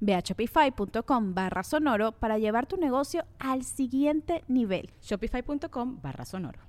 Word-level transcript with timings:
Ve 0.00 0.14
a 0.14 0.20
shopify.com 0.20 1.34
barra 1.34 1.62
sonoro 1.62 2.12
para 2.12 2.38
llevar 2.38 2.66
tu 2.66 2.76
negocio 2.76 3.24
al 3.38 3.64
siguiente 3.64 4.44
nivel. 4.48 4.90
Shopify.com 5.02 6.00
barra 6.02 6.24
sonoro. 6.24 6.60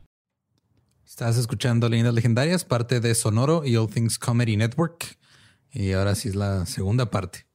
Estás 1.06 1.38
escuchando 1.38 1.90
Leyendas 1.90 2.14
Legendarias, 2.14 2.66
parte 2.66 3.00
de 3.00 3.16
Sonoro 3.16 3.66
y 3.66 3.76
All 3.78 3.90
Things 3.90 4.20
Comedy 4.20 4.58
Network. 4.58 5.18
Y 5.72 5.92
ahora 5.94 6.14
sí 6.16 6.30
es 6.30 6.36
la 6.36 6.66
segunda 6.68 7.10
parte. 7.10 7.46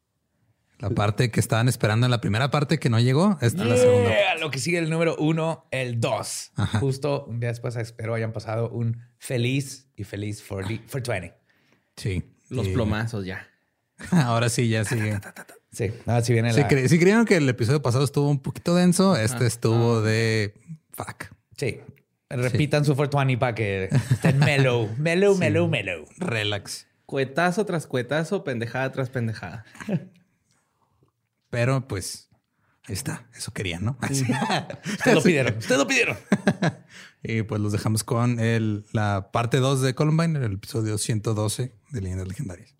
La 0.80 0.90
parte 0.90 1.30
que 1.30 1.38
estaban 1.38 1.68
esperando 1.68 2.04
en 2.06 2.10
la 2.10 2.20
primera 2.20 2.50
parte 2.50 2.78
que 2.80 2.90
no 2.90 2.98
llegó. 2.98 3.38
Esta 3.40 3.62
es 3.62 3.68
la 3.68 3.76
segunda. 3.76 4.10
Lo 4.40 4.50
que 4.50 4.58
sigue 4.58 4.78
el 4.78 4.90
número 4.90 5.14
uno, 5.18 5.66
el 5.70 6.00
dos. 6.00 6.50
Justo 6.80 7.24
un 7.26 7.38
día 7.38 7.50
después 7.50 7.76
espero 7.76 8.14
hayan 8.14 8.32
pasado 8.32 8.68
un 8.70 9.00
feliz 9.18 9.88
y 9.96 10.02
feliz 10.04 10.42
for, 10.42 10.66
for 10.88 11.00
20. 11.02 11.32
Sí. 11.96 12.24
Los 12.50 12.66
Y- 12.66 12.72
plomazos 12.72 13.24
ya. 13.24 13.46
Ahora 14.10 14.48
sí, 14.48 14.68
ya 14.68 14.84
sigue. 14.84 15.18
Sí, 15.72 15.90
ahora 16.06 16.22
sí 16.22 16.32
viene 16.32 16.52
Si, 16.52 16.60
la... 16.60 16.68
cre- 16.68 16.86
si 16.88 16.98
creyeron 17.00 17.24
que 17.24 17.36
el 17.36 17.48
episodio 17.48 17.82
pasado 17.82 18.04
estuvo 18.04 18.28
un 18.30 18.38
poquito 18.40 18.74
denso, 18.76 19.16
este 19.16 19.44
estuvo 19.46 20.02
de 20.02 20.54
fuck. 20.92 21.24
Sí. 21.56 21.80
Repitan 22.30 22.84
su 22.84 22.94
420 22.94 23.38
para 23.38 23.54
que 23.54 23.88
estén 24.10 24.38
mellow, 24.38 24.88
mellow, 24.98 25.36
mellow, 25.36 25.68
mellow. 25.68 26.06
Relax. 26.18 26.86
Cuetazo 27.06 27.66
tras 27.66 27.86
cuetazo, 27.88 28.44
pendejada 28.44 28.90
tras 28.92 29.10
pendejada. 29.10 29.64
Pero 31.50 31.86
pues 31.86 32.28
ahí 32.86 32.94
está. 32.94 33.28
Eso 33.34 33.52
querían, 33.52 33.84
¿no? 33.84 33.98
Ustedes 34.00 35.14
lo 35.14 35.22
pidieron, 35.22 35.56
ustedes 35.58 35.78
lo 35.78 35.86
pidieron. 35.86 36.16
y 37.22 37.42
pues 37.42 37.60
los 37.60 37.72
dejamos 37.72 38.04
con 38.04 38.40
el, 38.40 38.84
la 38.92 39.30
parte 39.32 39.58
2 39.58 39.80
de 39.82 39.94
Columbine, 39.94 40.38
el 40.44 40.54
episodio 40.54 40.98
112 40.98 41.72
de 41.90 42.00
Leyendas 42.00 42.28
Legendarias. 42.28 42.74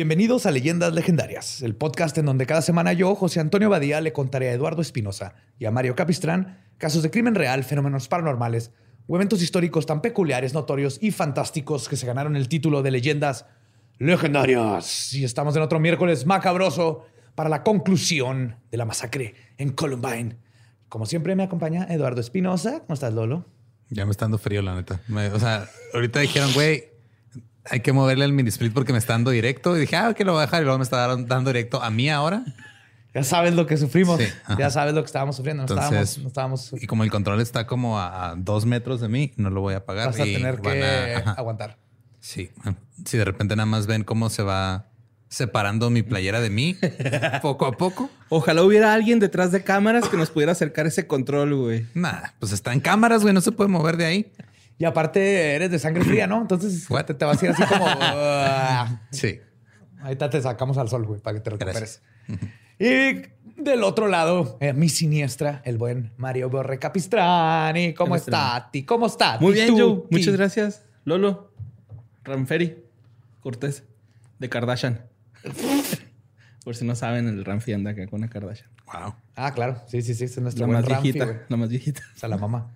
Bienvenidos 0.00 0.46
a 0.46 0.50
Leyendas 0.50 0.94
Legendarias, 0.94 1.60
el 1.60 1.76
podcast 1.76 2.16
en 2.16 2.24
donde 2.24 2.46
cada 2.46 2.62
semana 2.62 2.94
yo, 2.94 3.14
José 3.14 3.38
Antonio 3.38 3.68
Badía, 3.68 4.00
le 4.00 4.14
contaré 4.14 4.48
a 4.48 4.54
Eduardo 4.54 4.80
Espinosa 4.80 5.34
y 5.58 5.66
a 5.66 5.70
Mario 5.70 5.94
Capistrán 5.94 6.58
casos 6.78 7.02
de 7.02 7.10
crimen 7.10 7.34
real, 7.34 7.64
fenómenos 7.64 8.08
paranormales 8.08 8.72
o 9.06 9.16
eventos 9.16 9.42
históricos 9.42 9.84
tan 9.84 10.00
peculiares, 10.00 10.54
notorios 10.54 10.96
y 11.02 11.10
fantásticos 11.10 11.86
que 11.86 11.96
se 11.96 12.06
ganaron 12.06 12.34
el 12.34 12.48
título 12.48 12.82
de 12.82 12.92
Leyendas 12.92 13.44
Legendarias. 13.98 15.12
Y 15.12 15.24
estamos 15.24 15.54
en 15.56 15.60
otro 15.60 15.78
miércoles 15.80 16.24
macabroso 16.24 17.04
para 17.34 17.50
la 17.50 17.62
conclusión 17.62 18.56
de 18.70 18.78
la 18.78 18.86
masacre 18.86 19.34
en 19.58 19.72
Columbine. 19.72 20.38
Como 20.88 21.04
siempre 21.04 21.36
me 21.36 21.42
acompaña 21.42 21.84
Eduardo 21.90 22.22
Espinosa. 22.22 22.80
¿Cómo 22.80 22.94
estás, 22.94 23.12
Lolo? 23.12 23.44
Ya 23.90 24.06
me 24.06 24.12
está 24.12 24.24
dando 24.24 24.38
frío, 24.38 24.62
la 24.62 24.76
neta. 24.76 25.02
O 25.34 25.38
sea, 25.38 25.68
ahorita 25.92 26.20
dijeron, 26.20 26.50
güey, 26.54 26.84
hay 27.64 27.80
que 27.80 27.92
moverle 27.92 28.24
el 28.24 28.32
mini 28.32 28.48
split 28.48 28.72
porque 28.72 28.92
me 28.92 28.98
está 28.98 29.12
dando 29.14 29.30
directo. 29.30 29.76
Y 29.76 29.80
dije, 29.80 29.96
ah, 29.96 30.14
que 30.14 30.24
lo 30.24 30.32
voy 30.32 30.40
a 30.42 30.46
dejar. 30.46 30.62
Y 30.62 30.64
luego 30.64 30.78
me 30.78 30.84
está 30.84 31.06
dando- 31.06 31.50
directo 31.50 31.82
a 31.82 31.90
mí 31.90 32.08
ahora. 32.10 32.44
Ya 33.12 33.24
sabes 33.24 33.54
lo 33.54 33.66
que 33.66 33.76
sufrimos. 33.76 34.20
Sí, 34.20 34.26
ya 34.56 34.70
sabes 34.70 34.94
lo 34.94 35.02
que 35.02 35.06
estábamos 35.06 35.34
sufriendo. 35.36 35.64
No 35.64 35.68
Entonces, 35.68 36.10
estábamos, 36.10 36.18
no 36.18 36.28
estábamos 36.28 36.82
Y 36.82 36.86
como 36.86 37.02
el 37.02 37.10
control 37.10 37.40
está 37.40 37.66
como 37.66 37.98
a, 37.98 38.30
a 38.30 38.34
dos 38.36 38.66
metros 38.66 39.00
de 39.00 39.08
mí, 39.08 39.32
no 39.36 39.50
lo 39.50 39.60
voy 39.60 39.74
a 39.74 39.78
apagar. 39.78 40.06
Vas 40.06 40.20
a 40.20 40.26
y 40.26 40.34
tener 40.34 40.56
van 40.60 40.74
que 40.74 41.14
a- 41.26 41.32
aguantar. 41.32 41.76
Sí. 42.20 42.50
Si 43.04 43.16
de 43.18 43.24
repente 43.24 43.56
nada 43.56 43.66
más 43.66 43.86
ven 43.86 44.04
cómo 44.04 44.30
se 44.30 44.42
va 44.42 44.86
separando 45.28 45.90
mi 45.90 46.02
playera 46.02 46.40
de 46.40 46.50
mí 46.50 46.76
poco 47.42 47.66
a 47.66 47.72
poco. 47.72 48.10
Ojalá 48.28 48.62
hubiera 48.62 48.92
alguien 48.94 49.18
detrás 49.20 49.50
de 49.52 49.62
cámaras 49.64 50.08
que 50.08 50.16
nos 50.16 50.30
pudiera 50.30 50.52
acercar 50.52 50.86
ese 50.86 51.06
control, 51.06 51.54
güey. 51.54 51.86
Nada, 51.94 52.34
pues 52.38 52.52
está 52.52 52.72
en 52.72 52.80
cámaras, 52.80 53.22
güey. 53.22 53.32
No 53.34 53.40
se 53.40 53.52
puede 53.52 53.68
mover 53.70 53.96
de 53.96 54.04
ahí. 54.06 54.32
Y 54.80 54.86
aparte 54.86 55.54
eres 55.54 55.70
de 55.70 55.78
sangre 55.78 56.02
fría, 56.04 56.26
¿no? 56.26 56.40
Entonces 56.40 56.88
te, 57.06 57.12
te 57.14 57.24
vas 57.26 57.40
a 57.42 57.44
ir 57.44 57.50
así 57.52 57.62
como... 57.64 57.84
"Ah". 57.86 59.02
Sí. 59.10 59.38
Ahorita 60.02 60.30
te 60.30 60.40
sacamos 60.40 60.78
al 60.78 60.88
sol, 60.88 61.04
güey, 61.04 61.20
para 61.20 61.36
que 61.36 61.40
te 61.42 61.50
recuperes. 61.50 62.00
Y 62.78 63.20
del 63.62 63.84
otro 63.84 64.08
lado, 64.08 64.56
eh, 64.62 64.72
mi 64.72 64.88
siniestra, 64.88 65.60
el 65.66 65.76
buen 65.76 66.12
Mario 66.16 66.48
Borre 66.48 66.78
Capistrani. 66.78 67.92
¿Cómo 67.92 68.16
está? 68.16 68.70
Ti? 68.72 68.84
¿Cómo 68.84 69.06
está? 69.06 69.38
Muy 69.38 69.52
bien, 69.52 69.78
Joe. 69.78 70.04
Muchas 70.10 70.34
gracias. 70.34 70.82
Lolo, 71.04 71.52
Ramferi, 72.24 72.82
Cortés, 73.40 73.84
de 74.38 74.48
Kardashian. 74.48 75.02
Por 76.64 76.74
si 76.74 76.86
no 76.86 76.94
saben, 76.94 77.28
el 77.28 77.44
Ramfi 77.44 77.74
anda 77.74 77.90
acá 77.90 78.06
con 78.06 78.22
la 78.22 78.28
Kardashian. 78.28 78.70
Wow. 78.86 79.14
Ah, 79.36 79.52
claro. 79.52 79.82
Sí, 79.86 80.00
sí, 80.00 80.14
sí. 80.14 80.24
Es 80.24 80.38
nuestro 80.38 80.62
La 80.62 80.72
buen 80.72 80.80
más 80.80 80.88
Ramfi, 80.88 81.02
viejita, 81.12 81.24
güey. 81.26 81.38
la 81.50 81.56
más 81.58 81.68
viejita. 81.68 82.00
O 82.16 82.18
sea, 82.18 82.28
la 82.30 82.38
mamá. 82.38 82.74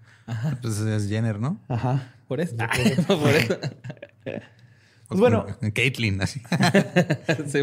Pues 0.62 0.78
es 0.78 1.08
Jenner, 1.08 1.40
¿no? 1.40 1.60
Ajá. 1.68 2.14
Por 2.28 2.40
eso. 2.40 2.56
Por 3.06 3.30
eso. 3.30 3.58
Pues 5.06 5.20
bueno. 5.20 5.44
Caitlyn, 5.74 6.22
así. 6.22 6.40
Sí. 7.46 7.58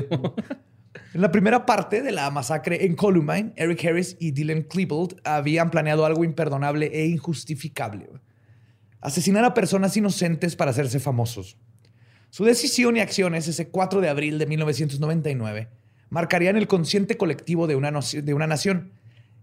En 1.14 1.22
la 1.22 1.32
primera 1.32 1.66
parte 1.66 2.04
de 2.04 2.12
la 2.12 2.30
masacre 2.30 2.86
en 2.86 2.96
Columbine, 2.96 3.52
Eric 3.56 3.84
Harris 3.84 4.16
y 4.20 4.32
Dylan 4.32 4.62
Klebold 4.62 5.20
habían 5.24 5.72
planeado 5.72 6.06
algo 6.06 6.24
imperdonable 6.24 6.92
e 6.94 7.08
injustificable. 7.08 8.10
Asesinar 9.02 9.44
a 9.44 9.54
personas 9.56 9.98
inocentes 9.98 10.56
para 10.56 10.72
hacerse 10.72 11.00
famosos. 11.00 11.58
Su 12.30 12.46
decisión 12.46 12.96
y 12.96 13.00
acciones 13.00 13.48
ese 13.48 13.70
4 13.70 14.00
de 14.00 14.10
abril 14.10 14.38
de 14.38 14.46
1999 14.46 15.70
marcarían 16.10 16.58
el 16.58 16.68
consciente 16.68 17.18
colectivo 17.18 17.68
de 17.68 17.76
una, 17.76 17.92
de 17.92 18.34
una 18.34 18.48
nación 18.48 18.94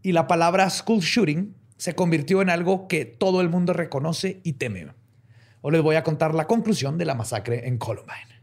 y 0.02 0.12
la 0.12 0.26
palabra 0.28 0.70
school 0.70 1.00
shooting 1.00 1.54
se 1.78 1.94
convirtió 1.94 2.42
en 2.42 2.50
algo 2.50 2.86
que 2.88 3.06
todo 3.06 3.40
el 3.40 3.48
mundo 3.48 3.72
reconoce 3.72 4.40
y 4.44 4.54
teme. 4.54 4.88
Hoy 5.62 5.72
les 5.72 5.82
voy 5.82 5.96
a 5.96 6.02
contar 6.02 6.34
la 6.34 6.46
conclusión 6.46 6.98
de 6.98 7.04
la 7.06 7.14
masacre 7.14 7.66
en 7.66 7.78
Columbine. 7.78 8.38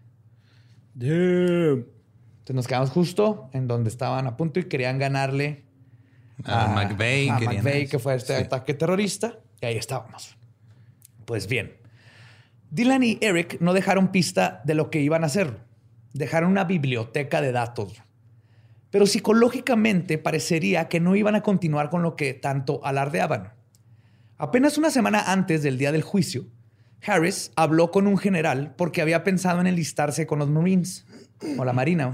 Entonces 0.98 2.56
nos 2.56 2.68
quedamos 2.68 2.90
justo 2.90 3.50
en 3.54 3.68
donde 3.68 3.90
estaban 3.90 4.28
a 4.28 4.38
punto 4.38 4.60
y 4.60 4.64
querían 4.66 4.98
ganarle 4.98 5.64
A 6.44 6.68
McVeigh, 6.68 7.30
a 7.30 7.40
McVeigh, 7.40 7.88
que 7.88 7.98
fue 8.00 8.16
este 8.16 8.36
Sí. 8.38 8.44
ataque 8.44 8.74
terrorista. 8.74 9.40
Y 9.62 9.66
ahí 9.68 9.78
estábamos. 9.78 10.36
Pues 11.26 11.48
bien, 11.48 11.78
Dylan 12.72 13.04
y 13.04 13.18
Eric 13.22 13.58
no 13.62 13.74
dejaron 13.74 14.10
pista 14.10 14.62
de 14.66 14.76
lo 14.76 14.90
que 14.90 15.00
iban 15.00 15.24
a 15.24 15.28
hacer. 15.28 15.60
Dejaron 16.14 16.52
una 16.52 16.66
biblioteca 16.66 17.42
de 17.42 17.52
datos. 17.52 17.94
Pero 18.96 19.08
psicológicamente 19.08 20.18
parecería 20.18 20.88
que 20.88 21.02
no 21.02 21.18
iban 21.18 21.36
a 21.36 21.42
continuar 21.42 21.90
con 21.90 22.02
lo 22.02 22.16
que 22.16 22.34
tanto 22.34 22.80
alardeaban. 22.86 23.52
Apenas 24.38 24.78
una 24.78 24.90
semana 24.90 25.34
antes 25.34 25.64
del 25.64 25.78
día 25.78 25.92
del 25.92 26.02
juicio, 26.02 26.46
Harris 27.06 27.52
habló 27.58 27.92
con 27.92 28.08
un 28.08 28.18
general 28.18 28.74
porque 28.78 29.02
había 29.02 29.26
pensado 29.26 29.60
en 29.60 29.68
enlistarse 29.68 30.26
con 30.26 30.40
los 30.40 30.50
Marines 30.50 31.06
o 31.58 31.66
la 31.66 31.74
Marina. 31.74 32.14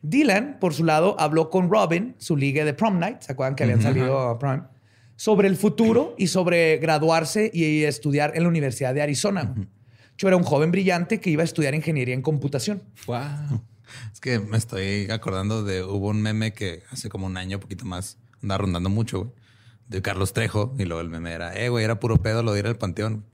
Dylan, 0.00 0.56
por 0.58 0.72
su 0.72 0.84
lado, 0.84 1.16
habló 1.20 1.50
con 1.50 1.68
Robin, 1.68 2.14
su 2.16 2.34
liga 2.34 2.64
de 2.64 2.72
prom 2.72 2.98
night, 2.98 3.20
¿se 3.20 3.32
acuerdan 3.32 3.54
que 3.54 3.64
habían 3.64 3.82
salido 3.82 4.18
a 4.18 4.38
prom? 4.38 4.62
Sobre 5.16 5.48
el 5.48 5.56
futuro 5.56 6.14
y 6.16 6.28
sobre 6.28 6.78
graduarse 6.78 7.50
y 7.52 7.84
estudiar 7.84 8.32
en 8.34 8.44
la 8.44 8.48
Universidad 8.48 8.94
de 8.94 9.02
Arizona. 9.02 9.54
Yo 10.16 10.28
era 10.28 10.38
un 10.38 10.44
joven 10.44 10.70
brillante 10.70 11.20
que 11.20 11.28
iba 11.28 11.42
a 11.42 11.44
estudiar 11.44 11.74
ingeniería 11.74 12.14
en 12.14 12.22
computación. 12.22 12.84
Wow. 13.06 13.60
Es 14.12 14.20
que 14.20 14.38
me 14.38 14.56
estoy 14.56 15.10
acordando 15.10 15.64
de 15.64 15.82
hubo 15.82 16.08
un 16.08 16.22
meme 16.22 16.52
que 16.52 16.82
hace 16.90 17.08
como 17.08 17.26
un 17.26 17.36
año, 17.36 17.60
poquito 17.60 17.84
más, 17.84 18.18
andaba 18.42 18.58
rondando 18.58 18.90
mucho, 18.90 19.20
güey, 19.20 19.30
de 19.88 20.02
Carlos 20.02 20.32
Trejo. 20.32 20.74
Y 20.78 20.84
luego 20.84 21.00
el 21.00 21.08
meme 21.08 21.32
era, 21.32 21.54
eh, 21.54 21.68
güey, 21.68 21.84
era 21.84 22.00
puro 22.00 22.22
pedo 22.22 22.42
lo 22.42 22.52
de 22.52 22.60
ir 22.60 22.66
al 22.66 22.76
panteón. 22.76 23.26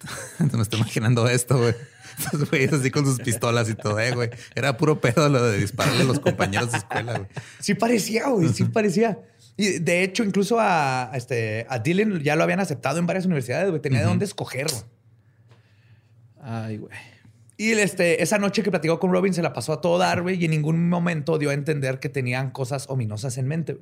Entonces 0.38 0.56
me 0.56 0.62
estoy 0.62 0.80
imaginando 0.80 1.28
esto, 1.28 1.58
güey. 1.58 1.74
Esos 2.18 2.50
güeyes 2.50 2.72
así 2.72 2.90
con 2.90 3.04
sus 3.04 3.20
pistolas 3.20 3.68
y 3.68 3.74
todo, 3.74 3.98
eh, 4.00 4.12
güey. 4.12 4.30
Era 4.54 4.76
puro 4.76 5.00
pedo 5.00 5.28
lo 5.28 5.42
de 5.42 5.58
dispararle 5.58 6.02
a 6.02 6.04
los 6.04 6.18
compañeros 6.18 6.72
de 6.72 6.78
escuela, 6.78 7.18
güey. 7.18 7.28
Sí 7.60 7.74
parecía, 7.74 8.28
güey, 8.28 8.48
sí 8.48 8.64
parecía. 8.64 9.20
Y 9.56 9.78
de 9.78 10.02
hecho, 10.02 10.24
incluso 10.24 10.58
a, 10.58 11.12
a 11.12 11.16
este, 11.16 11.66
a 11.68 11.78
Dylan 11.78 12.20
ya 12.20 12.36
lo 12.36 12.42
habían 12.44 12.60
aceptado 12.60 12.98
en 12.98 13.06
varias 13.06 13.24
universidades, 13.26 13.70
güey. 13.70 13.80
Tenía 13.80 14.00
de 14.00 14.06
dónde 14.06 14.24
escoger, 14.24 14.66
güey. 14.68 14.82
Ay, 16.40 16.78
güey. 16.78 16.92
Y 17.60 17.72
este, 17.72 18.22
esa 18.22 18.38
noche 18.38 18.62
que 18.62 18.70
platicó 18.70 18.98
con 19.00 19.10
Robin 19.12 19.34
se 19.34 19.42
la 19.42 19.52
pasó 19.52 19.72
a 19.74 19.80
todo 19.80 19.98
dar, 19.98 20.22
güey, 20.22 20.40
y 20.40 20.44
en 20.44 20.52
ningún 20.52 20.88
momento 20.88 21.38
dio 21.38 21.50
a 21.50 21.54
entender 21.54 21.98
que 21.98 22.08
tenían 22.08 22.50
cosas 22.52 22.88
ominosas 22.88 23.36
en 23.36 23.48
mente. 23.48 23.78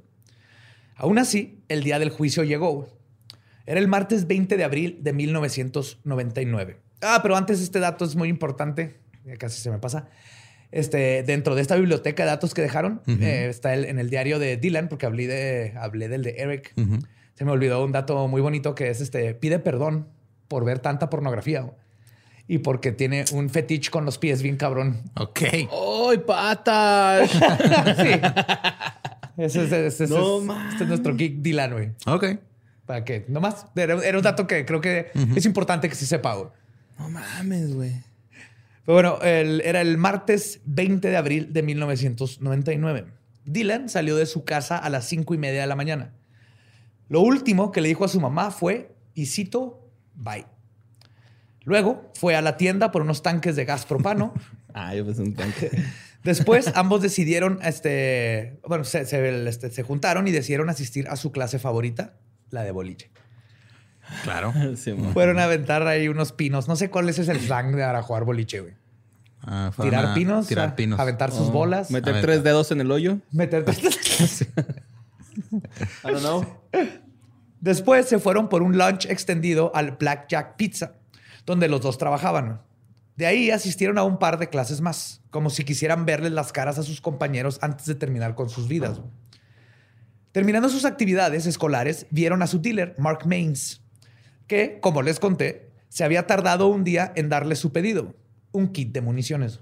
Aún 0.97 1.19
así, 1.19 1.63
el 1.69 1.85
día 1.85 1.99
del 1.99 2.09
juicio 2.11 2.43
llegó. 2.43 2.89
Era 3.67 3.79
el 3.79 3.87
martes 3.87 4.27
20 4.27 4.57
de 4.57 4.65
abril 4.65 4.99
de 5.03 5.13
1999. 5.13 6.79
Ah, 7.03 7.21
pero 7.23 7.37
antes 7.37 7.61
este 7.61 7.79
dato 7.79 8.05
es 8.05 8.17
muy 8.17 8.29
importante, 8.29 8.97
ya 9.27 9.37
casi 9.37 9.61
se 9.61 9.71
me 9.71 9.79
pasa. 9.79 10.09
Este, 10.73 11.23
dentro 11.23 11.55
de 11.55 11.63
esta 11.63 11.77
biblioteca 11.77 12.23
de 12.25 12.31
datos 12.31 12.55
que 12.55 12.63
dejaron, 12.63 13.03
eh, 13.07 13.47
está 13.51 13.75
el- 13.75 13.85
en 13.85 13.99
el 13.99 14.09
diario 14.11 14.39
de 14.39 14.57
Dylan, 14.57 14.89
porque 14.89 15.07
hablé, 15.07 15.27
de, 15.27 15.75
hablé 15.77 16.09
del 16.09 16.23
de 16.23 16.37
Eric. 16.39 16.73
Se 17.35 17.45
me 17.45 17.51
olvidó 17.53 17.85
un 17.85 17.93
dato 17.93 18.27
muy 18.29 18.41
bonito 18.41 18.75
que 18.75 18.89
es 18.89 19.01
este, 19.03 19.35
pide 19.35 19.59
perdón 19.59 20.09
por 20.49 20.65
ver 20.65 20.79
tanta 20.79 21.11
pornografía. 21.11 21.71
Y 22.49 22.59
porque 22.59 22.93
tiene 22.93 23.25
un 23.33 23.51
fetiche 23.51 23.91
con 23.91 24.05
los 24.05 24.19
pies 24.19 24.41
bien 24.43 24.57
cabrón. 24.57 25.03
Ok. 25.17 25.41
¡Ay, 25.43 26.19
patas! 26.27 27.31
Sí. 27.97 28.21
Ese, 29.37 29.65
es- 29.65 29.73
ese- 29.73 29.87
ese- 29.89 30.07
No 30.15 30.39
ese- 30.39 30.47
mames. 30.47 30.73
este 30.73 30.85
es 30.85 30.89
nuestro 30.89 31.15
geek 31.15 31.43
Dylan, 31.43 31.73
güey. 31.73 31.91
Ok. 32.07 32.25
Para 32.87 33.05
que, 33.05 33.27
nomás, 33.29 33.67
era, 33.77 33.95
era 34.03 34.17
un 34.17 34.23
dato 34.25 34.47
que 34.47 34.65
creo 34.65 34.81
que 34.81 35.11
es 35.35 35.45
importante 35.45 35.89
que 35.89 35.95
se 35.95 36.07
sepa, 36.07 36.35
güey. 36.37 36.49
no 36.99 37.09
mames, 37.11 37.75
güey. 37.75 37.93
Pero 38.87 38.95
bueno, 38.95 39.19
el- 39.23 39.61
era 39.63 39.81
el 39.83 39.99
martes 39.99 40.61
20 40.65 41.09
de 41.11 41.17
abril 41.17 41.53
de 41.53 41.63
1999. 41.65 43.07
Dylan 43.45 43.89
salió 43.89 44.17
de 44.17 44.25
su 44.27 44.45
casa 44.45 44.79
a 44.79 44.89
las 44.89 45.05
cinco 45.07 45.35
y 45.35 45.39
media 45.39 45.61
de 45.61 45.67
la 45.67 45.77
mañana. 45.77 46.13
Lo 47.09 47.21
último 47.21 47.73
que 47.73 47.81
le 47.81 47.89
dijo 47.89 48.05
a 48.05 48.09
su 48.09 48.21
mamá 48.21 48.51
fue, 48.53 48.95
y 49.15 49.27
cito, 49.27 49.91
bye. 50.15 50.47
Luego 51.67 52.11
fue 52.15 52.35
a 52.37 52.41
la 52.41 52.57
tienda 52.57 52.91
por 52.93 53.03
unos 53.03 53.23
tanques 53.23 53.55
de 53.57 53.65
gas 53.67 53.85
propano. 53.85 54.33
Ah, 54.79 54.95
yo 54.95 55.07
pensé 55.07 55.23
un 55.23 55.33
tanque. 55.35 55.71
Después 56.23 56.71
ambos 56.75 57.01
decidieron, 57.01 57.61
este, 57.63 58.59
bueno, 58.69 58.85
se, 58.85 59.07
se- 59.07 59.49
este, 59.49 59.71
se 59.71 59.83
juntaron 59.83 60.29
y 60.29 60.33
decidieron 60.33 60.69
asistir 60.69 61.09
a 61.09 61.17
su 61.17 61.33
clase 61.33 61.59
favorita, 61.59 62.13
la 62.51 62.63
de 62.63 62.73
boliche. 62.73 63.11
Claro. 64.23 64.53
Sí. 64.77 64.95
Fueron 65.15 65.39
a 65.39 65.45
aventar 65.45 65.87
ahí 65.87 66.09
unos 66.09 66.33
pinos. 66.33 66.69
No 66.69 66.77
sé 66.77 66.91
cuál 66.91 67.09
es 67.09 67.19
el 67.19 67.41
slang 67.41 67.75
de 67.75 67.83
para 67.83 68.03
jugar 68.03 68.25
boliche, 68.25 68.61
güey. 68.61 68.75
Ah, 69.41 69.71
Tirar 69.81 70.05
a 70.07 70.15
pinos, 70.15 70.47
Tirar 70.47 70.69
a- 70.69 70.77
pinos. 70.77 71.01
aventar 71.01 71.31
sus 71.31 71.49
Oh, 71.49 71.53
bolas, 71.53 71.91
Meter 71.91 72.21
tres 72.21 72.45
dedos 72.45 72.71
en 72.71 72.83
el 72.83 72.91
hoyo. 72.91 73.17
meterte. 73.33 73.73
I 76.05 76.11
don't 76.11 76.21
know. 76.21 76.45
Después 77.61 78.07
se 78.07 78.19
fueron 78.19 78.51
por 78.51 78.63
un 78.63 78.77
lunch 78.77 79.07
extendido 79.07 79.73
al 79.75 79.93
Blackjack 79.93 80.57
Pizza, 80.57 80.96
donde 81.47 81.69
los 81.69 81.81
dos 81.81 81.97
trabajaban. 81.97 82.61
De 83.17 83.27
ahí 83.27 83.51
asistieron 83.51 83.97
a 83.97 84.03
un 84.03 84.19
par 84.19 84.39
de 84.39 84.51
clases 84.51 84.83
más, 84.83 85.23
como 85.31 85.49
si 85.49 85.65
quisieran 85.65 86.05
verles 86.05 86.33
las 86.33 86.53
caras 86.53 86.79
a 86.79 86.83
sus 86.83 87.01
compañeros 87.01 87.59
antes 87.63 87.87
de 87.87 87.95
terminar 87.95 88.35
con 88.35 88.51
sus 88.51 88.69
vidas. 88.69 89.01
Terminando 90.33 90.69
sus 90.69 90.85
actividades 90.85 91.47
escolares, 91.47 92.07
vieron 92.11 92.43
a 92.43 92.47
su 92.47 92.61
dealer, 92.61 92.95
Mark 92.99 93.27
Maines, 93.27 93.81
que, 94.47 94.81
como 94.81 95.01
les 95.01 95.19
conté, 95.19 95.71
se 95.89 96.05
había 96.05 96.27
tardado 96.27 96.67
un 96.67 96.85
día 96.85 97.11
en 97.17 97.31
darle 97.31 97.57
su 97.57 97.73
pedido, 97.73 98.15
un 98.53 98.69
kit 98.69 98.93
de 98.93 99.01
municiones. 99.01 99.61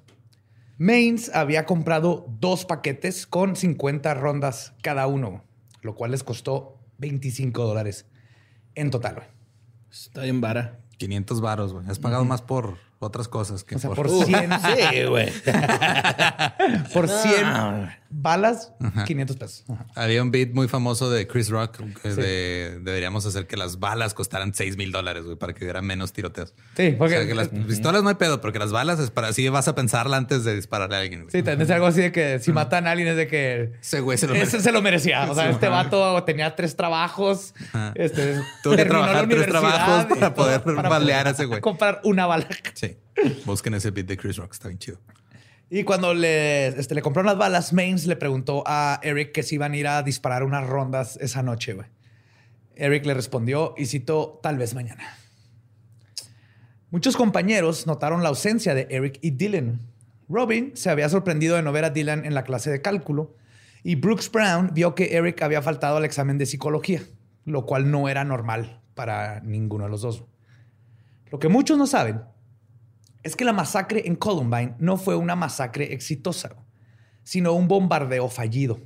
Maines 0.77 1.31
había 1.33 1.65
comprado 1.65 2.27
dos 2.41 2.65
paquetes 2.65 3.29
con 3.29 3.55
50 3.55 4.15
rondas 4.15 4.75
cada 4.83 5.07
uno, 5.07 5.45
lo 5.83 5.95
cual 5.95 6.11
les 6.11 6.25
costó 6.25 6.81
25 6.99 7.63
dólares 7.65 8.07
en 8.75 8.91
total. 8.91 9.29
Está 9.93 10.23
bien 10.23 10.41
vara. 10.41 10.84
500 10.97 11.41
varos, 11.41 11.73
güey. 11.73 11.87
Has 11.89 11.99
pagado 11.99 12.25
más 12.25 12.43
por 12.43 12.77
otras 13.05 13.29
cosas 13.29 13.65
que 13.65 13.77
O 13.77 13.79
sea, 13.79 13.91
por... 13.91 14.07
por 14.09 14.25
100, 14.27 14.51
Sí, 14.51 15.05
güey. 15.09 15.31
por 16.93 17.09
100 17.09 17.45
Ah. 17.45 17.97
balas, 18.11 18.73
500 19.07 19.37
pesos. 19.37 19.65
Ajá. 19.69 19.87
Había 19.97 20.23
un 20.23 20.31
beat 20.31 20.51
muy 20.53 20.69
famoso 20.69 21.11
de 21.11 21.27
Chris 21.27 21.49
Rock 21.51 21.81
que 22.03 22.09
de 22.11 22.79
deberíamos 22.81 23.27
hacer 23.27 23.47
que 23.47 23.57
las 23.57 23.79
balas 23.81 24.15
costaran 24.15 24.55
6 24.55 24.77
mil 24.77 24.93
dólares, 24.93 25.25
güey, 25.25 25.37
para 25.37 25.53
que 25.53 25.65
hubiera 25.65 25.83
menos 25.83 26.13
tiroteos. 26.13 26.55
Sí, 26.77 26.93
O 26.95 26.99
porque 26.99 27.15
sea, 27.17 27.27
que 27.27 27.35
las 27.35 27.49
pistolas 27.49 28.03
no 28.03 28.09
hay 28.09 28.15
pedo, 28.15 28.41
porque 28.41 28.59
las 28.59 28.71
balas 28.73 29.01
es 29.01 29.11
para 29.11 29.29
así 29.29 29.49
vas 29.49 29.67
a 29.69 29.75
pensarla 29.75 30.17
antes 30.17 30.45
de 30.45 30.55
dispararle 30.55 30.97
a 30.97 31.01
alguien. 31.01 31.23
güey. 31.25 31.31
sí, 31.33 31.43
es 31.47 31.71
algo 31.71 31.87
así 31.87 32.01
de 32.03 32.13
que 32.13 32.39
si 32.39 32.53
matan 32.53 32.87
a 32.87 32.93
alguien 32.93 33.09
es 33.09 33.17
de 33.17 33.27
que 33.27 33.73
Ese 33.81 34.01
güey 34.01 34.17
se 34.19 34.27
lo 34.29 34.35
ese 34.35 34.61
se 34.61 34.73
lo 34.73 34.81
merecía. 34.83 35.31
O 35.31 35.35
sea, 35.35 35.45
Sí, 35.45 35.51
este 35.51 35.67
ajá. 35.67 35.83
vato 35.85 36.23
tenía 36.25 36.55
tres 36.55 36.77
trabajos. 36.77 37.55
Ajá. 37.73 37.93
Este, 37.97 38.41
Tuvo 38.63 38.77
que 38.77 38.85
trabajar 38.85 39.29
tres 39.29 39.47
trabajos 39.49 40.05
para 40.07 40.35
poder 40.35 40.61
balear 40.65 41.27
a 41.27 41.31
ese 41.31 41.45
güey. 41.47 41.61
Comprar 41.61 42.01
una 42.05 42.27
bala. 42.27 42.47
Sí. 42.75 42.94
Busquen 43.45 43.75
ese 43.75 43.91
beat 43.91 44.07
de 44.07 44.17
Chris 44.17 44.37
Rock, 44.37 44.53
está 44.53 44.69
bien 44.69 44.79
chido. 44.79 45.01
Y 45.71 45.85
cuando 45.85 46.15
le, 46.15 46.69
este, 46.69 46.95
le 46.95 47.03
compraron 47.03 47.27
las 47.27 47.39
balas, 47.39 47.73
Maines 47.73 48.07
le 48.07 48.17
preguntó 48.17 48.63
a 48.67 49.01
Eric 49.03 49.33
que 49.33 49.43
si 49.43 49.57
iban 49.57 49.73
a 49.73 49.77
ir 49.77 49.87
a 49.87 50.03
disparar 50.03 50.43
unas 50.43 50.67
rondas 50.67 51.17
esa 51.21 51.43
noche. 51.43 51.77
Eric 52.77 53.07
le 53.07 53.15
respondió 53.15 53.75
y 53.77 53.87
citó 53.87 54.41
tal 54.43 54.59
vez 54.59 54.75
mañana. 54.75 55.05
Muchos 56.91 57.17
compañeros 57.17 57.87
notaron 57.87 58.23
la 58.23 58.29
ausencia 58.29 58.75
de 58.75 58.87
Eric 58.91 59.19
y 59.21 59.33
Dylan. 59.33 59.81
Robin 60.29 60.73
se 60.77 60.91
había 60.91 61.09
sorprendido 61.09 61.57
de 61.57 61.63
no 61.63 61.73
ver 61.73 61.85
a 61.85 61.91
Dylan 61.91 62.25
en 62.25 62.35
la 62.35 62.45
clase 62.45 62.71
de 62.71 62.83
cálculo 62.83 63.35
y 63.83 63.97
Brooks 63.97 64.31
Brown 64.31 64.71
vio 64.73 64.95
que 64.95 65.17
Eric 65.17 65.43
había 65.43 65.61
faltado 65.61 65.97
al 65.97 66.05
examen 66.05 66.39
de 66.39 66.47
psicología, 66.47 67.03
lo 67.45 67.67
cual 67.67 67.91
no 67.91 68.09
era 68.09 68.25
normal 68.25 68.81
para 68.95 69.41
ninguno 69.41 69.85
de 69.85 69.91
los 69.91 70.03
dos. 70.03 70.25
Lo 71.31 71.39
que 71.39 71.49
muchos 71.49 71.77
no 71.77 71.87
saben 71.87 72.23
es 73.25 73.35
que 73.37 73.45
la 73.45 73.53
masacre 73.53 74.07
en 74.07 74.15
Columbine 74.17 74.75
no 74.79 74.97
fue 74.97 75.17
una 75.17 75.35
masacre 75.35 75.93
exitosa, 75.93 76.55
sino 77.25 77.53
un 77.55 77.67
bombardeo 77.67 78.29
fallido. 78.29 78.79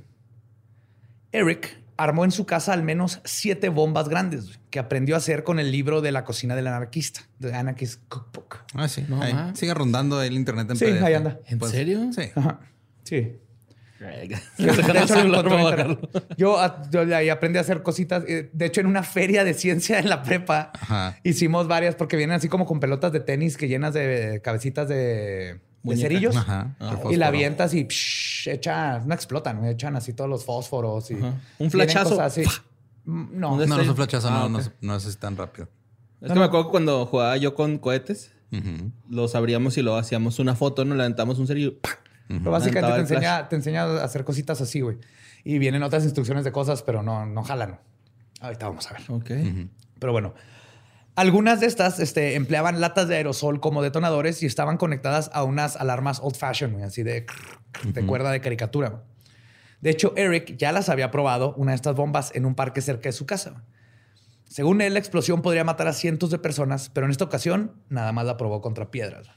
Eric 1.31 1.79
armó 1.97 2.23
en 2.25 2.31
su 2.31 2.45
casa 2.45 2.73
al 2.73 2.81
menos 2.81 3.21
siete 3.25 3.69
bombas 3.69 4.07
grandes 4.09 4.59
que 4.69 4.79
aprendió 4.79 5.15
a 5.15 5.17
hacer 5.17 5.43
con 5.43 5.59
el 5.59 5.71
libro 5.71 6.01
de 6.01 6.11
la 6.11 6.23
cocina 6.23 6.55
del 6.55 6.67
anarquista, 6.67 7.21
The 7.39 7.53
Anarchist 7.53 8.01
Cookbook. 8.07 8.59
Ah, 8.73 8.87
sí. 8.87 9.05
No 9.09 9.21
Ahí. 9.21 9.33
Sigue 9.53 9.73
rondando 9.73 10.21
el 10.23 10.33
internet 10.33 10.69
en 10.71 10.77
Sí, 10.77 10.85
PDF. 10.85 11.03
ahí 11.03 11.13
anda. 11.13 11.39
¿En 11.47 11.59
Pues, 11.59 11.71
serio? 11.71 12.09
Sí. 12.13 12.23
Ajá. 12.35 12.61
Sí. 13.03 13.35
Yo, 16.37 16.59
ah, 16.59 16.81
ahí 17.15 17.29
aprendí 17.29 17.57
a 17.57 17.61
hacer 17.61 17.83
cositas. 17.83 18.23
Eh, 18.27 18.49
De 18.53 18.65
hecho, 18.65 18.81
en 18.81 18.87
una 18.87 19.03
feria 19.03 19.43
de 19.43 19.53
ciencia 19.53 19.99
en 19.99 20.09
la 20.09 20.23
prepa 20.23 20.71
Ajá. 20.73 21.17
hicimos 21.23 21.67
varias 21.67 21.95
porque 21.95 22.17
vienen 22.17 22.35
así 22.37 22.47
como 22.47 22.65
con 22.65 22.79
pelotas 22.79 23.11
de 23.11 23.19
tenis 23.19 23.57
que 23.57 23.67
llenas 23.67 23.93
de 23.93 24.41
cabecitas 24.43 24.87
de, 24.87 25.59
cerillos. 25.95 26.35
Ajá. 26.35 26.75
Ah. 26.79 26.97
Y 27.09 27.15
la 27.15 27.27
avientas 27.27 27.73
y 27.73 27.85
psh, 27.85 28.49
echan, 28.49 29.07
no 29.07 29.13
explotan, 29.13 29.65
echan 29.65 29.95
así 29.95 30.13
todos 30.13 30.29
los 30.29 30.45
fósforos. 30.45 31.11
Y 31.11 31.15
Ajá. 31.15 31.33
Un 31.57 31.69
cosas 31.69 32.19
así. 32.19 32.43
Mm, 33.05 33.39
No, 33.39 33.49
¿Dónde 33.51 33.67
No, 33.67 33.75
no 33.77 33.81
es 33.81 33.89
un 33.89 33.95
flachazo, 33.95 34.27
Ah, 34.29 34.47
no, 34.49 34.59
no, 34.59 34.63
no 34.81 34.95
es 34.95 35.17
tan 35.17 35.35
rápido. 35.35 35.67
Es 36.21 36.31
que 36.31 36.39
me 36.39 36.45
acuerdo 36.45 36.65
que 36.67 36.71
cuando 36.71 37.05
jugaba 37.05 37.37
yo 37.37 37.55
con 37.55 37.77
cohetes, 37.77 38.31
los 39.09 39.35
abríamos 39.35 39.77
y 39.77 39.81
luego 39.81 39.97
hacíamos 39.97 40.39
una 40.39 40.55
foto, 40.55 40.83
nos 40.85 40.97
levantamos 40.97 41.39
un 41.39 41.47
cerillo. 41.47 41.75
¡Pac! 42.29 42.37
Pero 42.39 42.51
básicamente 42.51 42.93
te 42.93 43.01
enseña, 43.01 43.49
te 43.49 43.55
enseña 43.55 43.83
a 43.83 44.03
hacer 44.03 44.23
cositas 44.23 44.61
así, 44.61 44.81
güey. 44.81 44.97
Y 45.43 45.59
vienen 45.59 45.83
otras 45.83 46.03
instrucciones 46.03 46.43
de 46.43 46.51
cosas, 46.51 46.83
pero 46.83 47.03
no, 47.03 47.25
no 47.25 47.43
jalan. 47.43 47.79
Ahorita 48.41 48.67
vamos 48.67 48.89
a 48.89 48.93
ver. 48.93 49.01
Ok. 49.09 49.31
Pero 49.99 50.11
bueno, 50.11 50.33
algunas 51.15 51.59
de 51.59 51.67
estas 51.67 51.99
este, 51.99 52.35
empleaban 52.35 52.79
latas 52.79 53.07
de 53.07 53.17
aerosol 53.17 53.59
como 53.59 53.81
detonadores 53.81 54.41
y 54.43 54.45
estaban 54.45 54.77
conectadas 54.77 55.29
a 55.33 55.43
unas 55.43 55.75
alarmas 55.75 56.21
old 56.21 56.35
fashion, 56.35 56.71
güey, 56.71 56.85
así 56.85 57.03
de, 57.03 57.25
de 57.83 58.05
cuerda 58.05 58.31
de 58.31 58.39
caricatura. 58.39 59.03
De 59.81 59.89
hecho, 59.89 60.13
Eric 60.15 60.57
ya 60.57 60.71
las 60.71 60.89
había 60.89 61.11
probado, 61.11 61.53
una 61.55 61.71
de 61.71 61.75
estas 61.75 61.95
bombas, 61.95 62.31
en 62.35 62.45
un 62.45 62.55
parque 62.55 62.81
cerca 62.81 63.09
de 63.09 63.13
su 63.13 63.25
casa. 63.25 63.63
Según 64.45 64.81
él, 64.81 64.93
la 64.93 64.99
explosión 64.99 65.41
podría 65.41 65.63
matar 65.63 65.87
a 65.87 65.93
cientos 65.93 66.31
de 66.31 66.39
personas, 66.39 66.89
pero 66.89 67.05
en 67.05 67.11
esta 67.11 67.25
ocasión 67.25 67.73
nada 67.89 68.11
más 68.11 68.25
la 68.25 68.35
probó 68.35 68.61
contra 68.61 68.89
piedras. 68.89 69.29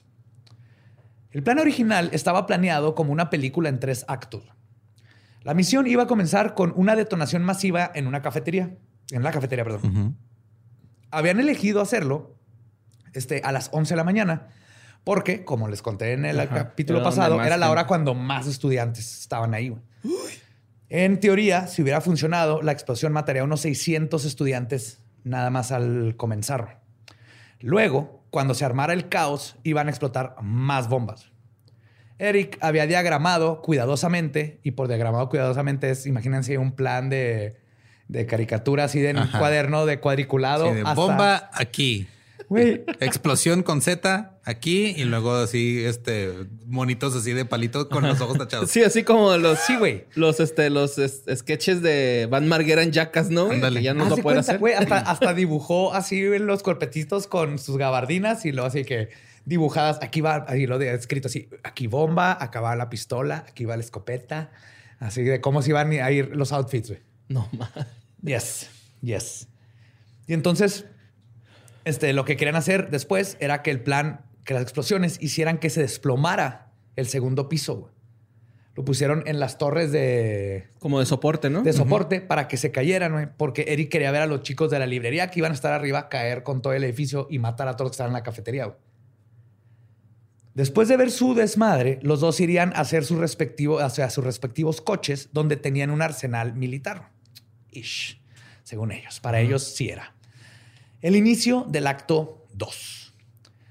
El 1.33 1.43
plan 1.43 1.59
original 1.59 2.11
estaba 2.13 2.47
planeado 2.47 2.95
como 2.95 3.13
una 3.13 3.31
película 3.31 3.69
en 3.69 3.81
tres 3.81 4.05
actos. 4.07 4.45
La 5.43 5.55
misión 5.55 5.87
iba 5.87 6.05
a 6.05 6.07
comenzar 6.07 6.55
con 6.55 6.73
una 6.77 6.95
detonación 6.95 7.43
masiva 7.43 7.91
en 7.95 8.07
una 8.07 8.23
cafetería, 8.23 8.77
en 9.11 9.23
la 9.23 9.33
cafetería, 9.33 9.65
perdón. 9.65 10.17
Habían 11.11 11.41
elegido 11.41 11.81
hacerlo 11.81 12.37
este, 13.13 13.41
a 13.45 13.51
las 13.51 13.71
11 13.73 13.95
de 13.95 13.97
la 13.97 14.05
mañana, 14.05 14.49
porque, 15.05 15.45
como 15.45 15.69
les 15.69 15.83
conté 15.83 16.13
en 16.13 16.25
el 16.25 16.39
Ajá, 16.39 16.55
capítulo 16.55 17.01
era 17.01 17.05
pasado, 17.05 17.43
era 17.43 17.57
la 17.57 17.71
hora 17.71 17.87
cuando 17.87 18.15
más 18.15 18.47
estudiantes 18.47 19.21
estaban 19.21 19.53
ahí. 19.55 19.75
En 20.89 21.19
teoría, 21.19 21.67
si 21.67 21.83
hubiera 21.83 22.01
funcionado, 22.01 22.63
la 22.63 22.73
explosión 22.73 23.13
mataría 23.13 23.43
a 23.43 23.47
unos 23.47 23.63
600 23.63 24.25
estudiantes 24.25 25.03
nada 25.25 25.51
más 25.51 25.73
al 25.73 26.15
comenzar. 26.17 26.83
Luego, 27.61 28.22
cuando 28.33 28.55
se 28.55 28.65
armara 28.65 28.95
el 28.95 29.09
caos, 29.09 29.57
iban 29.63 29.87
a 29.87 29.91
explotar 29.91 30.35
más 30.43 30.89
bombas. 30.89 31.31
Eric 32.19 32.57
había 32.63 32.87
diagramado 32.87 33.61
cuidadosamente, 33.63 34.59
y 34.65 34.71
por 34.73 34.89
diagramado 34.89 35.29
cuidadosamente 35.29 35.91
es, 35.91 36.07
imagínense 36.07 36.57
un 36.57 36.73
plan 36.73 37.11
de, 37.11 37.61
de 38.09 38.27
caricatura 38.27 38.85
así 38.85 39.01
de 39.01 39.11
en 39.11 39.19
un 39.19 39.29
cuaderno 39.29 39.87
de 39.87 40.01
cuadriculado. 40.01 40.67
Sí, 40.69 40.75
de 40.75 40.81
hasta- 40.81 40.95
bomba 40.95 41.51
aquí. 41.53 42.09
Güey, 42.49 42.85
Explosión 43.01 43.63
con 43.63 43.81
Z 43.83 44.39
aquí 44.45 44.95
y 44.97 45.05
luego 45.05 45.35
así, 45.35 45.85
este, 45.85 46.33
monitos 46.67 47.15
así 47.15 47.33
de 47.33 47.45
palito 47.45 47.89
con 47.89 48.07
los 48.07 48.21
ojos 48.21 48.39
tachados. 48.39 48.71
Sí, 48.71 48.83
así 48.83 49.03
como 49.05 49.37
los, 49.37 49.59
Sí, 49.61 49.77
güey. 49.77 50.05
los, 50.15 50.41
este, 50.41 50.71
los 50.71 50.99
es- 50.99 51.25
sketches 51.35 51.83
de 51.83 52.27
Van 52.31 52.49
Marguera 52.49 52.83
en 52.83 52.93
Jackass, 52.93 53.31
¿no? 53.31 53.51
Ándale. 53.51 53.81
Que 53.81 53.85
ya 53.85 53.95
no 53.95 54.05
lo 54.09 54.17
de 54.17 54.23
puede 54.23 54.37
cuenta, 54.37 54.41
hacer. 54.53 54.59
güey, 54.59 54.75
hasta, 54.75 54.99
hasta 54.99 55.35
dibujó 55.35 55.95
así 55.95 56.21
los 56.39 56.63
corpetitos 56.63 57.27
con 57.27 57.59
sus 57.59 57.77
gabardinas 57.77 58.45
y 58.45 58.53
luego 58.53 58.67
así 58.69 58.85
que 58.85 59.09
dibujadas. 59.45 59.99
Aquí 60.03 60.21
va, 60.21 60.45
ahí 60.49 60.67
lo 60.67 60.79
de 60.79 60.93
escrito 60.95 61.29
así: 61.29 61.49
aquí 61.65 61.87
bomba, 61.87 62.37
acá 62.41 62.61
va 62.61 62.75
la 62.77 62.89
pistola, 62.91 63.45
aquí 63.49 63.65
va 63.65 63.77
la 63.77 63.83
escopeta. 63.83 64.51
Así 65.01 65.23
de 65.23 65.41
cómo 65.41 65.63
se 65.63 65.71
iban 65.71 65.91
a 65.93 66.11
ir 66.13 66.31
los 66.37 66.53
outfits, 66.53 66.89
güey. 66.89 67.01
No, 67.29 67.49
ma. 67.53 67.71
Yes, 68.23 68.69
yes. 69.01 69.49
Y 70.29 70.35
entonces, 70.35 70.85
este, 71.85 72.13
lo 72.13 72.25
que 72.25 72.37
querían 72.37 72.57
hacer 72.57 72.91
después 72.91 73.37
era 73.41 73.63
que 73.63 73.71
el 73.71 73.81
plan, 73.81 74.25
que 74.45 74.55
las 74.55 74.63
explosiones 74.63 75.19
hicieran 75.21 75.59
que 75.59 75.71
se 75.71 75.81
desplomara 75.81 76.73
el 76.97 77.07
segundo 77.07 77.49
piso. 77.49 77.77
güey. 77.77 77.93
Lo 78.75 78.85
pusieron 78.85 79.23
en 79.27 79.39
las 79.39 79.59
torres 79.59 79.93
de, 79.93 80.69
Como 80.79 80.99
de 80.99 81.05
soporte, 81.05 81.51
¿no? 81.51 81.63
de 81.63 81.75
soporte 81.75 82.23
para 82.23 82.49
que 82.49 82.57
se 82.57 82.73
cayeran, 82.73 83.13
güey, 83.13 83.29
porque 83.37 83.67
Eric 83.69 83.91
quería 83.91 84.11
ver 84.11 84.23
a 84.23 84.27
los 84.27 84.43
chicos 84.43 84.71
de 84.71 84.79
la 84.79 84.87
librería 84.87 85.31
que 85.31 85.41
iban 85.41 85.53
a 85.53 85.55
estar 85.55 85.75
arriba 85.75 86.09
caer 86.09 86.43
con 86.43 86.63
todo 86.63 86.73
el 86.73 86.83
edificio 86.83 87.27
y 87.31 87.39
matar 87.39 87.69
a 87.69 87.73
todos 87.73 87.87
los 87.87 87.91
que 87.91 87.95
estaban 87.97 88.11
en 88.11 88.15
la 88.15 88.23
cafetería. 88.23 88.65
güey. 88.65 88.79
Después 90.55 90.89
de 90.89 90.97
ver 90.97 91.11
su 91.11 91.35
desmadre, 91.35 91.99
los 92.03 92.21
dos 92.21 92.41
irían 92.41 92.73
a 92.75 92.81
hacer 92.81 93.05
su 93.05 93.17
respectivo, 93.19 93.81
hacia 93.81 94.09
sus 94.11 94.25
respectivos 94.25 94.81
coches 94.81 95.31
donde 95.33 95.57
tenían 95.57 95.91
un 95.91 96.03
arsenal 96.03 96.55
militar. 96.55 97.11
Ish, 97.71 98.23
según 98.63 98.93
ellos. 98.93 99.21
Para 99.21 99.41
ellos 99.41 99.63
sí 99.63 99.89
era. 99.89 100.15
El 101.03 101.17
inicio 101.17 101.67
del 101.69 101.89
acto 101.89 102.47
2. 102.55 103.15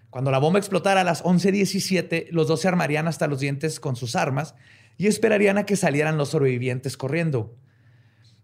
Cuando 0.09 0.29
la 0.29 0.39
bomba 0.39 0.59
explotara 0.59 1.01
a 1.01 1.03
las 1.05 1.23
11.17, 1.23 2.27
los 2.31 2.47
dos 2.47 2.59
se 2.61 2.67
armarían 2.67 3.07
hasta 3.07 3.27
los 3.27 3.39
dientes 3.39 3.79
con 3.79 3.95
sus 3.95 4.17
armas 4.17 4.53
y 4.97 5.07
esperarían 5.07 5.57
a 5.57 5.65
que 5.65 5.77
salieran 5.77 6.17
los 6.17 6.29
sobrevivientes 6.29 6.97
corriendo. 6.97 7.55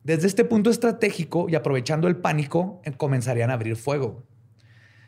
Desde 0.04 0.28
este 0.28 0.46
punto 0.46 0.70
estratégico 0.70 1.48
y 1.50 1.56
aprovechando 1.56 2.08
el 2.08 2.16
pánico, 2.16 2.82
eh, 2.86 2.94
comenzarían 2.94 3.52
a 3.52 3.56
abrir 3.56 3.76
fuego. 3.76 4.24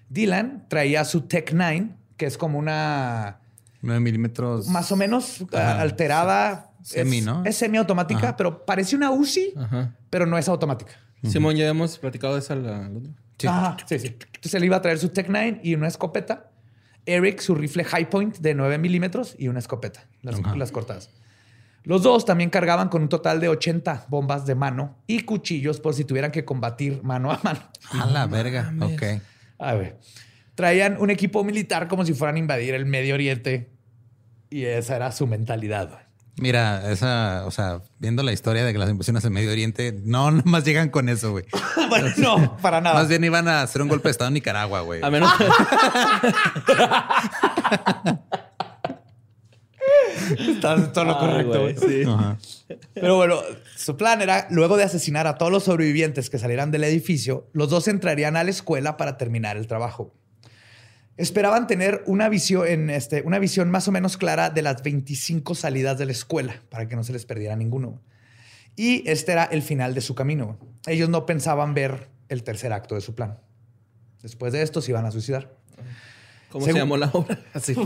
Dylan 0.10 0.66
traía 0.68 1.06
su 1.06 1.22
Tech 1.22 1.52
9, 1.54 1.92
que 2.18 2.26
es 2.26 2.38
como 2.38 2.60
una 2.60 3.40
9 3.82 4.02
milímetros. 4.02 4.68
más 4.68 4.92
o 4.92 4.98
menos 4.98 5.46
Ajá, 5.54 5.78
ah, 5.78 5.82
alterada. 5.82 6.74
Semi, 6.84 7.20
es, 7.20 7.26
¿no? 7.26 7.46
Es 7.46 7.56
semiautomática, 7.56 8.20
Ajá. 8.20 8.38
pero 8.38 8.66
parece 8.66 8.98
una 8.98 9.12
UCI, 9.12 9.54
Ajá. 9.56 9.96
pero 10.10 10.26
no 10.26 10.38
es 10.38 10.50
automática. 10.50 10.92
Simón, 11.24 11.56
ya 11.56 11.68
hemos 11.70 11.98
platicado 11.98 12.34
de 12.34 12.40
esa 12.40 12.56
la, 12.56 12.90
la 12.90 12.98
otra. 12.98 13.12
Sí. 13.40 13.48
Ajá, 13.48 13.78
sí, 13.88 13.98
sí. 13.98 14.08
Entonces 14.08 14.54
él 14.54 14.66
iba 14.66 14.76
a 14.76 14.82
traer 14.82 15.00
su 15.00 15.10
Tech 15.10 15.28
9 15.28 15.62
y 15.64 15.74
una 15.74 15.88
escopeta. 15.88 16.52
Eric 17.06 17.40
su 17.40 17.56
rifle 17.56 17.84
High 17.84 18.10
Point 18.10 18.38
de 18.38 18.54
9 18.54 18.78
milímetros 18.78 19.36
y 19.38 19.48
una 19.48 19.60
escopeta, 19.60 20.06
las, 20.22 20.40
las 20.56 20.72
cortadas. 20.72 21.10
Los 21.84 22.04
dos 22.04 22.26
también 22.26 22.50
cargaban 22.50 22.90
con 22.90 23.02
un 23.02 23.10
total 23.10 23.40
de 23.40 23.50
80 23.50 24.06
bombas 24.10 24.46
de 24.46 24.54
mano 24.54 24.98
y 25.08 25.22
cuchillos 25.22 25.80
por 25.80 25.96
si 25.96 26.04
tuvieran 26.04 26.32
que 26.32 26.46
combatir 26.46 27.02
mano 27.04 27.32
a 27.32 27.40
mano. 27.44 27.62
A 27.92 28.06
la 28.06 28.28
verga. 28.28 28.72
mames. 28.72 28.94
Ok. 28.94 29.24
A 29.58 29.74
ver. 29.74 29.98
Traían 30.56 30.98
un 31.00 31.10
equipo 31.10 31.44
militar 31.44 31.88
como 31.88 32.06
si 32.06 32.14
fueran 32.14 32.36
a 32.36 32.40
invadir 32.40 32.74
el 32.74 32.86
Medio 32.86 33.16
Oriente 33.16 33.72
y 34.50 34.66
esa 34.66 34.98
era 34.98 35.12
su 35.12 35.26
mentalidad. 35.26 36.09
Mira, 36.40 36.92
esa, 36.92 37.44
o 37.46 37.52
sea, 37.52 37.82
viendo 37.98 38.24
la 38.24 38.32
historia 38.32 38.64
de 38.64 38.72
que 38.72 38.80
las 38.80 38.90
invasiones 38.90 39.26
en 39.26 39.34
Medio 39.34 39.52
Oriente, 39.52 39.94
no, 40.04 40.32
nomás 40.46 40.64
llegan 40.64 40.90
con 40.90 41.10
eso, 41.10 41.32
güey. 41.32 41.46
bueno, 41.90 42.08
no, 42.18 42.58
para 42.58 42.82
nada. 42.82 42.96
Más 42.96 43.08
bien 43.08 43.24
iban 43.24 43.48
a 43.48 43.62
hacer 43.62 43.82
un 43.82 43.88
golpe 43.88 44.08
de 44.08 44.12
estado 44.12 44.30
en 44.30 44.36
Nicaragua, 44.36 44.82
güey. 44.82 45.02
A 45.04 45.10
menos 45.10 45.32
que... 45.34 45.46
Estás 50.30 50.94
todo 50.94 51.06
lo 51.06 51.18
correcto. 51.18 51.62
güey, 51.62 51.76
sí. 51.76 52.04
Pero 52.94 53.16
bueno, 53.16 53.40
su 53.76 53.98
plan 53.98 54.22
era, 54.22 54.48
luego 54.52 54.78
de 54.78 54.84
asesinar 54.84 55.26
a 55.26 55.38
todos 55.38 55.52
los 55.52 55.64
sobrevivientes 55.64 56.30
que 56.30 56.38
salieran 56.38 56.70
del 56.70 56.84
edificio, 56.84 57.50
los 57.54 57.70
dos 57.70 57.88
entrarían 57.88 58.38
a 58.38 58.44
la 58.44 58.52
escuela 58.52 58.96
para 58.98 59.18
terminar 59.18 59.58
el 59.58 59.66
trabajo. 59.68 60.14
Esperaban 61.20 61.68
tener 61.68 62.02
una 62.06 62.30
visión, 62.30 62.66
en 62.66 62.90
este, 62.90 63.24
una 63.24 63.40
visión 63.40 63.70
más 63.70 63.90
o 63.90 63.92
menos 63.92 64.16
clara 64.16 64.50
de 64.50 64.62
las 64.62 64.82
25 64.84 65.54
salidas 65.54 65.98
de 65.98 66.06
la 66.06 66.14
escuela 66.14 66.62
para 66.70 66.88
que 66.88 66.96
no 66.96 67.04
se 67.04 67.12
les 67.12 67.26
perdiera 67.26 67.58
ninguno. 67.58 68.00
Y 68.78 69.04
este 69.06 69.34
era 69.34 69.44
el 69.44 69.62
final 69.62 69.94
de 69.94 70.00
su 70.00 70.16
camino. 70.16 70.58
Ellos 70.88 71.10
no 71.10 71.26
pensaban 71.26 71.74
ver 71.74 72.08
el 72.30 72.44
tercer 72.44 72.72
acto 72.72 72.96
de 72.96 73.02
su 73.02 73.16
plan. 73.16 73.38
Después 74.22 74.54
de 74.54 74.62
esto 74.62 74.82
se 74.82 74.92
iban 74.92 75.06
a 75.06 75.12
suicidar. 75.12 75.54
¿Cómo 76.52 76.64
Según- 76.64 76.76
se 76.76 76.80
llamó 76.80 76.96
la 76.96 77.10
obra? 77.12 77.38
Así. 77.54 77.76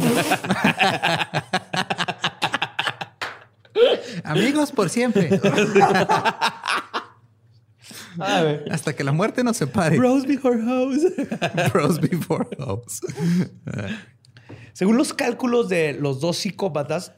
Amigos 4.23 4.71
por 4.71 4.91
siempre. 4.91 5.29
Hasta 8.71 8.95
que 8.95 9.03
la 9.03 9.11
muerte 9.11 9.43
nos 9.43 9.57
separe. 9.57 9.97
Rose 9.97 10.27
Before 10.27 10.61
House. 10.61 11.03
Bros 11.73 11.99
before 11.99 12.47
hoes. 12.59 13.01
Según 14.73 14.97
los 14.97 15.13
cálculos 15.13 15.69
de 15.69 15.93
los 15.93 16.19
dos 16.19 16.37
psicópatas, 16.37 17.13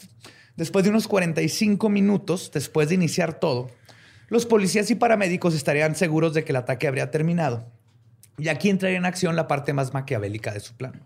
después 0.55 0.83
de 0.83 0.91
unos 0.91 1.07
45 1.07 1.89
minutos 1.89 2.51
después 2.53 2.89
de 2.89 2.95
iniciar 2.95 3.39
todo, 3.39 3.69
los 4.27 4.45
policías 4.45 4.89
y 4.91 4.95
paramédicos 4.95 5.53
estarían 5.53 5.95
seguros 5.95 6.33
de 6.33 6.43
que 6.43 6.51
el 6.51 6.57
ataque 6.57 6.87
habría 6.87 7.11
terminado. 7.11 7.71
Y 8.37 8.49
aquí 8.49 8.69
entraría 8.69 8.97
en 8.97 9.05
acción 9.05 9.35
la 9.35 9.47
parte 9.47 9.71
más 9.71 9.93
maquiavélica 9.93 10.51
de 10.51 10.59
su 10.59 10.75
plan. 10.75 11.03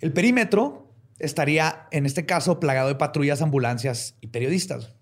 El 0.00 0.12
perímetro 0.12 0.94
estaría, 1.18 1.88
en 1.90 2.06
este 2.06 2.26
caso, 2.26 2.60
plagado 2.60 2.88
de 2.88 2.94
patrullas, 2.94 3.42
ambulancias 3.42 4.14
y 4.20 4.28
periodistas. 4.28 4.92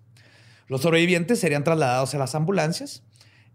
Los 0.67 0.81
sobrevivientes 0.81 1.39
serían 1.39 1.63
trasladados 1.63 2.15
a 2.15 2.17
las 2.17 2.35
ambulancias 2.35 3.03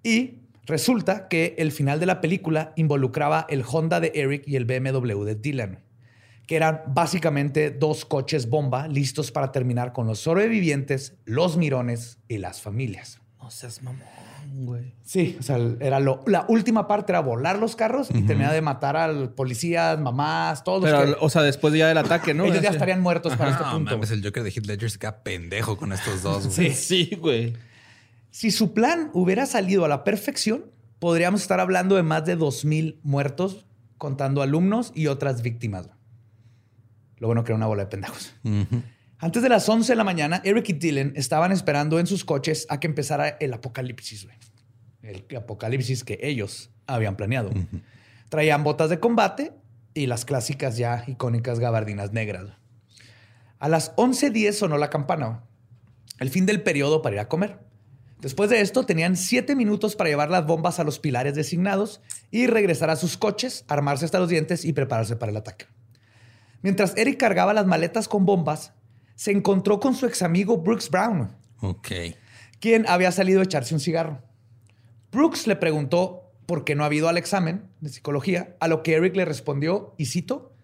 y 0.05 0.39
resulta 0.67 1.27
que 1.29 1.57
el 1.59 1.73
final 1.73 1.99
de 1.99 2.07
la 2.07 2.21
película 2.21 2.73
involucraba 2.77 3.47
el 3.49 3.65
Honda 3.69 3.99
de 3.99 4.13
Eric 4.15 4.45
y 4.47 4.55
el 4.57 4.65
BMW 4.67 5.25
de 5.25 5.35
Dylan 5.35 5.81
que 6.47 6.57
eran 6.57 6.83
básicamente 6.89 7.71
dos 7.71 8.05
coches 8.05 8.51
bomba 8.51 8.87
listos 8.87 9.31
para 9.33 9.51
terminar 9.51 9.95
con 9.95 10.07
los 10.07 10.19
sobrevivientes, 10.19 11.15
los 11.25 11.57
mirones 11.57 12.19
y 12.29 12.37
las 12.37 12.61
familias. 12.61 13.19
No 13.43 13.51
seas 13.51 13.83
mamón, 13.83 14.03
güey. 14.67 14.93
Sí, 15.03 15.39
o 15.41 15.43
sea, 15.43 15.59
era 15.81 16.01
lo, 16.01 16.23
la 16.27 16.45
última 16.49 16.87
parte 16.87 17.13
era 17.13 17.21
volar 17.21 17.59
los 17.59 17.77
carros 17.77 18.09
y 18.13 18.21
terminar 18.23 18.53
de 18.53 18.61
matar 18.61 18.95
al 18.95 19.31
policías, 19.33 19.99
mamás, 19.99 20.65
todos 20.65 20.83
Pero, 20.85 21.07
los 21.07 21.17
que 21.17 21.25
o 21.25 21.31
sea, 21.31 21.41
después 21.41 21.73
ya 21.73 21.89
del 21.89 21.97
ataque, 21.97 22.35
¿no? 22.35 22.45
ellos 22.45 22.61
ya 22.61 22.69
estarían 22.69 23.01
muertos 23.01 23.35
para 23.37 23.51
este 23.53 23.65
No, 23.65 23.73
punto. 23.73 23.93
mames, 23.95 24.11
el 24.11 24.23
Joker 24.23 24.43
de 24.43 24.51
Heath 24.51 24.67
Ledger 24.67 24.91
se 24.91 24.99
queda 24.99 25.23
pendejo 25.23 25.79
con 25.79 25.95
estos 25.95 26.23
dos. 26.23 26.55
güey. 26.55 26.73
Sí, 26.75 27.07
sí, 27.07 27.17
güey. 27.17 27.55
Si 28.35 28.51
su 28.51 28.75
plan 28.75 29.11
hubiera 29.15 29.47
salido 29.47 29.85
a 29.85 29.89
la 29.89 30.03
perfección, 30.03 30.65
podríamos 30.99 31.43
estar 31.43 31.61
hablando 31.61 31.95
de 31.95 32.03
más 32.03 32.25
de 32.25 32.37
2.000 32.37 32.99
muertos, 33.05 33.65
contando 33.97 34.43
alumnos 34.43 34.91
y 34.93 35.07
otras 35.07 35.41
víctimas. 35.41 35.89
Lo 37.19 37.29
bueno 37.29 37.45
que 37.45 37.53
era 37.53 37.57
una 37.57 37.69
bola 37.69 37.85
de 37.85 37.91
pendejos. 37.91 38.35
Antes 39.19 39.41
de 39.41 39.49
las 39.49 39.69
11 39.69 39.93
de 39.93 39.95
la 39.95 40.03
mañana, 40.03 40.43
Eric 40.45 40.69
y 40.71 40.73
Dylan 40.73 41.13
estaban 41.15 41.53
esperando 41.53 42.01
en 42.01 42.09
sus 42.09 42.25
coches 42.25 42.67
a 42.71 42.81
que 42.81 42.89
empezara 42.89 43.29
el 43.29 43.55
apocalipsis, 43.55 44.25
güey. 44.25 44.37
El 45.03 45.25
apocalipsis 45.37 46.03
que 46.03 46.19
ellos 46.21 46.73
habían 46.89 47.15
planeado. 47.15 47.53
Traían 48.31 48.65
botas 48.65 48.91
de 48.91 48.99
combate 48.99 49.53
y 49.95 50.07
las 50.07 50.25
clásicas 50.25 50.77
ya 50.77 51.05
icónicas 51.07 51.61
gabardinas 51.61 52.13
negras. 52.13 52.47
A 53.61 53.69
las 53.69 53.95
11.10 53.95 54.55
sonó 54.55 54.77
la 54.77 54.91
campana. 54.91 55.45
El 56.19 56.31
fin 56.31 56.47
del 56.47 56.63
periodo 56.63 57.01
para 57.01 57.15
ir 57.15 57.21
a 57.21 57.29
comer. 57.29 57.61
Después 58.25 58.49
de 58.49 58.63
esto, 58.63 58.87
tenían 58.87 59.19
siete 59.19 59.55
minutos 59.55 59.97
para 59.97 60.09
llevar 60.09 60.31
las 60.31 60.47
bombas 60.47 60.81
a 60.81 60.85
los 60.85 60.99
pilares 60.99 61.35
designados 61.35 62.01
y 62.31 62.47
regresar 62.47 62.89
a 62.89 62.97
sus 62.97 63.19
coches, 63.19 63.67
armarse 63.69 64.07
hasta 64.07 64.19
los 64.19 64.31
dientes 64.31 64.65
y 64.65 64.73
prepararse 64.73 65.15
para 65.15 65.31
el 65.31 65.37
ataque. 65.37 65.67
Mientras 66.63 66.97
Eric 66.97 67.19
cargaba 67.21 67.53
las 67.53 67.67
maletas 67.67 68.09
con 68.09 68.25
bombas, 68.25 68.73
se 69.15 69.31
encontró 69.31 69.79
con 69.79 69.95
su 69.95 70.07
ex 70.07 70.23
amigo 70.23 70.57
Brooks 70.57 70.89
Brown, 70.89 71.37
Ok. 71.61 71.89
quien 72.61 72.87
había 72.89 73.13
salido 73.13 73.41
a 73.41 73.45
echarse 73.45 73.75
un 73.75 73.81
cigarro. 73.81 74.23
Brooks 75.13 75.47
le 75.47 75.57
preguntó 75.57 76.33
por 76.47 76.65
qué 76.65 76.75
no 76.75 76.83
ha 76.83 76.95
ido 76.95 77.11
al 77.11 77.19
examen 77.19 77.69
de 77.83 77.91
psicología, 77.91 78.57
a 78.59 78.69
lo 78.69 78.83
que 78.83 78.95
Eric 78.95 79.17
le 79.17 79.27
respondió, 79.27 79.95
y 79.99 80.07
cito, 80.07 80.55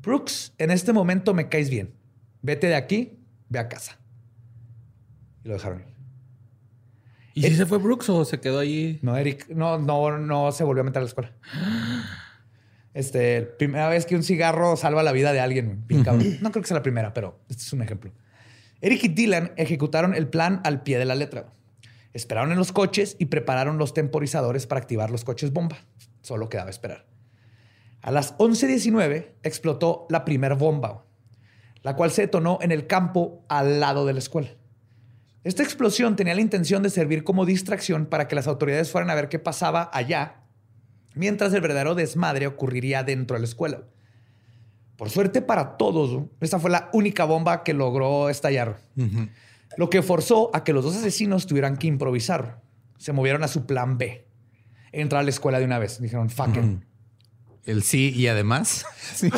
Brooks, 0.00 0.52
en 0.58 0.70
este 0.70 0.92
momento 0.92 1.34
me 1.34 1.48
caes 1.48 1.70
bien. 1.70 1.92
Vete 2.40 2.68
de 2.68 2.76
aquí, 2.76 3.18
ve 3.48 3.58
a 3.58 3.68
casa. 3.68 3.98
Y 5.42 5.48
lo 5.48 5.54
dejaron. 5.54 5.93
¿Y 7.34 7.42
si 7.42 7.56
se 7.56 7.66
fue 7.66 7.78
Brooks 7.78 8.08
o 8.08 8.24
se 8.24 8.40
quedó 8.40 8.60
ahí? 8.60 8.98
No, 9.02 9.16
Eric, 9.16 9.48
no, 9.48 9.78
no, 9.78 10.18
no 10.18 10.52
se 10.52 10.64
volvió 10.64 10.82
a 10.82 10.84
meter 10.84 10.98
a 10.98 11.02
la 11.02 11.08
escuela. 11.08 11.32
Este, 12.94 13.42
primera 13.42 13.88
vez 13.88 14.06
que 14.06 14.14
un 14.14 14.22
cigarro 14.22 14.76
salva 14.76 15.02
la 15.02 15.10
vida 15.10 15.32
de 15.32 15.40
alguien. 15.40 15.66
güey. 15.66 15.78
Bien 15.86 16.04
cabrón. 16.04 16.38
No 16.40 16.52
creo 16.52 16.62
que 16.62 16.68
sea 16.68 16.76
la 16.76 16.82
primera, 16.82 17.12
pero 17.12 17.40
este 17.48 17.62
es 17.62 17.72
un 17.72 17.82
ejemplo. 17.82 18.12
Eric 18.80 19.04
y 19.04 19.08
Dylan 19.08 19.52
ejecutaron 19.56 20.14
el 20.14 20.28
plan 20.28 20.60
al 20.64 20.82
pie 20.82 20.98
de 20.98 21.04
la 21.04 21.16
letra. 21.16 21.52
Esperaron 22.12 22.52
en 22.52 22.58
los 22.58 22.70
coches 22.70 23.16
y 23.18 23.26
prepararon 23.26 23.78
los 23.78 23.94
temporizadores 23.94 24.66
para 24.66 24.80
activar 24.80 25.10
los 25.10 25.24
coches 25.24 25.52
bomba. 25.52 25.78
Solo 26.22 26.48
quedaba 26.48 26.70
esperar. 26.70 27.06
A 28.00 28.12
las 28.12 28.36
11.19 28.38 29.32
explotó 29.42 30.06
la 30.10 30.24
primera 30.24 30.54
bomba, 30.54 31.04
la 31.82 31.96
cual 31.96 32.12
se 32.12 32.22
detonó 32.22 32.58
en 32.60 32.70
el 32.70 32.86
campo 32.86 33.44
al 33.48 33.80
lado 33.80 34.06
de 34.06 34.12
la 34.12 34.18
escuela. 34.20 34.50
Esta 35.44 35.62
explosión 35.62 36.16
tenía 36.16 36.34
la 36.34 36.40
intención 36.40 36.82
de 36.82 36.88
servir 36.88 37.22
como 37.22 37.44
distracción 37.44 38.06
para 38.06 38.26
que 38.26 38.34
las 38.34 38.46
autoridades 38.46 38.90
fueran 38.90 39.10
a 39.10 39.14
ver 39.14 39.28
qué 39.28 39.38
pasaba 39.38 39.90
allá, 39.92 40.42
mientras 41.14 41.52
el 41.52 41.60
verdadero 41.60 41.94
desmadre 41.94 42.46
ocurriría 42.46 43.04
dentro 43.04 43.34
de 43.36 43.40
la 43.40 43.46
escuela. 43.46 43.82
Por 44.96 45.10
suerte 45.10 45.42
para 45.42 45.76
todos, 45.76 46.24
esta 46.40 46.58
fue 46.58 46.70
la 46.70 46.88
única 46.94 47.24
bomba 47.26 47.62
que 47.62 47.74
logró 47.74 48.30
estallar, 48.30 48.78
lo 49.76 49.90
que 49.90 50.02
forzó 50.02 50.50
a 50.54 50.64
que 50.64 50.72
los 50.72 50.82
dos 50.82 50.96
asesinos 50.96 51.46
tuvieran 51.46 51.76
que 51.76 51.88
improvisar. 51.88 52.62
Se 52.96 53.12
movieron 53.12 53.44
a 53.44 53.48
su 53.48 53.66
plan 53.66 53.98
B, 53.98 54.26
entrar 54.92 55.20
a 55.20 55.24
la 55.24 55.30
escuela 55.30 55.58
de 55.58 55.66
una 55.66 55.78
vez. 55.78 56.00
Dijeron, 56.00 56.30
fuck 56.30 56.56
it. 56.56 56.82
El 57.64 57.82
sí 57.82 58.12
y 58.14 58.28
además. 58.28 58.86
Sí. 59.14 59.30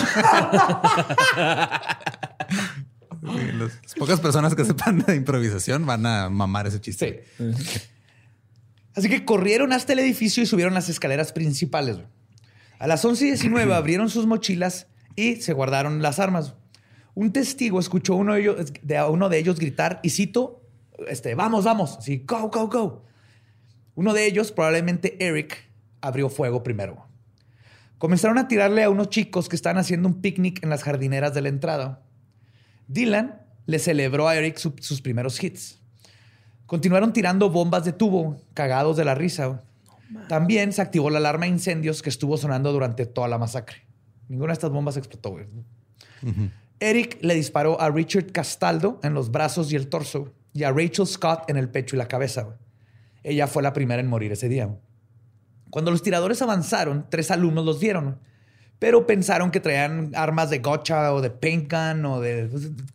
Sí, 3.33 3.52
los- 3.52 3.73
las 3.83 3.95
pocas 3.95 4.21
personas 4.21 4.54
que 4.54 4.64
sepan 4.64 5.00
de 5.00 5.14
improvisación 5.16 5.85
van 5.87 6.06
a 6.06 6.28
mamar 6.30 6.66
ese 6.66 6.80
chiste. 6.80 7.25
Sí. 7.38 7.45
Así 8.95 9.09
que 9.09 9.25
corrieron 9.25 9.73
hasta 9.73 9.92
el 9.92 9.99
edificio 9.99 10.42
y 10.42 10.47
subieron 10.47 10.73
las 10.75 10.88
escaleras 10.88 11.33
principales. 11.33 11.99
A 12.78 12.87
las 12.87 13.04
11 13.04 13.25
y 13.25 13.28
19 13.28 13.75
abrieron 13.75 14.09
sus 14.09 14.26
mochilas 14.26 14.87
y 15.16 15.37
se 15.37 15.52
guardaron 15.52 16.02
las 16.02 16.18
armas. 16.18 16.54
Un 17.14 17.33
testigo 17.33 17.80
escuchó 17.80 18.14
uno 18.14 18.35
de 18.35 18.40
ellos, 18.42 18.73
de 18.83 18.97
a 18.99 19.06
uno 19.09 19.28
de 19.28 19.38
ellos 19.38 19.59
gritar, 19.59 20.00
y 20.02 20.11
cito, 20.11 20.62
este, 21.09 21.35
vamos, 21.35 21.64
vamos, 21.64 21.97
así, 21.99 22.25
go, 22.26 22.49
go, 22.50 22.68
go. 22.68 23.04
Uno 23.95 24.12
de 24.12 24.26
ellos, 24.26 24.52
probablemente 24.52 25.16
Eric, 25.26 25.56
abrió 26.02 26.28
fuego 26.28 26.62
primero. 26.62 27.06
Comenzaron 27.97 28.37
a 28.37 28.49
tirarle 28.49 28.83
a 28.83 28.90
unos 28.90 29.09
chicos 29.09 29.49
que 29.49 29.56
estaban 29.56 29.78
haciendo 29.78 30.09
un 30.09 30.21
picnic 30.21 30.62
en 30.62 30.68
las 30.68 30.83
jardineras 30.83 31.33
de 31.33 31.40
la 31.40 31.49
entrada. 31.49 32.02
Dylan 32.88 33.42
le 33.66 33.78
celebró 33.78 34.28
a 34.28 34.36
Eric 34.36 34.56
su- 34.58 34.74
sus 34.80 35.00
primeros 35.00 35.42
hits. 35.42 35.80
Continuaron 36.66 37.12
tirando 37.12 37.50
bombas 37.50 37.84
de 37.84 37.92
tubo, 37.92 38.36
cagados 38.54 38.96
de 38.96 39.04
la 39.04 39.14
risa. 39.14 39.62
También 40.28 40.72
se 40.72 40.82
activó 40.82 41.10
la 41.10 41.18
alarma 41.18 41.46
de 41.46 41.52
incendios 41.52 42.02
que 42.02 42.08
estuvo 42.10 42.36
sonando 42.36 42.72
durante 42.72 43.06
toda 43.06 43.28
la 43.28 43.38
masacre. 43.38 43.78
Ninguna 44.28 44.48
de 44.48 44.54
estas 44.54 44.70
bombas 44.70 44.96
explotó, 44.96 45.30
güey. 45.30 45.46
Eric 46.80 47.18
le 47.22 47.34
disparó 47.34 47.80
a 47.80 47.90
Richard 47.90 48.32
Castaldo 48.32 49.00
en 49.02 49.14
los 49.14 49.30
brazos 49.30 49.72
y 49.72 49.76
el 49.76 49.88
torso 49.88 50.32
y 50.52 50.64
a 50.64 50.72
Rachel 50.72 51.06
Scott 51.06 51.48
en 51.48 51.56
el 51.56 51.68
pecho 51.68 51.96
y 51.96 51.98
la 51.98 52.08
cabeza. 52.08 52.42
güey. 52.42 52.56
Ella 53.22 53.46
fue 53.46 53.62
la 53.62 53.72
primera 53.72 54.00
en 54.00 54.08
morir 54.08 54.32
ese 54.32 54.48
día. 54.48 54.66
güey. 54.66 54.78
Cuando 55.70 55.90
los 55.90 56.02
tiradores 56.02 56.42
avanzaron, 56.42 57.06
tres 57.10 57.30
alumnos 57.30 57.64
los 57.64 57.80
vieron, 57.80 58.18
pero 58.78 59.06
pensaron 59.06 59.50
que 59.50 59.60
traían 59.60 60.12
armas 60.15 60.50
de 60.50 60.58
gotcha 60.58 61.12
o 61.12 61.21
de 61.23 61.30
paint 61.30 61.73
gun 61.73 62.04
o 62.04 62.21
de... 62.21 62.50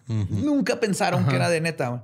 Nunca 0.07 0.79
pensaron 0.79 1.25
que 1.25 1.35
era 1.35 1.49
de 1.49 1.61
neta. 1.61 2.03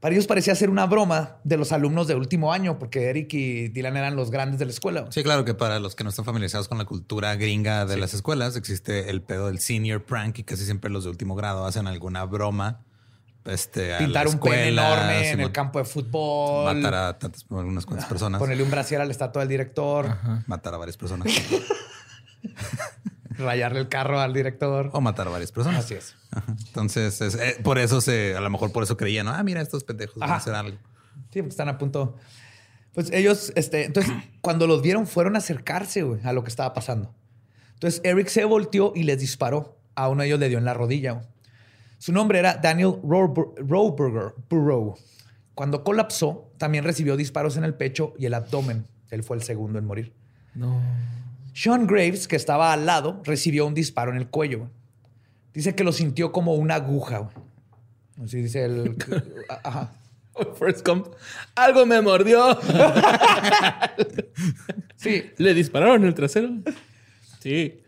Para 0.00 0.14
ellos 0.14 0.26
parecía 0.26 0.54
ser 0.54 0.70
una 0.70 0.86
broma 0.86 1.36
de 1.44 1.58
los 1.58 1.72
alumnos 1.72 2.08
de 2.08 2.14
último 2.14 2.54
año, 2.54 2.78
porque 2.78 3.10
Eric 3.10 3.34
y 3.34 3.68
Dylan 3.68 3.98
eran 3.98 4.16
los 4.16 4.30
grandes 4.30 4.58
de 4.58 4.64
la 4.64 4.70
escuela. 4.70 5.06
Sí, 5.10 5.22
claro 5.22 5.44
que 5.44 5.52
para 5.52 5.78
los 5.78 5.94
que 5.94 6.04
no 6.04 6.10
están 6.10 6.24
familiarizados 6.24 6.68
con 6.68 6.78
la 6.78 6.86
cultura 6.86 7.34
gringa 7.36 7.84
de 7.84 7.98
las 7.98 8.14
escuelas, 8.14 8.56
existe 8.56 9.10
el 9.10 9.20
pedo 9.20 9.48
del 9.48 9.58
senior 9.58 10.02
prank 10.02 10.38
y 10.38 10.44
casi 10.44 10.64
siempre 10.64 10.90
los 10.90 11.04
de 11.04 11.10
último 11.10 11.34
grado 11.34 11.66
hacen 11.66 11.86
alguna 11.86 12.24
broma. 12.24 12.80
Este, 13.44 13.94
a 13.94 13.98
Pintar 13.98 14.28
un 14.28 14.38
pene 14.38 14.68
escuela, 14.68 14.92
enorme 14.92 15.30
en 15.30 15.40
el 15.40 15.52
campo 15.52 15.78
de 15.78 15.84
fútbol. 15.84 16.74
Matar 16.74 16.94
a 16.94 17.18
tantas, 17.18 17.44
algunas 17.50 17.84
cuantas 17.84 18.08
personas. 18.08 18.38
Ponerle 18.38 18.62
un 18.62 18.70
brasier 18.70 19.00
a 19.02 19.04
la 19.04 19.10
estatua 19.10 19.40
del 19.40 19.48
director. 19.48 20.16
Matar 20.46 20.74
a 20.74 20.76
varias 20.78 20.96
personas. 20.96 21.28
Rayarle 23.38 23.80
el 23.80 23.88
carro 23.88 24.20
al 24.20 24.32
director. 24.34 24.90
o 24.92 25.00
matar 25.00 25.28
a 25.28 25.30
varias 25.30 25.52
personas. 25.52 25.84
Así 25.84 25.94
es. 25.94 26.16
Ajá. 26.30 26.54
Entonces, 26.66 27.20
es- 27.20 27.34
eh, 27.36 27.56
por 27.62 27.78
eso 27.78 28.00
se, 28.00 28.36
a 28.36 28.40
lo 28.40 28.50
mejor 28.50 28.72
por 28.72 28.82
eso 28.82 28.96
creían, 28.96 29.26
¿no? 29.26 29.32
ah, 29.32 29.42
mira, 29.42 29.60
estos 29.60 29.84
pendejos 29.84 30.16
van 30.16 30.30
a 30.30 30.36
hacer 30.36 30.54
algo. 30.54 30.76
Sí, 31.32 31.40
porque 31.40 31.48
están 31.50 31.68
a 31.68 31.78
punto. 31.78 32.16
Pues 32.92 33.10
ellos, 33.12 33.52
este, 33.56 33.84
entonces, 33.84 34.12
cuando 34.42 34.66
los 34.66 34.82
vieron, 34.82 35.06
fueron 35.06 35.36
a 35.36 35.38
acercarse 35.38 36.02
güey, 36.02 36.20
a 36.24 36.32
lo 36.32 36.42
que 36.42 36.48
estaba 36.50 36.74
pasando. 36.74 37.14
Entonces, 37.74 38.00
Eric 38.04 38.28
se 38.28 38.44
volteó 38.44 38.92
y 38.94 39.04
les 39.04 39.18
disparó. 39.20 39.78
A 39.94 40.08
uno 40.08 40.22
de 40.22 40.28
ellos 40.28 40.38
le 40.40 40.48
dio 40.48 40.58
en 40.58 40.64
la 40.64 40.74
rodilla. 40.74 41.12
güey. 41.12 41.26
Su 41.98 42.12
nombre 42.12 42.38
era 42.38 42.54
Daniel 42.54 42.94
Rohberger 43.02 44.34
Burrow. 44.48 44.96
Cuando 45.54 45.84
colapsó, 45.84 46.52
también 46.58 46.84
recibió 46.84 47.16
disparos 47.16 47.56
en 47.56 47.64
el 47.64 47.74
pecho 47.74 48.14
y 48.18 48.26
el 48.26 48.34
abdomen. 48.34 48.86
Él 49.10 49.22
fue 49.24 49.36
el 49.36 49.42
segundo 49.42 49.78
en 49.78 49.84
morir. 49.86 50.14
No. 50.54 50.80
Sean 51.54 51.86
Graves, 51.86 52.26
que 52.28 52.36
estaba 52.36 52.72
al 52.72 52.86
lado, 52.86 53.20
recibió 53.24 53.66
un 53.66 53.74
disparo 53.74 54.10
en 54.10 54.16
el 54.18 54.28
cuello. 54.28 54.70
Dice 55.52 55.74
que 55.74 55.84
lo 55.84 55.92
sintió 55.92 56.32
como 56.32 56.54
una 56.54 56.76
aguja. 56.76 57.28
Así 58.22 58.42
dice 58.42 58.64
el. 58.64 58.96
Ajá. 59.64 59.92
First 60.58 60.86
come. 60.86 61.02
Algo 61.54 61.84
me 61.86 62.00
mordió. 62.00 62.58
Sí, 64.96 65.30
¿Le 65.38 65.54
dispararon 65.54 66.02
en 66.02 66.08
el 66.08 66.14
trasero? 66.14 66.50
Sí. 67.40 67.80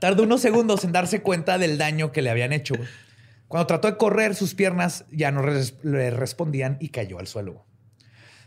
Tardó 0.00 0.24
unos 0.24 0.40
segundos 0.40 0.84
en 0.84 0.92
darse 0.92 1.22
cuenta 1.22 1.58
del 1.58 1.78
daño 1.78 2.10
que 2.12 2.22
le 2.22 2.30
habían 2.30 2.52
hecho. 2.52 2.74
Cuando 3.46 3.66
trató 3.66 3.88
de 3.88 3.96
correr, 3.96 4.34
sus 4.34 4.54
piernas 4.54 5.04
ya 5.12 5.30
no 5.30 5.42
res- 5.42 5.74
le 5.84 6.10
respondían 6.10 6.76
y 6.80 6.88
cayó 6.88 7.18
al 7.20 7.26
suelo. 7.28 7.64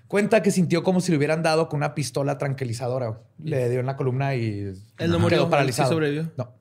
Cuenta 0.08 0.42
que 0.42 0.52
sintió 0.52 0.84
como 0.84 1.02
si 1.02 1.12
le 1.12 1.18
hubieran 1.18 1.44
dado 1.44 1.68
con 1.68 1.78
una 1.78 1.94
pistola 1.94 2.38
tranquilizadora. 2.38 3.20
Le 3.44 3.70
dio 3.70 3.80
en 3.82 3.86
la 3.86 3.96
columna 3.98 4.36
y 4.36 4.74
Él 5.00 5.12
no 5.12 5.20
murió, 5.20 5.40
quedó 5.40 5.50
paralizado. 5.50 5.90
sí 5.90 5.94
sobrevivió. 5.96 6.32
No. 6.38 6.54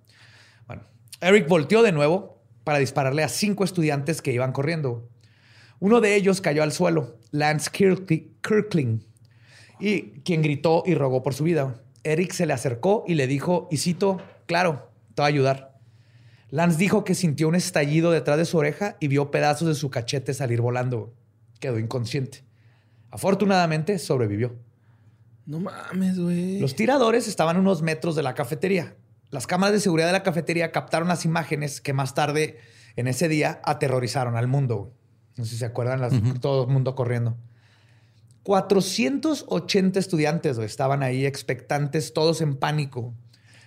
Bueno, 0.66 0.82
Eric 1.20 1.48
volteó 1.48 1.82
de 1.82 1.92
nuevo 1.92 2.42
para 2.64 2.78
dispararle 2.78 3.22
a 3.22 3.28
cinco 3.28 3.62
estudiantes 3.62 4.20
que 4.20 4.32
iban 4.32 4.50
corriendo. 4.52 5.08
Uno 5.78 6.00
de 6.00 6.16
ellos 6.16 6.40
cayó 6.40 6.62
al 6.64 6.72
suelo, 6.72 7.18
Lance 7.30 7.70
Kirkli- 7.70 8.32
Kirkling, 8.42 9.04
y 9.78 10.20
quien 10.22 10.42
gritó 10.42 10.82
y 10.86 10.94
rogó 10.94 11.22
por 11.22 11.34
su 11.34 11.44
vida. 11.44 11.82
Eric 12.02 12.32
se 12.32 12.46
le 12.46 12.52
acercó 12.54 13.04
y 13.06 13.14
le 13.14 13.26
dijo, 13.26 13.68
y 13.70 13.76
cito, 13.76 14.20
claro, 14.46 14.90
te 15.14 15.22
voy 15.22 15.24
a 15.24 15.28
ayudar. 15.28 15.78
Lance 16.50 16.78
dijo 16.78 17.04
que 17.04 17.14
sintió 17.14 17.46
un 17.46 17.54
estallido 17.56 18.10
detrás 18.10 18.38
de 18.38 18.44
su 18.44 18.56
oreja 18.58 18.96
y 19.00 19.08
vio 19.08 19.30
pedazos 19.30 19.68
de 19.68 19.74
su 19.74 19.90
cachete 19.90 20.32
salir 20.34 20.60
volando. 20.60 21.12
Quedó 21.60 21.78
inconsciente. 21.78 22.42
Afortunadamente 23.16 23.98
sobrevivió. 23.98 24.54
No 25.46 25.60
mames, 25.60 26.18
güey. 26.18 26.60
Los 26.60 26.74
tiradores 26.74 27.28
estaban 27.28 27.56
a 27.56 27.60
unos 27.60 27.80
metros 27.82 28.14
de 28.16 28.22
la 28.22 28.34
cafetería. 28.34 28.94
Las 29.30 29.46
cámaras 29.46 29.72
de 29.72 29.80
seguridad 29.80 30.06
de 30.08 30.12
la 30.12 30.22
cafetería 30.22 30.70
captaron 30.72 31.08
las 31.08 31.24
imágenes 31.24 31.80
que 31.80 31.92
más 31.92 32.14
tarde 32.14 32.58
en 32.96 33.08
ese 33.08 33.28
día 33.28 33.60
aterrorizaron 33.64 34.36
al 34.36 34.48
mundo. 34.48 34.92
No 35.36 35.44
sé 35.44 35.50
si 35.52 35.56
se 35.58 35.64
acuerdan, 35.66 36.00
las- 36.00 36.12
todo 36.40 36.64
el 36.64 36.70
mundo 36.70 36.94
corriendo. 36.94 37.36
480 38.42 39.98
estudiantes 39.98 40.56
güey, 40.56 40.66
estaban 40.66 41.02
ahí 41.02 41.26
expectantes, 41.26 42.12
todos 42.12 42.40
en 42.40 42.54
pánico. 42.56 43.14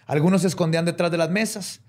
Algunos 0.06 0.42
se 0.42 0.48
escondían 0.48 0.86
detrás 0.86 1.12
de 1.12 1.18
las 1.18 1.30
mesas. 1.30 1.82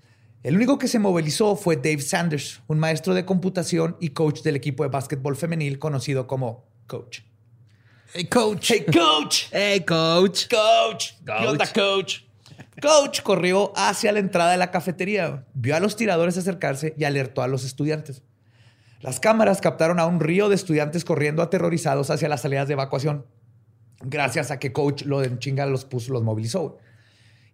El 0.43 0.55
único 0.55 0.77
que 0.77 0.87
se 0.87 0.99
movilizó 0.99 1.55
fue 1.55 1.75
Dave 1.75 2.01
Sanders, 2.01 2.61
un 2.67 2.79
maestro 2.79 3.13
de 3.13 3.25
computación 3.25 3.95
y 3.99 4.09
coach 4.09 4.41
del 4.41 4.55
equipo 4.55 4.83
de 4.83 4.89
básquetbol 4.89 5.35
femenil 5.35 5.79
conocido 5.79 6.27
como 6.27 6.65
Coach. 6.87 7.21
Hey, 8.13 8.25
coach. 8.25 8.71
¡Hey, 8.71 8.85
Coach! 8.91 9.43
Hey, 9.51 9.85
coach. 9.85 10.47
Coach, 10.49 11.11
¿qué 11.25 11.47
onda, 11.47 11.65
coach? 11.71 12.15
Coach 12.81 13.21
corrió 13.21 13.71
hacia 13.77 14.11
la 14.11 14.19
entrada 14.19 14.51
de 14.51 14.57
la 14.57 14.69
cafetería, 14.69 15.45
vio 15.53 15.77
a 15.77 15.79
los 15.79 15.95
tiradores 15.95 16.37
acercarse 16.37 16.93
y 16.97 17.05
alertó 17.05 17.41
a 17.41 17.47
los 17.47 17.63
estudiantes. 17.63 18.21
Las 18.99 19.21
cámaras 19.21 19.61
captaron 19.61 19.97
a 19.97 20.07
un 20.07 20.19
río 20.19 20.49
de 20.49 20.55
estudiantes 20.55 21.05
corriendo 21.05 21.41
aterrorizados 21.41 22.09
hacia 22.09 22.27
las 22.27 22.41
salidas 22.41 22.67
de 22.67 22.73
evacuación, 22.73 23.25
gracias 24.01 24.51
a 24.51 24.59
que 24.59 24.73
Coach 24.73 25.03
lo 25.03 25.21
de 25.21 25.39
chinga 25.39 25.65
los 25.65 25.85
puso, 25.85 26.11
los 26.11 26.23
movilizó. 26.23 26.79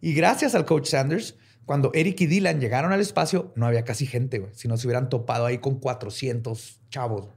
Y 0.01 0.13
gracias 0.13 0.55
al 0.55 0.65
Coach 0.65 0.87
Sanders, 0.87 1.35
Cuando 1.65 1.91
Eric 1.93 2.21
y 2.21 2.27
Dylan 2.27 2.61
llegaron 2.61 2.93
al 2.93 3.01
espacio, 3.01 3.51
no 3.55 3.65
había 3.65 3.83
casi 3.83 4.07
gente. 4.07 4.49
Si 4.53 4.69
no 4.69 4.77
se 4.77 4.87
hubieran 4.87 5.09
topado 5.09 5.45
ahí 5.45 5.57
con 5.57 5.79
400 5.79 6.79
chavos. 6.89 7.27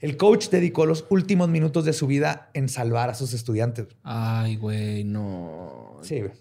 El 0.00 0.16
coach 0.16 0.48
dedicó 0.50 0.84
los 0.86 1.06
últimos 1.08 1.48
minutos 1.48 1.84
de 1.84 1.92
su 1.92 2.06
vida 2.06 2.50
en 2.52 2.68
salvar 2.68 3.08
a 3.10 3.14
sus 3.14 3.32
estudiantes. 3.32 3.86
Ay, 4.02 4.56
güey, 4.56 5.04
no. 5.04 5.98
Sí, 6.02 6.20
güey. 6.20 6.32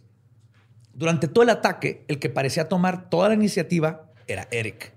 Durante 0.94 1.28
todo 1.28 1.44
el 1.44 1.50
ataque, 1.50 2.04
el 2.08 2.20
que 2.20 2.30
parecía 2.30 2.68
tomar 2.70 3.10
toda 3.10 3.30
la 3.30 3.36
iniciativa 3.36 4.12
era 4.28 4.48
Eric. 4.52 4.94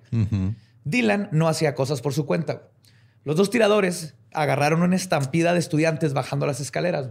Dylan 0.85 1.29
no 1.33 1.49
hacía 1.49 1.75
cosas 1.75 2.01
por 2.01 2.12
su 2.12 2.27
cuenta. 2.27 2.69
Los 3.25 3.37
dos 3.37 3.51
tiradores 3.51 4.14
agarraron 4.33 4.83
una 4.83 4.97
estampida 4.97 5.53
de 5.53 5.59
estudiantes 5.59 6.12
bajando 6.12 6.47
las 6.47 6.61
escaleras. 6.61 7.09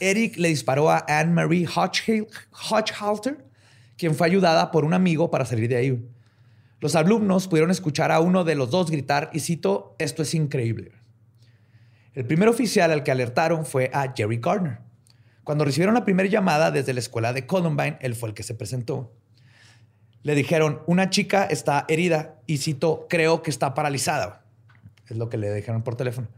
Eric 0.00 0.36
le 0.38 0.48
disparó 0.48 0.90
a 0.90 1.04
Anne-Marie 1.08 1.66
Hodge- 1.66 2.26
Hodgehalter, 2.70 3.44
quien 3.96 4.14
fue 4.14 4.26
ayudada 4.26 4.70
por 4.70 4.84
un 4.84 4.94
amigo 4.94 5.30
para 5.30 5.44
salir 5.44 5.68
de 5.68 5.76
ahí. 5.76 6.08
Los 6.80 6.94
alumnos 6.94 7.46
pudieron 7.46 7.70
escuchar 7.70 8.10
a 8.10 8.20
uno 8.20 8.42
de 8.42 8.54
los 8.54 8.70
dos 8.70 8.90
gritar, 8.90 9.30
y 9.34 9.40
cito, 9.40 9.94
esto 9.98 10.22
es 10.22 10.34
increíble. 10.34 10.92
El 12.14 12.24
primer 12.24 12.48
oficial 12.48 12.90
al 12.90 13.02
que 13.02 13.10
alertaron 13.10 13.66
fue 13.66 13.90
a 13.92 14.12
Jerry 14.16 14.38
Gardner. 14.38 14.78
Cuando 15.44 15.64
recibieron 15.64 15.94
la 15.94 16.04
primera 16.04 16.28
llamada 16.28 16.70
desde 16.70 16.94
la 16.94 17.00
escuela 17.00 17.32
de 17.34 17.46
Columbine, 17.46 17.98
él 18.00 18.14
fue 18.14 18.30
el 18.30 18.34
que 18.34 18.42
se 18.42 18.54
presentó. 18.54 19.12
Le 20.22 20.34
dijeron, 20.34 20.80
una 20.86 21.10
chica 21.10 21.44
está 21.44 21.84
herida 21.88 22.40
y 22.46 22.58
cito, 22.58 23.06
creo 23.10 23.42
que 23.42 23.50
está 23.50 23.74
paralizada. 23.74 24.46
Es 25.08 25.16
lo 25.16 25.28
que 25.28 25.36
le 25.36 25.52
dijeron 25.52 25.82
por 25.82 25.96
teléfono. 25.96 26.28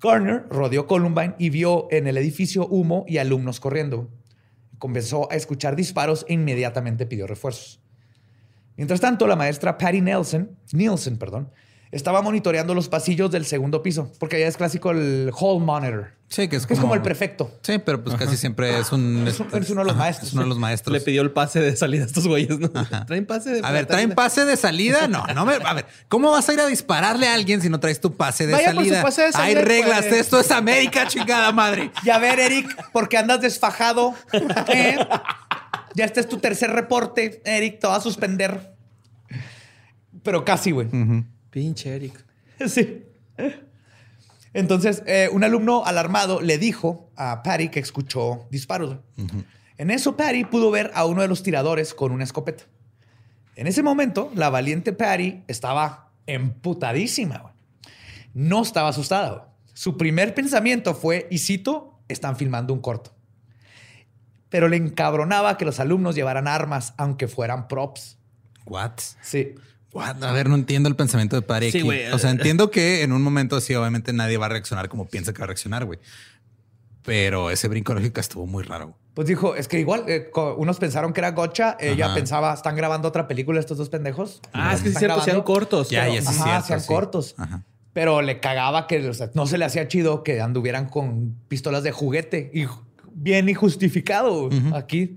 Garner 0.00 0.46
rodeó 0.50 0.86
Columbine 0.86 1.34
y 1.38 1.50
vio 1.50 1.88
en 1.90 2.06
el 2.06 2.16
edificio 2.18 2.66
humo 2.66 3.04
y 3.08 3.18
alumnos 3.18 3.58
corriendo. 3.58 4.10
Comenzó 4.78 5.30
a 5.32 5.34
escuchar 5.34 5.76
disparos 5.76 6.26
e 6.28 6.34
inmediatamente 6.34 7.06
pidió 7.06 7.26
refuerzos. 7.26 7.80
Mientras 8.78 9.00
tanto, 9.00 9.26
la 9.26 9.36
maestra 9.36 9.76
Patty 9.76 10.00
Nielsen, 10.00 10.56
Nielsen 10.72 11.18
perdón, 11.18 11.50
estaba 11.90 12.20
monitoreando 12.22 12.74
los 12.74 12.88
pasillos 12.88 13.30
del 13.30 13.44
segundo 13.46 13.82
piso, 13.82 14.12
porque 14.18 14.36
allá 14.36 14.46
es 14.48 14.56
clásico 14.56 14.90
el 14.92 15.30
hall 15.38 15.60
monitor. 15.60 16.12
Sí, 16.28 16.46
que 16.46 16.56
es 16.56 16.62
Que 16.66 16.74
como, 16.74 16.78
es 16.78 16.80
como 16.82 16.94
el 16.94 17.00
prefecto. 17.00 17.50
Sí, 17.62 17.78
pero 17.78 18.04
pues 18.04 18.14
casi 18.16 18.36
siempre 18.36 18.78
es 18.78 18.92
un... 18.92 19.26
Es 19.26 19.40
un- 19.40 19.46
es 19.54 19.70
uno 19.70 19.80
de 19.80 19.86
los 19.86 19.94
Ajá, 19.94 20.04
maestros. 20.04 20.28
Es 20.28 20.34
uno 20.34 20.42
de 20.42 20.48
los 20.50 20.58
maestros. 20.58 20.92
Le 20.92 21.00
pidió 21.00 21.22
el 21.22 21.30
pase 21.30 21.58
de 21.60 21.74
salida 21.74 22.02
a 22.02 22.06
estos 22.06 22.26
güeyes, 22.26 22.58
¿no? 22.58 22.68
Traen 23.06 23.24
pase 23.26 23.50
de 23.50 23.60
A 23.66 23.72
ver, 23.72 23.86
¿traen 23.86 24.10
pase 24.10 24.44
de 24.44 24.58
salida? 24.58 25.08
No, 25.08 25.24
no 25.34 25.46
me. 25.46 25.54
A 25.54 25.72
ver, 25.72 25.86
¿cómo 26.08 26.30
vas 26.30 26.46
a 26.50 26.52
ir 26.52 26.60
a 26.60 26.66
dispararle 26.66 27.26
a 27.28 27.32
alguien 27.32 27.62
si 27.62 27.70
no 27.70 27.80
traes 27.80 27.98
tu 28.02 28.14
pase 28.14 28.46
de 28.46 28.52
Vaya 28.52 28.66
por 28.74 28.74
su 28.74 28.80
salida? 28.90 29.02
pase 29.02 29.22
de 29.22 29.32
salida, 29.32 29.58
Hay 29.60 29.64
reglas, 29.64 30.04
pues. 30.06 30.20
esto 30.20 30.38
es 30.38 30.50
América, 30.50 31.08
chingada 31.08 31.50
madre. 31.52 31.90
Y 32.04 32.10
a 32.10 32.18
ver, 32.18 32.38
Eric, 32.38 32.76
porque 32.92 33.16
andas 33.16 33.40
desfajado. 33.40 34.14
¿Eh? 34.68 34.98
Ya 35.98 36.04
este 36.04 36.20
es 36.20 36.28
tu 36.28 36.38
tercer 36.38 36.70
reporte, 36.70 37.42
Eric, 37.44 37.80
te 37.80 37.88
va 37.88 37.96
a 37.96 38.00
suspender. 38.00 38.72
Pero 40.22 40.44
casi, 40.44 40.70
güey. 40.70 40.86
Pinche 41.50 41.94
Eric. 41.96 42.24
Sí. 42.68 43.02
Entonces, 44.52 45.02
eh, 45.06 45.28
un 45.32 45.42
alumno 45.42 45.84
alarmado 45.84 46.40
le 46.40 46.56
dijo 46.58 47.10
a 47.16 47.42
Patty 47.42 47.68
que 47.68 47.80
escuchó 47.80 48.46
disparos. 48.50 48.96
En 49.76 49.90
eso, 49.90 50.16
Patty 50.16 50.44
pudo 50.44 50.70
ver 50.70 50.92
a 50.94 51.04
uno 51.04 51.22
de 51.22 51.28
los 51.28 51.42
tiradores 51.42 51.94
con 51.94 52.12
una 52.12 52.22
escopeta. 52.24 52.62
En 53.56 53.66
ese 53.66 53.82
momento, 53.82 54.30
la 54.36 54.50
valiente 54.50 54.92
Patty 54.92 55.42
estaba 55.48 56.12
emputadísima. 56.26 57.38
güey. 57.38 57.54
No 58.34 58.62
estaba 58.62 58.88
asustada. 58.90 59.30
güey. 59.30 59.42
Su 59.74 59.96
primer 59.96 60.32
pensamiento 60.32 60.94
fue, 60.94 61.26
y 61.30 61.38
cito, 61.38 62.00
están 62.08 62.36
filmando 62.36 62.72
un 62.72 62.80
corto. 62.80 63.14
Pero 64.50 64.68
le 64.68 64.76
encabronaba 64.76 65.56
que 65.58 65.64
los 65.64 65.78
alumnos 65.80 66.14
llevaran 66.14 66.48
armas, 66.48 66.94
aunque 66.96 67.28
fueran 67.28 67.68
props. 67.68 68.18
What? 68.64 68.92
Sí. 69.22 69.54
What? 69.92 70.22
A 70.22 70.32
ver, 70.32 70.48
no 70.48 70.54
entiendo 70.54 70.88
el 70.88 70.96
pensamiento 70.96 71.36
de 71.36 71.42
Pari 71.42 71.70
Sí, 71.70 71.78
aquí. 71.78 72.12
O 72.12 72.18
sea, 72.18 72.30
entiendo 72.30 72.70
que 72.70 73.02
en 73.02 73.12
un 73.12 73.22
momento 73.22 73.56
así, 73.56 73.74
obviamente 73.74 74.12
nadie 74.12 74.36
va 74.36 74.46
a 74.46 74.50
reaccionar 74.50 74.88
como 74.88 75.06
piensa 75.08 75.32
que 75.32 75.38
va 75.38 75.44
a 75.44 75.46
reaccionar, 75.48 75.84
güey. 75.84 75.98
Pero 77.02 77.50
ese 77.50 77.68
brinco 77.68 77.94
lógico 77.94 78.20
estuvo 78.20 78.46
muy 78.46 78.64
raro. 78.64 78.94
Pues 79.14 79.26
dijo, 79.26 79.56
es 79.56 79.66
que 79.66 79.80
igual 79.80 80.04
eh, 80.06 80.30
unos 80.58 80.78
pensaron 80.78 81.12
que 81.12 81.20
era 81.20 81.32
Gocha, 81.32 81.76
ella 81.80 82.06
Ajá. 82.06 82.14
pensaba, 82.14 82.54
están 82.54 82.76
grabando 82.76 83.08
otra 83.08 83.26
película 83.26 83.58
estos 83.58 83.78
dos 83.78 83.88
pendejos. 83.88 84.40
Ah, 84.52 84.74
es 84.74 84.82
que 84.82 84.90
sí 84.90 84.94
es 84.94 84.98
cierto, 84.98 85.16
sean 85.16 85.24
grabando, 85.38 85.44
cortos. 85.44 85.90
Ya, 85.90 86.02
pero- 86.02 86.14
ya 86.14 86.20
sí 86.22 86.28
Ajá, 86.28 86.44
cierto, 86.44 86.66
sean 86.68 86.80
sí. 86.82 86.86
cortos. 86.86 87.34
Ajá. 87.38 87.64
Pero 87.94 88.22
le 88.22 88.38
cagaba 88.38 88.86
que 88.86 89.08
o 89.08 89.14
sea, 89.14 89.30
no 89.34 89.46
se 89.46 89.58
le 89.58 89.64
hacía 89.64 89.88
chido 89.88 90.22
que 90.22 90.40
anduvieran 90.40 90.88
con 90.88 91.34
pistolas 91.48 91.82
de 91.82 91.90
juguete 91.90 92.50
y 92.54 92.66
bien 93.22 93.48
y 93.48 93.54
justificado 93.54 94.48
aquí. 94.74 95.16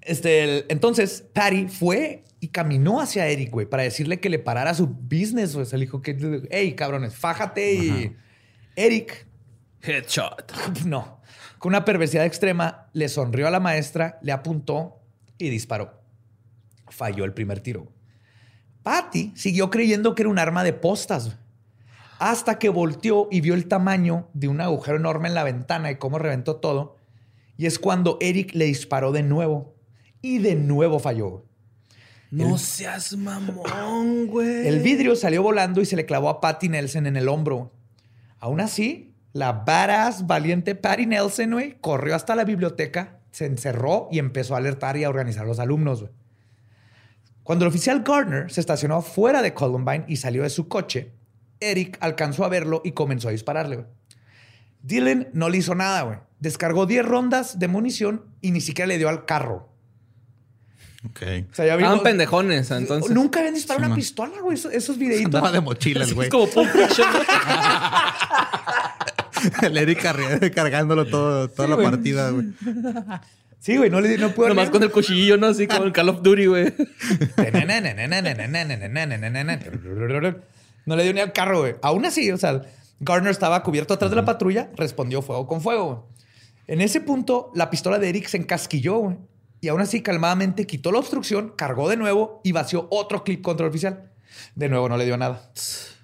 Este, 0.00 0.44
el- 0.44 0.64
entonces, 0.68 1.24
Patty 1.32 1.68
fue 1.68 2.24
y 2.40 2.48
caminó 2.48 3.00
hacia 3.00 3.26
Eric, 3.26 3.50
güey, 3.50 3.66
para 3.66 3.82
decirle 3.84 4.20
que 4.20 4.28
le 4.28 4.38
parara 4.38 4.74
su 4.74 4.86
business. 4.86 5.54
O 5.54 5.64
sea, 5.64 5.78
le 5.78 5.86
dijo 5.86 6.02
que, 6.02 6.42
hey, 6.50 6.74
cabrones, 6.74 7.14
fájate. 7.16 7.74
Y 7.74 8.16
Eric, 8.76 9.26
Headshot. 9.82 10.52
no, 10.86 11.20
con 11.58 11.70
una 11.70 11.84
perversidad 11.84 12.26
extrema, 12.26 12.88
le 12.92 13.08
sonrió 13.08 13.48
a 13.48 13.50
la 13.50 13.60
maestra, 13.60 14.18
le 14.22 14.32
apuntó 14.32 15.00
y 15.38 15.48
disparó. 15.48 16.02
Falló 16.88 17.24
el 17.24 17.32
primer 17.32 17.60
tiro. 17.60 17.90
Patty 18.82 19.32
siguió 19.34 19.70
creyendo 19.70 20.14
que 20.14 20.22
era 20.22 20.28
un 20.28 20.38
arma 20.38 20.62
de 20.64 20.74
postas. 20.74 21.38
Hasta 22.24 22.58
que 22.58 22.70
volteó 22.70 23.28
y 23.30 23.42
vio 23.42 23.52
el 23.52 23.68
tamaño 23.68 24.30
de 24.32 24.48
un 24.48 24.62
agujero 24.62 24.96
enorme 24.96 25.28
en 25.28 25.34
la 25.34 25.44
ventana 25.44 25.90
y 25.90 25.96
cómo 25.96 26.18
reventó 26.18 26.56
todo. 26.56 26.96
Y 27.58 27.66
es 27.66 27.78
cuando 27.78 28.16
Eric 28.18 28.54
le 28.54 28.64
disparó 28.64 29.12
de 29.12 29.22
nuevo. 29.22 29.74
Y 30.22 30.38
de 30.38 30.54
nuevo 30.54 30.98
falló. 30.98 31.44
No 32.30 32.56
seas 32.56 33.14
mamón, 33.14 34.28
güey. 34.28 34.66
El 34.66 34.80
vidrio 34.80 35.16
salió 35.16 35.42
volando 35.42 35.82
y 35.82 35.84
se 35.84 35.96
le 35.96 36.06
clavó 36.06 36.30
a 36.30 36.40
Patty 36.40 36.70
Nelson 36.70 37.06
en 37.06 37.18
el 37.18 37.28
hombro. 37.28 37.74
Aún 38.38 38.62
así, 38.62 39.14
la 39.34 39.52
badass 39.52 40.26
valiente 40.26 40.74
Patty 40.74 41.04
Nelson, 41.04 41.50
güey, 41.50 41.76
corrió 41.78 42.16
hasta 42.16 42.34
la 42.34 42.44
biblioteca, 42.44 43.20
se 43.32 43.44
encerró 43.44 44.08
y 44.10 44.18
empezó 44.18 44.54
a 44.54 44.58
alertar 44.58 44.96
y 44.96 45.04
a 45.04 45.10
organizar 45.10 45.44
a 45.44 45.48
los 45.48 45.58
alumnos, 45.58 46.00
güey. 46.00 46.12
Cuando 47.42 47.66
el 47.66 47.68
oficial 47.68 48.02
Gardner 48.02 48.50
se 48.50 48.62
estacionó 48.62 49.02
fuera 49.02 49.42
de 49.42 49.52
Columbine 49.52 50.06
y 50.08 50.16
salió 50.16 50.44
de 50.44 50.48
su 50.48 50.68
coche, 50.68 51.12
Eric 51.70 51.96
alcanzó 52.00 52.44
a 52.44 52.48
verlo 52.48 52.82
y 52.84 52.92
comenzó 52.92 53.28
a 53.28 53.32
dispararle, 53.32 53.76
güey. 53.76 53.88
Dylan 54.82 55.28
no 55.32 55.48
le 55.48 55.58
hizo 55.58 55.74
nada, 55.74 56.02
güey. 56.02 56.18
Descargó 56.40 56.84
10 56.86 57.04
rondas 57.06 57.58
de 57.58 57.68
munición 57.68 58.24
y 58.42 58.50
ni 58.50 58.60
siquiera 58.60 58.86
le 58.86 58.98
dio 58.98 59.08
al 59.08 59.24
carro. 59.24 59.70
Ok. 61.06 61.20
O 61.20 61.54
sea, 61.54 61.66
ya 61.66 61.74
Estaban 61.74 61.78
vimos- 61.78 62.00
pendejones, 62.02 62.70
entonces. 62.70 63.10
Nunca 63.10 63.40
habían 63.40 63.54
disparado 63.54 63.80
Sí, 63.80 63.84
una 63.84 63.88
man. 63.90 63.96
pistola, 63.98 64.40
güey. 64.40 64.54
Esos, 64.56 64.72
esos 64.72 64.96
videitos. 64.98 65.26
Andaba 65.26 65.52
de 65.52 65.60
mochila 65.60 66.04
el 66.04 66.14
güey. 66.14 66.28
Es 66.28 66.32
como 66.32 66.46
Pulp 66.48 66.70
Fiction, 66.70 67.08
el 69.62 69.76
Eric 69.76 70.02
cargándolo 70.54 71.06
todo, 71.06 71.48
toda 71.48 71.68
la 71.68 71.74
güey. 71.76 71.90
partida, 71.90 72.30
güey. 72.30 72.46
Sí, 73.60 73.76
güey, 73.78 73.88
no 73.90 74.00
le 74.02 74.16
no 74.18 74.30
puedo. 74.32 74.48
Nomás 74.50 74.68
con 74.70 74.82
el 74.82 74.90
cuchillo, 74.90 75.36
¿no? 75.38 75.46
Así 75.48 75.66
como 75.66 75.84
el 75.84 75.92
Call 75.92 76.08
of 76.10 76.22
Duty, 76.22 76.46
güey. 76.46 76.74
No 80.86 80.96
le 80.96 81.02
dio 81.04 81.12
ni 81.12 81.20
al 81.20 81.32
carro, 81.32 81.60
güey. 81.60 81.76
Aún 81.82 82.04
así, 82.04 82.30
o 82.30 82.36
sea, 82.36 82.62
Gardner 83.00 83.30
estaba 83.30 83.62
cubierto 83.62 83.94
atrás 83.94 84.10
de 84.10 84.16
la 84.16 84.24
patrulla, 84.24 84.70
respondió 84.76 85.22
fuego 85.22 85.46
con 85.46 85.60
fuego. 85.60 85.84
güey. 85.86 85.98
En 86.66 86.80
ese 86.80 87.00
punto, 87.00 87.50
la 87.54 87.70
pistola 87.70 87.98
de 87.98 88.08
Eric 88.08 88.26
se 88.28 88.36
encasquilló, 88.38 88.98
güey. 88.98 89.16
Y 89.60 89.68
aún 89.68 89.80
así, 89.80 90.02
calmadamente 90.02 90.66
quitó 90.66 90.92
la 90.92 90.98
obstrucción, 90.98 91.54
cargó 91.56 91.88
de 91.88 91.96
nuevo 91.96 92.40
y 92.44 92.52
vació 92.52 92.86
otro 92.90 93.24
clip 93.24 93.42
contra 93.42 93.66
el 93.66 93.70
oficial. 93.70 94.10
De 94.54 94.68
nuevo, 94.68 94.88
no 94.88 94.96
le 94.96 95.06
dio 95.06 95.16
nada. 95.16 95.50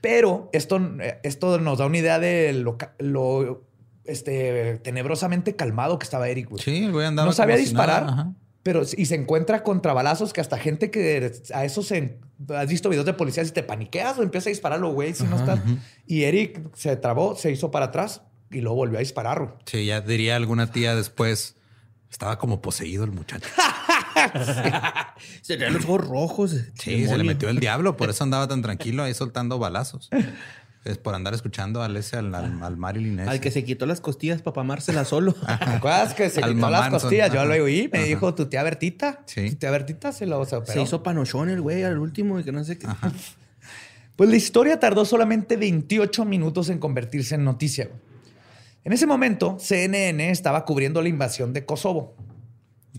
Pero 0.01 0.49
esto, 0.53 0.81
esto 1.23 1.59
nos 1.59 1.79
da 1.79 1.87
una 1.87 1.99
idea 1.99 2.19
de 2.19 2.53
lo, 2.55 3.67
este, 4.05 4.79
tenebrosamente 4.79 5.57
calmado 5.57 5.99
que 5.99 6.05
estaba 6.05 6.29
Eric, 6.29 6.49
güey. 6.49 6.63
Sí, 6.63 6.85
el 6.85 6.93
güey 6.93 7.07
andaba 7.07 7.27
no 7.27 7.33
sabía 7.33 7.57
disparar, 7.57 8.07
nada. 8.07 8.33
Pero 8.63 8.83
y 8.97 9.07
se 9.07 9.15
encuentra 9.15 9.63
contra 9.63 9.93
balazos 9.93 10.33
que 10.33 10.41
hasta 10.41 10.59
gente 10.59 10.91
que 10.91 11.33
a 11.55 11.65
eso 11.65 11.83
se 11.83 12.19
has 12.49 12.69
visto 12.69 12.89
videos 12.89 13.07
de 13.07 13.15
policías 13.15 13.49
y 13.49 13.53
te 13.53 13.63
paniqueas 13.63 14.19
o 14.19 14.23
empieza 14.23 14.49
a 14.49 14.53
dispararlo, 14.53 14.93
güey, 14.93 15.15
si 15.15 15.25
no 15.25 15.37
estás. 15.37 15.61
Y 16.07 16.25
Eric 16.25 16.61
se 16.75 16.97
trabó, 16.97 17.37
se 17.37 17.51
hizo 17.51 17.71
para 17.71 17.87
atrás 17.87 18.23
y 18.51 18.61
luego 18.61 18.77
volvió 18.77 18.99
a 18.99 19.01
disparar. 19.01 19.39
güey. 19.39 19.53
Sí, 19.65 19.87
ya 19.87 20.01
diría 20.01 20.37
alguna 20.37 20.71
tía 20.71 20.95
después. 20.95 21.57
Estaba 22.11 22.39
como 22.39 22.61
poseído 22.61 23.05
el 23.05 23.13
muchacho. 23.13 23.49
Se 25.43 25.57
le 25.57 25.71
los 25.71 25.85
ojos 25.85 26.07
rojos. 26.07 26.57
Sí, 26.75 27.07
se 27.07 27.17
le 27.17 27.25
metió 27.25 27.49
el 27.49 27.61
diablo, 27.61 27.97
por 27.97 28.11
eso 28.11 28.25
andaba 28.25 28.49
tan 28.49 28.63
tranquilo 28.63 29.03
ahí 29.03 29.15
soltando 29.15 29.59
balazos. 29.59 30.11
Es 30.85 30.97
por 30.97 31.15
andar 31.15 31.35
escuchando 31.35 31.83
al 31.83 31.95
ese, 31.97 32.17
al, 32.17 32.35
al, 32.35 32.63
al 32.63 32.77
Marilyn 32.79 33.21
ese. 33.21 33.29
Al 33.31 33.41
que 33.41 33.51
se 33.51 33.65
quitó 33.65 33.85
las 33.85 34.01
costillas 34.01 34.41
para 34.41 34.55
pamársela 34.55 35.05
solo. 35.05 35.35
¿Te 35.65 35.65
acuerdas 35.65 36.15
que 36.15 36.31
se 36.31 36.43
Al 36.43 36.55
quitó 36.55 36.71
las 36.71 36.89
costillas? 36.89 37.31
Yo 37.33 37.45
lo 37.45 37.53
oí, 37.63 37.91
me 37.93 37.99
Ajá. 37.99 38.09
dijo 38.09 38.35
tu 38.35 38.47
tía 38.47 38.63
Bertita. 38.63 39.23
Sí. 39.27 39.51
Tu 39.51 39.57
tía 39.57 39.71
Bertita 39.71 40.13
se 40.13 40.25
lo 40.25 40.43
se 40.47 40.57
operó. 40.57 40.73
Se 40.73 40.81
hizo 40.83 41.03
panochón 41.03 41.51
el 41.51 41.61
güey 41.61 41.83
al 41.83 41.99
último 41.99 42.41
y 42.41 42.45
que 42.45 42.53
no 42.53 42.65
sé 42.65 42.79
qué. 42.79 42.87
Pues 44.17 44.29
la 44.29 44.37
historia 44.37 44.79
tardó 44.79 45.07
solamente 45.07 45.57
28 45.57 46.27
minutos 46.27 46.69
en 46.69 46.79
convertirse 46.79 47.37
en 47.37 47.45
noticia. 47.45 47.89
En 48.85 48.93
ese 48.93 49.07
momento, 49.07 49.57
CNN 49.59 50.31
estaba 50.31 50.67
cubriendo 50.67 51.01
la 51.01 51.09
invasión 51.09 51.55
de 51.55 51.65
Kosovo. 51.65 52.15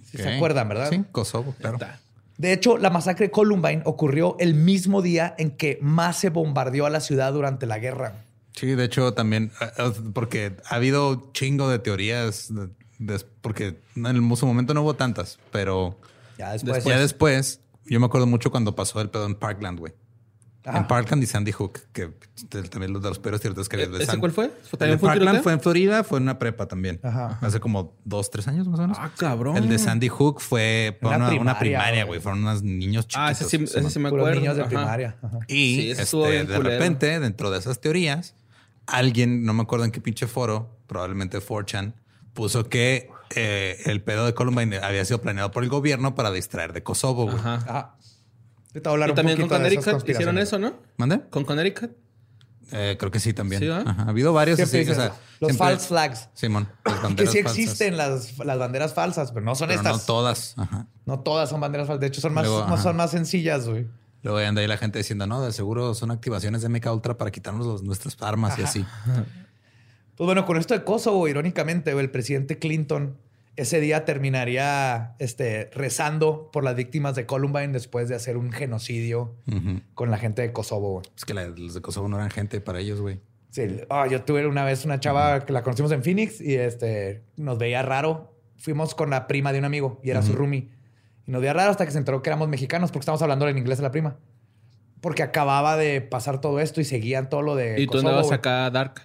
Si 0.09 0.17
se 0.17 0.35
acuerdan, 0.35 0.67
¿verdad? 0.67 0.89
Sí, 0.89 1.03
Kosovo, 1.11 1.53
claro. 1.59 1.75
Está. 1.75 1.99
De 2.41 2.53
hecho, 2.53 2.79
la 2.79 2.89
masacre 2.89 3.27
de 3.27 3.31
Columbine 3.31 3.83
ocurrió 3.85 4.35
el 4.39 4.55
mismo 4.55 5.03
día 5.03 5.35
en 5.37 5.51
que 5.51 5.77
más 5.79 6.17
se 6.17 6.29
bombardeó 6.31 6.87
a 6.87 6.89
la 6.89 6.99
ciudad 6.99 7.31
durante 7.33 7.67
la 7.67 7.77
guerra. 7.77 8.15
Sí, 8.53 8.65
de 8.73 8.83
hecho 8.83 9.13
también, 9.13 9.51
eh, 9.61 9.65
eh, 9.77 9.91
porque 10.11 10.53
ha 10.67 10.75
habido 10.77 11.29
chingo 11.33 11.69
de 11.69 11.77
teorías, 11.77 12.47
de- 12.97 13.19
porque 13.41 13.79
en 13.95 14.07
el 14.07 14.35
su 14.37 14.47
momento 14.47 14.73
no 14.73 14.81
hubo 14.81 14.95
tantas, 14.95 15.37
pero 15.51 15.99
Ya 16.39 16.53
después. 16.53 16.83
ya 16.83 16.99
después, 16.99 17.59
yo 17.85 17.99
me 17.99 18.07
acuerdo 18.07 18.25
mucho 18.25 18.49
cuando 18.49 18.73
pasó 18.75 18.99
el 19.01 19.11
pedo 19.11 19.27
en 19.27 19.35
Parkland, 19.35 19.77
güey. 19.77 19.93
Ajá. 20.63 20.77
En 20.77 20.87
Parkland 20.87 21.23
y 21.23 21.25
Sandy 21.25 21.51
Hook, 21.51 21.79
que 21.91 22.11
este, 22.35 22.61
también 22.63 22.93
los 22.93 23.01
de 23.01 23.09
los 23.09 23.17
peores 23.19 23.41
tiroteos 23.41 23.67
que 23.67 23.77
había. 23.77 23.87
de 23.87 23.97
¿Ese 23.97 24.05
San- 24.05 24.19
cuál 24.19 24.31
fue? 24.31 24.49
¿Fue- 24.49 24.55
El 24.73 24.77
también 24.77 24.91
de 24.91 24.99
fue 24.99 25.09
Parkland 25.09 25.29
tiroteo? 25.29 25.43
fue 25.43 25.53
en 25.53 25.59
Florida, 25.61 26.03
fue 26.03 26.17
en 26.19 26.23
una 26.23 26.37
prepa 26.39 26.67
también. 26.67 26.99
Ajá. 27.03 27.39
Hace 27.41 27.59
como 27.59 27.95
dos, 28.05 28.29
tres 28.29 28.47
años 28.47 28.67
más 28.67 28.79
o 28.79 28.83
menos. 28.83 28.97
Ah, 28.99 29.11
cabrón. 29.17 29.57
El 29.57 29.67
de 29.69 29.79
Sandy 29.79 30.07
Hook 30.09 30.39
fue 30.39 30.99
Una 31.01 31.15
una, 31.17 31.29
una 31.33 31.59
primaria, 31.59 32.05
güey. 32.05 32.19
Fueron 32.19 32.41
unos 32.43 32.61
niños 32.61 33.07
chiquitos. 33.07 33.27
Ah, 33.27 33.31
ese 33.31 33.45
sí, 33.45 33.63
ese 33.63 33.89
sí 33.89 33.99
me 33.99 34.09
acuerdo. 34.09 34.31
niños 34.35 34.55
de 34.55 34.61
Ajá. 34.61 34.69
primaria. 34.69 35.17
Ajá. 35.23 35.39
Y 35.47 35.75
Sí, 35.75 35.91
este, 35.91 36.17
de 36.17 36.45
culero. 36.45 36.61
repente, 36.61 37.19
dentro 37.19 37.49
de 37.49 37.57
esas 37.57 37.81
teorías, 37.81 38.35
alguien, 38.87 39.43
no 39.43 39.53
me 39.53 39.63
acuerdo 39.63 39.85
en 39.85 39.91
qué 39.91 40.01
pinche 40.01 40.27
foro, 40.27 40.77
probablemente 40.87 41.39
4chan, 41.39 41.93
puso 42.33 42.69
que 42.69 43.09
eh, 43.35 43.77
el 43.85 44.01
pedo 44.03 44.25
de 44.25 44.33
Columbine 44.33 44.77
había 44.79 45.05
sido 45.05 45.21
planeado 45.21 45.51
por 45.51 45.63
el 45.63 45.69
gobierno 45.69 46.15
para 46.15 46.31
distraer 46.31 46.73
de 46.73 46.83
Kosovo, 46.83 47.23
güey. 47.25 47.37
Ajá. 47.37 47.95
Ahorita 48.73 48.89
voy 48.89 48.93
a 49.01 49.03
hablar 49.03 49.09
Y 49.09 49.11
un 49.11 49.15
también 49.15 49.37
con 49.37 49.49
poquito 49.49 49.63
Connecticut 49.69 50.09
hicieron 50.09 50.37
eso, 50.37 50.59
¿no? 50.59 50.73
¿Mande? 50.97 51.21
Con 51.29 51.43
Connecticut. 51.45 51.91
Eh, 52.73 52.95
creo 52.97 53.11
que 53.11 53.19
sí 53.19 53.33
también. 53.33 53.61
Sí, 53.61 53.67
¿verdad? 53.67 53.85
Ajá. 53.87 54.03
Ha 54.03 54.09
habido 54.09 54.31
varios 54.31 54.57
así. 54.59 54.79
o 54.81 54.85
sea. 54.95 55.13
Los 55.41 55.49
siempre- 55.49 55.57
false 55.57 55.87
flags. 55.87 56.29
Simón, 56.33 56.69
las 56.85 57.15
Que 57.15 57.27
sí 57.27 57.39
existen 57.39 57.97
las, 57.97 58.37
las 58.37 58.57
banderas 58.57 58.93
falsas, 58.93 59.31
pero 59.33 59.45
no 59.45 59.55
son 59.55 59.67
Pero 59.67 59.79
estas. 59.81 59.97
no 59.97 59.99
todas. 60.05 60.53
Ajá. 60.57 60.87
No 61.05 61.19
todas 61.19 61.49
son 61.49 61.59
banderas 61.59 61.87
falsas. 61.87 61.99
De 61.99 62.07
hecho, 62.07 62.21
son 62.21 62.33
más, 62.33 62.45
Luego, 62.45 62.59
no 62.67 62.73
ajá. 62.75 62.83
son 62.83 62.95
más 62.95 63.11
sencillas, 63.11 63.67
güey. 63.67 63.87
Luego 64.23 64.37
anda 64.37 64.61
ahí 64.61 64.67
la 64.67 64.77
gente 64.77 64.99
diciendo, 64.99 65.27
no, 65.27 65.41
de 65.41 65.51
seguro 65.51 65.93
son 65.95 66.11
activaciones 66.11 66.61
de 66.61 66.69
MK 66.69 66.85
Ultra 66.93 67.17
para 67.17 67.31
quitarnos 67.31 67.65
los- 67.65 67.83
nuestras 67.83 68.15
armas 68.21 68.57
y 68.57 68.61
así. 68.63 68.85
Pues 70.15 70.25
bueno, 70.25 70.45
con 70.45 70.57
esto 70.57 70.73
de 70.73 70.83
Kosovo, 70.83 71.27
irónicamente, 71.27 71.91
el 71.91 72.11
presidente 72.11 72.59
Clinton 72.59 73.17
ese 73.57 73.79
día 73.81 74.05
terminaría 74.05 75.15
este, 75.19 75.69
rezando 75.73 76.49
por 76.51 76.63
las 76.63 76.75
víctimas 76.75 77.15
de 77.15 77.25
Columbine 77.25 77.69
después 77.73 78.07
de 78.09 78.15
hacer 78.15 78.37
un 78.37 78.51
genocidio 78.51 79.35
con 79.93 80.09
la 80.09 80.17
gente 80.17 80.41
de 80.41 80.51
Kosovo. 80.53 80.91
güey. 80.93 81.05
Es 81.15 81.25
que 81.25 81.33
la- 81.33 81.47
los 81.47 81.73
de 81.73 81.81
Kosovo 81.81 82.07
no 82.07 82.17
eran 82.17 82.29
gente 82.31 82.61
para 82.61 82.79
ellos, 82.79 83.01
güey. 83.01 83.19
Sí, 83.49 83.63
ah, 83.89 84.07
yo 84.09 84.23
tuve 84.23 84.47
una 84.47 84.63
vez 84.63 84.85
una 84.85 84.99
chava 85.01 85.45
que 85.45 85.51
la 85.51 85.61
conocimos 85.63 85.91
en 85.91 86.01
Phoenix 86.03 86.39
y 86.39 86.55
este, 86.55 87.23
nos 87.35 87.57
veía 87.57 87.81
raro. 87.81 88.33
Fuimos 88.55 88.95
con 88.95 89.09
la 89.09 89.27
prima 89.27 89.51
de 89.51 89.59
un 89.59 89.65
amigo 89.65 89.99
y 90.03 90.09
era 90.11 90.21
su 90.21 90.33
roomie. 90.33 90.69
Y 91.27 91.31
nos 91.31 91.41
veía 91.41 91.53
raro 91.53 91.71
hasta 91.71 91.85
que 91.85 91.91
se 91.91 91.97
enteró 91.97 92.21
que 92.21 92.29
éramos 92.29 92.47
mexicanos 92.47 92.91
porque 92.91 93.01
estábamos 93.01 93.21
hablando 93.21 93.47
en 93.49 93.57
inglés 93.57 93.79
a 93.79 93.83
la 93.83 93.91
prima. 93.91 94.17
Porque 95.01 95.23
acababa 95.23 95.75
de 95.77 95.99
pasar 95.99 96.39
todo 96.39 96.59
esto 96.61 96.79
y 96.79 96.85
seguían 96.85 97.27
todo 97.29 97.41
lo 97.41 97.55
de 97.55 97.81
Y 97.81 97.87
tú 97.87 97.93
Kosovo, 97.93 98.09
andabas 98.09 98.27
güey. 98.27 98.37
acá 98.37 98.69
Dark. 98.69 99.01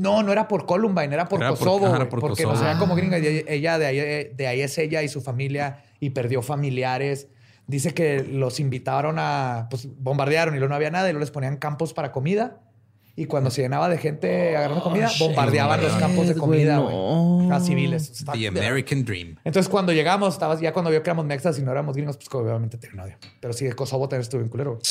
No, 0.00 0.22
no 0.22 0.32
era 0.32 0.48
por 0.48 0.66
Columbine, 0.66 1.12
era 1.14 1.28
por 1.28 1.40
Era 1.40 1.50
por- 1.50 1.58
Kosovo, 1.58 1.76
ajá, 1.86 1.88
güey, 1.88 2.00
era 2.02 2.08
por 2.10 2.20
porque 2.20 2.42
Kosovo. 2.44 2.52
nos 2.54 2.62
veía 2.62 2.76
Ah. 2.76 2.78
como 2.78 2.94
gringa. 2.96 3.18
y 3.18 3.44
ella 3.46 3.78
de 3.78 3.86
ahí, 3.86 4.32
de 4.34 4.46
ahí 4.46 4.60
es 4.62 4.76
ella 4.78 5.02
y 5.02 5.08
su 5.08 5.20
familia 5.20 5.84
y 6.00 6.10
perdió 6.10 6.42
familiares. 6.42 7.28
Dice 7.66 7.94
que 7.94 8.24
los 8.24 8.58
invitaron 8.60 9.16
a, 9.18 9.68
pues 9.70 9.88
bombardearon 9.98 10.54
y 10.54 10.58
luego 10.58 10.70
no 10.70 10.74
había 10.76 10.90
nada 10.90 11.08
y 11.08 11.12
luego 11.12 11.20
les 11.20 11.30
ponían 11.30 11.56
campos 11.56 11.92
para 11.92 12.10
comida. 12.12 12.60
Y 13.16 13.26
cuando 13.26 13.50
se 13.50 13.60
llenaba 13.60 13.88
de 13.90 13.98
gente 13.98 14.56
agarrando 14.56 14.82
comida, 14.82 15.10
bombardeaban 15.18 15.82
los 15.82 15.92
campos 15.94 16.26
de 16.28 16.34
comida 16.36 16.78
güey, 16.78 16.94
no. 16.96 17.54
a 17.54 17.60
civiles. 17.60 18.08
Está- 18.10 18.32
The 18.32 18.46
American 18.48 19.04
Dream. 19.04 19.36
Entonces 19.44 19.68
cuando 19.68 19.92
llegamos, 19.92 20.32
estabas, 20.34 20.60
ya 20.60 20.72
cuando 20.72 20.90
vio 20.90 21.02
que 21.02 21.10
éramos 21.10 21.26
mexas 21.26 21.58
y 21.58 21.62
no 21.62 21.70
éramos 21.70 21.94
gringos, 21.96 22.16
pues 22.16 22.28
obviamente 22.32 22.78
tenía 22.78 23.04
odio. 23.04 23.16
Pero 23.40 23.52
sí, 23.52 23.68
Kosovo 23.72 24.08
también 24.08 24.22
estuvo 24.22 24.40
bien 24.40 24.48
culero. 24.48 24.70
güey. 24.72 24.82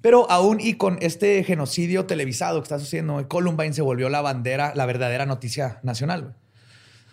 Pero 0.00 0.30
aún 0.30 0.58
y 0.60 0.74
con 0.74 0.98
este 1.00 1.44
genocidio 1.44 2.06
televisado 2.06 2.60
que 2.60 2.64
está 2.64 2.78
sucediendo, 2.78 3.26
Columbine 3.28 3.74
se 3.74 3.82
volvió 3.82 4.08
la 4.08 4.22
bandera, 4.22 4.72
la 4.74 4.86
verdadera 4.86 5.26
noticia 5.26 5.78
nacional. 5.82 6.36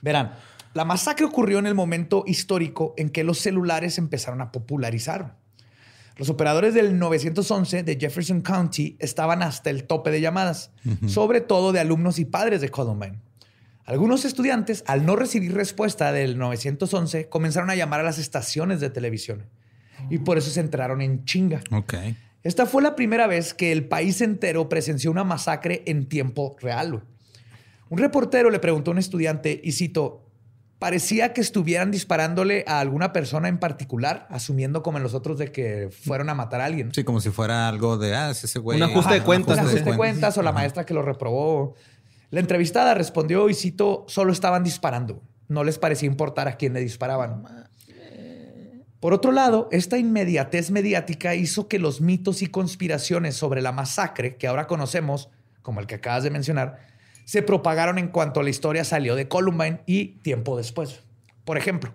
Verán, 0.01 0.35
la 0.73 0.85
masacre 0.85 1.25
ocurrió 1.25 1.59
en 1.59 1.65
el 1.65 1.75
momento 1.75 2.23
histórico 2.27 2.93
en 2.97 3.09
que 3.09 3.23
los 3.23 3.39
celulares 3.39 3.97
empezaron 3.97 4.41
a 4.41 4.51
popularizar. 4.51 5.35
Los 6.17 6.29
operadores 6.29 6.73
del 6.73 6.97
911 6.97 7.83
de 7.83 7.97
Jefferson 7.99 8.41
County 8.41 8.95
estaban 8.99 9.43
hasta 9.43 9.69
el 9.69 9.83
tope 9.83 10.09
de 10.09 10.21
llamadas, 10.21 10.71
sobre 11.07 11.41
todo 11.41 11.71
de 11.71 11.79
alumnos 11.79 12.19
y 12.19 12.25
padres 12.25 12.61
de 12.61 12.69
Columbine. 12.69 13.19
Algunos 13.85 14.25
estudiantes, 14.25 14.83
al 14.87 15.05
no 15.05 15.15
recibir 15.15 15.53
respuesta 15.53 16.11
del 16.11 16.37
911, 16.37 17.29
comenzaron 17.29 17.69
a 17.69 17.75
llamar 17.75 17.99
a 17.99 18.03
las 18.03 18.17
estaciones 18.17 18.79
de 18.79 18.89
televisión 18.89 19.45
y 20.09 20.19
por 20.19 20.37
eso 20.37 20.49
se 20.49 20.59
enteraron 20.59 21.01
en 21.01 21.23
chinga. 21.25 21.61
Esta 22.47 22.65
fue 22.65 22.81
la 22.81 22.95
primera 22.95 23.27
vez 23.27 23.53
que 23.53 23.73
el 23.73 23.89
país 23.89 24.21
entero 24.21 24.69
presenció 24.69 25.11
una 25.11 25.25
masacre 25.25 25.83
en 25.85 26.07
tiempo 26.07 26.55
real. 26.61 27.03
Un 27.89 27.97
reportero 27.97 28.49
le 28.49 28.59
preguntó 28.59 28.91
a 28.91 28.93
un 28.93 28.99
estudiante, 28.99 29.59
y 29.61 29.73
cito, 29.73 30.23
parecía 30.79 31.33
que 31.33 31.41
estuvieran 31.41 31.91
disparándole 31.91 32.63
a 32.65 32.79
alguna 32.79 33.11
persona 33.11 33.49
en 33.49 33.57
particular, 33.57 34.27
asumiendo 34.29 34.81
como 34.81 34.97
en 34.97 35.03
los 35.03 35.13
otros 35.13 35.37
de 35.37 35.51
que 35.51 35.89
fueron 35.91 36.29
a 36.29 36.35
matar 36.35 36.61
a 36.61 36.65
alguien. 36.65 36.93
Sí, 36.93 37.03
como 37.03 37.19
si 37.19 37.31
fuera 37.31 37.67
algo 37.67 37.97
de, 37.97 38.15
ah, 38.15 38.29
es 38.29 38.45
ese 38.45 38.59
güey. 38.59 38.81
Un 38.81 38.89
ajuste 38.91 39.15
de 39.15 39.23
cuentas, 39.23 39.57
Un 39.57 39.65
ajuste 39.65 39.91
de 39.91 39.97
cuentas 39.97 40.37
o 40.37 40.41
la 40.41 40.53
maestra 40.53 40.85
que 40.85 40.93
lo 40.93 41.01
reprobó. 41.01 41.75
La 42.29 42.39
entrevistada 42.39 42.93
respondió, 42.93 43.49
y 43.49 43.55
cito, 43.55 44.05
solo 44.07 44.31
estaban 44.31 44.63
disparando. 44.63 45.21
No 45.49 45.65
les 45.65 45.77
parecía 45.77 46.07
importar 46.07 46.47
a 46.47 46.55
quién 46.55 46.71
le 46.71 46.79
disparaban. 46.79 47.66
Por 49.07 49.13
otro 49.13 49.31
lado, 49.31 49.69
esta 49.71 49.97
inmediatez 49.97 50.69
mediática 50.69 51.33
hizo 51.33 51.69
que 51.69 51.79
los 51.79 52.01
mitos 52.01 52.41
y 52.41 52.47
conspiraciones 52.47 53.37
sobre 53.37 53.61
la 53.61 53.71
masacre 53.71 54.35
que 54.35 54.47
ahora 54.47 54.67
conocemos, 54.67 55.29
como 55.61 55.79
el 55.79 55.87
que 55.87 55.95
acabas 55.95 56.23
de 56.23 56.29
mencionar, 56.29 56.85
se 57.23 57.41
propagaron 57.41 57.99
en 57.99 58.09
cuanto 58.09 58.43
la 58.43 58.49
historia 58.49 58.83
salió 58.83 59.15
de 59.15 59.29
Columbine 59.29 59.79
y 59.85 60.17
tiempo 60.23 60.57
después. 60.57 61.03
Por 61.45 61.57
ejemplo, 61.57 61.93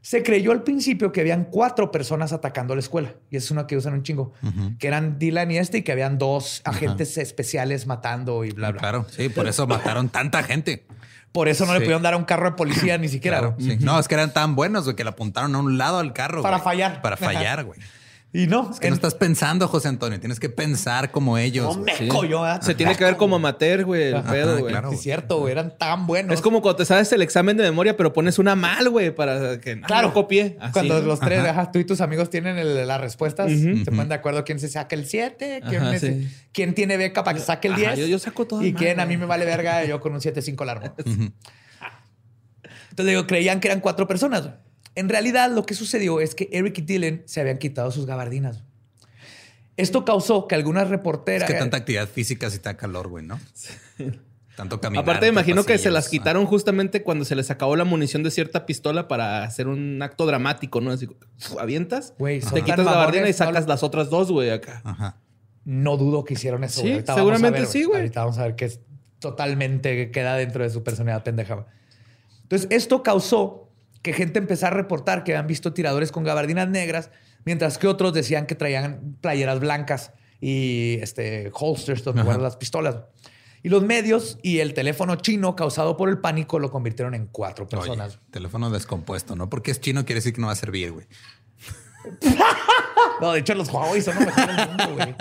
se 0.00 0.24
creyó 0.24 0.50
al 0.50 0.64
principio 0.64 1.12
que 1.12 1.20
habían 1.20 1.44
cuatro 1.44 1.92
personas 1.92 2.32
atacando 2.32 2.74
la 2.74 2.80
escuela, 2.80 3.14
y 3.30 3.36
es 3.36 3.52
una 3.52 3.68
que 3.68 3.76
usan 3.76 3.94
un 3.94 4.02
chingo, 4.02 4.32
que 4.80 4.88
eran 4.88 5.20
Dylan 5.20 5.52
y 5.52 5.58
este, 5.58 5.78
y 5.78 5.82
que 5.82 5.92
habían 5.92 6.18
dos 6.18 6.60
agentes 6.64 7.18
especiales 7.18 7.86
matando 7.86 8.44
y 8.44 8.50
bla, 8.50 8.72
bla. 8.72 8.80
Claro, 8.80 9.06
sí, 9.08 9.28
por 9.28 9.46
eso 9.46 9.68
mataron 9.68 10.08
tanta 10.08 10.42
gente. 10.42 10.86
Por 11.32 11.48
eso 11.48 11.64
no 11.64 11.72
le 11.72 11.80
pudieron 11.80 12.02
dar 12.02 12.14
a 12.14 12.16
un 12.18 12.24
carro 12.24 12.50
de 12.50 12.56
policía 12.56 12.98
ni 12.98 13.08
siquiera. 13.08 13.38
Claro, 13.38 13.54
güey. 13.58 13.78
sí. 13.78 13.84
No, 13.84 13.98
es 13.98 14.06
que 14.06 14.14
eran 14.14 14.32
tan 14.32 14.54
buenos 14.54 14.84
güey, 14.84 14.94
que 14.94 15.02
le 15.02 15.10
apuntaron 15.10 15.54
a 15.54 15.58
un 15.58 15.78
lado 15.78 15.98
al 15.98 16.12
carro. 16.12 16.42
Para 16.42 16.58
güey. 16.58 16.64
fallar. 16.64 17.02
Para 17.02 17.16
fallar, 17.16 17.64
güey. 17.64 17.80
Y 18.34 18.46
no, 18.46 18.70
Es 18.70 18.80
que 18.80 18.86
en- 18.86 18.92
no 18.92 18.94
estás 18.94 19.14
pensando, 19.14 19.68
José 19.68 19.88
Antonio. 19.88 20.18
Tienes 20.18 20.40
que 20.40 20.48
pensar 20.48 21.10
como 21.10 21.36
ellos. 21.36 21.76
no 21.76 21.82
güey. 21.82 21.94
me 22.00 22.08
collo, 22.08 22.40
¿verdad? 22.40 22.62
Se 22.62 22.74
tiene 22.74 22.96
que 22.96 23.04
ver 23.04 23.18
como 23.18 23.36
amateur, 23.36 23.84
güey, 23.84 24.04
el 24.04 24.22
pedo, 24.22 24.58
güey. 24.58 24.72
claro. 24.72 24.88
Sí, 24.88 24.94
es 24.94 25.02
cierto, 25.02 25.40
güey. 25.40 25.52
Eran 25.52 25.76
tan 25.76 26.06
buenos. 26.06 26.32
Es 26.32 26.40
como 26.40 26.62
cuando 26.62 26.78
te 26.78 26.86
sabes 26.86 27.12
el 27.12 27.20
examen 27.20 27.58
de 27.58 27.64
memoria, 27.64 27.94
pero 27.94 28.14
pones 28.14 28.38
una 28.38 28.56
mal, 28.56 28.88
güey, 28.88 29.14
para 29.14 29.60
que 29.60 29.78
Claro. 29.82 30.08
no 30.08 30.14
copie. 30.14 30.56
Así, 30.60 30.72
Cuando 30.72 31.00
¿no? 31.00 31.06
los 31.08 31.20
tres, 31.20 31.40
Ajá. 31.40 31.50
ajá, 31.50 31.72
tú 31.72 31.78
y 31.78 31.84
tus 31.84 32.00
amigos 32.00 32.30
tienen 32.30 32.56
el- 32.56 32.88
las 32.88 33.00
respuestas, 33.02 33.52
Ujú. 33.52 33.84
se 33.84 33.90
ponen 33.90 34.08
de 34.08 34.14
acuerdo 34.14 34.44
quién 34.44 34.58
se 34.58 34.68
saca 34.70 34.96
el 34.96 35.04
7, 35.04 35.60
quién, 35.68 35.82
Ajá, 35.82 35.94
es- 35.94 36.00
sí. 36.00 36.26
quién 36.52 36.74
tiene 36.74 36.96
beca 36.96 37.24
para 37.24 37.36
que 37.36 37.44
saque 37.44 37.68
el 37.68 37.74
Ajá, 37.74 37.82
10. 37.94 37.98
yo- 37.98 38.06
yo 38.06 38.18
saco 38.18 38.46
todas 38.46 38.64
Y 38.64 38.72
mal, 38.72 38.82
quién 38.82 38.98
a 38.98 39.04
mí 39.04 39.18
me 39.18 39.26
vale 39.26 39.44
verga, 39.44 39.84
yo 39.84 40.00
con 40.00 40.14
un 40.14 40.22
7-5 40.22 40.64
largo. 40.64 40.86
Entonces 40.96 41.32
digo, 43.06 43.26
creían 43.26 43.60
que 43.60 43.68
eran 43.68 43.80
cuatro 43.80 44.08
personas. 44.08 44.40
güey. 44.42 44.54
En 44.94 45.08
realidad, 45.08 45.50
lo 45.50 45.64
que 45.64 45.74
sucedió 45.74 46.20
es 46.20 46.34
que 46.34 46.48
Eric 46.52 46.78
y 46.78 46.82
Dylan 46.82 47.22
se 47.24 47.40
habían 47.40 47.58
quitado 47.58 47.90
sus 47.90 48.06
gabardinas. 48.06 48.62
Esto 49.76 50.04
causó 50.04 50.46
que 50.48 50.54
algunas 50.54 50.84
Es 50.84 50.90
reporteras. 50.90 51.50
que 51.50 51.56
tanta 51.56 51.78
actividad 51.78 52.08
física 52.08 52.50
te 52.50 52.58
da 52.58 52.76
calor, 52.76 53.08
güey, 53.08 53.24
¿no? 53.24 53.40
Tanto 54.56 54.80
caminar. 54.82 55.02
Aparte, 55.04 55.26
me 55.26 55.30
imagino 55.30 55.64
que 55.64 55.78
se 55.78 55.90
las 55.90 56.10
quitaron 56.10 56.44
justamente 56.44 57.02
cuando 57.02 57.24
se 57.24 57.34
les 57.34 57.50
acabó 57.50 57.74
la 57.74 57.84
munición 57.84 58.22
de 58.22 58.30
cierta 58.30 58.66
pistola 58.66 59.08
para 59.08 59.44
hacer 59.44 59.66
un 59.66 60.02
acto 60.02 60.26
dramático, 60.26 60.82
¿no? 60.82 60.90
Así, 60.90 61.08
avientas, 61.58 62.12
Güey, 62.18 62.42
son 62.42 62.52
te 62.52 62.62
quitas 62.62 62.84
la 62.84 62.92
gabardina 62.92 63.28
y 63.28 63.32
sacas 63.32 63.66
las 63.66 63.82
otras 63.82 64.10
dos, 64.10 64.30
güey, 64.30 64.50
acá. 64.50 64.82
Ajá. 64.84 65.16
No 65.64 65.96
dudo 65.96 66.24
que 66.24 66.34
hicieron 66.34 66.64
eso. 66.64 66.82
Sí. 66.82 66.92
Ahorita 66.92 67.14
seguramente 67.14 67.60
vamos 67.60 67.70
a 67.70 67.72
ver, 67.72 67.82
sí, 67.82 67.84
güey. 67.84 68.00
Ahorita 68.00 68.20
vamos 68.20 68.38
a 68.38 68.42
ver 68.42 68.56
que 68.56 68.64
es 68.66 68.80
totalmente 69.20 70.10
queda 70.10 70.36
dentro 70.36 70.62
de 70.64 70.68
su 70.70 70.82
personalidad 70.82 71.22
pendeja. 71.24 71.64
Entonces, 72.42 72.68
esto 72.70 73.02
causó 73.02 73.61
que 74.02 74.12
gente 74.12 74.38
empezara 74.38 74.74
a 74.74 74.78
reportar 74.78 75.24
que 75.24 75.32
habían 75.32 75.46
visto 75.46 75.72
tiradores 75.72 76.12
con 76.12 76.24
gabardinas 76.24 76.68
negras, 76.68 77.10
mientras 77.44 77.78
que 77.78 77.86
otros 77.86 78.12
decían 78.12 78.46
que 78.46 78.54
traían 78.54 79.16
playeras 79.20 79.60
blancas 79.60 80.12
y 80.40 80.98
este, 81.00 81.50
holsters 81.54 82.02
donde 82.04 82.22
guardan 82.22 82.42
las 82.42 82.56
pistolas. 82.56 82.96
Y 83.62 83.68
los 83.68 83.84
medios 83.84 84.38
y 84.42 84.58
el 84.58 84.74
teléfono 84.74 85.14
chino 85.16 85.54
causado 85.54 85.96
por 85.96 86.08
el 86.08 86.18
pánico 86.18 86.58
lo 86.58 86.72
convirtieron 86.72 87.14
en 87.14 87.26
cuatro 87.28 87.64
Oye, 87.64 87.76
personas. 87.76 88.18
teléfono 88.32 88.70
descompuesto, 88.70 89.36
¿no? 89.36 89.48
Porque 89.48 89.70
es 89.70 89.80
chino 89.80 90.04
quiere 90.04 90.18
decir 90.18 90.32
que 90.34 90.40
no 90.40 90.48
va 90.48 90.54
a 90.54 90.56
servir, 90.56 90.92
güey. 90.92 91.06
No, 93.20 93.32
de 93.32 93.38
hecho, 93.38 93.54
los 93.54 93.68
Huawei 93.72 94.02
son 94.02 94.16
los 94.16 94.26
mejores 94.26 94.56
del 94.56 94.68
mundo, 94.68 94.94
güey. 94.94 95.14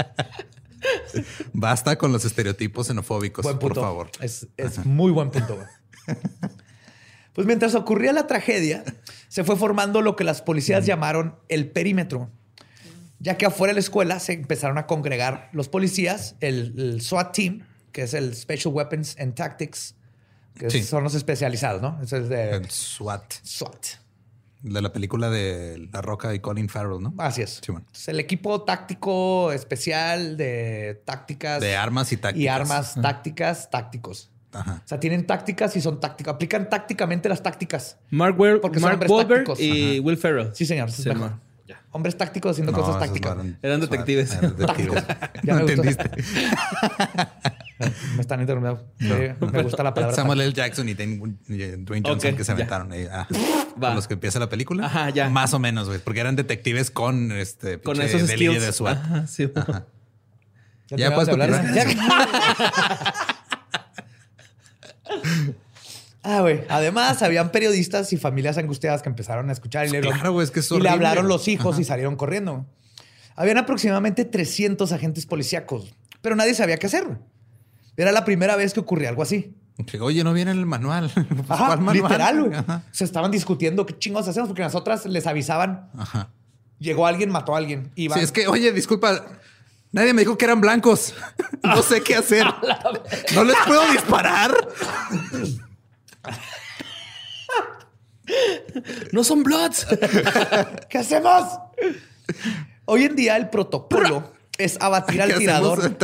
Basta 1.53 1.97
con 1.97 2.11
los 2.11 2.25
estereotipos 2.25 2.87
xenofóbicos, 2.87 3.45
por 3.57 3.75
favor. 3.75 4.09
Es, 4.19 4.47
es 4.57 4.83
muy 4.85 5.11
buen 5.11 5.29
punto. 5.29 5.55
güey. 5.55 5.67
Pues 7.33 7.47
mientras 7.47 7.75
ocurría 7.75 8.11
la 8.13 8.27
tragedia, 8.27 8.83
se 9.29 9.43
fue 9.43 9.55
formando 9.55 10.01
lo 10.01 10.15
que 10.15 10.23
las 10.23 10.41
policías 10.41 10.85
llamaron 10.85 11.35
el 11.47 11.69
perímetro, 11.69 12.29
ya 13.19 13.37
que 13.37 13.45
afuera 13.45 13.71
de 13.71 13.75
la 13.75 13.79
escuela 13.81 14.19
se 14.19 14.33
empezaron 14.33 14.77
a 14.77 14.85
congregar 14.87 15.49
los 15.53 15.69
policías, 15.69 16.35
el, 16.41 16.73
el 16.77 17.01
SWAT 17.01 17.33
Team, 17.33 17.67
que 17.91 18.03
es 18.03 18.13
el 18.13 18.35
Special 18.35 18.73
Weapons 18.73 19.15
and 19.19 19.33
Tactics, 19.35 19.95
que 20.57 20.69
Sí. 20.69 20.83
son 20.83 21.03
los 21.03 21.13
especializados, 21.15 21.81
¿no? 21.81 21.99
Eso 22.03 22.17
es 22.17 22.27
de 22.29 22.51
El 22.51 22.69
SWAT. 22.69 23.33
SWAT. 23.43 23.85
De 24.63 24.81
la 24.81 24.91
película 24.93 25.29
de 25.29 25.87
La 25.91 26.01
Roca 26.01 26.33
y 26.35 26.39
Colin 26.39 26.67
Farrell, 26.69 27.01
¿no? 27.01 27.13
Así 27.17 27.41
es. 27.41 27.61
Sí, 27.65 27.71
bueno. 27.71 27.87
Es 27.93 28.07
el 28.09 28.19
equipo 28.19 28.61
táctico 28.63 29.51
especial 29.53 30.35
de 30.37 31.01
tácticas. 31.05 31.61
De 31.61 31.75
armas 31.75 32.11
y 32.11 32.17
tácticas. 32.17 32.43
Y 32.43 32.47
armas 32.47 32.95
tácticas, 33.01 33.69
tácticos. 33.71 34.30
Ajá. 34.53 34.81
O 34.83 34.87
sea, 34.87 34.99
tienen 34.99 35.25
tácticas 35.25 35.75
y 35.75 35.81
son 35.81 35.99
tácticas. 35.99 36.33
Aplican 36.35 36.69
tácticamente 36.69 37.29
las 37.29 37.41
tácticas. 37.41 37.97
Mark, 38.09 38.35
Wer- 38.37 38.59
Porque 38.61 38.79
Mark 38.79 38.99
Wahlberg 39.07 39.45
tácticos. 39.45 39.59
y 39.61 39.99
Will 39.99 40.17
Ferrell. 40.17 40.49
Sí, 40.53 40.65
señor. 40.65 40.89
eso 40.89 40.97
es 40.97 41.03
Sí, 41.03 41.09
mejor. 41.09 41.29
man. 41.31 41.39
Ya. 41.67 41.81
Hombres 41.91 42.17
tácticos 42.17 42.51
haciendo 42.51 42.71
No, 42.73 42.79
cosas 42.79 42.99
tácticas. 42.99 43.37
Eran 43.61 43.79
detectives. 43.79 44.33
eran 44.33 44.55
detectives. 44.57 45.03
Ya 45.43 45.53
no 45.55 45.65
me 45.65 45.73
gustó. 45.75 45.81
entendiste. 45.89 46.11
Me 48.15 48.21
están 48.21 48.39
interrumpiendo. 48.41 48.83
Me, 48.99 49.35
me 49.51 49.63
gusta 49.63 49.81
la 49.81 49.91
palabra. 49.91 50.15
Samuel 50.15 50.41
L. 50.41 50.53
Jackson 50.53 50.87
y 50.87 50.93
Dwayne 50.93 52.03
Johnson 52.05 52.35
que 52.35 52.43
se 52.43 52.51
aventaron 52.51 52.91
ahí. 52.91 53.07
ah, 53.11 53.27
con 53.79 53.95
los 53.95 54.07
que 54.07 54.13
empieza 54.13 54.37
la 54.37 54.49
película. 54.49 54.85
Ajá, 54.85 55.09
ya. 55.09 55.29
Más 55.29 55.55
o 55.55 55.59
menos, 55.59 55.87
güey. 55.87 55.97
Porque 55.99 56.19
eran 56.19 56.35
detectives 56.35 56.91
con 56.91 57.31
este 57.31 57.79
Con 57.79 57.97
pinche 57.97 58.15
esos 58.17 58.29
skills. 58.29 58.61
de 58.61 58.71
SWAT. 58.71 58.97
Ajá, 58.97 59.25
sí. 59.27 59.51
Ajá. 59.55 59.85
¿Ya, 60.89 60.97
Ya 60.97 61.09
de 61.09 61.31
hablar? 61.31 61.65
Ah, 66.23 66.41
güey. 66.41 66.63
Además, 66.69 67.23
habían 67.23 67.51
periodistas 67.51 68.13
y 68.13 68.17
familias 68.17 68.55
angustiadas 68.59 69.01
que 69.01 69.09
empezaron 69.09 69.49
a 69.49 69.53
escuchar 69.53 69.87
y 69.87 69.89
le, 69.89 70.01
Claro, 70.01 70.33
güey, 70.33 70.43
es 70.43 70.51
que 70.51 70.59
es 70.59 70.71
y 70.71 70.79
le 70.79 70.87
hablaron 70.87 71.27
los 71.27 71.47
hijos 71.47 71.79
y 71.79 71.83
salieron 71.83 72.15
corriendo. 72.15 72.67
Habían 73.35 73.57
aproximadamente 73.57 74.23
300 74.23 74.91
agentes 74.91 75.25
policíacos, 75.25 75.95
pero 76.21 76.35
nadie 76.35 76.53
sabía 76.53 76.77
qué 76.77 76.85
hacer. 76.85 77.17
Era 77.97 78.11
la 78.11 78.23
primera 78.23 78.55
vez 78.55 78.73
que 78.73 78.79
ocurría 78.79 79.09
algo 79.09 79.23
así. 79.23 79.55
Oye, 79.99 80.23
no 80.23 80.33
viene 80.33 80.51
el 80.51 80.65
manual. 80.65 81.11
Pues, 81.27 81.49
Ajá, 81.49 81.67
¿cuál 81.67 81.81
manual? 81.81 82.03
literal, 82.11 82.43
güey. 82.43 82.61
Se 82.91 83.03
estaban 83.03 83.31
discutiendo 83.31 83.85
qué 83.85 83.97
chingos 83.97 84.27
hacemos 84.27 84.47
porque 84.47 84.61
nosotras 84.61 85.05
les 85.07 85.25
avisaban. 85.25 85.89
Ajá. 85.97 86.29
Llegó 86.77 87.07
alguien, 87.07 87.31
mató 87.31 87.55
a 87.55 87.57
alguien. 87.57 87.91
Iban. 87.95 88.19
Sí, 88.19 88.23
es 88.23 88.31
que, 88.31 88.47
oye, 88.47 88.71
disculpa. 88.71 89.23
Nadie 89.91 90.13
me 90.13 90.21
dijo 90.21 90.37
que 90.37 90.45
eran 90.45 90.61
blancos. 90.61 91.13
No 91.63 91.83
sé 91.83 92.01
qué 92.01 92.15
hacer. 92.15 92.45
No 93.35 93.43
les 93.43 93.55
puedo 93.67 93.91
disparar. 93.91 94.51
No 99.11 99.23
son 99.23 99.43
Bloods. 99.43 99.85
¿Qué 100.89 100.97
hacemos? 100.97 101.59
Hoy 102.85 103.03
en 103.03 103.15
día 103.15 103.37
el 103.37 103.49
protocolo 103.49 104.33
es 104.57 104.77
abatir 104.81 105.21
al 105.21 105.37
tirador. 105.37 105.97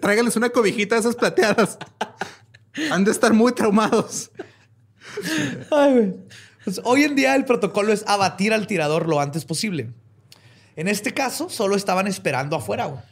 Tráiganles 0.00 0.36
una 0.36 0.50
cobijita 0.50 0.94
de 0.94 1.00
esas 1.00 1.16
plateadas. 1.16 1.78
Han 2.90 3.04
de 3.04 3.10
estar 3.10 3.32
muy 3.32 3.52
traumados. 3.52 4.30
Ay. 5.70 6.14
Pues, 6.64 6.80
hoy 6.84 7.04
en 7.04 7.14
día 7.14 7.34
el 7.34 7.44
protocolo 7.44 7.92
es 7.92 8.04
abatir 8.06 8.52
al 8.52 8.66
tirador 8.66 9.08
lo 9.08 9.20
antes 9.20 9.44
posible. 9.44 9.90
En 10.76 10.88
este 10.88 11.12
caso, 11.12 11.48
solo 11.50 11.76
estaban 11.76 12.06
esperando 12.06 12.56
afuera. 12.56 13.04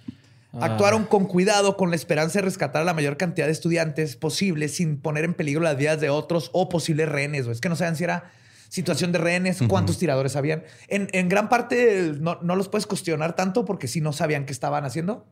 Güey. 0.53 0.71
Actuaron 0.71 1.05
con 1.05 1.27
cuidado, 1.27 1.77
con 1.77 1.91
la 1.91 1.97
esperanza 1.97 2.39
de 2.39 2.43
rescatar 2.43 2.83
a 2.83 2.85
la 2.85 2.95
mayor 2.95 3.17
cantidad 3.17 3.47
de 3.47 3.53
estudiantes 3.53 4.17
posible 4.17 4.69
sin 4.69 5.01
poner 5.01 5.25
en 5.25 5.35
peligro 5.35 5.63
las 5.63 5.77
vidas 5.77 6.01
de 6.01 6.11
otros 6.11 6.51
o 6.53 6.69
posibles 6.69 7.09
rehenes. 7.09 7.47
Es 7.47 7.61
que 7.61 7.69
no 7.69 7.77
saben 7.77 7.97
si 7.97 8.05
era 8.05 8.31
situación 8.69 9.13
de 9.13 9.19
rehenes, 9.19 9.59
cuántos 9.69 9.99
tiradores 9.99 10.35
habían. 10.35 10.65
En, 10.89 11.09
en 11.13 11.29
gran 11.29 11.49
parte 11.49 12.15
no, 12.19 12.39
no 12.41 12.57
los 12.57 12.69
puedes 12.69 12.87
cuestionar 12.87 13.37
tanto 13.37 13.65
porque 13.65 13.87
sí 13.87 14.01
no 14.01 14.13
sabían 14.13 14.47
qué 14.47 14.53
estaban 14.53 14.85
haciendo. 14.85 15.27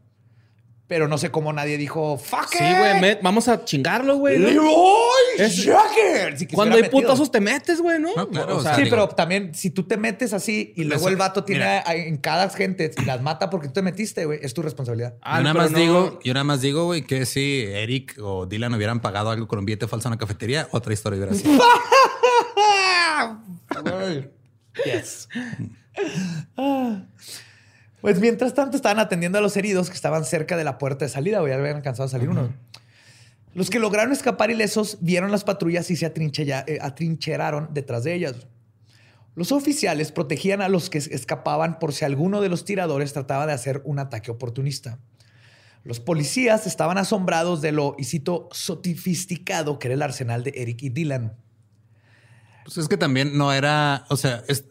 Pero 0.90 1.07
no 1.07 1.18
sé 1.18 1.31
cómo 1.31 1.53
nadie 1.53 1.79
dijo, 1.79 2.18
fuck 2.18 2.48
Sí, 2.50 2.59
it. 2.64 2.98
güey. 3.00 3.18
Vamos 3.22 3.46
a 3.46 3.64
chingarlo, 3.64 4.16
güey. 4.16 4.40
¿no? 4.40 4.48
Leroy. 4.48 5.48
Si 6.37 6.46
Cuando 6.48 6.74
hay 6.74 6.83
metido. 6.83 7.03
putazos 7.03 7.31
te 7.31 7.40
metes, 7.40 7.81
güey, 7.81 8.00
¿no? 8.00 8.09
No, 8.16 8.29
claro, 8.29 8.57
O 8.57 8.61
sea, 8.61 8.72
o 8.72 8.74
Sí, 8.74 8.83
digo- 8.83 8.96
pero 8.96 9.09
también 9.11 9.55
si 9.55 9.70
tú 9.70 9.85
te 9.85 9.96
metes 9.96 10.33
así 10.33 10.72
y 10.74 10.83
luego 10.83 11.03
Eso- 11.03 11.11
el 11.11 11.14
vato 11.16 11.44
tiene 11.44 11.61
mira. 11.61 11.85
a- 11.87 11.94
en 11.94 12.16
cada 12.16 12.50
gente 12.50 12.90
y 13.00 13.05
las 13.05 13.22
mata 13.22 13.48
porque 13.50 13.68
tú 13.68 13.74
te 13.74 13.83
metiste, 13.83 14.24
güey, 14.24 14.40
es 14.42 14.53
tu 14.53 14.62
responsabilidad. 14.62 15.14
ah, 15.22 15.37
yo 15.38 15.44
nada 15.44 15.55
más 15.55 15.70
no- 15.70 15.79
digo, 15.79 16.18
yo 16.24 16.35
nada 16.35 16.42
más 16.42 16.61
digo, 16.61 16.87
güey, 16.87 17.03
que 17.03 17.24
si 17.24 17.62
Eric 17.68 18.16
o 18.20 18.46
Dylan 18.46 18.74
hubieran 18.74 18.98
pagado 19.00 19.31
algo 19.31 19.46
con 19.46 19.61
un 19.61 19.66
billete 19.66 19.87
falso 19.87 20.09
en 20.09 20.14
la 20.14 20.18
cafetería, 20.18 20.66
otra 20.72 20.92
historia 20.92 21.18
hubiera 21.20 21.37
sido. 21.37 21.53
Yes. 24.85 25.29
Ah. 26.57 27.03
Pues 28.00 28.18
mientras 28.20 28.54
tanto 28.54 28.76
estaban 28.76 28.98
atendiendo 28.98 29.38
a 29.38 29.40
los 29.40 29.56
heridos 29.56 29.88
que 29.90 29.94
estaban 29.94 30.24
cerca 30.24 30.56
de 30.56 30.64
la 30.64 30.78
puerta 30.78 31.04
de 31.04 31.10
salida, 31.10 31.40
güey, 31.40 31.52
ya 31.52 31.58
habían 31.58 31.76
alcanzado 31.76 32.06
a 32.06 32.10
salir 32.10 32.28
uno. 32.28 32.52
Los 33.54 33.68
que 33.68 33.78
lograron 33.78 34.12
escapar 34.12 34.50
ilesos 34.50 34.98
vieron 35.00 35.32
las 35.32 35.44
patrullas 35.44 35.90
y 35.90 35.96
se 35.96 36.06
eh, 36.06 36.78
atrincheraron 36.80 37.68
detrás 37.74 38.04
de 38.04 38.14
ellas. 38.14 38.46
Los 39.34 39.52
oficiales 39.52 40.12
protegían 40.12 40.60
a 40.62 40.68
los 40.68 40.88
que 40.88 40.98
escapaban 40.98 41.78
por 41.78 41.92
si 41.92 42.04
alguno 42.04 42.40
de 42.40 42.48
los 42.48 42.64
tiradores 42.64 43.12
trataba 43.12 43.46
de 43.46 43.52
hacer 43.52 43.82
un 43.84 43.98
ataque 43.98 44.30
oportunista. 44.30 44.98
Los 45.82 45.98
policías 45.98 46.66
estaban 46.66 46.98
asombrados 46.98 47.60
de 47.62 47.72
lo, 47.72 47.96
y 47.98 48.04
cito, 48.04 48.48
sofisticado 48.52 49.78
que 49.78 49.88
era 49.88 49.94
el 49.94 50.02
arsenal 50.02 50.44
de 50.44 50.52
Eric 50.56 50.82
y 50.82 50.90
Dylan. 50.90 51.32
Pues 52.64 52.76
es 52.78 52.88
que 52.88 52.96
también 52.96 53.36
no 53.36 53.52
era, 53.52 54.04
o 54.10 54.16
sea, 54.16 54.42
es- 54.48 54.64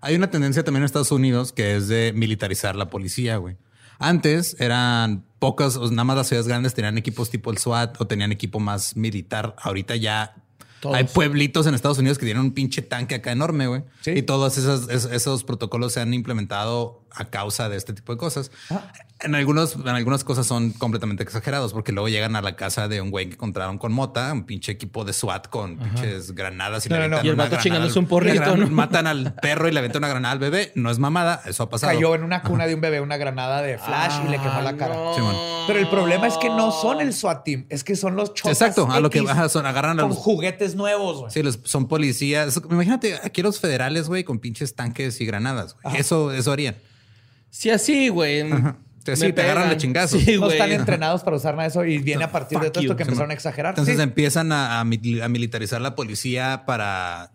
hay 0.00 0.14
una 0.16 0.30
tendencia 0.30 0.62
también 0.64 0.82
en 0.82 0.86
Estados 0.86 1.10
Unidos 1.12 1.52
que 1.52 1.76
es 1.76 1.88
de 1.88 2.12
militarizar 2.14 2.76
la 2.76 2.90
policía, 2.90 3.36
güey. 3.38 3.56
Antes 3.98 4.56
eran 4.60 5.24
pocas, 5.38 5.76
o 5.76 5.90
nada 5.90 6.04
más 6.04 6.16
las 6.16 6.26
ciudades 6.28 6.46
grandes 6.48 6.74
tenían 6.74 6.98
equipos 6.98 7.30
tipo 7.30 7.50
el 7.50 7.58
SWAT 7.58 8.00
o 8.00 8.06
tenían 8.06 8.30
equipo 8.32 8.60
más 8.60 8.94
militar. 8.96 9.54
Ahorita 9.58 9.96
ya 9.96 10.34
Todos. 10.80 10.96
hay 10.96 11.04
pueblitos 11.04 11.66
en 11.66 11.74
Estados 11.74 11.98
Unidos 11.98 12.18
que 12.18 12.26
tienen 12.26 12.42
un 12.42 12.52
pinche 12.52 12.82
tanque 12.82 13.14
acá 13.14 13.32
enorme, 13.32 13.66
güey. 13.66 13.84
Sí. 14.02 14.10
Y 14.10 14.22
todos 14.22 14.58
esos, 14.58 14.88
es- 14.90 15.06
esos 15.06 15.44
protocolos 15.44 15.94
se 15.94 16.00
han 16.00 16.12
implementado 16.12 17.02
a 17.10 17.24
causa 17.26 17.70
de 17.70 17.76
este 17.78 17.94
tipo 17.94 18.12
de 18.12 18.18
cosas. 18.18 18.50
Ah. 18.70 18.92
En, 19.20 19.34
algunos, 19.34 19.76
en 19.76 19.88
algunas 19.88 20.24
cosas 20.24 20.46
son 20.46 20.72
completamente 20.72 21.22
exagerados 21.22 21.72
porque 21.72 21.90
luego 21.90 22.08
llegan 22.10 22.36
a 22.36 22.42
la 22.42 22.54
casa 22.54 22.86
de 22.86 23.00
un 23.00 23.10
güey 23.10 23.28
que 23.28 23.32
encontraron 23.34 23.78
con 23.78 23.90
mota, 23.90 24.30
un 24.30 24.44
pinche 24.44 24.72
equipo 24.72 25.06
de 25.06 25.14
SWAT 25.14 25.48
con 25.48 25.78
pinches 25.78 26.32
granadas 26.34 26.84
y 26.84 26.90
No, 26.90 26.98
le 26.98 27.08
no, 27.08 27.24
Y 27.24 27.28
el 27.28 27.34
vato 27.34 27.56
chingándose 27.56 27.98
un 27.98 28.06
porrito, 28.08 28.40
gran- 28.42 28.60
¿no? 28.60 28.68
Matan 28.68 29.06
al 29.06 29.34
perro 29.36 29.68
y 29.68 29.72
le 29.72 29.78
aventan 29.78 30.00
una 30.00 30.08
granada 30.08 30.32
al 30.32 30.38
bebé. 30.38 30.70
No 30.74 30.90
es 30.90 30.98
mamada, 30.98 31.40
eso 31.46 31.62
ha 31.62 31.70
pasado. 31.70 31.94
Cayó 31.94 32.14
en 32.14 32.24
una 32.24 32.42
cuna 32.42 32.66
de 32.66 32.74
un 32.74 32.82
bebé 32.82 33.00
una 33.00 33.16
granada 33.16 33.62
de 33.62 33.78
flash 33.78 34.20
y 34.26 34.28
le 34.28 34.38
quemó 34.38 34.60
la 34.60 34.76
cara. 34.76 34.94
no. 34.94 35.14
Simón. 35.14 35.34
Pero 35.66 35.78
el 35.78 35.88
problema 35.88 36.26
es 36.26 36.36
que 36.36 36.48
no 36.50 36.70
son 36.70 37.00
el 37.00 37.14
SWAT 37.14 37.42
team, 37.42 37.66
es 37.70 37.84
que 37.84 37.96
son 37.96 38.16
los 38.16 38.34
chotas 38.34 38.52
Exacto, 38.60 38.86
a 38.92 39.00
lo 39.00 39.08
que 39.08 39.20
ajá, 39.20 39.48
son, 39.48 39.64
agarran 39.64 39.98
a 39.98 40.02
con 40.02 40.10
los 40.10 40.18
juguetes 40.18 40.74
nuevos, 40.74 41.20
güey. 41.20 41.30
Sí, 41.32 41.42
los- 41.42 41.58
son 41.64 41.88
policías. 41.88 42.60
Imagínate 42.70 43.18
aquí 43.24 43.40
los 43.40 43.60
federales, 43.60 44.08
güey, 44.08 44.24
con 44.24 44.40
pinches 44.40 44.74
tanques 44.74 45.20
y 45.22 45.26
granadas. 45.26 45.74
Eso, 45.96 46.32
eso 46.32 46.52
harían. 46.52 46.76
Sí, 47.48 47.70
así, 47.70 48.08
güey. 48.10 48.42
Sí, 48.42 48.54
Me 49.12 49.16
sí, 49.16 49.32
te 49.32 49.42
agarran 49.42 49.68
de. 49.70 50.08
Sí, 50.20 50.36
no 50.38 50.50
están 50.50 50.72
entrenados 50.72 51.22
para 51.22 51.36
usar 51.36 51.54
nada 51.54 51.64
de 51.64 51.68
eso 51.68 51.84
y 51.84 51.98
viene 51.98 52.24
a 52.24 52.32
partir 52.32 52.58
de 52.58 52.70
todo 52.70 52.80
esto 52.80 52.92
you. 52.92 52.96
que 52.96 53.02
empezaron 53.04 53.30
a 53.30 53.34
exagerar. 53.34 53.70
Entonces 53.72 53.96
Sí. 53.96 54.02
empiezan 54.02 54.52
a, 54.52 54.80
a 54.80 54.84
mil- 54.84 55.22
a 55.22 55.28
militarizar 55.28 55.80
la 55.80 55.94
policía 55.94 56.64
para 56.66 57.32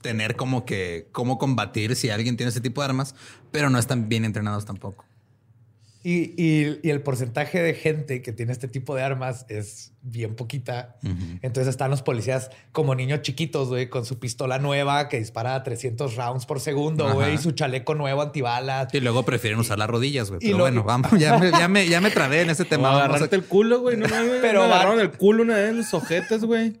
tener 0.00 0.34
como 0.36 0.64
que 0.64 1.08
cómo 1.12 1.38
combatir 1.38 1.94
si 1.96 2.10
alguien 2.10 2.36
tiene 2.36 2.50
ese 2.50 2.60
tipo 2.60 2.80
de 2.80 2.86
armas, 2.86 3.14
pero 3.52 3.70
no 3.70 3.78
están 3.78 4.08
bien 4.08 4.24
entrenados 4.24 4.64
tampoco. 4.64 5.04
Y, 6.04 6.34
y- 6.36 6.80
y 6.82 6.90
el 6.90 7.00
porcentaje 7.00 7.62
de 7.62 7.74
gente 7.74 8.22
que 8.22 8.32
tiene 8.32 8.50
este 8.50 8.66
tipo 8.66 8.96
de 8.96 9.02
armas 9.04 9.46
es 9.48 9.92
bien 10.02 10.34
poquita. 10.34 10.96
Entonces 11.42 11.68
están 11.70 11.92
los 11.92 12.02
policías 12.02 12.50
como 12.72 12.96
niños 12.96 13.22
chiquitos, 13.22 13.68
güey, 13.68 13.88
con 13.88 14.04
su 14.04 14.18
pistola 14.18 14.58
nueva 14.58 15.08
que 15.08 15.20
dispara 15.20 15.54
a 15.54 15.62
300 15.62 16.16
rounds 16.16 16.44
por 16.44 16.58
segundo, 16.58 17.12
güey, 17.14 17.34
y 17.34 17.38
su 17.38 17.52
chaleco 17.52 17.94
nuevo 17.94 18.20
antibalas. 18.20 18.92
Y 18.92 18.98
luego 18.98 19.22
prefieren 19.24 19.60
usar 19.60 19.78
las 19.78 19.88
rodillas, 19.88 20.28
güey. 20.30 20.40
y 20.42 20.46
Pero 20.46 20.58
lo- 20.58 20.64
bueno, 20.64 20.82
vamos, 20.82 21.12
ya 21.20 21.38
me, 21.38 21.52
ya 21.52 21.68
me, 21.68 21.86
ya 21.88 22.00
me 22.00 22.10
trabé 22.10 22.40
en 22.42 22.50
ese 22.50 22.62
O 22.64 22.66
tema. 22.66 22.88
Vamos 22.88 23.02
a- 23.02 23.04
agarrarte 23.04 23.36
el 23.36 23.44
culo, 23.44 23.80
güey. 23.80 23.96
No. 23.96 24.06
Pero 24.08 24.40
Pero 24.40 24.60
va- 24.62 24.66
agarraron 24.66 24.98
el 25.00 25.12
culo 25.12 25.44
una 25.44 25.54
vez 25.54 25.72
los 25.72 25.94
ojetes, 25.94 26.44
güey. 26.44 26.72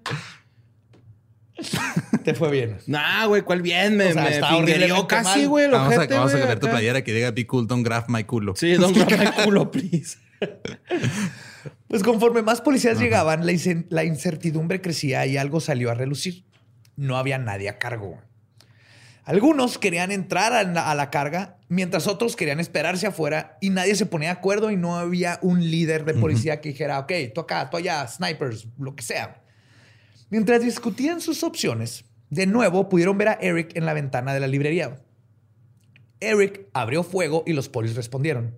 Te 2.24 2.34
fue 2.34 2.50
bien. 2.50 2.78
Nah, 2.86 3.26
güey, 3.26 3.42
¿cuál 3.42 3.62
bien? 3.62 3.96
Me, 3.96 4.08
O 4.08 4.12
sea, 4.12 4.24
me 4.24 4.56
fingerió 4.56 5.06
casi, 5.06 5.44
güey, 5.46 5.68
Vamos 5.68 5.94
a, 5.94 6.06
vamos 6.06 6.34
a 6.34 6.38
cambiar 6.38 6.58
tu 6.58 6.68
playera 6.68 7.02
que 7.02 7.12
diga 7.12 7.30
Be 7.30 7.46
Cool, 7.46 7.66
Don't 7.66 7.84
Grab 7.84 8.04
My 8.08 8.24
Culo. 8.24 8.54
Sí, 8.56 8.74
don't 8.74 8.96
grab 8.96 9.10
my 9.10 9.44
culo, 9.44 9.70
please. 9.70 10.18
Pues 11.86 12.02
conforme 12.02 12.42
más 12.42 12.60
policías 12.60 12.98
llegaban, 12.98 13.46
la, 13.46 14.04
incertidumbre 14.04 14.80
crecía 14.80 15.26
y 15.26 15.36
algo 15.36 15.60
salió 15.60 15.90
a 15.90 15.94
relucir. 15.94 16.44
No 16.96 17.18
había 17.18 17.38
nadie 17.38 17.68
a 17.68 17.78
cargo. 17.78 18.18
Algunos 19.24 19.78
querían 19.78 20.10
entrar 20.10 20.54
a 20.54 20.64
la, 20.64 20.90
a 20.90 20.94
la 20.94 21.10
carga, 21.10 21.58
mientras 21.68 22.08
otros 22.08 22.34
querían 22.34 22.58
esperarse 22.58 23.06
afuera 23.06 23.58
y 23.60 23.70
nadie 23.70 23.94
se 23.94 24.06
ponía 24.06 24.30
de 24.30 24.38
acuerdo 24.38 24.70
y 24.70 24.76
no 24.76 24.96
había 24.96 25.38
un 25.42 25.60
líder 25.70 26.04
de 26.04 26.14
policía 26.14 26.60
que 26.60 26.70
dijera, 26.70 26.98
ok, 26.98 27.12
tú 27.34 27.42
acá, 27.42 27.70
tú 27.70 27.76
allá, 27.76 28.08
snipers, 28.08 28.66
lo 28.78 28.96
que 28.96 29.02
sea. 29.02 29.41
Mientras 30.32 30.62
discutían 30.62 31.20
sus 31.20 31.42
opciones, 31.42 32.06
de 32.30 32.46
nuevo 32.46 32.88
pudieron 32.88 33.18
ver 33.18 33.28
a 33.28 33.32
Eric 33.34 33.76
en 33.76 33.84
la 33.84 33.92
ventana 33.92 34.32
de 34.32 34.40
la 34.40 34.46
librería. 34.46 34.98
Eric 36.20 36.70
abrió 36.72 37.02
fuego 37.02 37.42
y 37.46 37.52
los 37.52 37.68
polis 37.68 37.94
respondieron. 37.94 38.56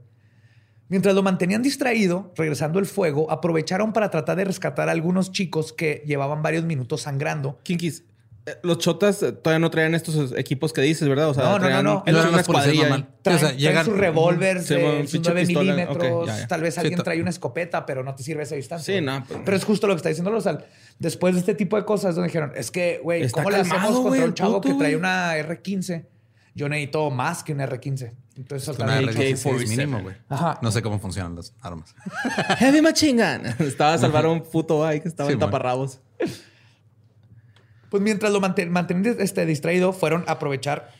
Mientras 0.86 1.16
lo 1.16 1.24
mantenían 1.24 1.62
distraído, 1.62 2.32
regresando 2.36 2.78
el 2.78 2.86
fuego, 2.86 3.28
aprovecharon 3.28 3.92
para 3.92 4.08
tratar 4.08 4.36
de 4.36 4.44
rescatar 4.44 4.88
a 4.88 4.92
algunos 4.92 5.32
chicos 5.32 5.72
que 5.72 6.04
llevaban 6.06 6.44
varios 6.44 6.64
minutos 6.64 7.02
sangrando. 7.02 7.58
Los 8.62 8.76
chotas 8.78 9.22
eh, 9.22 9.32
todavía 9.32 9.58
no 9.58 9.70
traían 9.70 9.94
estos 9.94 10.32
equipos 10.36 10.72
que 10.74 10.82
dices, 10.82 11.08
¿verdad? 11.08 11.30
O 11.30 11.34
sea, 11.34 11.44
No, 11.44 11.58
no, 11.58 11.64
traían- 11.66 11.82
no, 11.84 12.02
no. 12.06 12.12
No 12.12 12.28
una 12.28 12.40
escuadrilla. 12.40 12.88
Traen, 13.22 13.36
o 13.36 13.38
sea, 13.38 13.38
traen 13.38 13.56
llegan- 13.58 13.84
sus 13.86 13.96
revólveres, 13.96 14.70
eh, 14.70 15.00
sus 15.02 15.12
pinche 15.12 15.30
9 15.30 15.46
pistola. 15.46 15.72
milímetros. 15.74 16.12
Ok, 16.12 16.26
ya, 16.26 16.38
ya. 16.40 16.46
Tal 16.46 16.60
vez 16.60 16.76
alguien 16.76 17.02
trae 17.02 17.20
una 17.22 17.30
escopeta, 17.30 17.86
pero 17.86 18.04
no 18.04 18.14
te 18.14 18.22
sirve 18.22 18.42
esa 18.42 18.54
distancia. 18.54 18.94
Sí, 18.94 19.00
no, 19.00 19.24
pues, 19.26 19.40
Pero 19.44 19.56
es 19.56 19.64
justo 19.64 19.86
lo 19.86 19.94
que 19.94 19.96
está 19.98 20.08
diciendo 20.10 20.30
Lozal. 20.30 20.66
Después 20.98 21.34
de 21.34 21.40
este 21.40 21.54
tipo 21.54 21.76
de 21.76 21.84
cosas, 21.86 22.14
donde 22.16 22.28
dijeron, 22.28 22.52
es 22.54 22.70
que, 22.70 23.00
güey, 23.02 23.30
¿cómo 23.30 23.48
le 23.50 23.56
calmado, 23.58 23.80
hacemos 23.80 24.00
güey, 24.00 24.20
contra 24.20 24.24
un 24.24 24.28
el 24.30 24.34
chavo 24.34 24.60
puto, 24.60 24.68
que 24.74 24.78
trae 24.78 24.96
una 24.96 25.36
R15? 25.38 26.04
Yo 26.54 26.68
necesito 26.68 27.10
más 27.10 27.42
que 27.42 27.52
una 27.52 27.66
R15. 27.66 28.12
Entonces, 28.36 28.78
Una 28.78 28.98
el 28.98 29.08
R16 29.08 29.42
choque. 29.42 29.66
mínimo, 29.66 30.02
güey. 30.02 30.16
No 30.60 30.70
sé 30.70 30.82
cómo 30.82 30.98
funcionan 30.98 31.34
las 31.34 31.54
armas. 31.62 31.94
Heavy 32.58 32.82
Machine 32.82 33.22
Gun. 33.38 33.46
Estaba 33.66 33.94
a 33.94 33.98
salvar 33.98 34.26
a 34.26 34.28
un 34.30 34.42
puto 34.42 34.84
ahí 34.84 35.00
que 35.00 35.08
estaba 35.08 35.28
Sí, 35.28 35.32
en 35.32 35.38
bueno. 35.38 35.50
taparrabos. 35.50 36.00
Pues 37.94 38.02
mientras 38.02 38.32
lo 38.32 38.40
manten- 38.40 38.70
mantenían 38.70 39.14
este, 39.20 39.46
distraído, 39.46 39.92
fueron 39.92 40.24
a 40.26 40.32
aprovechar 40.32 40.90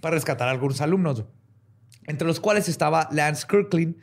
para 0.00 0.16
rescatar 0.16 0.48
a 0.48 0.50
algunos 0.50 0.80
alumnos, 0.80 1.22
entre 2.08 2.26
los 2.26 2.40
cuales 2.40 2.68
estaba 2.68 3.08
Lance 3.12 3.46
Kirkland, 3.48 3.94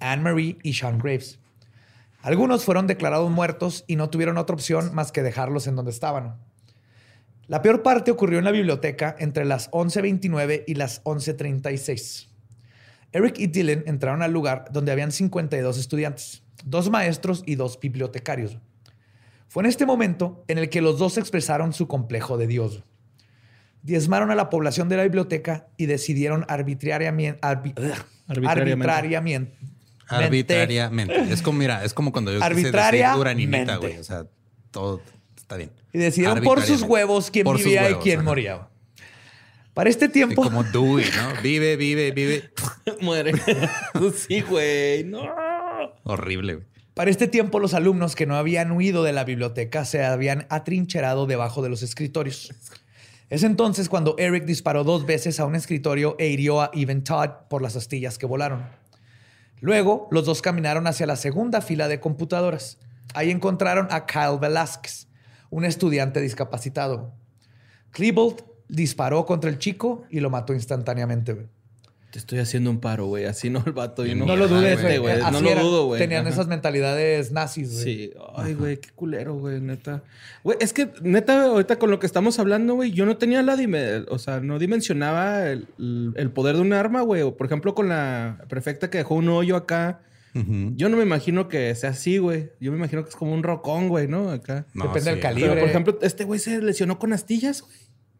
Anne 0.00 0.22
Marie 0.22 0.56
y 0.62 0.72
Sean 0.72 0.98
Graves. 0.98 1.38
Algunos 2.22 2.64
fueron 2.64 2.86
declarados 2.86 3.30
muertos 3.30 3.84
y 3.86 3.96
no 3.96 4.08
tuvieron 4.08 4.38
otra 4.38 4.54
opción 4.54 4.94
más 4.94 5.12
que 5.12 5.22
dejarlos 5.22 5.66
en 5.66 5.76
donde 5.76 5.90
estaban. 5.90 6.38
La 7.48 7.60
peor 7.60 7.82
parte 7.82 8.10
ocurrió 8.10 8.38
en 8.38 8.46
la 8.46 8.50
biblioteca 8.50 9.14
entre 9.18 9.44
las 9.44 9.70
11.29 9.70 10.64
y 10.66 10.76
las 10.76 11.04
11.36. 11.04 12.28
Eric 13.12 13.38
y 13.38 13.48
Dylan 13.48 13.84
entraron 13.86 14.22
al 14.22 14.32
lugar 14.32 14.68
donde 14.72 14.90
habían 14.90 15.12
52 15.12 15.76
estudiantes, 15.76 16.42
dos 16.64 16.88
maestros 16.88 17.42
y 17.44 17.56
dos 17.56 17.78
bibliotecarios. 17.78 18.56
Fue 19.54 19.62
en 19.62 19.68
este 19.68 19.86
momento 19.86 20.44
en 20.48 20.58
el 20.58 20.68
que 20.68 20.80
los 20.82 20.98
dos 20.98 21.16
expresaron 21.16 21.72
su 21.72 21.86
complejo 21.86 22.36
de 22.36 22.48
Dios. 22.48 22.82
Diezmaron 23.82 24.32
a 24.32 24.34
la 24.34 24.50
población 24.50 24.88
de 24.88 24.96
la 24.96 25.04
biblioteca 25.04 25.68
y 25.76 25.86
decidieron 25.86 26.44
arbitrariamente, 26.48 27.38
Arbitrariamente. 27.40 28.02
arbitrariamente, 28.26 29.56
Arbitrariamente. 30.08 31.32
Es 31.32 31.40
como, 31.40 31.60
mira, 31.60 31.84
es 31.84 31.94
como 31.94 32.10
cuando 32.10 32.32
yo 32.32 32.42
Arbitrariamente. 32.42 33.20
uraninita, 33.20 33.76
güey. 33.76 33.96
O 33.98 34.02
sea, 34.02 34.26
todo 34.72 35.00
está 35.36 35.56
bien. 35.56 35.70
y 35.92 35.98
decidieron 35.98 36.42
por 36.42 36.60
sus 36.60 36.82
huevos 36.82 37.30
quién 37.30 37.44
Por 37.44 37.58
vivía 37.58 37.88
y 37.90 37.94
quién 37.94 38.18
ajá. 38.18 38.24
moría. 38.28 38.68
Para 39.72 39.88
este 39.88 40.06
Sí, 40.06 40.12
tiempo, 40.14 40.42
como 40.42 40.64
Dewey, 40.64 41.04
¿no? 41.16 41.42
Vive, 41.44 41.76
vive, 41.76 42.10
vive. 42.10 42.50
Muere. 43.00 43.34
sí, 44.16 44.40
güey. 44.40 45.04
No. 45.04 45.22
Horrible, 46.02 46.54
güey. 46.56 46.66
Para 46.94 47.10
este 47.10 47.26
tiempo 47.26 47.58
los 47.58 47.74
alumnos 47.74 48.14
que 48.14 48.24
no 48.26 48.36
habían 48.36 48.72
huido 48.72 49.02
de 49.02 49.12
la 49.12 49.24
biblioteca 49.24 49.84
se 49.84 50.04
habían 50.04 50.46
atrincherado 50.48 51.26
debajo 51.26 51.60
de 51.60 51.68
los 51.68 51.82
escritorios. 51.82 52.54
Es 53.30 53.42
entonces 53.42 53.88
cuando 53.88 54.14
Eric 54.16 54.44
disparó 54.44 54.84
dos 54.84 55.04
veces 55.04 55.40
a 55.40 55.44
un 55.44 55.56
escritorio 55.56 56.14
e 56.20 56.28
hirió 56.28 56.62
a 56.62 56.70
Even 56.72 57.02
Todd 57.02 57.30
por 57.48 57.62
las 57.62 57.74
astillas 57.74 58.16
que 58.16 58.26
volaron. 58.26 58.64
Luego, 59.60 60.08
los 60.12 60.24
dos 60.26 60.40
caminaron 60.40 60.86
hacia 60.86 61.06
la 61.06 61.16
segunda 61.16 61.60
fila 61.60 61.88
de 61.88 61.98
computadoras. 61.98 62.78
Ahí 63.14 63.30
encontraron 63.30 63.88
a 63.90 64.06
Kyle 64.06 64.38
Velázquez, 64.40 65.08
un 65.50 65.64
estudiante 65.64 66.20
discapacitado. 66.20 67.14
Klebold 67.90 68.42
disparó 68.68 69.24
contra 69.24 69.50
el 69.50 69.58
chico 69.58 70.04
y 70.10 70.20
lo 70.20 70.30
mató 70.30 70.52
instantáneamente. 70.52 71.48
Te 72.14 72.20
estoy 72.20 72.38
haciendo 72.38 72.70
un 72.70 72.78
paro, 72.78 73.06
güey. 73.06 73.24
Así 73.24 73.50
no 73.50 73.60
el 73.66 73.72
vato. 73.72 74.06
y 74.06 74.14
No 74.14 74.24
No 74.24 74.36
lo 74.36 74.46
dudes, 74.46 74.80
güey. 74.80 74.98
güey. 74.98 75.18
No 75.32 75.40
lo 75.40 75.54
dudo, 75.60 75.86
güey. 75.86 75.98
Tenían 76.00 76.20
Ajá. 76.20 76.30
esas 76.30 76.46
mentalidades 76.46 77.32
nazis, 77.32 77.72
güey. 77.72 77.84
Sí. 77.84 78.12
Ay, 78.36 78.54
güey, 78.54 78.76
qué 78.76 78.90
culero, 78.90 79.34
güey, 79.34 79.60
neta. 79.60 80.04
Güey, 80.44 80.56
es 80.60 80.72
que, 80.72 80.92
neta, 81.02 81.46
ahorita 81.46 81.76
con 81.80 81.90
lo 81.90 81.98
que 81.98 82.06
estamos 82.06 82.38
hablando, 82.38 82.76
güey, 82.76 82.92
yo 82.92 83.04
no 83.04 83.16
tenía 83.16 83.42
la 83.42 83.56
dime... 83.56 84.04
O 84.10 84.20
sea, 84.20 84.38
no 84.38 84.60
dimensionaba 84.60 85.48
el, 85.50 85.66
el 86.14 86.30
poder 86.30 86.54
de 86.54 86.62
un 86.62 86.72
arma, 86.72 87.00
güey. 87.00 87.22
O, 87.22 87.36
por 87.36 87.48
ejemplo, 87.48 87.74
con 87.74 87.88
la 87.88 88.44
prefecta 88.48 88.90
que 88.90 88.98
dejó 88.98 89.16
un 89.16 89.28
hoyo 89.30 89.56
acá. 89.56 90.00
Yo 90.34 90.88
no 90.88 90.96
me 90.96 91.02
imagino 91.02 91.48
que 91.48 91.74
sea 91.74 91.90
así, 91.90 92.18
güey. 92.18 92.50
Yo 92.60 92.70
me 92.70 92.78
imagino 92.78 93.02
que 93.02 93.08
es 93.10 93.16
como 93.16 93.32
un 93.34 93.42
rocón, 93.42 93.88
güey, 93.88 94.06
¿no? 94.06 94.30
Acá. 94.30 94.66
No, 94.72 94.84
Depende 94.84 95.10
del 95.10 95.18
sí, 95.18 95.22
calibre. 95.22 95.48
Pero, 95.50 95.60
por 95.62 95.68
ejemplo, 95.70 95.98
este 96.02 96.22
güey 96.24 96.38
se 96.38 96.62
lesionó 96.62 96.98
con 97.00 97.12
astillas, 97.12 97.62
güey. 97.62 97.74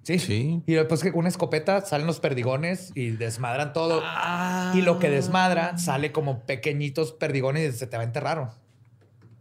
Sí. 0.05 0.19
Sí. 0.19 0.63
Y 0.67 0.75
después 0.75 1.03
que 1.03 1.11
con 1.11 1.21
una 1.21 1.29
escopeta 1.29 1.81
salen 1.81 2.07
los 2.07 2.21
perdigones 2.21 2.93
y 2.95 3.11
desmadran 3.11 3.73
todo. 3.73 4.01
Ah. 4.05 4.73
Y 4.77 4.83
lo 4.83 4.99
que 4.99 5.11
desmadra 5.11 5.79
sale 5.79 6.13
como 6.13 6.41
pequeñitos 6.41 7.13
perdigones 7.13 7.75
y 7.75 7.77
se 7.77 7.87
te 7.87 7.97
va 7.97 8.03
a 8.03 8.07
enterrar. 8.07 8.51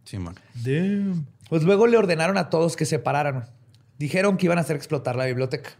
Sí, 0.05 0.17
man. 0.17 0.35
Damn. 0.55 1.27
Pues 1.49 1.63
luego 1.63 1.85
le 1.87 1.97
ordenaron 1.97 2.37
a 2.37 2.49
todos 2.49 2.75
que 2.75 2.85
se 2.85 2.97
pararan. 2.97 3.45
Dijeron 3.99 4.37
que 4.37 4.45
iban 4.45 4.57
a 4.57 4.61
hacer 4.61 4.75
explotar 4.75 5.15
la 5.15 5.25
biblioteca. 5.25 5.71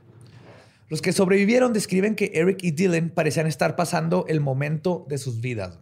Los 0.89 1.01
que 1.01 1.13
sobrevivieron 1.13 1.73
describen 1.73 2.15
que 2.15 2.31
Eric 2.35 2.59
y 2.61 2.71
Dylan 2.71 3.09
parecían 3.09 3.47
estar 3.47 3.75
pasando 3.75 4.25
el 4.27 4.41
momento 4.41 5.05
de 5.07 5.17
sus 5.17 5.41
vidas. 5.41 5.79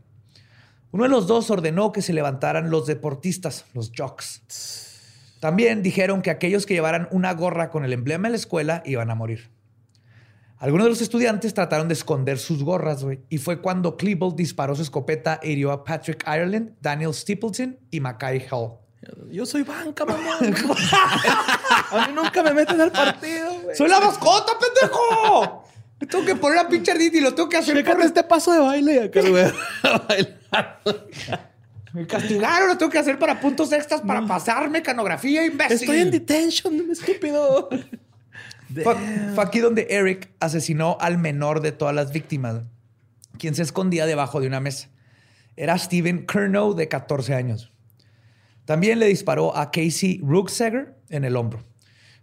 Uno 0.91 1.03
de 1.03 1.09
los 1.09 1.25
dos 1.25 1.49
ordenó 1.49 1.91
que 1.91 2.01
se 2.01 2.13
levantaran 2.13 2.69
los 2.69 2.85
deportistas, 2.85 3.65
los 3.73 3.91
jocks. 3.97 4.41
También 5.41 5.81
dijeron 5.81 6.21
que 6.21 6.29
aquellos 6.29 6.67
que 6.67 6.75
llevaran 6.75 7.07
una 7.09 7.33
gorra 7.33 7.71
con 7.71 7.83
el 7.83 7.93
emblema 7.93 8.27
de 8.27 8.33
la 8.33 8.37
escuela 8.37 8.83
iban 8.85 9.09
a 9.09 9.15
morir. 9.15 9.49
Algunos 10.59 10.85
de 10.85 10.89
los 10.91 11.01
estudiantes 11.01 11.55
trataron 11.55 11.87
de 11.87 11.95
esconder 11.95 12.37
sus 12.37 12.63
gorras, 12.63 13.03
güey, 13.03 13.21
y 13.27 13.39
fue 13.39 13.59
cuando 13.59 13.97
Klebold 13.97 14.35
disparó 14.35 14.75
su 14.75 14.83
escopeta 14.83 15.39
e 15.41 15.49
hirió 15.49 15.71
a 15.71 15.83
Patrick 15.83 16.23
Ireland, 16.27 16.75
Daniel 16.79 17.11
Stapleton 17.11 17.79
y 17.89 17.99
Mackay 17.99 18.45
Hall. 18.51 18.73
Yo 19.31 19.47
soy 19.47 19.63
banca, 19.63 20.05
mamá. 20.05 20.37
a 21.89 22.07
mí 22.07 22.13
nunca 22.13 22.43
me 22.43 22.53
meten 22.53 22.79
al 22.79 22.91
partido, 22.91 23.61
güey. 23.63 23.75
¡Soy 23.75 23.89
la 23.89 23.99
mascota, 23.99 24.53
pendejo! 24.59 25.63
Me 25.99 26.05
tengo 26.05 26.23
que 26.23 26.35
poner 26.35 26.59
a 26.59 26.67
pinche 26.69 26.93
y 26.99 27.19
lo 27.19 27.33
tengo 27.33 27.49
que 27.49 27.57
hacer 27.57 27.75
Chécate 27.77 27.95
por... 27.95 28.05
este 28.05 28.23
paso 28.23 28.53
de 28.53 28.59
baile 28.59 29.05
acá, 29.05 29.21
güey. 29.21 29.51
Me 31.93 32.07
castigaron, 32.07 32.69
lo 32.69 32.77
tengo 32.77 32.91
que 32.91 32.97
hacer 32.99 33.19
para 33.19 33.39
puntos 33.39 33.71
extras 33.71 34.01
para 34.01 34.25
pasar 34.25 34.69
mecanografía, 34.69 35.45
imbécil. 35.45 35.75
Estoy 35.75 35.99
en 35.99 36.11
detention, 36.11 36.87
estúpido. 36.91 37.69
Fue, 38.83 38.95
fue 39.35 39.43
aquí 39.43 39.59
donde 39.59 39.87
Eric 39.89 40.31
asesinó 40.39 40.97
al 41.01 41.17
menor 41.17 41.61
de 41.61 41.71
todas 41.73 41.93
las 41.93 42.13
víctimas, 42.13 42.61
quien 43.37 43.53
se 43.55 43.63
escondía 43.63 44.05
debajo 44.05 44.39
de 44.39 44.47
una 44.47 44.59
mesa. 44.61 44.87
Era 45.57 45.77
Steven 45.77 46.25
Kernow, 46.25 46.73
de 46.73 46.87
14 46.87 47.33
años. 47.35 47.71
También 48.63 48.99
le 48.99 49.07
disparó 49.07 49.55
a 49.57 49.71
Casey 49.71 50.21
Rucksager 50.23 50.95
en 51.09 51.25
el 51.25 51.35
hombro. 51.35 51.61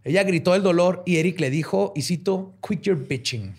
Ella 0.05 0.23
gritó 0.23 0.55
el 0.55 0.62
dolor 0.62 1.03
y 1.05 1.19
Eric 1.19 1.39
le 1.41 1.51
dijo, 1.51 1.93
y 1.95 2.03
cito, 2.03 2.57
quit 2.66 2.81
your 2.83 2.97
bitching. 3.07 3.55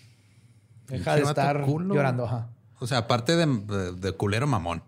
Deja 0.87 1.15
de 1.15 1.21
estar 1.21 1.63
llorando. 1.93 2.25
Ajá. 2.25 2.49
O 2.79 2.87
sea, 2.87 2.99
aparte 2.99 3.35
de, 3.35 3.45
de- 3.45 3.91
de 3.91 4.11
culero 4.13 4.47
mamón. 4.47 4.81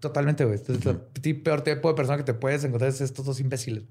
Totalmente, 0.00 0.44
güey. 0.44 0.56
Es 0.56 0.68
el 0.68 1.40
peor 1.42 1.62
tipo 1.62 1.88
de 1.88 1.94
persona 1.94 2.16
que 2.16 2.24
te 2.24 2.34
puedes 2.34 2.62
encontrar 2.64 2.90
es 2.90 3.00
estos 3.00 3.24
dos 3.26 3.40
imbéciles. 3.40 3.84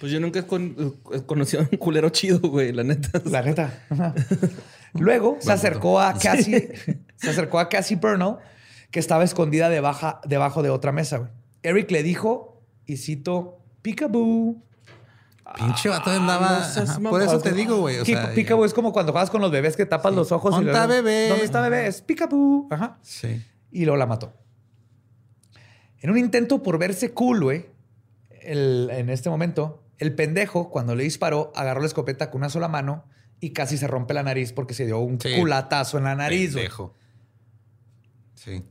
Pues 0.00 0.10
yo 0.10 0.18
nunca 0.20 0.38
he, 0.40 0.46
con- 0.46 0.96
he 1.12 1.20
conocido 1.26 1.62
a 1.62 1.68
un 1.70 1.76
culero 1.78 2.08
chido, 2.08 2.40
güey, 2.40 2.72
la 2.72 2.82
neta. 2.84 3.20
La 3.26 3.42
neta. 3.42 3.84
Luego 4.94 5.36
se 5.40 5.52
acercó 5.52 6.00
a 6.00 6.14
Cassie, 6.14 6.72
se 7.16 7.30
acercó 7.30 7.58
a 7.58 7.68
Cassie 7.68 7.96
Burnell, 7.96 8.36
que 8.90 8.98
estaba 8.98 9.22
escondida 9.24 9.68
debajo, 9.68 10.18
debajo 10.26 10.62
de 10.62 10.70
otra 10.70 10.92
mesa. 10.92 11.18
güey. 11.18 11.30
Eric 11.62 11.90
le 11.90 12.02
dijo, 12.02 12.62
y 12.86 12.96
cito, 12.96 13.58
peekaboo. 13.82 14.56
Pinche 15.56 15.88
vato 15.88 16.10
andaba. 16.10 16.60
no 16.60 16.64
seas 16.64 16.90
ajá, 16.90 17.00
por 17.10 17.20
eso 17.22 17.40
te 17.40 17.52
digo, 17.52 17.78
güey. 17.80 17.98
O 17.98 18.04
sea, 18.04 18.32
peekaboo 18.34 18.64
es 18.64 18.72
como 18.72 18.92
cuando 18.92 19.12
juegas 19.12 19.30
con 19.30 19.40
los 19.42 19.50
bebés 19.50 19.76
que 19.76 19.84
tapas 19.84 20.14
los 20.14 20.32
ojos. 20.32 20.52
¿Dónde 20.52 20.70
está 20.70 20.86
bebé? 20.86 21.28
¿Dónde 21.28 21.44
está 21.44 21.60
bebé? 21.60 21.86
Es 21.88 22.00
peekaboo. 22.02 22.68
Ajá. 22.70 22.98
Sí. 23.02 23.44
Y 23.72 23.84
luego 23.84 23.96
la 23.98 24.06
mató. 24.06 24.32
En 26.00 26.10
un 26.10 26.18
intento 26.18 26.62
por 26.62 26.78
verse 26.78 27.12
cool, 27.12 27.42
güey, 27.42 27.66
el- 28.42 28.88
en 28.92 29.10
este 29.10 29.28
momento, 29.30 29.82
el 29.98 30.14
pendejo, 30.14 30.70
cuando 30.70 30.94
le 30.94 31.04
disparó, 31.04 31.52
agarró 31.54 31.80
la 31.80 31.86
escopeta 31.86 32.30
con 32.30 32.40
una 32.40 32.48
sola 32.48 32.68
mano 32.68 33.04
y 33.38 33.50
casi 33.50 33.76
se 33.78 33.86
rompe 33.86 34.14
la 34.14 34.22
nariz 34.22 34.52
porque 34.52 34.74
se 34.74 34.86
dio 34.86 34.98
un 34.98 35.20
Sí. 35.20 35.30
culatazo 35.38 35.98
en 35.98 36.04
la 36.04 36.14
nariz. 36.14 36.54
Pendejo. 36.54 36.94
Sí. 38.34 38.64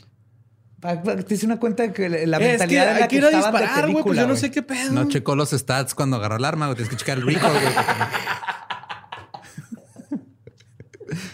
Pa- 0.80 1.02
pa- 1.04 1.16
Te 1.18 1.34
hice 1.36 1.46
una 1.46 1.60
cuenta 1.60 1.84
de 1.84 1.92
que 1.94 2.08
la 2.10 2.16
Eh, 2.18 2.24
es 2.24 2.30
que 2.30 2.40
mentalidad 2.50 2.88
hay 2.96 3.02
la 3.02 3.08
que 3.08 3.20
que, 3.20 3.26
estaban 3.26 3.52
de 3.54 3.60
disparar, 3.60 3.82
güey, 3.82 3.94
pues 3.94 4.04
película, 4.04 4.22
yo 4.22 4.28
no 4.28 4.36
sé 4.36 4.50
qué 4.50 4.62
pedo. 4.64 4.92
No 4.94 5.08
checó 5.10 5.36
los 5.36 5.50
stats 5.52 5.94
cuando 5.94 6.16
agarró 6.16 6.38
el 6.38 6.46
arma, 6.46 6.68
güey. 6.68 6.78
Tienes 6.78 6.90
que 6.90 6.96
checar 6.98 7.18
el 7.20 7.26
recoil, 7.26 7.52
güey. 7.52 7.74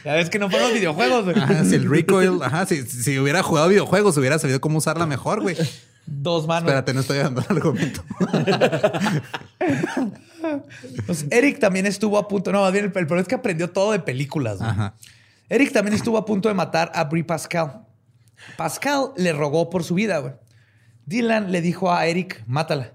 Ya 0.04 0.14
ves 0.14 0.30
que 0.30 0.40
no 0.40 0.50
fueron 0.50 0.70
los 0.70 0.78
videojuegos, 0.78 1.26
güey. 1.26 1.38
Ajá, 1.38 1.64
si 1.66 1.76
el 1.76 1.90
recoil, 1.90 2.40
ajá, 2.42 2.66
si, 2.66 2.84
si 2.84 3.20
hubiera 3.20 3.44
jugado 3.44 3.68
videojuegos, 3.70 4.18
hubiera 4.18 4.40
sabido 4.40 4.60
cómo 4.62 4.78
usarla 4.78 5.06
mejor, 5.06 5.42
güey. 5.42 5.56
dos 6.06 6.48
manos. 6.48 6.68
Espérate, 6.70 6.94
no 6.94 7.02
estoy 7.02 7.18
dando 7.20 7.42
el 7.42 7.58
argumento. 7.58 8.04
Pues 11.06 11.26
Eric 11.32 11.60
también 11.60 11.86
estuvo 11.86 12.18
a 12.18 12.28
punto. 12.28 12.52
No, 12.52 12.62
más 12.62 12.72
bien 12.72 12.86
el, 12.86 12.90
el 12.90 13.08
problema 13.08 13.22
es 13.22 13.28
que 13.28 13.36
aprendió 13.36 13.72
todo 13.72 13.92
de 13.92 14.00
películas. 14.00 14.60
güey. 14.60 14.70
Ajá. 14.70 14.94
Eric 15.50 15.72
también 15.72 15.96
estuvo 15.96 16.18
a 16.18 16.26
punto 16.26 16.50
de 16.50 16.56
matar 16.56 16.92
a 16.94 17.06
Brie 17.06 17.24
Pascal. 17.24 17.82
Pascal 18.58 19.12
le 19.18 19.34
rogó 19.34 19.70
por 19.70 19.84
su 19.84 19.96
vida, 19.96 20.20
güey. 20.20 20.34
Dylan 21.06 21.52
le 21.52 21.62
dijo 21.62 21.92
a 21.92 22.06
Eric, 22.06 22.44
mátala. 22.48 22.94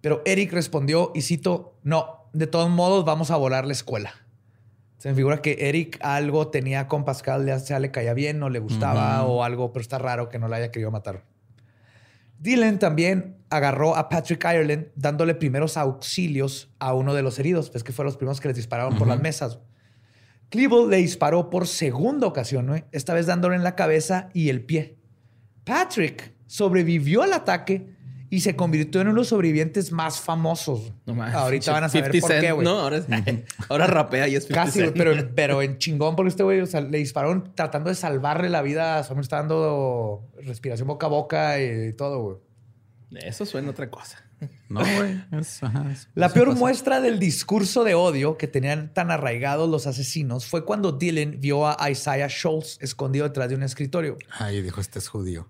Pero 0.00 0.22
Eric 0.24 0.52
respondió, 0.52 1.12
y 1.14 1.22
cito, 1.22 1.76
no, 1.82 2.28
de 2.32 2.46
todos 2.46 2.70
modos 2.70 3.04
vamos 3.04 3.30
a 3.30 3.36
volar 3.36 3.66
la 3.66 3.72
escuela. 3.72 4.14
Se 4.98 5.08
me 5.08 5.14
figura 5.14 5.40
que 5.40 5.56
Eric 5.68 5.98
algo 6.02 6.48
tenía 6.48 6.88
con 6.88 7.04
Pascal, 7.04 7.46
ya 7.46 7.58
sea 7.60 7.78
le 7.78 7.92
caía 7.92 8.14
bien, 8.14 8.40
no 8.40 8.50
le 8.50 8.58
gustaba 8.58 9.22
o 9.24 9.44
algo, 9.44 9.72
pero 9.72 9.80
está 9.80 9.98
raro 9.98 10.28
que 10.28 10.40
no 10.40 10.48
la 10.48 10.56
haya 10.56 10.72
querido 10.72 10.90
matar. 10.90 11.24
Dylan 12.40 12.78
también 12.80 13.36
agarró 13.48 13.96
a 13.96 14.08
Patrick 14.08 14.44
Ireland 14.44 14.88
dándole 14.96 15.34
primeros 15.34 15.76
auxilios 15.76 16.70
a 16.80 16.94
uno 16.94 17.14
de 17.14 17.22
los 17.22 17.38
heridos, 17.38 17.70
pues 17.70 17.84
que 17.84 17.92
fueron 17.92 18.08
los 18.08 18.16
primeros 18.16 18.40
que 18.40 18.48
les 18.48 18.56
dispararon 18.56 18.96
por 18.98 19.06
las 19.06 19.20
mesas. 19.20 19.58
Cleveland 20.50 20.90
le 20.90 20.96
disparó 20.96 21.48
por 21.50 21.66
segunda 21.66 22.26
ocasión, 22.26 22.66
¿no? 22.66 22.74
esta 22.90 23.14
vez 23.14 23.26
dándole 23.26 23.54
en 23.54 23.62
la 23.62 23.76
cabeza 23.76 24.30
y 24.32 24.48
el 24.48 24.62
pie. 24.64 24.96
Patrick 25.64 26.34
sobrevivió 26.46 27.22
al 27.22 27.34
ataque 27.34 27.97
y 28.30 28.40
se 28.40 28.54
convirtió 28.56 29.00
en 29.00 29.08
uno 29.08 29.14
de 29.14 29.20
los 29.20 29.28
sobrevivientes 29.28 29.90
más 29.92 30.20
famosos. 30.20 30.92
No 31.06 31.14
mames. 31.14 31.34
Ahorita 31.34 31.72
van 31.72 31.84
a 31.84 31.88
saber 31.88 32.12
50 32.12 32.34
por 32.34 32.40
qué, 32.40 32.52
güey. 32.52 32.64
No, 32.66 32.78
ahora, 32.80 33.02
ahora 33.68 33.86
rapea 33.86 34.28
y 34.28 34.36
es 34.36 34.44
50 34.44 34.64
Casi, 34.64 34.78
güey, 34.80 34.88
Cent. 34.92 34.98
pero, 34.98 35.30
pero 35.34 35.62
en 35.62 35.78
chingón, 35.78 36.14
porque 36.16 36.28
este 36.30 36.42
güey 36.42 36.60
o 36.60 36.66
sea, 36.66 36.80
le 36.80 36.98
dispararon 36.98 37.52
tratando 37.54 37.88
de 37.90 37.94
salvarle 37.96 38.48
la 38.50 38.62
vida. 38.62 39.02
Solamente 39.04 39.24
está 39.26 39.36
dando 39.38 40.28
respiración 40.42 40.86
boca 40.88 41.06
a 41.06 41.10
boca 41.10 41.60
y 41.62 41.92
todo, 41.94 42.22
güey. 42.22 42.36
Eso 43.24 43.46
suena 43.46 43.68
a 43.68 43.70
otra 43.70 43.90
cosa. 43.90 44.22
No, 44.68 44.80
güey. 44.80 45.20
Es- 45.40 45.60
La 46.14 46.28
peor 46.28 46.48
pasa. 46.48 46.58
muestra 46.60 47.00
del 47.00 47.18
discurso 47.18 47.82
de 47.82 47.94
odio 47.94 48.36
que 48.36 48.46
tenían 48.46 48.92
tan 48.92 49.10
arraigados 49.10 49.68
los 49.68 49.86
asesinos 49.86 50.46
fue 50.46 50.64
cuando 50.64 50.92
Dylan 50.92 51.40
vio 51.40 51.66
a 51.66 51.90
Isaiah 51.90 52.28
Schultz 52.28 52.76
escondido 52.80 53.24
detrás 53.26 53.48
de 53.48 53.54
un 53.56 53.62
escritorio. 53.64 54.16
Ay, 54.38 54.60
dijo, 54.62 54.80
este 54.80 54.98
es 55.00 55.08
judío. 55.08 55.48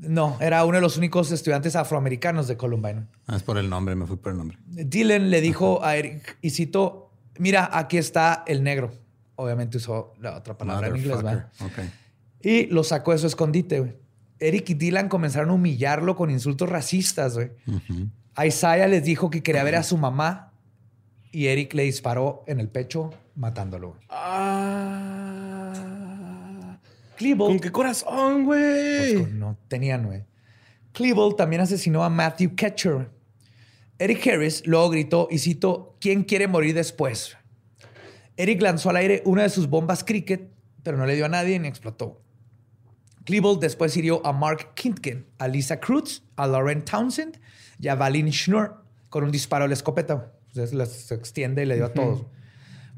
No, 0.00 0.36
era 0.40 0.64
uno 0.64 0.76
de 0.76 0.82
los 0.82 0.96
únicos 0.96 1.32
estudiantes 1.32 1.74
afroamericanos 1.76 2.48
de 2.48 2.56
Columbine. 2.56 3.06
Ah, 3.26 3.36
es 3.36 3.42
por 3.42 3.56
el 3.58 3.68
nombre, 3.70 3.94
me 3.94 4.06
fui 4.06 4.16
por 4.16 4.32
el 4.32 4.38
nombre. 4.38 4.58
Dylan 4.66 5.30
le 5.30 5.40
dijo 5.40 5.82
a 5.84 5.96
Eric, 5.96 6.38
y 6.42 6.50
cito, 6.50 7.10
mira, 7.38 7.70
aquí 7.72 7.96
está 7.96 8.44
el 8.46 8.62
negro. 8.62 8.92
Obviamente 9.36 9.78
usó 9.78 10.12
la 10.20 10.36
otra 10.36 10.56
palabra 10.56 10.88
en 10.88 10.96
inglés, 10.96 11.16
¿verdad? 11.16 11.48
Motherfucker. 11.60 11.84
Ok. 11.84 11.90
Y 12.42 12.66
lo 12.66 12.84
sacó 12.84 13.12
de 13.12 13.18
su 13.18 13.26
escondite, 13.26 13.80
güey. 13.80 13.94
Eric 14.38 14.70
y 14.70 14.74
Dylan 14.74 15.08
comenzaron 15.08 15.50
a 15.50 15.54
humillarlo 15.54 16.14
con 16.14 16.30
insultos 16.30 16.68
racistas, 16.68 17.34
güey. 17.34 17.50
Ujú. 17.66 18.08
Isaiah 18.44 18.86
les 18.86 19.02
dijo 19.02 19.30
que 19.30 19.42
quería 19.42 19.64
ver 19.64 19.76
a 19.76 19.82
su 19.82 19.96
mamá 19.96 20.52
y 21.32 21.46
Eric 21.46 21.72
le 21.74 21.84
disparó 21.84 22.44
en 22.46 22.60
el 22.60 22.68
pecho 22.68 23.10
matándolo. 23.34 23.88
güey. 23.90 24.00
Ah. 24.10 25.25
Cleveland 27.16 27.52
¿Con 27.54 27.60
qué 27.60 27.72
corazón, 27.72 28.44
pues, 28.44 29.14
güey? 29.14 29.24
con- 29.24 29.38
no 29.38 29.58
tenían, 29.68 30.06
güey. 30.06 30.24
Cleveland 30.92 31.36
también 31.36 31.62
asesinó 31.62 32.04
a 32.04 32.10
Matthew 32.10 32.54
Ketcher. 32.54 33.10
Eric 33.98 34.26
Harris 34.26 34.66
luego 34.66 34.90
gritó 34.90 35.28
y 35.30 35.38
cito, 35.38 35.96
¿quién 36.00 36.24
quiere 36.24 36.48
morir 36.48 36.74
después? 36.74 37.36
Eric 38.36 38.60
lanzó 38.60 38.90
al 38.90 38.96
aire 38.96 39.22
una 39.24 39.42
de 39.42 39.48
sus 39.48 39.68
bombas 39.68 40.04
cricket, 40.04 40.50
pero 40.82 40.98
no 40.98 41.06
le 41.06 41.14
dio 41.16 41.24
a 41.24 41.28
nadie 41.30 41.58
ni 41.58 41.68
explotó. 41.68 42.22
Klebold 43.24 43.60
después 43.60 43.96
hirió 43.96 44.24
a 44.24 44.32
Mark 44.32 44.74
Kintken, 44.74 45.26
a 45.38 45.48
Lisa 45.48 45.80
Cruz, 45.80 46.22
a 46.36 46.46
Lauren 46.46 46.84
Townsend 46.84 47.40
y 47.80 47.88
a 47.88 47.94
Valin 47.96 48.30
Schnur 48.32 48.84
con 49.08 49.24
un 49.24 49.30
disparo 49.32 49.64
de 49.64 49.68
la 49.68 49.74
escopeta. 49.74 50.32
Entonces 50.48 50.74
las- 50.74 51.10
extiende 51.10 51.62
y 51.62 51.66
le 51.66 51.74
dio 51.76 51.86
a 51.86 51.92
todos. 51.92 52.24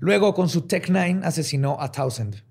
Luego, 0.01 0.35
con 0.35 0.49
su 0.49 0.63
Tech 0.63 0.89
9, 0.91 1.21
asesinó 1.25 1.81
a 1.81 1.91
Townsend. 1.91 2.43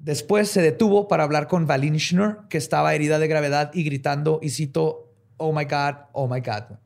Después 0.00 0.48
se 0.48 0.62
detuvo 0.62 1.08
para 1.08 1.24
hablar 1.24 1.48
con 1.48 1.66
Valin 1.66 1.98
Schnur, 1.98 2.48
que 2.48 2.58
estaba 2.58 2.94
herida 2.94 3.18
de 3.18 3.28
gravedad 3.28 3.70
y 3.74 3.84
gritando, 3.84 4.38
y 4.42 4.50
cito, 4.50 5.12
oh 5.36 5.52
my 5.52 5.64
God, 5.64 5.96
oh 6.12 6.28
my 6.28 6.40
God. 6.40 6.78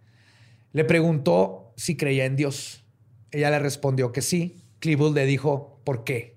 Le 0.72 0.84
preguntó 0.84 1.74
si 1.76 1.96
creía 1.96 2.24
en 2.24 2.36
Dios. 2.36 2.84
Ella 3.30 3.50
le 3.50 3.58
respondió 3.58 4.12
que 4.12 4.22
sí. 4.22 4.64
Cleveland 4.78 5.14
le 5.14 5.26
dijo, 5.26 5.80
¿por 5.84 6.04
qué? 6.04 6.36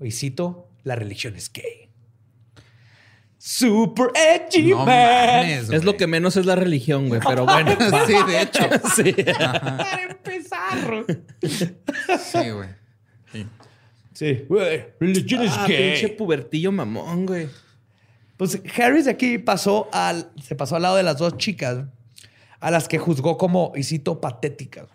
Y 0.00 0.10
cito, 0.12 0.68
la 0.84 0.94
religión 0.94 1.34
es 1.36 1.52
gay. 1.52 1.88
Super 3.38 4.08
edgy, 4.14 4.70
No 4.70 4.84
man. 4.84 5.46
Es 5.46 5.84
lo 5.84 5.96
que 5.96 6.06
menos 6.06 6.36
es 6.36 6.44
la 6.44 6.56
religión, 6.56 7.08
güey. 7.08 7.20
Pero 7.26 7.44
bueno. 7.44 7.76
Sí, 8.06 8.14
de 8.26 8.42
hecho. 8.42 8.64
sí. 8.96 9.14
Para 9.24 10.02
empezar. 10.02 11.04
Sí, 11.40 12.50
güey. 12.50 12.68
Sí. 14.18 14.44
Güey, 14.48 14.84
religión 14.98 15.42
es 15.44 15.52
Ah, 15.54 15.64
gay. 15.68 15.92
pinche 15.92 16.08
pubertillo 16.08 16.72
mamón, 16.72 17.24
güey. 17.24 17.46
Pues 18.36 18.60
Harris 18.76 19.04
de 19.04 19.12
aquí 19.12 19.38
pasó 19.38 19.88
al, 19.92 20.32
se 20.42 20.56
pasó 20.56 20.74
al 20.74 20.82
lado 20.82 20.96
de 20.96 21.04
las 21.04 21.18
dos 21.18 21.36
chicas 21.36 21.84
a 22.58 22.72
las 22.72 22.88
que 22.88 22.98
juzgó 22.98 23.38
como, 23.38 23.70
y 23.76 23.84
cito, 23.84 24.20
patéticas. 24.20 24.86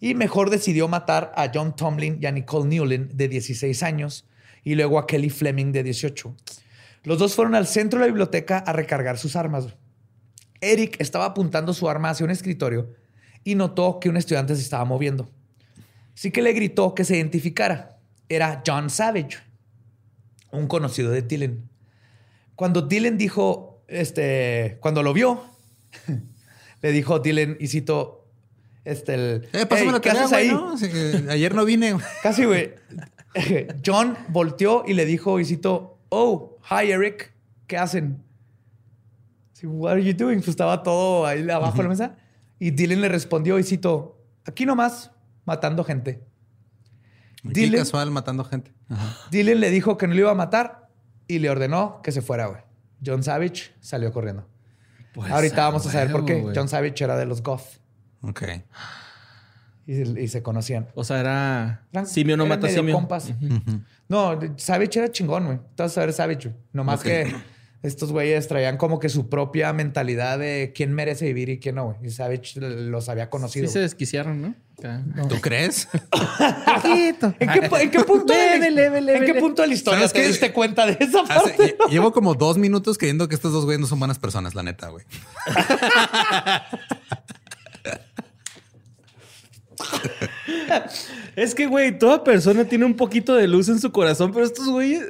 Y 0.00 0.14
mejor 0.14 0.48
decidió 0.48 0.88
matar 0.88 1.32
a 1.36 1.50
John 1.52 1.76
Tomlin 1.76 2.16
y 2.18 2.24
a 2.24 2.32
Nicole 2.32 2.66
Newlin, 2.66 3.10
de 3.12 3.28
16 3.28 3.82
años, 3.82 4.24
y 4.64 4.74
luego 4.74 4.98
a 4.98 5.06
Kelly 5.06 5.28
Fleming, 5.28 5.72
de 5.72 5.82
18. 5.82 6.34
Los 7.04 7.18
dos 7.18 7.34
fueron 7.34 7.54
al 7.56 7.66
centro 7.66 7.98
de 7.98 8.06
la 8.06 8.10
biblioteca 8.10 8.56
a 8.56 8.72
recargar 8.72 9.18
sus 9.18 9.36
armas. 9.36 9.66
Eric 10.62 10.96
estaba 10.98 11.26
apuntando 11.26 11.74
su 11.74 11.90
arma 11.90 12.08
hacia 12.08 12.24
un 12.24 12.30
escritorio 12.30 12.94
y 13.44 13.54
notó 13.54 14.00
que 14.00 14.08
un 14.08 14.16
estudiante 14.16 14.56
se 14.56 14.62
estaba 14.62 14.86
moviendo. 14.86 15.28
Así 16.14 16.30
que 16.30 16.40
le 16.40 16.54
gritó 16.54 16.94
que 16.94 17.04
se 17.04 17.16
identificara. 17.18 17.95
Era 18.28 18.62
John 18.66 18.90
Savage, 18.90 19.38
un 20.52 20.66
conocido 20.66 21.10
de 21.10 21.22
Dylan. 21.22 21.68
Cuando 22.54 22.82
Dylan 22.82 23.18
dijo, 23.18 23.82
este, 23.88 24.78
cuando 24.80 25.02
lo 25.02 25.12
vio, 25.12 25.42
le 26.82 26.92
dijo 26.92 27.18
Dylan, 27.20 27.56
y 27.60 27.68
cito, 27.68 28.26
este, 28.84 29.14
el, 29.14 29.48
Eh, 29.52 29.66
pásame 29.66 29.88
"Hey, 29.88 29.92
la 29.92 30.00
¿qué 30.00 30.10
tarea, 30.10 31.32
ayer 31.32 31.54
no 31.54 31.64
vine. 31.64 31.96
Casi, 32.22 32.44
güey. 32.44 32.74
John 33.84 34.16
volteó 34.28 34.84
y 34.86 34.94
le 34.94 35.04
dijo, 35.04 35.38
y 35.40 35.44
cito, 35.44 35.98
oh, 36.08 36.56
hi, 36.70 36.90
Eric, 36.90 37.32
¿qué 37.66 37.76
hacen? 37.76 38.22
Sí, 39.52 39.66
What 39.66 39.92
are 39.92 40.04
you 40.04 40.14
doing? 40.14 40.38
Pues 40.38 40.48
estaba 40.48 40.82
todo 40.82 41.26
ahí 41.26 41.48
abajo 41.50 41.76
de 41.78 41.82
la 41.84 41.88
mesa. 41.88 42.16
Y 42.58 42.70
Dylan 42.70 43.00
le 43.02 43.08
respondió, 43.08 43.58
y 43.58 43.62
cito, 43.64 44.18
aquí 44.44 44.64
nomás, 44.64 45.10
matando 45.44 45.84
gente. 45.84 46.22
Aquí 47.50 47.60
Dylan- 47.66 47.78
casual 47.78 48.10
matando 48.10 48.44
gente. 48.44 48.72
Ajá. 48.88 49.16
Dylan 49.30 49.60
le 49.60 49.70
dijo 49.70 49.96
que 49.96 50.06
no 50.06 50.14
lo 50.14 50.20
iba 50.20 50.30
a 50.30 50.34
matar 50.34 50.88
y 51.28 51.38
le 51.38 51.50
ordenó 51.50 52.00
que 52.02 52.12
se 52.12 52.22
fuera, 52.22 52.46
güey. 52.46 52.60
John 53.04 53.22
Savage 53.22 53.72
salió 53.80 54.12
corriendo. 54.12 54.48
Pues, 55.12 55.30
Ahorita 55.30 55.62
vamos 55.66 55.86
a 55.86 55.90
saber 55.90 56.10
por 56.12 56.24
qué. 56.24 56.44
John 56.54 56.68
Savage 56.68 57.02
era 57.02 57.16
de 57.16 57.24
los 57.26 57.42
Goth 57.42 57.78
Ok. 58.22 58.42
y, 59.86 60.20
y 60.20 60.28
se 60.28 60.42
conocían. 60.42 60.88
O 60.94 61.04
sea, 61.04 61.20
era 61.20 61.86
Eran- 61.92 62.06
simio 62.06 62.36
no 62.36 62.44
eran 62.44 62.58
mata 62.60 62.72
simio. 62.72 62.94
compas. 62.94 63.32
No, 64.08 64.38
Savage 64.56 64.98
era 64.98 65.10
chingón, 65.10 65.46
güey. 65.46 65.58
Tú 65.58 65.82
vas 65.82 65.96
a 65.96 66.00
ver 66.00 66.12
Savage, 66.12 66.48
güey. 66.48 66.60
Nomás 66.72 67.00
Ok. 67.00 67.04
que 67.06 67.36
estos 67.82 68.12
güeyes 68.12 68.48
traían 68.48 68.76
como 68.78 68.98
que 68.98 69.08
su 69.08 69.28
propia 69.28 69.72
mentalidad 69.72 70.38
de 70.38 70.72
quién 70.74 70.92
merece 70.92 71.26
vivir 71.26 71.48
y 71.50 71.58
quién 71.60 71.76
no, 71.76 71.84
güey. 71.86 71.96
Y 72.04 72.10
Savage 72.10 72.60
los 72.60 73.08
había 73.08 73.24
Sí 73.24 73.30
conocido. 73.30 73.68
se 73.68 73.78
desquiciaron, 73.80 74.42
¿no? 74.42 74.54
¿Tú 75.28 75.40
crees? 75.40 75.88
¿En, 76.84 77.16
qué, 77.48 77.68
en 77.80 77.90
qué 77.90 78.00
punto 78.04 78.32
de 78.32 78.38
la, 78.38 78.56
Leve, 78.56 78.70
leve, 78.70 79.00
leve, 79.00 79.18
¿En 79.18 79.24
qué 79.34 79.40
punto 79.40 79.62
de 79.62 79.68
la 79.68 79.74
historia 79.74 80.00
¿Sabes 80.00 80.12
te 80.12 80.20
qué? 80.20 80.28
diste 80.28 80.52
cuenta 80.52 80.84
de 80.86 80.98
esa 81.00 81.20
Hace- 81.20 81.32
parte? 81.34 81.78
lle- 81.78 81.88
llevo 81.90 82.12
como 82.12 82.34
dos 82.34 82.58
minutos 82.58 82.98
creyendo 82.98 83.26
que 83.28 83.34
estos 83.34 83.52
dos 83.52 83.64
güeyes 83.64 83.80
no 83.80 83.86
son 83.86 83.98
buenas 83.98 84.18
personas, 84.18 84.54
la 84.54 84.62
neta, 84.62 84.88
güey. 84.88 85.04
Es 91.34 91.54
que, 91.54 91.66
güey, 91.66 91.98
toda 91.98 92.24
persona 92.24 92.64
tiene 92.64 92.84
un 92.84 92.94
poquito 92.94 93.34
de 93.34 93.46
luz 93.46 93.68
en 93.68 93.78
su 93.78 93.92
corazón, 93.92 94.32
pero 94.32 94.44
estos 94.44 94.68
güeyes, 94.68 95.02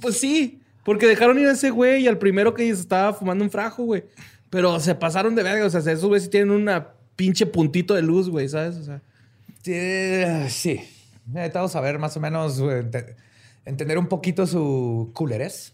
pues 0.00 0.18
sí, 0.18 0.60
porque 0.84 1.06
dejaron 1.06 1.38
ir 1.38 1.48
a 1.48 1.52
ese 1.52 1.70
güey 1.70 2.02
y 2.04 2.08
al 2.08 2.18
primero 2.18 2.54
que 2.54 2.64
se 2.74 2.80
estaba 2.80 3.12
fumando 3.12 3.44
un 3.44 3.50
frajo, 3.50 3.84
güey. 3.84 4.04
Pero 4.48 4.78
se 4.80 4.94
pasaron 4.94 5.34
de 5.34 5.42
verga, 5.42 5.66
o 5.66 5.70
sea, 5.70 5.80
esos 5.80 6.04
güeyes 6.06 6.24
sí 6.24 6.30
tienen 6.30 6.50
una 6.50 6.88
pinche 7.16 7.46
puntito 7.46 7.94
de 7.94 8.02
luz, 8.02 8.28
güey, 8.30 8.48
¿sabes? 8.48 8.76
O 8.76 8.84
sea, 8.84 9.00
Eh, 9.66 10.46
sí. 10.50 10.80
Necesitamos 11.26 11.72
saber 11.72 11.98
más 11.98 12.16
o 12.16 12.20
menos, 12.20 12.60
güey, 12.60 12.80
ente- 12.82 13.16
entender 13.64 13.98
un 13.98 14.06
poquito 14.06 14.46
su 14.46 15.10
culerez, 15.12 15.72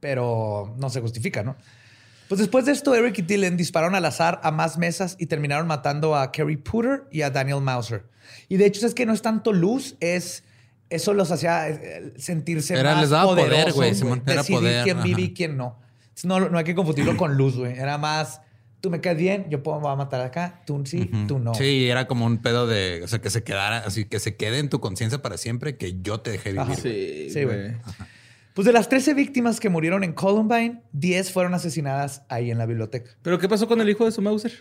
pero 0.00 0.74
no 0.78 0.90
se 0.90 1.00
justifica, 1.00 1.42
¿no? 1.44 1.54
Pues 2.28 2.40
después 2.40 2.66
de 2.66 2.72
esto, 2.72 2.94
Eric 2.94 3.18
y 3.18 3.22
Dylan 3.22 3.56
dispararon 3.56 3.94
al 3.94 4.04
azar 4.04 4.40
a 4.42 4.50
más 4.50 4.76
mesas 4.76 5.16
y 5.18 5.26
terminaron 5.26 5.66
matando 5.66 6.16
a 6.16 6.30
Kerry 6.32 6.56
Putter 6.56 7.04
y 7.12 7.22
a 7.22 7.30
Daniel 7.30 7.60
Mauser. 7.62 8.04
Y 8.48 8.56
de 8.56 8.66
hecho 8.66 8.84
es 8.86 8.92
que 8.94 9.06
no 9.06 9.12
es 9.12 9.22
tanto 9.22 9.52
luz, 9.52 9.96
es 10.00 10.42
eso 10.90 11.14
los 11.14 11.30
hacía 11.30 11.68
eh, 11.68 12.12
sentirse 12.18 12.74
Era- 12.74 12.92
más 12.94 13.02
les 13.02 13.10
daba 13.10 13.24
poder, 13.26 13.46
poderosos, 13.46 13.74
güey, 13.76 13.94
Simón, 13.94 14.22
era 14.26 14.36
decidir 14.42 14.58
poder, 14.60 14.84
quién 14.84 15.02
vive 15.02 15.22
y 15.22 15.32
quién 15.34 15.56
no. 15.56 15.78
No, 16.24 16.40
no 16.50 16.58
hay 16.58 16.64
que 16.64 16.74
confundirlo 16.74 17.16
con 17.16 17.36
luz, 17.36 17.56
güey. 17.56 17.78
Era 17.78 17.96
más, 17.98 18.40
tú 18.80 18.90
me 18.90 19.00
caes 19.00 19.18
bien, 19.18 19.46
yo 19.50 19.62
puedo 19.62 19.78
me 19.78 19.84
voy 19.84 19.92
a 19.92 19.96
matar 19.96 20.20
acá, 20.20 20.62
tú 20.66 20.82
sí, 20.84 21.10
tú 21.26 21.38
no. 21.38 21.54
Sí, 21.54 21.88
era 21.88 22.06
como 22.06 22.26
un 22.26 22.38
pedo 22.38 22.66
de, 22.66 23.02
o 23.02 23.08
sea, 23.08 23.20
que 23.20 23.30
se 23.30 23.42
quedara, 23.42 23.78
así 23.78 24.04
que 24.04 24.20
se 24.20 24.36
quede 24.36 24.58
en 24.58 24.68
tu 24.68 24.80
conciencia 24.80 25.20
para 25.22 25.36
siempre 25.36 25.76
que 25.76 26.00
yo 26.00 26.20
te 26.20 26.30
dejé 26.30 26.50
vivir. 26.50 26.62
Ajá. 26.62 26.76
Sí, 26.76 27.30
Sí, 27.30 27.44
güey. 27.44 27.76
Pues 28.54 28.66
de 28.66 28.72
las 28.72 28.88
13 28.88 29.14
víctimas 29.14 29.60
que 29.60 29.68
murieron 29.68 30.02
en 30.02 30.12
Columbine, 30.12 30.82
10 30.92 31.30
fueron 31.32 31.54
asesinadas 31.54 32.22
ahí 32.28 32.50
en 32.50 32.58
la 32.58 32.66
biblioteca. 32.66 33.12
¿Pero 33.22 33.38
qué 33.38 33.48
pasó 33.48 33.68
con 33.68 33.80
el 33.80 33.88
hijo 33.88 34.04
de 34.04 34.10
su 34.10 34.20
Mauser? 34.20 34.52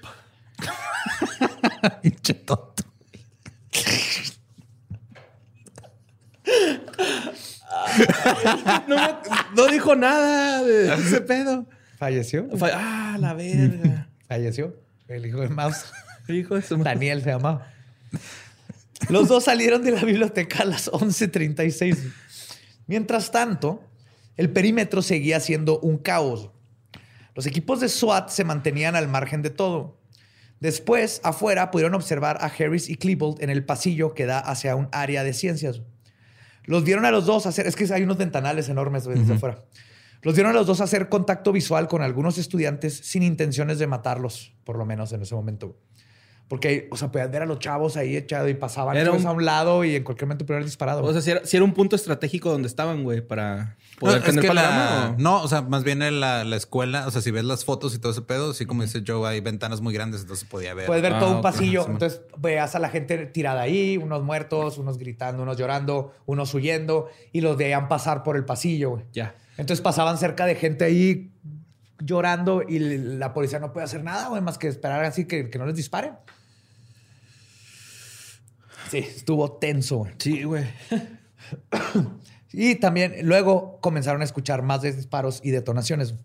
Pinche 2.03 2.35
tonto. 2.35 2.83
No, 9.55 9.67
dijo 9.67 9.95
nada 9.95 10.63
de 10.63 10.93
ese 10.93 11.21
pedo. 11.21 11.65
¿Falleció? 11.97 12.47
Ah, 12.61 13.17
la 13.19 13.33
verga. 13.33 14.06
Falleció. 14.27 14.75
El 15.07 15.25
hijo 15.25 15.39
de 15.39 15.49
Mouse. 15.49 15.85
El 16.27 16.35
hijo 16.39 16.55
de 16.55 16.61
su 16.61 16.77
madre. 16.77 16.93
Daniel 16.93 17.23
se 17.23 17.29
llamaba. 17.29 17.71
Los 19.09 19.27
dos 19.27 19.45
salieron 19.45 19.83
de 19.83 19.91
la 19.91 20.03
biblioteca 20.03 20.63
a 20.63 20.65
las 20.65 20.91
11:36. 20.91 21.97
Mientras 22.87 23.31
tanto, 23.31 23.83
el 24.35 24.49
perímetro 24.49 25.01
seguía 25.01 25.39
siendo 25.39 25.79
un 25.79 25.97
caos. 25.97 26.49
Los 27.35 27.45
equipos 27.45 27.79
de 27.79 27.89
SWAT 27.89 28.29
se 28.29 28.43
mantenían 28.43 28.95
al 28.95 29.07
margen 29.07 29.41
de 29.41 29.49
todo. 29.49 29.97
Después, 30.59 31.21
afuera, 31.23 31.69
pudieron 31.69 31.93
observar 31.93 32.37
a 32.41 32.47
Harris 32.47 32.89
y 32.89 32.95
Klebold 32.95 33.43
en 33.43 33.49
el 33.49 33.63
pasillo 33.63 34.13
que 34.13 34.25
da 34.25 34.39
hacia 34.39 34.75
un 34.75 34.89
área 34.91 35.23
de 35.23 35.33
ciencias. 35.33 35.81
Los 36.65 36.83
vieron 36.83 37.05
a 37.05 37.11
los 37.11 37.25
dos 37.25 37.45
hacer, 37.45 37.67
es 37.67 37.75
que 37.75 37.91
hay 37.93 38.03
unos 38.03 38.17
ventanales 38.17 38.67
enormes 38.69 39.05
desde 39.05 39.35
afuera. 39.35 39.63
Los 40.23 40.33
vieron 40.35 40.51
a 40.51 40.55
los 40.55 40.65
dos 40.67 40.81
hacer 40.81 41.09
contacto 41.09 41.51
visual 41.51 41.87
con 41.87 42.01
algunos 42.01 42.37
estudiantes 42.37 42.97
sin 42.97 43.23
intenciones 43.23 43.79
de 43.79 43.87
matarlos, 43.87 44.53
por 44.63 44.77
lo 44.77 44.85
menos 44.85 45.11
en 45.13 45.21
ese 45.21 45.35
momento. 45.35 45.75
Porque, 46.49 46.87
o 46.91 46.95
sea, 46.95 47.11
podían 47.11 47.29
ver 47.29 47.41
a 47.41 47.45
los 47.45 47.59
chavos 47.59 47.97
ahí 47.97 48.15
echados 48.15 48.49
y 48.49 48.53
pasaban 48.53 48.95
Era 48.95 49.11
un- 49.11 49.27
a 49.27 49.31
un 49.31 49.43
lado 49.43 49.83
y 49.83 49.95
en 49.97 50.03
cualquier 50.05 50.27
momento 50.27 50.45
pudieron 50.45 50.61
haber 50.61 50.67
disparado. 50.69 51.03
O 51.03 51.11
sea, 51.11 51.21
si 51.21 51.31
era, 51.31 51.45
si 51.45 51.57
era 51.57 51.65
un 51.65 51.73
punto 51.73 51.97
estratégico 51.97 52.49
donde 52.49 52.69
estaban, 52.69 53.03
güey, 53.03 53.19
para 53.19 53.75
poder 53.99 54.19
No, 54.21 54.25
tener 54.27 54.45
es 54.45 54.49
que 54.51 54.55
la- 54.55 55.13
no, 55.17 55.43
o 55.43 55.47
sea, 55.49 55.61
más 55.63 55.83
bien 55.83 56.01
en 56.01 56.21
la, 56.21 56.45
la 56.45 56.55
escuela, 56.55 57.05
o 57.05 57.11
sea, 57.11 57.21
si 57.21 57.31
ves 57.31 57.43
las 57.43 57.65
fotos 57.65 57.93
y 57.95 57.99
todo 57.99 58.13
ese 58.13 58.21
pedo, 58.21 58.53
sí, 58.53 58.65
como 58.65 58.81
dice 58.83 59.03
Joe, 59.05 59.27
hay 59.29 59.41
ventanas 59.41 59.81
muy 59.81 59.93
grandes, 59.93 60.21
entonces 60.21 60.47
podía 60.47 60.73
ver. 60.73 60.85
Puedes 60.85 61.03
ver 61.03 61.15
Ah, 61.15 61.19
todo 61.19 61.31
un 61.31 61.37
ok, 61.37 61.43
pasillo. 61.43 61.83
sí, 61.83 61.91
entonces 61.91 62.21
veas 62.37 62.75
a 62.75 62.79
la 62.79 62.87
gente 62.87 63.17
tirada 63.25 63.59
ahí, 63.63 63.97
unos 63.97 64.23
muertos, 64.23 64.77
unos 64.77 64.97
gritando, 64.97 65.43
unos 65.43 65.57
llorando, 65.57 66.13
unos 66.25 66.53
huyendo 66.53 67.09
y 67.33 67.41
los 67.41 67.57
veían 67.57 67.89
pasar 67.89 68.23
por 68.23 68.37
el 68.37 68.45
pasillo. 68.45 68.91
güey. 68.91 69.03
Ya. 69.11 69.35
Entonces 69.57 69.81
pasaban 69.81 70.17
cerca 70.17 70.45
de 70.45 70.55
gente 70.55 70.85
ahí 70.85 71.31
llorando 71.99 72.61
y 72.61 72.79
la 72.79 73.33
policía 73.33 73.59
no 73.59 73.73
puede 73.73 73.85
hacer 73.85 74.03
nada, 74.03 74.29
güey, 74.29 74.41
más 74.41 74.57
que 74.57 74.67
esperar 74.67 75.03
así 75.03 75.25
que, 75.25 75.49
que 75.49 75.57
no 75.57 75.65
les 75.65 75.75
disparen. 75.75 76.13
Sí, 78.89 78.99
estuvo 78.99 79.51
tenso. 79.53 79.97
güey. 79.97 80.13
Sí, 80.19 80.43
güey. 80.43 80.65
Y 82.53 82.75
también 82.75 83.15
luego 83.23 83.79
comenzaron 83.81 84.21
a 84.21 84.23
escuchar 84.23 84.61
más 84.61 84.81
disparos 84.81 85.41
y 85.43 85.51
detonaciones. 85.51 86.15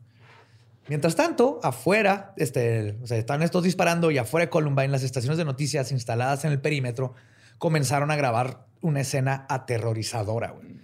Mientras 0.88 1.14
tanto, 1.14 1.60
afuera, 1.62 2.32
este, 2.36 2.96
o 3.02 3.06
sea, 3.06 3.18
están 3.18 3.42
estos 3.42 3.64
disparando 3.64 4.10
y 4.10 4.18
afuera 4.18 4.46
de 4.46 4.50
Columbine, 4.50 4.88
las 4.88 5.02
estaciones 5.02 5.38
de 5.38 5.44
noticias 5.44 5.92
instaladas 5.92 6.44
en 6.44 6.52
el 6.52 6.60
perímetro 6.60 7.14
comenzaron 7.58 8.10
a 8.10 8.16
grabar 8.16 8.66
una 8.80 9.00
escena 9.00 9.46
aterrorizadora. 9.48 10.52
güey. 10.52 10.81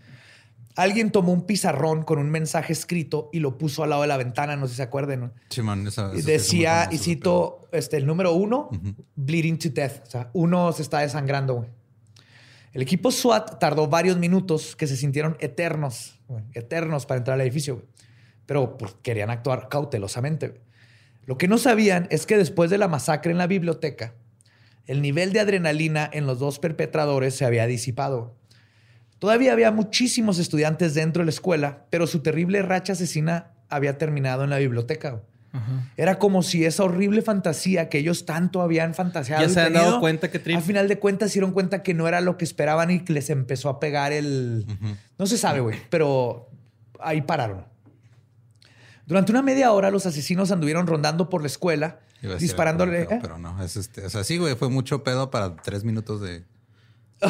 Alguien 0.79 1.11
tomó 1.11 1.33
un 1.33 1.45
pizarrón 1.45 2.05
con 2.05 2.21
un 2.21 2.31
mensaje 2.31 2.73
escrito 2.73 3.31
y 3.33 3.41
lo 3.41 3.59
puso 3.59 3.83
al 3.83 3.91
lado 3.91 4.03
de 4.03 4.09
la 4.09 4.17
ventana, 4.17 4.55
no 4.55 4.69
sé 4.69 4.75
si 4.75 4.77
se 4.77 4.83
esa 5.89 6.15
sí 6.15 6.23
decía, 6.23 6.89
y 6.93 6.99
cito, 6.99 7.69
este, 7.73 7.97
el 7.97 8.07
número 8.07 8.33
uno, 8.33 8.71
bleeding 9.17 9.59
to 9.59 9.71
death. 9.71 10.07
O 10.07 10.11
sea, 10.11 10.31
uno 10.35 10.71
se 10.71 10.83
está 10.83 11.01
desangrando, 11.01 11.55
güey. 11.55 11.69
El 12.73 12.83
equipo 12.83 13.11
SWAT 13.11 13.59
tardó 13.59 13.89
varios 13.89 14.19
minutos 14.19 14.77
que 14.77 14.87
se 14.87 14.97
sintieron 14.97 15.37
eternos, 15.41 16.21
güey, 16.29 16.45
eternos 16.55 17.07
para 17.07 17.19
entrar 17.19 17.35
al 17.35 17.41
edificio, 17.41 17.75
güey. 17.75 17.87
Pero 18.47 18.79
pues, 18.79 18.95
querían 19.03 19.31
actuar 19.31 19.69
cautelosamente. 19.69 20.47
güey. 20.47 20.61
Lo 21.27 21.37
que 21.39 21.49
no 21.49 21.59
sabían 21.59 22.07
es 22.11 22.25
que 22.25 22.37
después 22.37 22.71
de 22.71 22.79
la 22.79 22.87
masacre 22.87 23.33
en 23.33 23.39
la 23.39 23.49
biblioteca, 23.49 24.15
el 24.87 25.03
nivel 25.03 25.33
de 25.33 25.41
adrenalina 25.41 26.09
en 26.13 26.25
los 26.27 26.39
dos 26.39 26.61
perpetradores 26.61 27.35
se 27.35 27.45
había 27.45 27.67
disipado. 27.67 28.38
Todavía 29.19 29.53
había 29.53 29.73
muchísimos 29.73 30.39
estudiantes 30.39 30.95
dentro 30.95 31.21
de 31.21 31.27
la 31.27 31.31
escuela, 31.31 31.87
pero 31.91 32.07
su 32.07 32.21
terrible 32.21 32.63
racha 32.63 32.93
asesina 32.93 33.53
había 33.69 33.99
terminado 33.99 34.45
en 34.45 34.51
la 34.51 34.59
biblioteca. 34.59 35.23
Era 35.97 36.19
como 36.19 36.43
si 36.43 36.65
esa 36.65 36.85
horrible 36.85 37.23
fantasía 37.23 37.89
que 37.89 37.99
ellos 37.99 38.27
tanto 38.27 38.63
habían 38.63 38.95
fantaseado. 38.95 39.43
Ya 39.43 39.49
se 39.49 39.61
han 39.61 39.73
dado 39.73 39.99
cuenta 39.99 40.31
que 40.31 40.39
trip. 40.39 40.57
Al 40.57 40.63
final 40.63 40.89
de 40.89 40.99
cuentas, 40.99 41.31
se 41.31 41.35
dieron 41.35 41.53
cuenta 41.53 41.83
que 41.83 41.95
no 41.95 42.07
era 42.07 42.21
lo 42.21 42.37
que 42.37 42.45
esperaban 42.45 42.91
y 42.91 43.01
que 43.01 43.13
les 43.13 43.29
empezó 43.31 43.69
a 43.69 43.81
pegar 43.81 44.13
el. 44.13 44.67
No 45.19 45.27
se 45.27 45.37
sabe, 45.37 45.61
güey, 45.61 45.79
pero 45.91 46.49
ahí 47.01 47.23
pararon. 47.23 47.65
Durante 49.07 49.33
una 49.33 49.43
media 49.43 49.73
hora, 49.73 49.91
los 49.91 50.05
asesinos 50.05 50.53
anduvieron 50.53 50.87
rondando 50.87 51.31
por 51.31 51.41
la 51.41 51.47
escuela, 51.47 52.01
disparándole. 52.39 53.07
pero, 53.07 53.17
¿eh? 53.17 53.19
pero 53.23 53.39
no, 53.39 53.63
es 53.65 53.77
este, 53.77 54.05
o 54.05 54.11
sea, 54.11 54.23
sí, 54.23 54.37
güey, 54.37 54.55
fue 54.55 54.69
mucho 54.69 55.03
pedo 55.03 55.31
para 55.31 55.57
tres 55.57 55.83
minutos 55.83 56.21
de. 56.21 56.45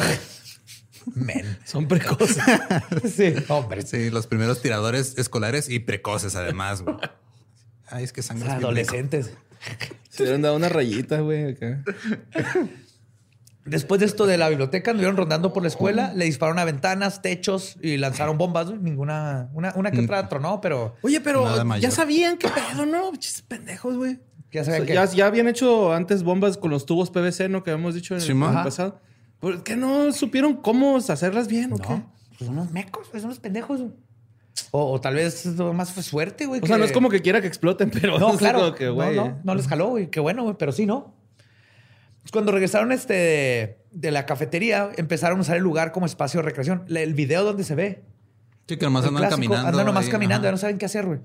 Men. 1.15 1.59
Son 1.65 1.87
precoces. 1.89 2.39
Sí, 3.15 3.35
hombre. 3.49 3.83
Sí, 3.83 4.11
los 4.11 4.27
primeros 4.27 4.61
tiradores 4.63 5.17
escolares 5.19 5.69
y 5.69 5.79
precoces, 5.81 6.35
además, 6.37 6.83
güey. 6.83 6.97
Ay, 7.87 8.05
es 8.05 8.13
que 8.13 8.23
sangre. 8.23 8.51
Adolescentes. 8.51 9.33
Se 10.11 10.23
hubieran 10.23 10.43
dado 10.43 10.57
una 10.57 10.69
rayita, 10.69 11.21
güey. 11.21 11.53
acá. 11.53 11.83
Después 13.65 14.01
de 14.01 14.07
esto 14.07 14.27
de 14.27 14.39
la 14.39 14.49
biblioteca, 14.49 14.93
anduvieron 14.93 15.17
rondando 15.19 15.53
por 15.53 15.63
la 15.63 15.69
escuela, 15.69 16.13
le 16.15 16.25
dispararon 16.25 16.59
a 16.59 16.65
ventanas, 16.65 17.21
techos 17.21 17.77
y 17.83 17.99
lanzaron 17.99 18.39
bombas. 18.39 18.69
güey. 18.69 18.79
Ninguna, 18.81 19.51
una, 19.53 19.73
una 19.77 19.91
que 19.91 20.01
otra 20.01 20.27
tronó, 20.29 20.61
pero 20.63 20.95
Oye, 21.03 21.21
pero 21.21 21.47
ya 21.79 21.91
sabían 21.91 22.39
qué 22.39 22.49
pedo, 22.49 22.87
¿no? 22.87 23.15
Chis, 23.17 23.43
pendejos, 23.43 23.97
güey. 23.97 24.21
ya 24.53 24.63
O 24.63 24.65
saben 24.65 24.81
sea, 24.81 24.87
que. 24.87 24.95
ya, 24.95 25.05
ya 25.05 25.27
habían 25.27 25.49
hecho 25.49 25.93
antes 25.93 26.23
bombas 26.23 26.57
con 26.57 26.71
los 26.71 26.87
tubos 26.87 27.11
PVC, 27.11 27.51
¿no? 27.51 27.63
Que 27.63 27.71
habíamos 27.73 27.95
dicho 27.95 28.15
en 28.17 28.23
el, 28.23 28.31
el 28.31 28.39
pasado. 28.39 29.01
¿Por 29.41 29.63
qué 29.63 29.77
no 29.77 30.13
supieron 30.13 30.55
cómo 30.57 30.97
hacerlas 30.97 31.49
bien 31.49 31.73
o 31.73 31.79
qué? 31.79 31.89
No, 31.89 32.13
pues 32.31 32.47
son 32.47 32.59
unos 32.59 32.73
mecos, 32.73 33.09
pues 33.11 33.23
son 33.23 33.31
unos 33.31 33.41
pendejos. 33.41 33.83
O, 34.73 34.93
o 34.93 35.01
tal 35.01 35.15
vez 35.15 35.47
más 35.75 35.93
fue 35.93 36.03
suerte, 36.03 36.47
güey. 36.47 36.61
O 36.63 36.67
sea, 36.67 36.79
no 36.79 36.85
es 36.85 36.93
como 36.93 37.09
que 37.09 37.23
quiera 37.23 37.41
que 37.41 37.47
exploten, 37.47 37.91
pero 37.91 38.19
No, 38.19 38.33
claro. 38.37 38.75
que, 38.75 38.87
no, 38.87 38.95
güey. 38.95 39.17
no, 39.17 39.39
no 39.45 39.55
les 39.55 39.69
jaló, 39.69 39.89
güey. 39.91 40.11
Qué 40.11 40.21
bueno, 40.21 40.43
güey. 40.43 40.57
Pero 40.59 40.73
sí, 40.73 40.87
¿no? 40.87 41.15
Pues 42.23 42.33
Cuando 42.33 42.53
regresaron 42.53 42.93
este 42.93 43.79
de, 43.91 44.11
la 44.11 44.27
cafetería, 44.27 44.91
empezaron 44.97 45.39
a 45.39 45.43
usar 45.43 45.57
el 45.57 45.63
lugar 45.63 45.93
como 45.93 46.07
espacio 46.07 46.41
de 46.41 46.45
recreación. 46.47 46.85
El 46.89 47.15
video 47.15 47.45
donde 47.45 47.65
se 47.65 47.75
ve. 47.75 48.03
Sí, 48.67 48.77
que 48.77 48.85
nomás 48.85 49.05
andan 49.07 49.23
clásico, 49.23 49.37
caminando. 49.37 49.69
Andan 49.69 49.87
nomás 49.87 50.05
ahí, 50.07 50.11
caminando, 50.11 50.45
ya 50.47 50.53
no 50.53 50.59
saben 50.59 50.79
qué 50.79 50.87
hacer, 50.87 51.07
güey. 51.07 51.21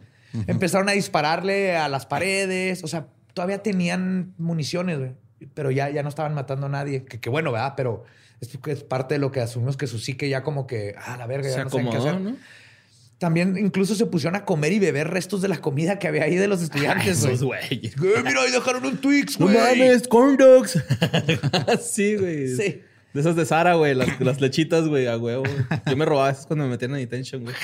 Empezaron 0.47 0.87
a 0.87 0.93
dispararle 0.93 1.75
a 1.75 1.89
las 1.89 2.05
paredes. 2.05 2.83
O 2.83 2.87
sea, 2.87 3.07
todavía 3.33 3.61
tenían 3.61 4.33
municiones, 4.37 4.99
güey. 4.99 5.11
Pero 5.53 5.71
ya, 5.71 5.89
ya 5.89 6.03
no 6.03 6.09
estaban 6.09 6.33
matando 6.33 6.67
a 6.67 6.69
nadie. 6.69 7.05
Que, 7.05 7.19
que 7.19 7.29
bueno, 7.29 7.51
¿verdad? 7.51 7.73
Pero 7.77 8.03
es, 8.41 8.49
es 8.67 8.83
parte 8.83 9.15
de 9.15 9.19
lo 9.19 9.31
que 9.31 9.41
asumimos 9.41 9.77
que 9.77 9.87
su 9.87 9.99
psique 9.99 10.29
ya 10.29 10.43
como 10.43 10.67
que, 10.67 10.95
ah, 10.97 11.17
la 11.17 11.27
verga, 11.27 11.49
ya 11.49 11.55
Se 11.55 11.63
no 11.63 11.69
saben 11.69 11.85
qué 11.89 11.95
acomodó, 11.97 12.09
hacer. 12.17 12.21
¿no? 12.21 12.37
También 13.19 13.57
incluso 13.57 13.95
se 13.95 14.05
pusieron 14.05 14.35
a 14.35 14.43
comer 14.43 14.73
y 14.73 14.79
beber 14.79 15.09
restos 15.09 15.41
de 15.41 15.47
la 15.47 15.59
comida 15.59 15.97
que 15.97 16.09
había 16.09 16.23
ahí 16.23 16.35
de 16.35 16.47
los 16.47 16.61
estudiantes. 16.61 17.23
Esos 17.23 17.41
güeyes. 17.43 17.95
Güey, 17.95 18.21
mira, 18.23 18.41
ahí 18.41 18.51
dejaron 18.51 18.85
un 18.85 18.97
Twix, 18.97 19.39
No 19.39 19.45
güey. 19.45 19.57
mames, 19.57 20.07
corn 20.09 20.35
dogs. 20.35 20.77
sí, 21.81 22.15
güey. 22.17 22.49
Sí. 22.49 22.81
De 23.13 23.21
esas 23.21 23.35
de 23.35 23.45
Sara, 23.45 23.75
güey. 23.75 23.93
Las, 23.93 24.19
las 24.19 24.41
lechitas, 24.41 24.87
güey, 24.87 25.07
a 25.07 25.17
huevo. 25.17 25.43
Yo 25.85 25.95
me 25.95 26.03
robaba 26.03 26.31
esas 26.31 26.47
cuando 26.47 26.65
me 26.65 26.71
metían 26.71 26.91
en 26.95 26.97
detention, 26.97 27.43
güey. 27.43 27.55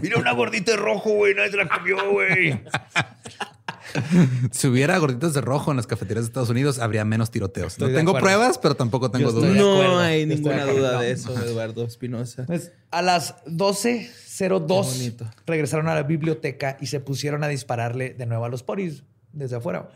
Mira 0.00 0.18
una 0.18 0.32
gordita 0.32 0.70
de 0.70 0.76
rojo, 0.78 1.10
güey. 1.10 1.34
Nadie 1.34 1.50
se 1.50 1.56
la 1.56 1.68
comió, 1.68 2.10
güey. 2.10 2.52
Si 4.50 4.66
hubiera 4.66 4.96
gorditas 4.98 5.34
de 5.34 5.40
rojo 5.40 5.70
en 5.70 5.76
las 5.76 5.86
cafeterías 5.86 6.24
de 6.24 6.28
Estados 6.28 6.50
Unidos, 6.50 6.78
habría 6.78 7.04
menos 7.04 7.30
tiroteos. 7.30 7.72
Estoy 7.74 7.90
no 7.92 7.96
tengo 7.98 8.10
acuerdo. 8.10 8.26
pruebas, 8.26 8.58
pero 8.58 8.74
tampoco 8.74 9.10
tengo 9.10 9.32
dudas. 9.32 9.54
No 9.54 9.98
hay 9.98 10.26
ninguna 10.26 10.64
duda 10.64 11.00
de 11.00 11.12
eso, 11.12 11.34
Eduardo 11.42 11.84
Espinosa. 11.84 12.44
Pues, 12.46 12.72
a 12.90 13.02
las 13.02 13.44
12.02 13.46 14.38
Qué 14.38 14.48
bonito. 14.48 15.30
regresaron 15.46 15.88
a 15.88 15.94
la 15.94 16.02
biblioteca 16.02 16.76
y 16.80 16.86
se 16.86 17.00
pusieron 17.00 17.44
a 17.44 17.48
dispararle 17.48 18.14
de 18.14 18.26
nuevo 18.26 18.44
a 18.44 18.48
los 18.48 18.62
poris 18.62 19.02
desde 19.32 19.56
afuera. 19.56 19.88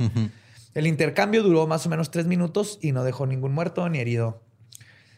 El 0.75 0.87
intercambio 0.87 1.43
duró 1.43 1.67
más 1.67 1.85
o 1.87 1.89
menos 1.89 2.11
tres 2.11 2.27
minutos 2.27 2.79
y 2.81 2.93
no 2.93 3.05
dejó 3.05 3.27
ningún 3.27 3.53
muerto 3.53 3.89
ni 3.89 3.99
herido. 3.99 4.43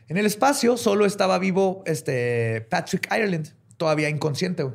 En 0.09 0.19
el 0.19 0.27
espacio 0.27 0.77
solo 0.77 1.07
estaba 1.07 1.39
vivo 1.39 1.83
este 1.87 2.61
Patrick 2.63 3.09
Ireland, 3.11 3.55
todavía 3.77 4.09
inconsciente. 4.09 4.67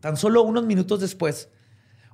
Tan 0.00 0.16
solo 0.16 0.42
unos 0.42 0.64
minutos 0.64 1.00
después, 1.00 1.48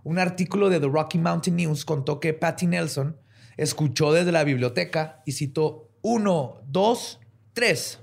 un 0.05 0.19
artículo 0.19 0.69
de 0.69 0.81
The 0.81 0.89
Rocky 0.89 1.19
Mountain 1.19 1.57
News 1.57 1.85
contó 1.85 2.21
que 2.21 2.35
Patty 2.35 2.67
Nelson 2.67 3.17
escuchó 3.57 4.13
desde 4.13 4.33
la 4.33 4.45
biblioteca 4.45 5.23
y 5.27 5.33
citó 5.33 5.91
uno, 6.03 6.63
dos, 6.67 7.21
tres 7.53 8.01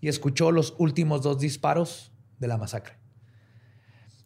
y 0.00 0.08
escuchó 0.08 0.52
los 0.52 0.74
últimos 0.78 1.22
dos 1.22 1.38
disparos 1.40 2.12
de 2.38 2.48
la 2.48 2.58
masacre. 2.58 2.96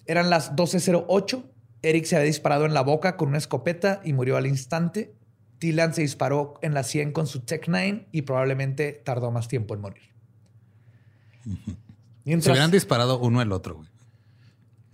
Eran 0.07 0.31
las 0.31 0.55
12.08 0.55 1.45
Eric 1.83 2.05
se 2.05 2.17
había 2.17 2.27
disparado 2.27 2.67
en 2.67 2.75
la 2.75 2.83
boca 2.83 3.17
con 3.17 3.29
una 3.29 3.39
escopeta 3.39 4.01
y 4.05 4.13
murió 4.13 4.37
al 4.37 4.47
instante. 4.47 5.15
Dylan 5.61 5.95
se 5.95 6.03
disparó 6.03 6.55
en 6.63 6.75
la 6.75 6.83
100 6.83 7.13
con 7.13 7.27
su 7.27 7.41
Tech 7.41 7.65
9 7.69 8.09
y 8.13 8.23
probablemente 8.23 8.93
tardó 9.05 9.31
más 9.31 9.49
tiempo 9.49 9.75
en 9.75 9.81
morir. 9.81 10.03
Se 12.25 12.51
hubieran 12.51 12.71
disparado 12.71 13.19
uno 13.19 13.43
el 13.43 13.53
otro, 13.53 13.77
güey. 13.77 13.89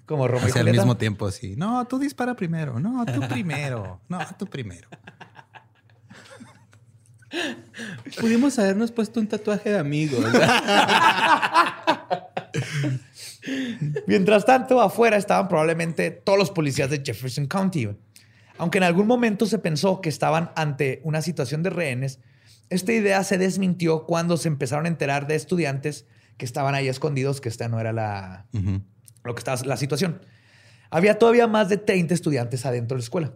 Como 0.06 0.28
Romeo 0.28 0.48
Hacia 0.48 0.60
al 0.60 0.70
mismo 0.70 0.96
tiempo, 0.96 1.26
así. 1.26 1.56
No, 1.56 1.86
tú 1.86 1.98
dispara 1.98 2.34
primero. 2.34 2.78
No, 2.78 3.04
tú 3.06 3.20
primero. 3.28 4.00
No, 4.08 4.18
tú 4.38 4.46
primero. 4.46 4.88
Pudimos 8.20 8.58
habernos 8.58 8.92
puesto 8.92 9.18
un 9.20 9.26
tatuaje 9.26 9.70
de 9.70 9.78
amigos. 9.78 10.24
Mientras 14.06 14.44
tanto, 14.44 14.80
afuera 14.80 15.16
estaban 15.16 15.48
probablemente 15.48 16.10
todos 16.10 16.38
los 16.38 16.50
policías 16.50 16.90
de 16.90 17.02
Jefferson 17.04 17.46
County. 17.46 17.88
Aunque 18.58 18.78
en 18.78 18.84
algún 18.84 19.06
momento 19.06 19.46
se 19.46 19.58
pensó 19.58 20.00
que 20.00 20.08
estaban 20.08 20.52
ante 20.54 21.00
una 21.02 21.22
situación 21.22 21.62
de 21.62 21.70
rehenes, 21.70 22.20
esta 22.70 22.92
idea 22.92 23.24
se 23.24 23.38
desmintió 23.38 24.04
cuando 24.04 24.36
se 24.36 24.48
empezaron 24.48 24.84
a 24.86 24.88
enterar 24.88 25.26
de 25.26 25.34
estudiantes 25.34 26.06
que 26.36 26.44
estaban 26.44 26.74
ahí 26.74 26.88
escondidos, 26.88 27.40
que 27.40 27.48
esta 27.48 27.68
no 27.68 27.80
era 27.80 27.92
la, 27.92 28.46
lo 29.24 29.34
que 29.34 29.40
estaba 29.40 29.60
la 29.64 29.76
situación. 29.76 30.20
Había 30.90 31.18
todavía 31.18 31.46
más 31.46 31.68
de 31.68 31.78
30 31.78 32.14
estudiantes 32.14 32.64
adentro 32.66 32.96
de 32.96 33.00
la 33.00 33.04
escuela. 33.04 33.32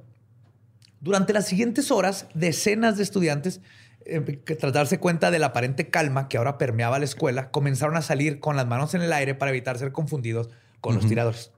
Durante 1.00 1.32
las 1.32 1.46
siguientes 1.46 1.90
horas, 1.90 2.26
decenas 2.34 2.96
de 2.96 3.02
estudiantes 3.02 3.60
eh, 4.04 4.40
que 4.44 4.54
tratarse 4.54 4.98
cuenta 4.98 5.30
de 5.30 5.38
la 5.38 5.46
aparente 5.46 5.88
calma 5.88 6.28
que 6.28 6.38
ahora 6.38 6.58
permeaba 6.58 6.98
la 6.98 7.04
escuela, 7.04 7.50
comenzaron 7.50 7.96
a 7.96 8.02
salir 8.02 8.40
con 8.40 8.56
las 8.56 8.66
manos 8.66 8.94
en 8.94 9.02
el 9.02 9.12
aire 9.12 9.34
para 9.34 9.50
evitar 9.50 9.78
ser 9.78 9.92
confundidos 9.92 10.48
con 10.80 10.94
los 10.94 11.06
tiradores. 11.06 11.52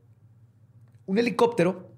Un 1.07 1.19
helicóptero 1.19 1.91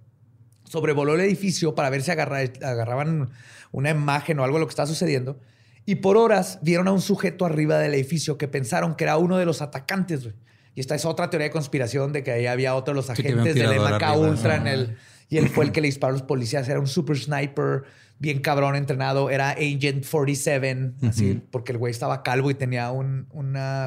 sobrevoló 0.64 1.14
el 1.14 1.20
edificio 1.20 1.74
para 1.74 1.90
ver 1.90 2.02
si 2.02 2.10
agarraban 2.10 3.30
una 3.70 3.90
imagen 3.90 4.38
o 4.38 4.44
algo 4.44 4.56
de 4.56 4.60
lo 4.60 4.66
que 4.66 4.72
estaba 4.72 4.86
sucediendo. 4.86 5.38
Y 5.84 5.96
por 5.96 6.16
horas 6.16 6.60
vieron 6.62 6.88
a 6.88 6.92
un 6.92 7.00
sujeto 7.00 7.44
arriba 7.44 7.78
del 7.78 7.94
edificio 7.94 8.38
que 8.38 8.48
pensaron 8.48 8.94
que 8.94 9.04
era 9.04 9.16
uno 9.16 9.36
de 9.36 9.44
los 9.44 9.62
atacantes. 9.62 10.28
Y 10.74 10.80
esta 10.80 10.94
es 10.94 11.04
otra 11.04 11.28
teoría 11.30 11.48
de 11.48 11.52
conspiración 11.52 12.12
de 12.12 12.22
que 12.22 12.32
ahí 12.32 12.46
había 12.46 12.74
otro 12.74 12.94
de 12.94 12.96
los 12.96 13.10
agentes 13.10 13.54
del 13.54 13.78
MK 13.78 14.16
Ultra 14.16 14.56
en 14.56 14.66
el... 14.66 14.96
Y 15.28 15.38
él 15.38 15.48
fue 15.48 15.64
el 15.64 15.72
que 15.72 15.80
le 15.80 15.88
disparó 15.88 16.10
a 16.10 16.12
los 16.18 16.22
policías. 16.22 16.68
Era 16.68 16.78
un 16.78 16.86
super 16.86 17.16
sniper 17.16 17.84
bien 18.18 18.40
cabrón 18.40 18.76
entrenado, 18.76 19.30
era 19.30 19.50
Agent 19.50 20.06
47, 20.08 20.92
así, 21.08 21.42
porque 21.50 21.72
el 21.72 21.78
güey 21.78 21.90
estaba 21.90 22.22
calvo 22.22 22.50
y 22.50 22.54
tenía 22.54 22.92
un 22.92 23.26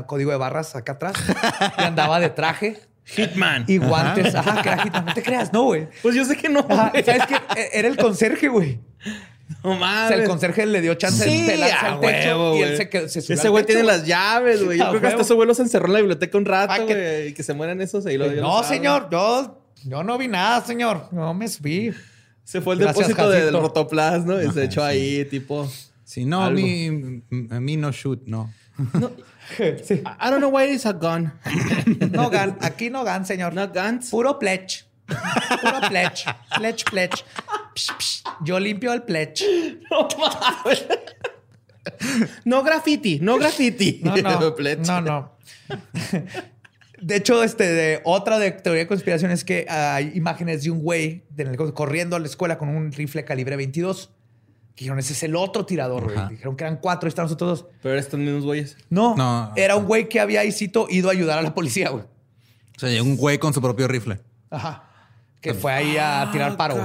código 0.08 0.32
de 0.32 0.38
barras 0.38 0.76
acá 0.76 0.94
atrás 0.94 1.16
y 1.78 1.82
andaba 1.82 2.20
de 2.20 2.30
traje. 2.30 2.80
Hitman. 3.06 3.66
Y 3.68 3.78
guantes. 3.78 4.34
Ajá, 4.34 4.62
que 4.62 4.70
era 4.70 4.84
Hitman. 4.84 5.06
No 5.06 5.14
te 5.14 5.22
creas, 5.22 5.54
no, 5.54 5.64
güey. 5.66 5.88
Pues 6.02 6.16
yo 6.16 6.26
sé 6.26 6.36
que 6.36 6.50
no. 6.50 6.68
¿Sabes 6.68 7.28
qué? 7.28 7.36
E, 7.56 7.70
era 7.74 7.88
el 7.88 7.96
conserje, 7.96 8.48
güey. 8.48 8.80
No 9.64 9.76
mames. 9.76 10.06
O 10.06 10.16
sea, 10.16 10.24
el 10.24 10.30
conserje 10.30 10.66
le 10.66 10.82
dio 10.82 10.96
chance 10.96 11.24
sí, 11.24 11.44
de 11.44 11.52
pelarse 11.52 11.86
al 11.86 12.00
techo 12.00 12.56
y 12.56 12.62
él 12.62 12.78
se, 13.10 13.22
se 13.22 13.34
Ese 13.34 13.50
güey 13.50 13.66
tiene 13.66 13.84
las 13.84 14.06
llaves, 14.06 14.64
güey. 14.64 14.78
Yo 14.80 14.90
creo 14.90 15.02
que 15.02 15.08
hasta 15.08 15.22
ese 15.22 15.34
güey 15.34 15.54
se 15.54 15.62
encerró 15.62 15.88
en 15.88 15.94
la 15.94 16.00
biblioteca 16.00 16.38
un 16.38 16.46
rato, 16.46 16.74
güey. 16.84 16.88
Que... 16.88 17.28
Y 17.30 17.34
que 17.34 17.44
se 17.44 17.54
mueran 17.54 17.82
esos 17.82 18.06
ahí. 18.06 18.18
Lo, 18.18 18.30
no, 18.32 18.64
señor. 18.64 19.08
Yo, 19.12 19.62
yo 19.84 20.04
no 20.04 20.18
vi 20.18 20.28
nada, 20.28 20.62
señor. 20.66 21.10
No 21.12 21.34
me 21.34 21.48
subí. 21.48 21.94
Se 22.44 22.62
fue 22.62 22.76
el 22.76 22.82
depósito 22.82 23.30
del 23.30 23.54
rotoplas, 23.54 24.26
¿no? 24.26 24.42
Y 24.42 24.52
se 24.52 24.66
echó 24.66 24.84
ahí, 24.84 25.26
tipo. 25.26 25.70
Sí, 26.04 26.26
no, 26.26 26.44
a 26.44 26.52
mí, 26.52 27.24
a 27.50 27.60
mí 27.60 27.78
no 27.78 27.92
shoot, 27.92 28.22
no. 28.26 28.52
no. 28.94 29.12
Sí. 29.84 30.02
I 30.04 30.32
don't 30.32 30.40
know 30.40 30.50
why 30.50 30.64
it's 30.74 30.88
a 30.88 30.92
gun. 30.92 31.32
no 32.12 32.32
gun. 32.32 32.58
Aquí 32.62 32.90
no 32.90 33.04
gun, 33.04 33.26
señor. 33.26 33.54
No 33.54 33.68
guns. 33.68 34.10
Puro 34.10 34.40
pledge. 34.40 34.86
Puro 35.06 35.88
pledge. 35.88 36.26
Pledge, 36.58 36.84
pledge. 36.86 37.24
Yo 38.42 38.60
limpio 38.60 38.94
el 38.94 39.04
pledge. 39.04 39.44
No. 39.92 40.08
No 42.46 42.64
graffiti, 42.64 43.20
no 43.22 43.38
graffiti. 43.38 44.02
No, 44.04 44.16
no. 44.18 44.56
no, 44.88 45.02
no. 45.02 45.32
De 47.02 47.18
hecho, 47.18 47.44
este, 47.44 47.66
de, 47.66 48.02
otra 48.04 48.40
de 48.40 48.52
teoría 48.52 48.84
de 48.84 48.88
conspiración 48.88 49.30
es 49.30 49.44
que 49.44 49.68
hay 49.70 50.14
imágenes 50.16 50.64
de 50.64 50.72
un 50.72 50.82
güey 50.82 51.24
corriendo 51.76 52.16
a 52.16 52.20
la 52.20 52.26
escuela 52.26 52.58
con 52.58 52.70
un 52.70 52.92
rifle 52.92 53.24
calibre 53.24 53.56
22. 53.56 54.12
Que 54.76 54.86
dijeron, 54.86 54.98
ese 54.98 55.14
es 55.14 55.22
el 55.22 55.36
otro 55.36 55.66
tirador, 55.66 56.06
güey. 56.06 56.30
Dijeron 56.30 56.56
que 56.56 56.64
eran 56.64 56.78
cuatro, 56.78 57.08
están 57.08 57.26
los 57.26 57.34
otros 57.34 57.60
dos. 57.60 57.70
Pero 57.82 57.94
eran 57.94 58.04
estos 58.04 58.20
mismos 58.20 58.44
güeyes. 58.44 58.78
No, 58.90 59.16
no, 59.16 59.52
era 59.56 59.76
un 59.76 59.86
güey 59.86 60.10
que 60.10 60.20
había 60.20 60.44
ido 60.44 61.10
a 61.10 61.12
ayudar 61.12 61.38
a 61.38 61.42
la 61.44 61.54
policía, 61.54 61.90
güey. 61.90 62.06
O 62.76 62.80
sea, 62.80 63.04
un 63.04 63.18
güey 63.18 63.38
con 63.38 63.54
su 63.54 63.62
propio 63.62 63.88
rifle. 63.88 64.20
Ajá 64.50 64.85
que 65.46 65.54
fue 65.54 65.72
ahí 65.72 65.96
a 65.98 66.24
ah, 66.24 66.32
tirar 66.32 66.58
paro. 66.58 66.76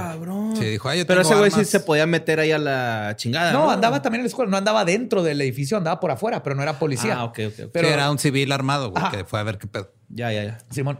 Sí, 0.55 0.65
dijo, 0.65 0.89
Pero 1.07 1.21
ese 1.21 1.35
güey 1.35 1.49
sí 1.49 1.65
se 1.65 1.79
podía 1.79 2.05
meter 2.05 2.39
ahí 2.39 2.51
a 2.51 2.59
la 2.59 3.13
chingada. 3.15 3.51
No, 3.51 3.71
andaba 3.71 4.03
también 4.03 4.19
en 4.19 4.25
la 4.25 4.27
escuela. 4.27 4.51
No 4.51 4.57
andaba 4.57 4.85
dentro 4.85 5.23
del 5.23 5.41
edificio, 5.41 5.77
andaba 5.77 5.99
por 5.99 6.11
afuera, 6.11 6.43
pero 6.43 6.55
no 6.55 6.61
era 6.61 6.77
policía. 6.77 7.15
Ah, 7.17 7.23
ok, 7.25 7.39
ok. 7.47 7.69
Pero 7.73 7.87
era 7.87 8.11
un 8.11 8.19
civil 8.19 8.51
armado, 8.51 8.91
güey, 8.91 9.03
que 9.09 9.25
fue 9.25 9.39
a 9.39 9.43
ver 9.43 9.57
qué 9.57 9.65
pedo. 9.65 9.91
Ya, 10.09 10.31
ya, 10.31 10.43
ya. 10.43 10.57
Simón. 10.69 10.99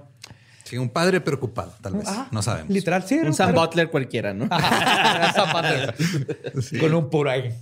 Sí, 0.64 0.78
un 0.78 0.90
padre 0.90 1.22
preocupado, 1.22 1.74
tal 1.82 1.96
vez. 1.96 2.08
no 2.32 2.42
sabemos. 2.42 2.70
Literal, 2.70 3.04
sí. 3.04 3.20
Un 3.20 3.34
Sam 3.34 3.54
Butler 3.54 3.92
cualquiera, 3.92 4.34
¿no? 4.34 4.48
Sam 4.48 5.52
Butler. 5.52 5.96
Con 6.80 6.94
un 6.96 7.10
puro 7.10 7.30
ahí. 7.30 7.54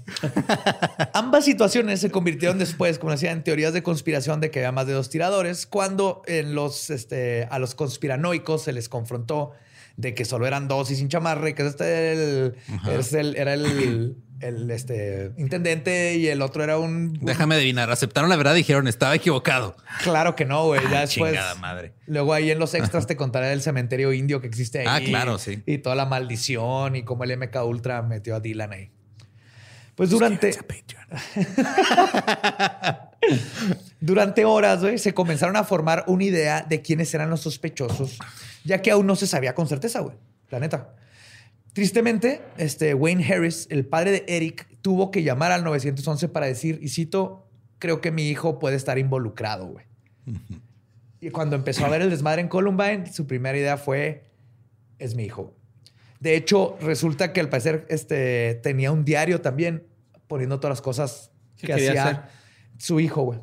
Ambas 1.13 1.43
situaciones 1.43 1.99
se 1.99 2.11
convirtieron 2.11 2.57
después, 2.57 2.99
como 2.99 3.11
decía, 3.11 3.31
en 3.31 3.43
teorías 3.43 3.73
de 3.73 3.83
conspiración 3.83 4.39
de 4.39 4.51
que 4.51 4.59
había 4.59 4.71
más 4.71 4.85
de 4.87 4.93
dos 4.93 5.09
tiradores, 5.09 5.65
cuando 5.65 6.21
en 6.27 6.55
los, 6.55 6.89
este, 6.89 7.47
a 7.49 7.57
los 7.57 7.73
conspiranoicos 7.73 8.63
se 8.63 8.73
les 8.73 8.87
confrontó 8.87 9.53
de 9.99 10.15
que 10.15 10.23
solo 10.23 10.47
eran 10.47 10.69
dos 10.69 10.89
y 10.91 10.95
sin 10.95 11.09
chamarra 11.09 11.49
y 11.49 11.53
que 11.53 11.67
este 11.67 12.13
el, 12.13 13.35
era 13.35 13.53
el, 13.53 14.15
el 14.39 14.71
este, 14.71 15.33
intendente 15.37 16.15
y 16.15 16.27
el 16.27 16.41
otro 16.41 16.63
era 16.63 16.77
un... 16.79 17.19
Déjame 17.21 17.55
adivinar, 17.55 17.91
aceptaron 17.91 18.29
la 18.29 18.37
verdad 18.37 18.53
y 18.53 18.59
dijeron, 18.59 18.87
estaba 18.87 19.13
equivocado. 19.13 19.75
Claro 20.01 20.37
que 20.37 20.45
no, 20.45 20.67
güey. 20.67 20.81
Ya 20.89 21.01
ah, 21.01 21.07
Chingada 21.07 21.55
madre. 21.55 21.95
Luego 22.07 22.33
ahí 22.33 22.49
en 22.49 22.59
los 22.59 22.73
extras 22.75 23.07
te 23.07 23.17
contaré 23.17 23.47
del 23.47 23.61
cementerio 23.61 24.13
indio 24.13 24.39
que 24.39 24.47
existe 24.47 24.79
ahí. 24.79 24.85
Ah, 24.87 25.01
claro, 25.03 25.37
sí. 25.37 25.63
Y 25.65 25.79
toda 25.79 25.95
la 25.95 26.05
maldición 26.05 26.95
y 26.95 27.03
cómo 27.03 27.25
el 27.25 27.37
MK 27.37 27.57
Ultra 27.65 28.01
metió 28.01 28.35
a 28.35 28.39
Dylan 28.39 28.71
ahí. 28.71 28.91
Pues 29.95 30.11
durante... 30.11 30.51
durante 33.99 34.45
horas, 34.45 34.81
güey, 34.81 34.97
se 34.97 35.13
comenzaron 35.13 35.55
a 35.55 35.63
formar 35.63 36.03
una 36.07 36.23
idea 36.23 36.65
de 36.67 36.81
quiénes 36.81 37.13
eran 37.13 37.29
los 37.29 37.41
sospechosos 37.41 38.17
ya 38.63 38.81
que 38.81 38.91
aún 38.91 39.07
no 39.07 39.15
se 39.15 39.27
sabía 39.27 39.55
con 39.55 39.67
certeza, 39.67 39.99
güey. 40.01 40.15
La 40.49 40.59
neta. 40.59 40.95
Tristemente, 41.73 42.41
este 42.57 42.93
Wayne 42.93 43.25
Harris, 43.25 43.67
el 43.69 43.85
padre 43.85 44.11
de 44.11 44.25
Eric, 44.27 44.67
tuvo 44.81 45.11
que 45.11 45.23
llamar 45.23 45.51
al 45.51 45.63
911 45.63 46.27
para 46.29 46.47
decir, 46.47 46.79
y 46.81 46.89
cito, 46.89 47.47
creo 47.77 48.01
que 48.01 48.11
mi 48.11 48.27
hijo 48.27 48.59
puede 48.59 48.75
estar 48.75 48.97
involucrado, 48.97 49.67
güey. 49.67 49.85
Y 51.21 51.29
cuando 51.31 51.55
empezó 51.55 51.85
a 51.85 51.89
ver 51.89 52.01
el 52.01 52.09
desmadre 52.09 52.41
en 52.41 52.47
Columbine, 52.47 53.11
su 53.11 53.27
primera 53.27 53.57
idea 53.57 53.77
fue, 53.77 54.31
es 54.97 55.15
mi 55.15 55.23
hijo. 55.23 55.55
De 56.19 56.35
hecho, 56.35 56.77
resulta 56.81 57.33
que 57.33 57.39
al 57.39 57.49
parecer 57.49 57.85
este, 57.89 58.55
tenía 58.55 58.91
un 58.91 59.05
diario 59.05 59.41
también 59.41 59.87
poniendo 60.27 60.59
todas 60.59 60.77
las 60.77 60.81
cosas 60.81 61.31
que 61.57 61.73
hacía 61.73 62.29
su 62.77 62.99
hijo, 62.99 63.23
güey. 63.23 63.39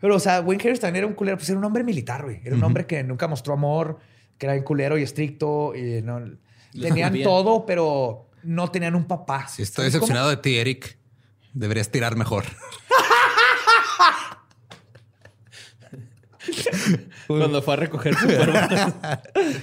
Pero, 0.00 0.16
o 0.16 0.20
sea, 0.20 0.40
Wayne 0.40 0.62
Harris 0.62 0.80
también 0.80 1.04
era 1.04 1.06
un 1.06 1.14
culero, 1.14 1.36
pues 1.36 1.48
era 1.48 1.58
un 1.58 1.64
hombre 1.64 1.82
militar, 1.82 2.24
güey. 2.24 2.40
Era 2.44 2.54
un 2.54 2.62
hombre 2.62 2.86
que 2.86 3.02
nunca 3.02 3.26
mostró 3.26 3.54
amor, 3.54 3.98
que 4.38 4.46
era 4.46 4.62
culero 4.62 4.96
y 4.96 5.02
estricto 5.02 5.74
y 5.74 6.02
no 6.02 6.22
tenían 6.80 7.20
todo, 7.22 7.66
pero 7.66 8.30
no 8.42 8.70
tenían 8.70 8.94
un 8.94 9.06
papá. 9.06 9.48
Estoy 9.58 9.86
decepcionado 9.86 10.30
de 10.30 10.36
ti, 10.36 10.56
Eric. 10.56 10.98
Deberías 11.52 11.90
tirar 11.90 12.16
mejor. 12.16 12.44
Cuando 17.26 17.60
fue 17.62 17.74
a 17.74 17.76
recoger 17.76 18.14
su 18.14 18.26
cuerpo. 18.26 18.54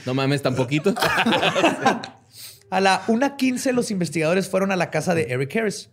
no 0.06 0.14
mames, 0.14 0.42
tan 0.42 0.56
poquito. 0.56 0.94
a 2.70 2.82
la 2.82 3.06
1.15 3.08 3.72
los 3.72 3.92
investigadores 3.92 4.50
fueron 4.50 4.72
a 4.72 4.76
la 4.76 4.92
casa 4.92 5.16
de 5.16 5.24
Eric 5.30 5.56
Harris. 5.56 5.90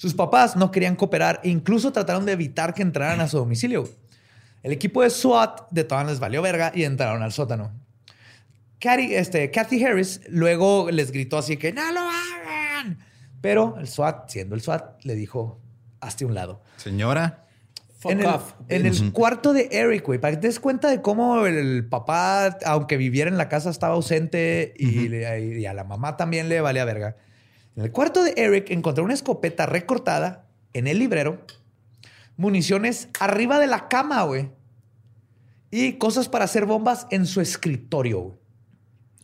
Sus 0.00 0.14
papás 0.14 0.56
no 0.56 0.70
querían 0.70 0.96
cooperar 0.96 1.42
e 1.44 1.50
incluso 1.50 1.92
trataron 1.92 2.24
de 2.24 2.32
evitar 2.32 2.72
que 2.72 2.80
entraran 2.80 3.20
a 3.20 3.28
su 3.28 3.36
domicilio. 3.36 3.86
El 4.62 4.72
equipo 4.72 5.02
de 5.02 5.10
SWAT 5.10 5.70
de 5.70 5.84
todas 5.84 6.06
les 6.06 6.18
valió 6.18 6.40
verga 6.40 6.72
y 6.74 6.84
entraron 6.84 7.22
al 7.22 7.32
sótano. 7.32 7.70
Kathy, 8.78 9.14
este, 9.14 9.50
Kathy 9.50 9.84
Harris 9.84 10.22
luego 10.30 10.90
les 10.90 11.12
gritó 11.12 11.36
así 11.36 11.58
que 11.58 11.74
no 11.74 11.82
lo 11.92 12.00
hagan. 12.00 12.98
Pero 13.42 13.76
el 13.78 13.88
SWAT, 13.88 14.30
siendo 14.30 14.54
el 14.54 14.62
SWAT, 14.62 15.04
le 15.04 15.14
dijo, 15.14 15.60
hazte 16.00 16.24
un 16.24 16.32
lado. 16.32 16.62
Señora. 16.78 17.44
en 18.04 18.20
el, 18.20 18.30
en 18.70 18.86
el 18.86 19.12
cuarto 19.12 19.52
de 19.52 19.68
Eric, 19.70 20.06
güey, 20.06 20.18
para 20.18 20.34
que 20.34 20.40
te 20.40 20.46
des 20.46 20.60
cuenta 20.60 20.88
de 20.88 21.02
cómo 21.02 21.44
el 21.44 21.86
papá, 21.86 22.56
aunque 22.64 22.96
viviera 22.96 23.28
en 23.28 23.36
la 23.36 23.50
casa, 23.50 23.68
estaba 23.68 23.96
ausente 23.96 24.72
y, 24.78 25.14
y, 25.14 25.66
a 25.66 25.74
la 25.74 25.84
mamá 25.84 26.16
también 26.16 26.48
le 26.48 26.62
valía 26.62 26.86
verga. 26.86 27.16
En 27.76 27.84
el 27.84 27.92
cuarto 27.92 28.22
de 28.22 28.34
Eric 28.36 28.70
encontró 28.70 29.04
una 29.04 29.14
escopeta 29.14 29.66
recortada 29.66 30.48
en 30.72 30.86
el 30.86 30.98
librero, 30.98 31.44
municiones 32.36 33.08
arriba 33.20 33.58
de 33.58 33.66
la 33.66 33.88
cama, 33.88 34.22
güey, 34.22 34.50
y 35.70 35.94
cosas 35.94 36.28
para 36.28 36.46
hacer 36.46 36.66
bombas 36.66 37.06
en 37.10 37.26
su 37.26 37.40
escritorio, 37.40 38.20
güey. 38.20 38.39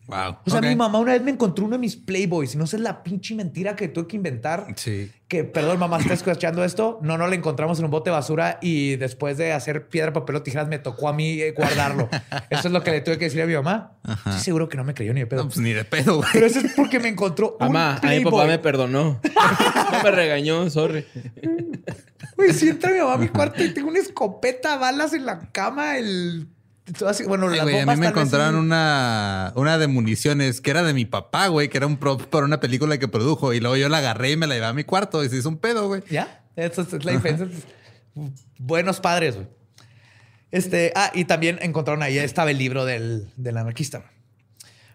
Wow. 0.07 0.39
O 0.47 0.51
sea, 0.51 0.61
mi 0.61 0.77
mamá 0.77 0.99
una 0.99 1.13
vez 1.13 1.23
me 1.23 1.33
encontró 1.33 1.65
uno 1.65 1.75
de 1.75 1.81
mis 1.81 1.97
Playboys 1.97 2.55
y 2.55 2.59
no 2.59 2.67
sé 2.67 2.79
la 2.79 3.03
pinche 3.03 3.35
mentira 3.35 3.75
que 3.75 3.89
tuve 3.89 4.07
que 4.07 4.17
inventar. 4.17 4.67
Sí. 4.77 5.11
Que, 5.27 5.43
perdón, 5.43 5.81
mamá, 5.81 5.99
¿estás 5.99 6.19
escuchando 6.19 6.63
esto? 6.63 7.01
No, 7.03 7.19
no 7.19 7.27
lo 7.27 7.33
encontramos 7.33 7.81
en 7.81 7.87
un 7.87 7.91
bote 7.91 8.11
de 8.11 8.15
basura 8.15 8.59
y 8.63 8.95
después 8.97 9.37
de 9.37 9.53
hacer 9.53 9.89
piedra, 9.89 10.13
papel 10.13 10.37
o 10.37 10.43
tijeras 10.43 10.69
me 10.69 10.79
tocó 10.79 11.09
a 11.09 11.13
mí 11.13 11.41
eh, 11.41 11.51
guardarlo. 11.51 12.09
Eso 12.51 12.69
es 12.69 12.73
lo 12.73 12.85
que 12.85 12.93
le 12.93 13.01
tuve 13.01 13.19
que 13.19 13.25
decir 13.25 13.43
a 13.43 13.47
mi 13.47 13.55
mamá. 13.55 13.95
Estoy 14.07 14.41
seguro 14.41 14.69
que 14.69 14.77
no 14.77 14.85
me 14.85 14.95
creyó 14.95 15.13
ni 15.13 15.21
de 15.21 15.27
pedo. 15.27 15.43
No, 15.43 15.49
pues 15.49 15.59
ni 15.59 15.73
de 15.73 15.85
pedo, 15.85 16.19
güey. 16.19 16.29
Pero 16.33 16.47
eso 16.47 16.61
es 16.61 16.73
porque 16.75 17.01
me 17.01 17.09
encontró 17.09 17.57
un 17.59 17.67
Mamá, 17.67 17.97
a 17.97 18.07
mi 18.07 18.21
papá 18.21 18.47
me 18.47 18.61
perdonó. 18.61 19.21
no 19.93 20.03
me 20.05 20.11
regañó, 20.13 20.71
sorry. 20.71 21.05
Güey, 22.37 22.53
si 22.53 22.69
entra 22.69 22.93
mi 22.93 22.99
mamá 22.99 23.15
a 23.15 23.19
mi 23.19 23.29
cuarto 23.29 23.65
y 23.65 23.75
tengo 23.75 23.89
una 23.89 23.99
escopeta, 23.99 24.77
balas 24.77 25.13
en 25.13 25.27
la 25.27 25.51
cama, 25.51 25.99
el... 25.99 26.47
bueno, 27.26 27.49
Ay, 27.49 27.59
a 27.59 27.64
mí 27.64 27.97
me 27.97 28.07
encontraron 28.07 28.57
una, 28.57 29.53
una 29.57 29.78
de 29.78 29.87
municiones 29.89 30.61
que 30.61 30.70
era 30.70 30.82
de 30.82 30.95
mi 30.95 31.05
papá, 31.05 31.49
güey, 31.49 31.68
que 31.68 31.78
era 31.78 31.87
un 31.87 31.97
prop 31.97 32.22
para 32.22 32.45
una 32.45 32.61
película 32.61 32.99
que 32.99 33.09
produjo. 33.09 33.53
Y 33.53 33.61
luego 33.61 33.76
yo 33.76 33.89
la 33.89 33.99
agarré 33.99 34.32
y 34.32 34.37
me 34.37 34.47
la 34.47 34.55
llevé 34.55 34.66
a 34.66 34.72
mi 34.72 34.84
cuarto 34.84 35.24
y 35.24 35.28
se 35.28 35.37
hizo 35.37 35.49
un 35.49 35.59
pedo, 35.59 35.89
güey. 35.89 36.03
¿Ya? 36.11 36.45
Esa 36.55 36.82
es 36.82 37.05
la 37.05 37.12
diferencia. 37.12 37.49
Buenos 38.59 39.01
padres, 39.01 39.34
güey. 39.34 39.49
Este, 40.53 40.93
ah, 40.95 41.11
y 41.12 41.24
también 41.24 41.59
encontraron 41.61 42.03
ahí, 42.03 42.18
estaba 42.18 42.51
el 42.51 42.59
libro 42.59 42.84
del, 42.84 43.28
del 43.37 43.57
anarquista. 43.57 44.05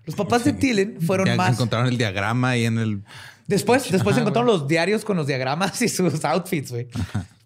Los 0.06 0.16
papás 0.16 0.44
de 0.44 0.54
Tillen 0.54 1.00
fueron 1.02 1.28
Ya 1.28 1.36
más. 1.36 1.54
Encontraron 1.54 1.88
el 1.88 1.98
diagrama 1.98 2.50
ahí 2.50 2.66
en 2.66 2.80
el. 2.80 3.04
Después, 3.48 3.92
después 3.92 4.14
Ajá, 4.14 4.22
encontraron 4.22 4.48
los 4.48 4.68
diarios 4.68 5.04
con 5.04 5.18
los 5.18 5.28
diagramas 5.28 5.82
y 5.82 5.90
sus 5.90 6.24
outfits, 6.26 6.72
güey. 6.72 6.88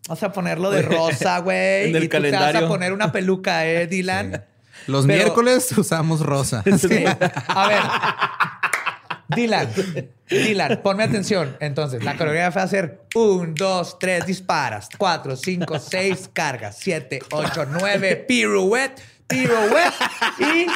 Vas 0.07 0.21
a 0.23 0.31
ponerlo 0.31 0.69
de 0.71 0.81
rosa, 0.83 1.37
güey. 1.39 1.89
Y 1.89 1.93
tú 1.93 1.99
te 1.99 1.99
vas 1.99 2.09
calendario. 2.09 2.65
a 2.65 2.67
poner 2.69 2.93
una 2.93 3.11
peluca, 3.11 3.65
eh, 3.65 3.87
Dylan. 3.91 4.43
Los 4.87 5.05
Pero- 5.05 5.17
miércoles 5.23 5.71
usamos 5.77 6.19
rosa. 6.21 6.63
Sí. 6.77 7.03
A 7.47 7.67
ver. 7.67 7.81
Dylan, 9.35 9.67
Dylan, 10.29 10.81
ponme 10.83 11.03
atención. 11.03 11.57
Entonces, 11.59 12.03
la 12.03 12.15
coreografía 12.15 12.61
va 12.61 12.63
a 12.63 12.67
ser 12.67 13.01
un, 13.15 13.55
dos, 13.55 13.97
tres, 13.97 14.23
disparas, 14.27 14.87
cuatro, 14.99 15.35
cinco, 15.35 15.79
seis, 15.79 16.29
cargas, 16.31 16.77
siete, 16.79 17.21
ocho, 17.31 17.65
nueve, 17.65 18.17
pirouette, 18.17 19.01
pirouette 19.25 19.95
y 20.37 20.67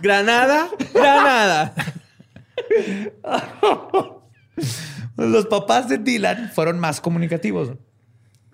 Granada, 0.00 0.70
Granada. 0.94 1.74
los 5.16 5.44
papás 5.46 5.88
de 5.90 5.98
Dylan 5.98 6.50
fueron 6.54 6.78
más 6.78 7.00
comunicativos. 7.02 7.72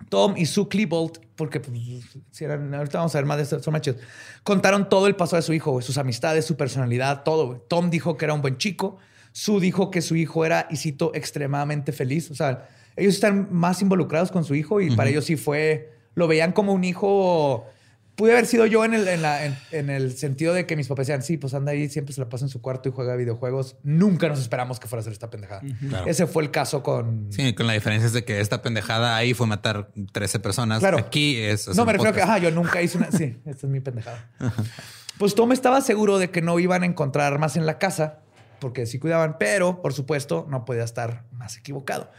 Tom 0.09 0.35
y 0.37 0.45
Sue 0.45 0.67
Klebold, 0.67 1.19
porque 1.35 1.59
pues, 1.59 1.77
si 2.31 2.43
eran, 2.45 2.73
ahorita 2.73 2.97
vamos 2.97 3.13
a 3.15 3.17
ver 3.17 3.25
más 3.25 3.37
de 3.37 3.43
esto, 3.43 3.61
son 3.61 3.73
machos, 3.73 3.97
contaron 4.43 4.89
todo 4.89 5.07
el 5.07 5.15
paso 5.15 5.35
de 5.35 5.41
su 5.41 5.53
hijo, 5.53 5.81
sus 5.81 5.97
amistades, 5.97 6.45
su 6.45 6.55
personalidad, 6.55 7.23
todo. 7.23 7.65
Tom 7.67 7.89
dijo 7.89 8.17
que 8.17 8.25
era 8.25 8.33
un 8.33 8.41
buen 8.41 8.57
chico, 8.57 8.97
Sue 9.31 9.59
dijo 9.59 9.91
que 9.91 10.01
su 10.01 10.15
hijo 10.15 10.45
era, 10.45 10.67
y 10.71 10.77
cito, 10.77 11.11
extremadamente 11.13 11.91
feliz. 11.91 12.31
O 12.31 12.35
sea, 12.35 12.67
ellos 12.95 13.13
están 13.13 13.49
más 13.51 13.81
involucrados 13.81 14.31
con 14.31 14.43
su 14.43 14.55
hijo 14.55 14.81
y 14.81 14.95
para 14.95 15.09
ellos 15.09 15.25
sí 15.25 15.35
fue, 15.35 15.93
lo 16.15 16.27
veían 16.27 16.51
como 16.51 16.73
un 16.73 16.83
hijo. 16.83 17.65
Pude 18.17 18.31
haber 18.33 18.47
sido 18.47 18.65
yo 18.65 18.83
en 18.83 18.93
el, 18.95 19.07
en, 19.07 19.21
la- 19.21 19.45
en- 19.45 19.55
en 19.71 19.89
el 19.91 20.17
sentido 20.17 20.53
de 20.53 20.65
que 20.65 20.75
mis 20.75 20.87
papás 20.87 21.05
decían, 21.07 21.21
sí, 21.23 21.37
pues 21.37 21.53
anda 21.53 21.71
ahí, 21.71 21.87
siempre 21.87 22.13
se 22.13 22.19
la 22.19 22.27
pasa 22.27 22.45
en 22.45 22.49
su 22.49 22.61
cuarto 22.61 22.89
y 22.89 22.91
juega 22.91 23.15
videojuegos. 23.15 23.77
Nunca 23.83 24.27
nos 24.27 24.39
esperamos 24.39 24.79
que 24.79 24.87
fuera 24.87 24.99
a 24.99 25.01
hacer 25.01 25.13
esta 25.13 25.29
pendejada. 25.29 25.61
Claro. 25.87 26.07
Ese 26.07 26.25
fue 26.27 26.41
el 26.43 26.49
caso 26.51 26.81
con, 26.83 27.31
Sí, 27.31 27.53
con 27.53 27.67
la 27.67 27.73
diferencia 27.73 28.07
es 28.07 28.13
de 28.13 28.25
que 28.25 28.39
esta 28.41 28.61
pendejada 28.63 29.15
ahí 29.15 29.33
fue 29.35 29.45
matar 29.45 29.91
13 30.11 30.39
personas. 30.39 30.79
Claro. 30.79 30.97
Aquí 30.97 31.37
es. 31.37 31.67
No, 31.75 31.85
me 31.85 31.93
refiero 31.93 32.09
a 32.09 32.13
que, 32.15 32.21
ajá, 32.23 32.39
yo 32.39 32.49
nunca 32.51 32.81
hice 32.81 32.97
una. 32.97 33.11
Sí, 33.11 33.37
esta 33.45 33.67
es 33.67 33.71
mi 33.71 33.79
pendejada. 33.81 34.27
Pues 35.19 35.35
Tom 35.35 35.51
estaba 35.51 35.81
seguro 35.81 36.17
de 36.17 36.29
que 36.31 36.41
no 36.41 36.57
iban 36.59 36.83
a 36.83 36.85
encontrar 36.87 37.31
armas 37.31 37.55
en 37.55 37.65
la 37.65 37.77
casa, 37.77 38.19
porque 38.59 38.85
sí 38.87 38.97
cuidaban, 38.99 39.37
pero 39.39 39.81
por 39.81 39.93
supuesto 39.93 40.47
no 40.49 40.65
podía 40.65 40.83
estar 40.83 41.23
más 41.31 41.57
equivocado. 41.57 42.09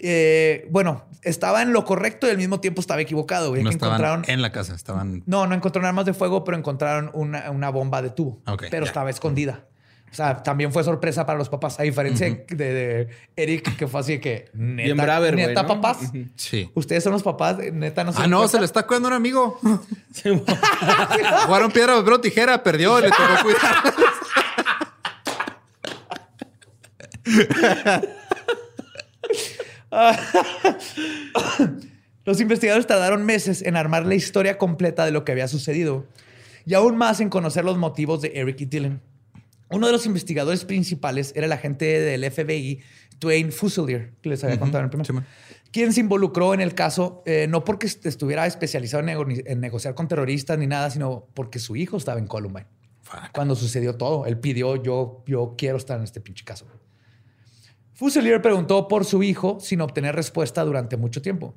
Eh, 0.00 0.68
bueno, 0.70 1.04
estaba 1.22 1.62
en 1.62 1.72
lo 1.72 1.84
correcto 1.84 2.26
y 2.26 2.30
al 2.30 2.36
mismo 2.38 2.60
tiempo 2.60 2.80
estaba 2.80 3.00
equivocado. 3.00 3.50
güey, 3.50 3.62
No 3.62 3.70
que 3.70 3.74
estaban 3.76 3.96
encontraron. 4.00 4.24
en 4.28 4.42
la 4.42 4.52
casa, 4.52 4.74
estaban. 4.74 5.22
No, 5.26 5.46
no 5.46 5.54
encontraron 5.54 5.86
armas 5.88 6.06
de 6.06 6.14
fuego, 6.14 6.44
pero 6.44 6.56
encontraron 6.56 7.10
una, 7.14 7.50
una 7.50 7.70
bomba 7.70 8.00
de 8.02 8.10
tubo. 8.10 8.40
Pero 8.70 8.84
ya. 8.84 8.88
estaba 8.88 9.10
escondida. 9.10 9.64
O 10.10 10.14
sea, 10.14 10.42
también 10.42 10.72
fue 10.72 10.82
sorpresa 10.84 11.26
para 11.26 11.36
los 11.38 11.50
papás, 11.50 11.78
a 11.78 11.82
diferencia 11.82 12.26
de, 12.30 12.54
de 12.56 13.08
Eric, 13.36 13.76
que 13.76 13.86
fue 13.86 14.00
así 14.00 14.12
de 14.12 14.20
que 14.20 14.48
neta, 14.54 14.84
Bien 14.86 14.96
braver, 14.96 15.34
güey. 15.34 15.46
neta 15.48 15.62
¿no? 15.64 15.68
papás. 15.68 15.98
Sí. 16.34 16.70
Ustedes 16.74 17.04
son 17.04 17.12
los 17.12 17.22
papás, 17.22 17.58
neta 17.58 18.04
no 18.04 18.14
se 18.14 18.22
Ah, 18.22 18.26
no, 18.26 18.38
cuenta? 18.38 18.52
se 18.52 18.58
le 18.58 18.64
está 18.64 18.86
cuidando 18.86 19.08
un 19.08 19.14
amigo. 19.14 19.58
Jugaron 21.46 21.70
piedra, 21.72 21.96
papel 21.96 22.12
o 22.14 22.20
tijera, 22.22 22.62
perdió, 22.62 22.98
le 23.00 23.10
tocó 23.10 23.22
cuidar. 23.42 23.94
Los 32.24 32.40
investigadores 32.40 32.86
tardaron 32.86 33.24
meses 33.24 33.62
en 33.62 33.76
armar 33.76 34.04
la 34.04 34.14
historia 34.14 34.58
completa 34.58 35.04
de 35.04 35.12
lo 35.12 35.24
que 35.24 35.32
había 35.32 35.48
sucedido 35.48 36.06
y 36.66 36.74
aún 36.74 36.96
más 36.96 37.20
en 37.20 37.30
conocer 37.30 37.64
los 37.64 37.78
motivos 37.78 38.20
de 38.20 38.32
Eric 38.34 38.60
y 38.60 38.66
Dylan. 38.66 39.00
Uno 39.70 39.86
de 39.86 39.92
los 39.92 40.06
investigadores 40.06 40.64
principales 40.64 41.32
era 41.36 41.46
el 41.46 41.52
agente 41.52 41.86
del 42.00 42.30
FBI, 42.30 42.80
Dwayne 43.18 43.50
Fusilier, 43.50 44.12
que 44.22 44.28
les 44.30 44.44
había 44.44 44.58
contado 44.58 44.80
en 44.80 44.84
el 44.84 44.90
primer, 44.90 45.06
Sí, 45.06 45.12
quien 45.72 45.92
se 45.92 46.00
involucró 46.00 46.54
en 46.54 46.60
el 46.60 46.74
caso 46.74 47.22
eh, 47.26 47.46
no 47.48 47.64
porque 47.64 47.86
est- 47.86 48.04
estuviera 48.06 48.46
especializado 48.46 49.00
en, 49.00 49.06
nego- 49.06 49.26
en 49.28 49.60
negociar 49.60 49.94
con 49.94 50.08
terroristas 50.08 50.58
ni 50.58 50.66
nada, 50.66 50.90
sino 50.90 51.26
porque 51.34 51.58
su 51.58 51.76
hijo 51.76 51.96
estaba 51.96 52.18
en 52.18 52.26
Columbine 52.26 52.66
Fuck. 53.02 53.30
cuando 53.32 53.54
sucedió 53.56 53.96
todo. 53.96 54.26
Él 54.26 54.38
pidió, 54.38 54.76
yo, 54.82 55.22
yo 55.26 55.54
quiero 55.58 55.76
estar 55.78 55.98
en 55.98 56.04
este 56.04 56.20
pinche 56.20 56.44
caso. 56.44 56.66
Fuselier 57.98 58.40
preguntó 58.40 58.86
por 58.86 59.04
su 59.04 59.24
hijo 59.24 59.58
sin 59.58 59.80
obtener 59.80 60.14
respuesta 60.14 60.62
durante 60.62 60.96
mucho 60.96 61.20
tiempo. 61.20 61.56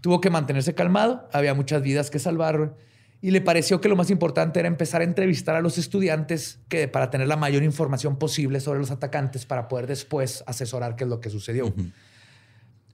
Tuvo 0.00 0.22
que 0.22 0.30
mantenerse 0.30 0.74
calmado, 0.74 1.28
había 1.34 1.52
muchas 1.52 1.82
vidas 1.82 2.08
que 2.08 2.18
salvar 2.18 2.74
y 3.20 3.30
le 3.30 3.42
pareció 3.42 3.82
que 3.82 3.90
lo 3.90 3.96
más 3.96 4.08
importante 4.08 4.58
era 4.58 4.68
empezar 4.68 5.02
a 5.02 5.04
entrevistar 5.04 5.54
a 5.54 5.60
los 5.60 5.76
estudiantes 5.76 6.60
que, 6.70 6.88
para 6.88 7.10
tener 7.10 7.28
la 7.28 7.36
mayor 7.36 7.62
información 7.62 8.18
posible 8.18 8.60
sobre 8.60 8.78
los 8.78 8.90
atacantes 8.90 9.44
para 9.44 9.68
poder 9.68 9.86
después 9.86 10.42
asesorar 10.46 10.96
qué 10.96 11.04
es 11.04 11.10
lo 11.10 11.20
que 11.20 11.28
sucedió. 11.28 11.74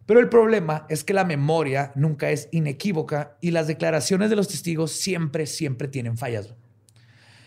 Pero 0.04 0.18
el 0.18 0.28
problema 0.28 0.84
es 0.88 1.04
que 1.04 1.14
la 1.14 1.24
memoria 1.24 1.92
nunca 1.94 2.32
es 2.32 2.48
inequívoca 2.50 3.36
y 3.40 3.52
las 3.52 3.68
declaraciones 3.68 4.28
de 4.28 4.34
los 4.34 4.48
testigos 4.48 4.90
siempre, 4.90 5.46
siempre 5.46 5.86
tienen 5.86 6.18
fallas. 6.18 6.52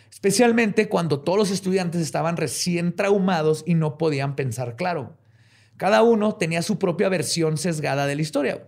Especialmente 0.10 0.88
cuando 0.88 1.20
todos 1.20 1.38
los 1.38 1.52
estudiantes 1.52 1.99
estaban 1.99 2.38
recién 2.38 2.95
traumados 2.95 3.66
y 3.68 3.74
no 3.74 3.97
podían 3.97 4.38
pensar 4.38 4.78
claro. 4.78 5.18
Cada 5.82 6.03
uno 6.03 6.36
tenía 6.36 6.61
su 6.61 6.77
propia 6.77 7.09
versión 7.09 7.57
sesgada 7.57 8.05
de 8.05 8.15
la 8.15 8.21
historia. 8.21 8.67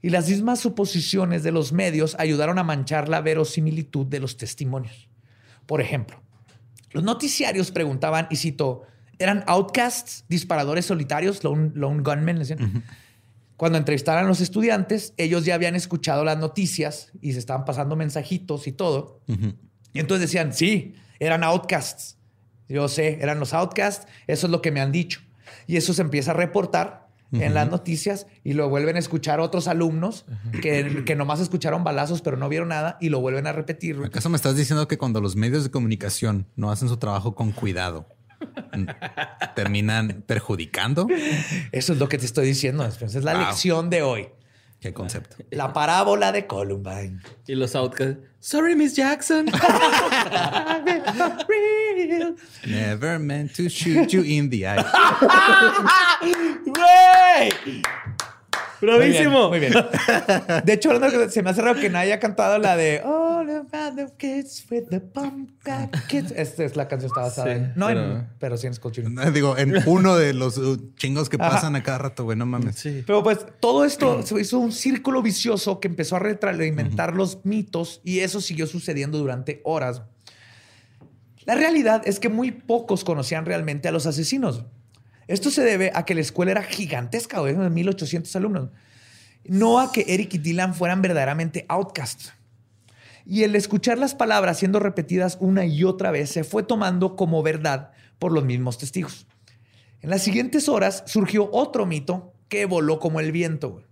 Y 0.00 0.10
las 0.10 0.28
mismas 0.28 0.60
suposiciones 0.60 1.42
de 1.42 1.50
los 1.50 1.72
medios 1.72 2.14
ayudaron 2.20 2.56
a 2.56 2.62
manchar 2.62 3.08
la 3.08 3.20
verosimilitud 3.20 4.06
de 4.06 4.20
los 4.20 4.36
testimonios. 4.36 5.08
Por 5.66 5.80
ejemplo, 5.80 6.22
los 6.92 7.02
noticiarios 7.02 7.72
preguntaban, 7.72 8.28
y 8.30 8.36
cito, 8.36 8.82
¿eran 9.18 9.42
outcasts, 9.48 10.24
disparadores 10.28 10.86
solitarios, 10.86 11.42
lone, 11.42 11.72
lone 11.74 12.00
gunmen? 12.04 12.44
Cuando 13.56 13.76
entrevistaran 13.76 14.26
a 14.26 14.28
los 14.28 14.40
estudiantes, 14.40 15.14
ellos 15.16 15.44
ya 15.44 15.56
habían 15.56 15.74
escuchado 15.74 16.24
las 16.24 16.38
noticias 16.38 17.10
y 17.20 17.32
se 17.32 17.40
estaban 17.40 17.64
pasando 17.64 17.96
mensajitos 17.96 18.68
y 18.68 18.72
todo. 18.72 19.20
Y 19.92 19.98
entonces 19.98 20.30
decían, 20.30 20.52
sí, 20.52 20.94
eran 21.18 21.42
outcasts. 21.42 22.18
Yo 22.68 22.86
sé, 22.86 23.18
eran 23.20 23.40
los 23.40 23.52
outcasts, 23.52 24.06
eso 24.28 24.46
es 24.46 24.50
lo 24.52 24.62
que 24.62 24.70
me 24.70 24.80
han 24.80 24.92
dicho. 24.92 25.22
Y 25.66 25.76
eso 25.76 25.94
se 25.94 26.02
empieza 26.02 26.30
a 26.32 26.34
reportar 26.34 27.08
en 27.32 27.54
las 27.54 27.70
noticias 27.70 28.26
y 28.44 28.52
lo 28.52 28.68
vuelven 28.68 28.96
a 28.96 28.98
escuchar 28.98 29.40
otros 29.40 29.66
alumnos 29.66 30.26
que, 30.60 31.02
que 31.06 31.16
nomás 31.16 31.40
escucharon 31.40 31.82
balazos 31.82 32.20
pero 32.20 32.36
no 32.36 32.46
vieron 32.50 32.68
nada 32.68 32.98
y 33.00 33.08
lo 33.08 33.20
vuelven 33.22 33.46
a 33.46 33.52
repetir. 33.52 33.98
¿Acaso 34.04 34.28
me 34.28 34.36
estás 34.36 34.54
diciendo 34.54 34.86
que 34.86 34.98
cuando 34.98 35.18
los 35.22 35.34
medios 35.34 35.64
de 35.64 35.70
comunicación 35.70 36.46
no 36.56 36.70
hacen 36.70 36.90
su 36.90 36.98
trabajo 36.98 37.34
con 37.34 37.52
cuidado, 37.52 38.06
n- 38.74 38.94
terminan 39.54 40.22
perjudicando? 40.26 41.06
Eso 41.72 41.92
es 41.94 41.98
lo 41.98 42.08
que 42.08 42.18
te 42.18 42.26
estoy 42.26 42.46
diciendo. 42.46 42.84
Es 42.84 43.14
la 43.24 43.32
Wow. 43.34 43.46
lección 43.46 43.88
de 43.90 44.02
hoy. 44.02 44.28
¿Qué 44.80 44.92
concepto? 44.92 45.36
La 45.50 45.72
parábola 45.72 46.32
de 46.32 46.46
Columbine. 46.46 47.20
Y 47.46 47.54
los 47.54 47.74
outcasts. 47.76 48.18
Sorry, 48.44 48.74
Miss 48.74 48.94
Jackson. 48.96 49.46
Never 52.66 53.20
meant 53.20 53.54
to 53.54 53.68
shoot 53.68 54.12
you 54.12 54.22
in 54.22 54.50
the 54.50 54.66
eye. 54.66 54.82
¡Güey! 56.66 57.84
Bravísimo. 58.82 59.48
Muy 59.48 59.60
bien, 59.60 59.72
muy 59.72 59.80
bien. 59.82 60.64
De 60.64 60.72
hecho, 60.74 60.90
se 61.30 61.42
me 61.42 61.50
hace 61.50 61.62
raro 61.62 61.80
que 61.80 61.88
nadie 61.88 62.12
haya 62.12 62.20
cantado 62.20 62.58
la 62.58 62.76
de 62.76 63.00
All 63.04 63.48
about 63.48 63.96
the 63.96 64.06
kids 64.18 64.64
with 64.70 64.84
the 64.90 65.00
pumpkin 65.00 65.90
kids. 66.08 66.32
Esta 66.36 66.64
es 66.64 66.76
la 66.76 66.88
canción 66.88 67.10
que 67.12 67.20
está 67.20 67.20
basada 67.22 67.54
Sí, 67.54 67.60
en. 67.62 67.72
No, 67.76 67.86
pero- 67.86 68.00
en, 68.16 68.28
pero 68.38 68.56
sí 68.56 68.66
en 68.66 68.74
Skull 68.74 68.92
Children. 68.92 69.32
Digo, 69.32 69.56
en 69.56 69.74
uno 69.86 70.16
de 70.16 70.34
los 70.34 70.58
uh, 70.58 70.92
chingos 70.96 71.28
que 71.28 71.36
Ajá. 71.40 71.50
pasan 71.50 71.76
a 71.76 71.82
cada 71.82 71.98
rato, 71.98 72.24
güey, 72.24 72.36
no 72.36 72.44
mames. 72.46 72.76
Sí. 72.76 73.02
Pero 73.06 73.22
pues 73.22 73.38
todo 73.60 73.84
esto 73.84 74.22
se 74.22 74.40
hizo 74.40 74.58
un 74.58 74.72
círculo 74.72 75.22
vicioso 75.22 75.80
que 75.80 75.88
empezó 75.88 76.16
a 76.16 76.18
retroalimentar 76.18 77.14
los 77.14 77.44
mitos 77.44 78.00
y 78.04 78.18
eso 78.20 78.40
siguió 78.40 78.66
sucediendo 78.66 79.18
durante 79.18 79.60
horas. 79.64 80.02
La 81.44 81.54
realidad 81.56 82.02
es 82.04 82.20
que 82.20 82.28
muy 82.28 82.52
pocos 82.52 83.02
conocían 83.04 83.44
realmente 83.46 83.88
a 83.88 83.92
los 83.92 84.06
asesinos. 84.06 84.64
Esto 85.28 85.50
se 85.50 85.62
debe 85.62 85.92
a 85.94 86.04
que 86.04 86.14
la 86.14 86.20
escuela 86.20 86.52
era 86.52 86.62
gigantesca, 86.62 87.40
güey, 87.40 87.54
de 87.54 87.70
1800 87.70 88.34
alumnos. 88.36 88.70
No 89.44 89.80
a 89.80 89.92
que 89.92 90.04
Eric 90.08 90.34
y 90.34 90.38
Dylan 90.38 90.74
fueran 90.74 91.02
verdaderamente 91.02 91.66
outcasts. 91.68 92.32
Y 93.24 93.44
el 93.44 93.54
escuchar 93.54 93.98
las 93.98 94.14
palabras 94.14 94.58
siendo 94.58 94.80
repetidas 94.80 95.38
una 95.40 95.64
y 95.64 95.84
otra 95.84 96.10
vez 96.10 96.30
se 96.30 96.44
fue 96.44 96.62
tomando 96.62 97.16
como 97.16 97.42
verdad 97.42 97.92
por 98.18 98.32
los 98.32 98.44
mismos 98.44 98.78
testigos. 98.78 99.26
En 100.00 100.10
las 100.10 100.22
siguientes 100.22 100.68
horas 100.68 101.04
surgió 101.06 101.48
otro 101.52 101.86
mito 101.86 102.34
que 102.48 102.66
voló 102.66 102.98
como 102.98 103.20
el 103.20 103.30
viento. 103.30 103.70
güey. 103.70 103.84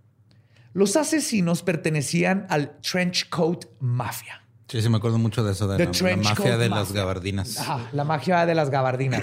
Los 0.73 0.95
asesinos 0.95 1.63
pertenecían 1.63 2.45
al 2.49 2.79
Trench 2.79 3.29
Coat 3.29 3.65
Mafia. 3.79 4.45
Sí, 4.67 4.81
sí, 4.81 4.87
me 4.87 4.97
acuerdo 4.97 5.17
mucho 5.17 5.43
de 5.43 5.51
eso, 5.51 5.67
de 5.67 5.77
la, 5.79 6.15
mafia 6.15 6.57
de 6.57 6.69
las 6.69 6.93
gabardinas. 6.93 7.59
Ajá, 7.59 7.89
la 7.91 8.05
magia 8.05 8.45
de 8.45 8.55
las 8.55 8.69
gabardinas. 8.69 9.21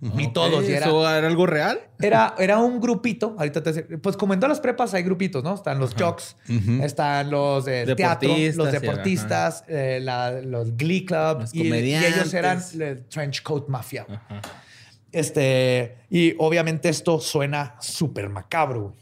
Ni 0.00 0.30
todos. 0.32 0.64
y 0.68 0.72
era- 0.72 0.86
¿Eso 0.86 1.08
era 1.10 1.26
algo 1.26 1.46
real? 1.46 1.80
Era, 2.00 2.34
era 2.38 2.58
un 2.58 2.80
grupito, 2.80 3.34
ahorita 3.38 3.62
te 3.62 3.82
pues 3.98 4.16
como 4.16 4.34
en 4.34 4.40
todas 4.40 4.50
las 4.50 4.60
prepas 4.60 4.92
hay 4.92 5.02
grupitos, 5.02 5.42
¿no? 5.42 5.54
Están 5.54 5.78
los 5.78 5.94
jocks, 5.94 6.36
están 6.82 7.30
los 7.30 7.64
del 7.64 7.86
teatro, 7.96 8.28
los 8.56 8.66
deportistas, 8.80 9.64
eh, 9.68 9.98
la- 10.02 10.40
los 10.42 10.76
Glee 10.76 11.04
Club 11.06 11.40
Los 11.40 11.54
y, 11.54 11.62
y 12.02 12.04
ellos 12.04 12.34
eran 12.34 12.62
el 12.78 13.04
Trench 13.06 13.42
Coat 13.42 13.68
Mafia. 13.68 14.06
Este, 15.12 15.96
y 16.10 16.34
obviamente 16.38 16.88
esto 16.88 17.20
suena 17.20 17.76
súper 17.80 18.28
macabro. 18.28 18.80
güey. 18.82 18.94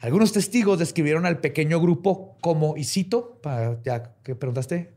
Algunos 0.00 0.32
testigos 0.32 0.78
describieron 0.78 1.24
al 1.24 1.38
pequeño 1.40 1.80
grupo 1.80 2.36
como, 2.42 2.76
y 2.76 2.84
cito, 2.84 3.38
para, 3.42 3.78
ya 3.82 4.12
que 4.22 4.34
preguntaste, 4.34 4.92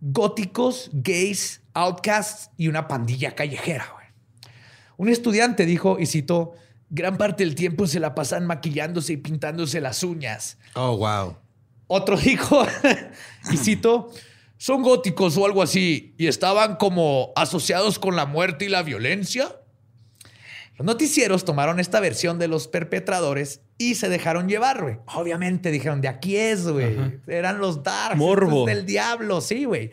góticos, 0.00 0.90
gays, 0.92 1.62
outcasts 1.74 2.50
y 2.56 2.66
una 2.66 2.88
pandilla 2.88 3.36
callejera. 3.36 3.86
Un 4.96 5.08
estudiante 5.08 5.66
dijo, 5.66 5.98
y 5.98 6.06
cito, 6.06 6.52
gran 6.90 7.16
parte 7.16 7.44
del 7.44 7.54
tiempo 7.54 7.86
se 7.86 8.00
la 8.00 8.14
pasan 8.14 8.46
maquillándose 8.46 9.14
y 9.14 9.16
pintándose 9.16 9.80
las 9.80 10.02
uñas. 10.02 10.58
Oh, 10.74 10.96
wow. 10.96 11.36
Otro 11.86 12.16
dijo, 12.18 12.64
y 13.50 13.56
cito, 13.56 14.10
son 14.56 14.82
góticos 14.82 15.36
o 15.36 15.46
algo 15.46 15.62
así, 15.62 16.14
y 16.18 16.26
estaban 16.26 16.76
como 16.76 17.32
asociados 17.34 17.98
con 17.98 18.16
la 18.16 18.26
muerte 18.26 18.66
y 18.66 18.68
la 18.68 18.82
violencia. 18.82 19.56
Los 20.78 20.86
noticieros 20.86 21.44
tomaron 21.44 21.80
esta 21.80 22.00
versión 22.00 22.38
de 22.38 22.48
los 22.48 22.66
perpetradores 22.66 23.60
y 23.76 23.94
se 23.94 24.08
dejaron 24.08 24.48
llevar, 24.48 24.82
güey. 24.82 24.96
Obviamente 25.14 25.70
dijeron, 25.70 26.00
de 26.00 26.08
aquí 26.08 26.36
es, 26.36 26.66
güey. 26.66 27.20
Eran 27.26 27.58
los 27.58 27.82
darks. 27.82 28.16
Morbo. 28.16 28.64
del 28.64 28.86
diablo, 28.86 29.40
sí, 29.40 29.64
güey. 29.64 29.90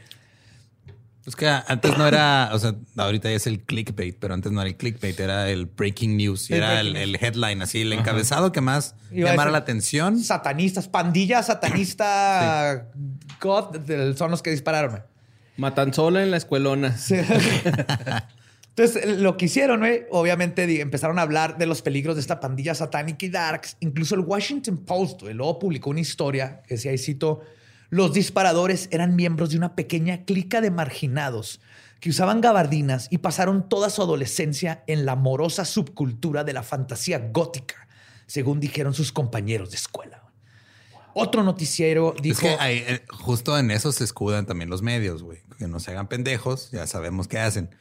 Es 1.30 1.36
que 1.36 1.48
antes 1.48 1.96
no 1.96 2.08
era, 2.08 2.50
o 2.54 2.58
sea, 2.58 2.74
ahorita 2.98 3.30
ya 3.30 3.36
es 3.36 3.46
el 3.46 3.60
clickbait, 3.60 4.18
pero 4.20 4.34
antes 4.34 4.52
no 4.52 4.62
era 4.62 4.68
el 4.68 4.76
clickbait, 4.76 5.20
era 5.20 5.48
el 5.48 5.68
breaking 5.68 6.18
news, 6.18 6.50
y 6.50 6.56
El 6.56 6.64
era 6.64 6.80
el, 6.80 7.16
headline, 7.22 7.62
así, 7.62 7.82
el 7.82 7.94
encabezado 7.94 8.52
que 8.52 8.62
más 8.62 8.96
Iba 9.12 9.30
llamara 9.30 9.52
la 9.52 9.60
atención. 9.60 10.20
Satanistas, 10.20 10.88
pandilla 10.88 11.44
satanista, 11.44 12.88
God, 13.40 14.16
son 14.16 14.32
los 14.32 14.42
que 14.42 14.50
dispararon, 14.50 14.90
güey. 14.90 15.04
Matanzola 15.58 16.24
en 16.24 16.32
la 16.32 16.38
escuelona. 16.38 16.98
Entonces, 18.70 19.20
lo 19.20 19.38
que 19.38 19.46
hicieron, 19.46 19.84
obviamente 20.10 20.82
empezaron 20.82 21.20
a 21.20 21.22
hablar 21.22 21.60
de 21.60 21.68
los 21.68 21.84
peligros 21.84 22.16
de 22.16 22.22
esta 22.22 22.40
pandilla 22.40 22.74
satánica 22.74 23.24
y 23.24 23.30
darks. 23.30 23.78
Incluso 23.82 24.16
el 24.16 24.22
Washington 24.22 24.78
Post, 24.78 25.22
güey, 25.22 25.36
luego 25.36 25.60
publicó 25.60 25.92
una 25.92 26.00
historia 26.00 26.64
que 26.68 26.74
decía, 26.74 26.92
y 26.92 26.98
cito, 26.98 27.42
los 27.90 28.14
disparadores 28.14 28.88
eran 28.92 29.16
miembros 29.16 29.50
de 29.50 29.58
una 29.58 29.76
pequeña 29.76 30.24
clica 30.26 30.62
de 30.62 30.72
marginados 30.72 31.60
que 32.00 32.10
usaban 32.10 32.42
gabardinas 32.42 33.08
y 33.10 33.18
pasaron 33.18 33.68
toda 33.68 33.90
su 33.90 34.02
adolescencia 34.02 34.84
en 34.88 35.06
la 35.06 35.16
morosa 35.16 35.66
subcultura 35.66 36.44
de 36.44 36.54
la 36.54 36.64
fantasía 36.64 37.20
gótica, 37.32 37.88
según 38.26 38.60
dijeron 38.60 38.94
sus 38.94 39.12
compañeros 39.12 39.72
de 39.72 39.78
escuela. 39.78 40.24
Otro 41.14 41.44
noticiero 41.44 42.16
dijo... 42.22 42.48
Es 42.48 42.58
que 42.58 42.94
eh, 42.94 43.06
justo 43.10 43.58
en 43.58 43.72
eso 43.72 43.92
se 43.92 44.04
escudan 44.04 44.46
también 44.46 44.70
los 44.70 44.82
medios, 44.82 45.24
güey. 45.24 45.42
Que 45.58 45.68
no 45.68 45.80
se 45.80 45.92
hagan 45.92 46.08
pendejos, 46.08 46.72
ya 46.72 46.88
sabemos 46.88 47.28
qué 47.28 47.40
hacen. 47.40 47.76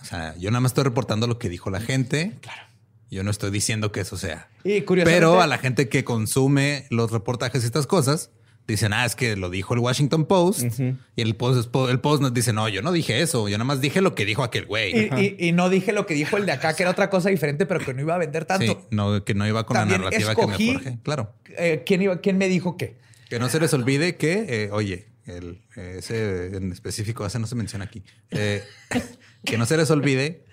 O 0.00 0.04
sea, 0.04 0.36
yo 0.36 0.50
nada 0.50 0.60
más 0.60 0.70
estoy 0.70 0.84
reportando 0.84 1.26
lo 1.26 1.38
que 1.38 1.48
dijo 1.48 1.70
la 1.70 1.80
gente. 1.80 2.36
Claro. 2.40 2.62
Yo 3.10 3.22
no 3.22 3.30
estoy 3.30 3.50
diciendo 3.50 3.92
que 3.92 4.00
eso 4.00 4.16
sea. 4.16 4.48
Y 4.62 4.82
Pero 4.82 5.40
a 5.40 5.46
la 5.46 5.58
gente 5.58 5.88
que 5.88 6.04
consume 6.04 6.86
los 6.90 7.10
reportajes 7.10 7.62
y 7.62 7.66
estas 7.66 7.86
cosas, 7.86 8.30
dicen, 8.66 8.92
ah, 8.92 9.04
es 9.04 9.14
que 9.14 9.36
lo 9.36 9.48
dijo 9.50 9.74
el 9.74 9.80
Washington 9.80 10.26
Post. 10.26 10.64
Y 10.80 11.20
el 11.22 11.36
Post, 11.36 11.74
el 11.88 12.00
Post 12.00 12.22
nos 12.22 12.34
dice, 12.34 12.52
no, 12.52 12.68
yo 12.68 12.82
no 12.82 12.92
dije 12.92 13.20
eso. 13.22 13.48
Yo 13.48 13.56
nada 13.58 13.64
más 13.66 13.80
dije 13.80 14.00
lo 14.00 14.14
que 14.14 14.24
dijo 14.24 14.42
aquel 14.42 14.66
güey. 14.66 14.92
Y, 15.16 15.36
y- 15.38 15.48
y 15.48 15.52
no 15.52 15.68
dije 15.68 15.92
lo 15.92 16.06
que 16.06 16.14
dijo 16.14 16.36
el 16.36 16.46
de 16.46 16.52
acá, 16.52 16.74
que 16.74 16.82
era 16.82 16.90
otra 16.90 17.08
cosa 17.10 17.28
diferente, 17.30 17.66
pero 17.66 17.84
que 17.84 17.94
no 17.94 18.00
iba 18.00 18.14
a 18.14 18.18
vender 18.18 18.44
tanto. 18.44 18.64
Sí, 18.66 18.76
no, 18.90 19.24
que 19.24 19.34
no 19.34 19.46
iba 19.46 19.64
con 19.66 19.76
También 19.76 20.00
la 20.02 20.10
narrativa 20.10 20.34
que 20.34 20.46
me 20.46 20.72
forjé. 20.74 20.98
Claro. 21.02 21.34
Eh, 21.58 21.82
¿quién, 21.86 22.02
iba- 22.02 22.20
¿Quién 22.20 22.38
me 22.38 22.48
dijo 22.48 22.76
qué? 22.76 22.96
Que 23.28 23.38
no 23.38 23.48
se 23.48 23.60
les 23.60 23.72
olvide 23.74 24.16
que, 24.16 24.46
eh, 24.64 24.68
oye, 24.72 25.08
el, 25.26 25.62
ese 25.74 26.56
en 26.56 26.70
específico, 26.72 27.24
ese 27.26 27.38
no 27.38 27.46
se 27.46 27.54
menciona 27.56 27.84
aquí. 27.84 28.02
Eh, 28.30 28.62
que 29.44 29.58
no 29.58 29.66
se 29.66 29.76
les 29.76 29.90
olvide 29.90 30.44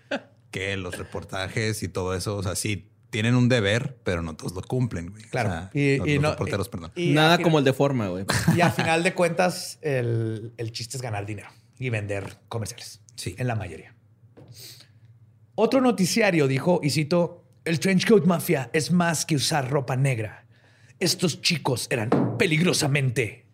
que 0.51 0.77
los 0.77 0.97
reportajes 0.97 1.81
y 1.83 1.87
todo 1.87 2.13
eso, 2.15 2.35
o 2.37 2.43
sea, 2.43 2.55
sí 2.55 2.89
tienen 3.13 3.35
un 3.35 3.47
deber, 3.47 3.97
pero 4.03 4.21
no 4.21 4.35
todos 4.35 4.53
lo 4.53 4.61
cumplen, 4.63 5.11
güey. 5.11 5.23
Claro. 5.23 5.49
O 5.49 5.51
sea, 5.53 5.69
Y- 5.73 5.97
los, 5.99 6.07
y 6.07 6.13
los 6.15 6.21
no- 6.23 6.31
reporteros, 6.31 6.67
perdón. 6.67 6.91
Y 6.95 7.11
Nada 7.11 7.37
final- 7.37 7.43
como 7.43 7.59
el 7.59 7.63
de 7.65 7.73
forma, 7.73 8.07
güey. 8.09 8.25
Y 8.57 8.61
al 8.61 8.71
final 8.73 9.03
de 9.03 9.13
cuentas, 9.13 9.77
el, 9.81 10.53
el 10.57 10.71
chiste 10.71 10.97
es 10.97 11.01
ganar 11.03 11.25
dinero 11.25 11.47
y 11.79 11.89
vender 11.89 12.39
comerciales. 12.49 12.99
Sí. 13.15 13.35
En 13.37 13.47
la 13.47 13.55
mayoría. 13.55 13.95
Otro 15.55 15.81
noticiario 15.81 16.47
dijo, 16.47 16.79
y 16.83 16.89
cito, 16.89 17.45
el 17.65 17.79
Trenchcoat 17.79 18.25
Mafia 18.25 18.69
es 18.73 18.91
más 18.91 19.25
que 19.25 19.35
usar 19.35 19.69
ropa 19.69 19.95
negra. 19.95 20.47
Estos 20.99 21.41
chicos 21.41 21.87
eran 21.89 22.37
peligrosamente 22.37 23.45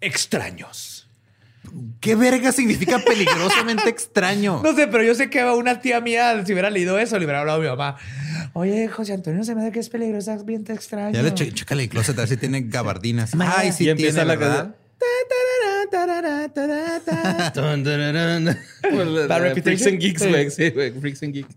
extraños. 0.00 0.97
¿Qué 2.00 2.14
verga 2.14 2.52
significa 2.52 2.98
peligrosamente 2.98 3.88
extraño? 3.88 4.60
No 4.62 4.74
sé, 4.74 4.86
pero 4.88 5.02
yo 5.04 5.14
sé 5.14 5.30
que 5.30 5.42
una 5.44 5.80
tía 5.80 6.00
mía, 6.00 6.42
si 6.46 6.52
hubiera 6.52 6.70
leído 6.70 6.98
eso, 6.98 7.18
le 7.18 7.24
hubiera 7.24 7.40
hablado 7.40 7.58
a 7.58 7.62
mi 7.62 7.68
mamá. 7.68 7.96
Oye, 8.52 8.88
José 8.88 9.14
Antonio, 9.14 9.42
se 9.44 9.54
me 9.54 9.62
hace 9.62 9.72
que 9.72 9.80
es 9.80 9.88
peligrosa, 9.88 10.34
es 10.34 10.44
bien 10.44 10.64
extraño. 10.68 11.12
Ya 11.12 11.22
le 11.22 11.32
che- 11.34 11.52
chécale 11.52 11.84
el 11.84 11.88
closet, 11.88 12.16
a 12.18 12.22
ver 12.22 12.28
si 12.28 12.36
tiene 12.36 12.62
gabardinas. 12.62 13.32
Ay, 13.38 13.72
sí 13.72 13.84
y 13.84 13.88
empieza 13.90 14.24
tiene, 14.24 14.28
la 14.28 14.36
¿verdad? 14.36 14.74
La- 19.28 19.38
Reputation. 19.38 19.62
Freaks 19.62 19.86
and 19.86 19.98
Geeks, 20.00 20.26
güey. 20.28 20.50
Sí, 20.50 20.70
güey. 20.70 20.90
Freaks 20.92 21.22
and 21.22 21.34
Geeks. 21.34 21.54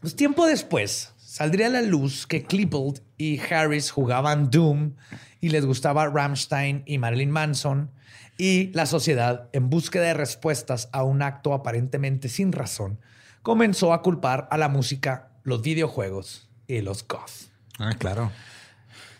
Pues 0.00 0.14
tiempo 0.14 0.46
después 0.46 1.10
saldría 1.38 1.68
a 1.68 1.70
la 1.70 1.82
luz 1.82 2.26
que 2.26 2.42
Klebold 2.42 3.00
y 3.16 3.38
Harris 3.38 3.92
jugaban 3.92 4.50
Doom 4.50 4.94
y 5.40 5.50
les 5.50 5.64
gustaba 5.64 6.08
Rammstein 6.08 6.82
y 6.84 6.98
Marilyn 6.98 7.30
Manson 7.30 7.92
y 8.36 8.72
la 8.72 8.86
sociedad, 8.86 9.48
en 9.52 9.70
búsqueda 9.70 10.06
de 10.06 10.14
respuestas 10.14 10.88
a 10.90 11.04
un 11.04 11.22
acto 11.22 11.52
aparentemente 11.52 12.28
sin 12.28 12.50
razón, 12.50 12.98
comenzó 13.42 13.92
a 13.92 14.02
culpar 14.02 14.48
a 14.50 14.58
la 14.58 14.68
música, 14.68 15.28
los 15.44 15.62
videojuegos 15.62 16.48
y 16.66 16.80
los 16.80 17.06
goth. 17.06 17.52
Ah, 17.78 17.94
claro. 17.96 18.32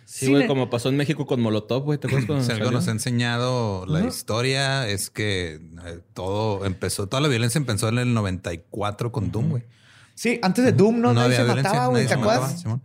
Sí, 0.04 0.28
güey, 0.28 0.48
como 0.48 0.70
pasó 0.70 0.88
en 0.88 0.96
México 0.96 1.24
con 1.24 1.40
Molotov, 1.40 1.84
güey. 1.84 1.98
¿Te 1.98 2.08
acuerdas 2.08 2.26
cuando 2.26 2.44
Si 2.44 2.50
algo 2.50 2.72
nos 2.72 2.88
ha 2.88 2.90
enseñado 2.90 3.86
la 3.86 4.00
historia 4.00 4.88
es 4.88 5.08
que 5.08 5.60
eh, 5.86 6.00
todo 6.14 6.64
empezó, 6.64 7.06
toda 7.06 7.20
la 7.20 7.28
violencia 7.28 7.60
empezó 7.60 7.88
en 7.88 7.98
el 7.98 8.12
94 8.12 9.12
con 9.12 9.30
Doom, 9.30 9.50
güey. 9.50 9.62
Sí, 10.18 10.40
antes 10.42 10.64
de 10.64 10.72
Doom 10.72 11.00
no, 11.00 11.14
nadie 11.14 11.36
se 11.36 11.44
mataba, 11.44 11.86
güey. 11.86 12.04
¿Te 12.08 12.14
acuerdas? 12.14 12.56
mataba. 12.56 12.80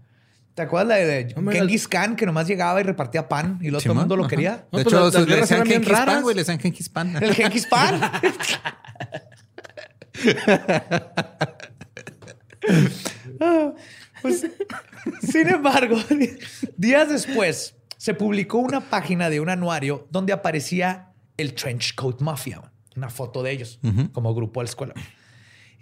¿Te 0.54 0.62
acuerdas 0.62 0.88
la 0.90 0.96
de 0.98 1.34
Hombre, 1.36 1.58
Genghis 1.58 1.88
Khan 1.88 2.16
que 2.16 2.28
nomás 2.28 2.46
llegaba 2.48 2.80
y 2.80 2.84
repartía 2.84 3.28
pan 3.28 3.58
y 3.60 3.70
luego 3.72 3.82
todo 3.82 3.94
el 3.94 4.00
mundo 4.00 4.16
lo 4.18 4.28
quería? 4.28 4.68
No, 4.72 4.78
de 4.78 4.84
pues 4.84 4.86
hecho, 4.86 4.96
las- 5.06 5.14
las 5.16 5.24
se- 5.24 5.30
le 5.30 5.36
decían 5.38 5.66
Genghis 5.66 5.90
Pan, 6.00 6.22
güey, 6.22 6.36
le 6.36 6.42
decían 6.42 6.60
Genghis 6.60 6.90
Pan. 6.90 7.16
El 7.24 7.34
Genghis 7.34 7.66
Pan. 7.66 8.02
Pues, 14.22 14.48
sin 15.22 15.48
embargo, 15.50 15.98
días 16.78 17.10
después 17.10 17.76
se 17.98 18.14
publicó 18.14 18.60
una 18.60 18.80
página 18.90 19.30
de 19.30 19.40
un 19.42 19.50
anuario 19.50 20.08
donde 20.12 20.32
aparecía 20.32 21.10
el 21.36 21.54
Trench 21.54 21.94
Coat 21.96 22.22
Mafia, 22.22 22.62
una 22.96 23.10
foto 23.10 23.44
de 23.44 23.52
ellos 23.52 23.80
como 24.14 24.34
grupo 24.34 24.62
de 24.62 24.66
la 24.66 24.70
escuela. 24.70 24.94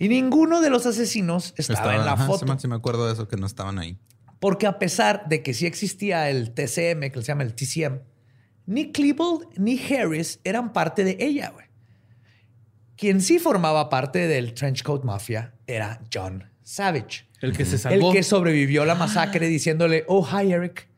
Y 0.01 0.09
ninguno 0.09 0.61
de 0.61 0.71
los 0.71 0.87
asesinos 0.87 1.53
estaba, 1.57 1.95
en 1.95 2.05
la 2.05 2.13
ajá, 2.13 2.25
foto. 2.25 2.57
Sí 2.57 2.67
me 2.67 2.73
acuerdo 2.75 3.05
de 3.05 3.13
eso, 3.13 3.27
que 3.27 3.37
no 3.37 3.45
estaban 3.45 3.77
ahí. 3.77 3.99
Porque 4.39 4.65
a 4.65 4.79
pesar 4.79 5.27
de 5.29 5.43
que 5.43 5.53
sí 5.53 5.67
existía 5.67 6.27
el 6.31 6.55
TCM, 6.55 7.11
que 7.11 7.19
se 7.21 7.27
llama 7.27 7.43
el 7.43 7.53
TCM, 7.53 7.99
ni 8.65 8.91
Klebold 8.91 9.49
ni 9.57 9.79
Harris 9.79 10.39
eran 10.43 10.73
parte 10.73 11.03
de 11.03 11.17
ella, 11.19 11.51
güey. 11.51 11.67
Quien 12.95 13.21
sí 13.21 13.37
formaba 13.37 13.89
parte 13.89 14.27
del 14.27 14.55
Trenchcoat 14.55 15.03
Mafia 15.03 15.53
era 15.67 16.01
John 16.11 16.49
Savage, 16.63 17.27
El 17.39 17.55
que 17.55 17.65
se 17.65 17.75
el 17.75 17.81
salvó. 17.81 18.11
que 18.11 18.23
sobrevivió 18.23 18.81
a 18.81 18.87
la 18.87 18.95
masacre 18.95 19.47
diciéndole, 19.47 20.03
oh, 20.07 20.27
hi, 20.27 20.51
Eric. 20.51 20.89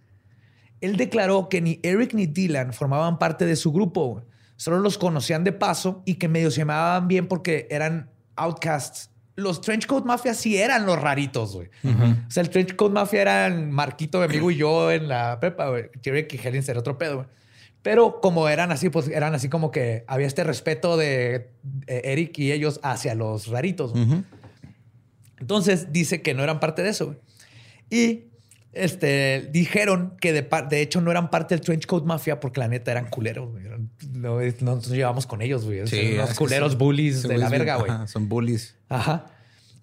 Él 0.79 0.95
declaró 0.95 1.49
que 1.49 1.59
ni 1.59 1.81
Eric 1.83 2.13
ni 2.13 2.25
Dylan 2.25 2.71
formaban 2.71 3.19
parte 3.19 3.45
de 3.45 3.57
su 3.57 3.73
grupo, 3.73 4.07
güey. 4.07 4.23
solo 4.55 4.79
los 4.79 4.97
conocían 4.97 5.43
de 5.43 5.51
paso 5.51 6.03
y 6.05 6.15
que 6.15 6.29
medio 6.29 6.51
se 6.51 6.59
llamaban 6.59 7.09
bien 7.09 7.27
porque 7.27 7.67
eran 7.69 8.12
Outcasts, 8.35 9.09
los 9.35 9.61
Trench 9.61 9.87
Coat 9.87 10.05
Mafia 10.05 10.33
sí 10.33 10.57
eran 10.57 10.85
los 10.85 10.99
raritos, 10.99 11.55
güey. 11.55 11.69
O 11.83 12.31
sea, 12.31 12.41
el 12.41 12.49
Trench 12.49 12.75
Coat 12.75 12.91
Mafia 12.91 13.21
eran 13.21 13.71
Marquito, 13.71 14.19
mi 14.19 14.25
amigo 14.25 14.51
y 14.51 14.57
yo 14.57 14.91
en 14.91 15.07
la 15.07 15.39
prepa, 15.39 15.69
güey. 15.69 15.89
Jerry 16.03 16.27
y 16.29 16.47
Helen 16.47 16.63
era 16.67 16.79
otro 16.79 16.97
pedo, 16.97 17.15
güey. 17.15 17.27
Pero 17.81 18.21
como 18.21 18.47
eran 18.47 18.71
así, 18.71 18.89
pues 18.89 19.09
eran 19.09 19.33
así 19.35 19.49
como 19.49 19.69
que 19.69 20.05
había 20.07 20.25
este 20.25 20.43
respeto 20.43 20.95
de 20.95 21.51
eh, 21.87 22.01
Eric 22.05 22.39
y 22.39 22.51
ellos 22.53 22.79
hacia 22.81 23.13
los 23.13 23.47
raritos. 23.47 23.93
Entonces 25.39 25.91
dice 25.91 26.21
que 26.21 26.33
no 26.33 26.43
eran 26.43 26.61
parte 26.61 26.81
de 26.81 26.89
eso. 26.89 27.17
Y 27.89 28.27
este, 28.73 29.49
dijeron 29.51 30.17
que 30.19 30.33
de, 30.33 30.47
de 30.69 30.81
hecho 30.81 30.99
no 31.01 31.11
eran 31.11 31.29
parte 31.29 31.55
del 31.55 31.61
Trench 31.63 31.85
Coat 31.85 32.03
Mafia 32.05 32.39
porque 32.39 32.59
la 32.59 32.67
neta 32.67 32.91
eran 32.91 33.09
culeros. 33.09 33.51
güey. 33.51 33.63
No, 34.13 34.39
no 34.41 34.75
nos 34.75 34.89
llevamos 34.89 35.25
con 35.27 35.41
ellos, 35.41 35.63
güey. 35.65 35.85
Sí, 35.87 35.97
Eran 35.99 36.25
unos 36.25 36.37
culeros 36.37 36.71
son- 36.71 36.79
bullies 36.79 37.23
de 37.23 37.37
la 37.37 37.49
verga, 37.49 37.75
güey. 37.77 37.91
ajá, 37.91 38.07
Son 38.07 38.27
bullies. 38.27 38.75
Ajá. 38.89 39.27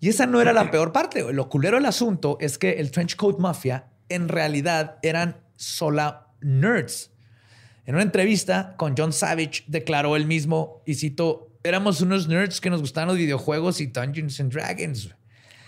Y 0.00 0.08
esa 0.08 0.26
no 0.26 0.40
era 0.40 0.52
la 0.52 0.70
peor 0.70 0.92
parte. 0.92 1.22
güey. 1.22 1.34
Lo 1.34 1.48
culero 1.48 1.76
del 1.76 1.86
asunto 1.86 2.36
es 2.40 2.58
que 2.58 2.72
el 2.80 2.90
Trench 2.90 3.16
Coat 3.16 3.38
Mafia 3.38 3.86
en 4.08 4.28
realidad 4.28 4.96
eran 5.02 5.36
sola 5.56 6.28
nerds. 6.40 7.10
En 7.86 7.94
una 7.94 8.02
entrevista 8.04 8.74
con 8.76 8.94
John 8.96 9.12
Savage 9.12 9.64
declaró 9.66 10.16
él 10.16 10.26
mismo, 10.26 10.82
y 10.86 10.94
cito, 10.94 11.50
éramos 11.64 12.00
unos 12.00 12.28
nerds 12.28 12.60
que 12.60 12.70
nos 12.70 12.80
gustaban 12.80 13.08
los 13.08 13.18
videojuegos 13.18 13.80
y 13.80 13.86
Dungeons 13.86 14.40
and 14.40 14.52
Dragons. 14.52 15.14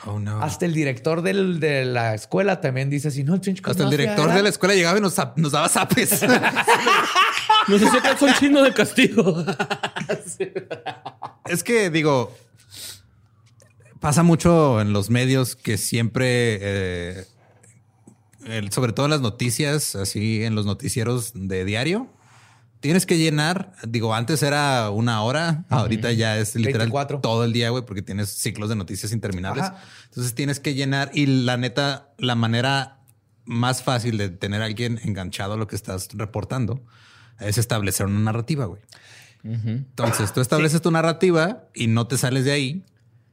Güey". 0.05 0.16
Oh, 0.16 0.18
no. 0.20 0.42
Hasta 0.42 0.66
el 0.66 0.74
director 0.74 1.22
del- 1.22 1.61
de 1.61 1.84
la 1.84 2.14
escuela 2.14 2.61
también 2.61 2.90
dice 2.90 3.09
así, 3.09 3.22
no, 3.24 3.34
el 3.34 3.40
Trench 3.40 3.61
Coat 3.62 3.72
Hasta 3.76 3.84
el 3.84 3.90
director 3.90 4.26
era- 4.26 4.36
de 4.36 4.42
la 4.42 4.48
escuela 4.48 4.74
llegaba 4.74 4.98
y 4.98 5.00
nos, 5.00 5.14
daba 5.16 5.68
zapes. 5.68 6.22
Nos 7.68 7.82
hacía 7.82 8.03
calzón 8.03 8.32
chino 8.38 8.62
de 8.62 8.72
castigo. 8.74 9.44
es 11.46 11.62
que 11.62 11.90
digo, 11.90 12.34
pasa 14.00 14.22
mucho 14.22 14.80
en 14.80 14.92
los 14.92 15.11
medios 15.11 15.55
que 15.57 15.78
siempre, 15.78 16.59
eh, 16.61 17.24
el- 18.46 18.72
sobre 18.72 18.92
todo 18.92 19.07
en 19.07 19.11
las 19.11 19.20
noticias, 19.20 19.94
así 19.94 20.42
en 20.44 20.55
los 20.55 20.66
noticieros 20.66 21.32
de 21.34 21.64
diario, 21.64 22.09
tienes 22.82 23.06
que 23.06 23.16
llenar. 23.16 23.72
Digo, 23.86 24.14
antes 24.14 24.42
era 24.42 24.90
una 24.90 25.22
hora, 25.22 25.64
ahorita 25.70 26.12
ya 26.12 26.36
es 26.36 26.54
literal 26.56 26.88
24. 26.88 27.20
todo 27.20 27.44
el 27.44 27.52
día, 27.52 27.70
güey, 27.70 27.86
porque 27.86 28.02
tienes 28.02 28.28
ciclos 28.28 28.68
de 28.68 28.76
noticias 28.76 29.12
interminables. 29.12 29.64
Ajá. 29.64 29.82
Entonces 30.06 30.34
tienes 30.34 30.60
que 30.60 30.74
llenar 30.74 31.10
y 31.14 31.26
la 31.26 31.56
neta, 31.56 32.12
la 32.18 32.34
manera 32.34 32.98
más 33.44 33.82
fácil 33.82 34.18
de 34.18 34.28
tener 34.28 34.60
a 34.62 34.66
alguien 34.66 35.00
enganchado 35.04 35.54
a 35.54 35.56
lo 35.56 35.66
que 35.66 35.76
estás 35.76 36.08
reportando 36.12 36.84
es 37.40 37.56
establecer 37.56 38.06
una 38.06 38.20
narrativa, 38.20 38.66
güey. 38.66 38.82
Entonces 39.44 40.32
tú 40.32 40.40
estableces 40.40 40.82
tu 40.82 40.90
narrativa 40.90 41.64
y 41.74 41.86
no 41.88 42.06
te 42.06 42.16
sales 42.16 42.44
de 42.44 42.52
ahí 42.52 42.84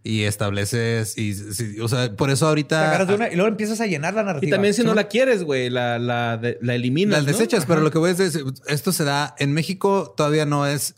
y 0.03 0.23
estableces 0.23 1.17
y, 1.17 1.33
sí, 1.33 1.79
o 1.81 1.87
sea, 1.87 2.15
por 2.15 2.29
eso 2.29 2.45
Te 2.45 2.49
ahorita 2.49 2.87
agarras 2.87 3.07
de 3.09 3.15
una 3.15 3.27
y 3.31 3.35
luego 3.35 3.49
empiezas 3.49 3.81
a 3.81 3.85
llenar 3.85 4.13
la 4.13 4.23
narrativa. 4.23 4.47
Y 4.47 4.51
también 4.51 4.73
si 4.73 4.83
no 4.83 4.93
la 4.93 5.07
quieres, 5.07 5.43
güey, 5.43 5.69
la, 5.69 5.99
la, 5.99 6.37
de- 6.37 6.57
la 6.61 6.75
eliminas. 6.75 7.17
las 7.17 7.25
¿no? 7.25 7.31
desechas, 7.31 7.65
pero 7.65 7.81
lo 7.81 7.91
que 7.91 7.97
voy 7.97 8.11
a 8.11 8.13
decir, 8.13 8.43
es, 8.45 8.61
esto 8.67 8.91
se 8.91 9.03
da 9.03 9.35
en 9.39 9.51
México 9.53 10.13
todavía 10.15 10.45
no 10.45 10.65
es 10.65 10.95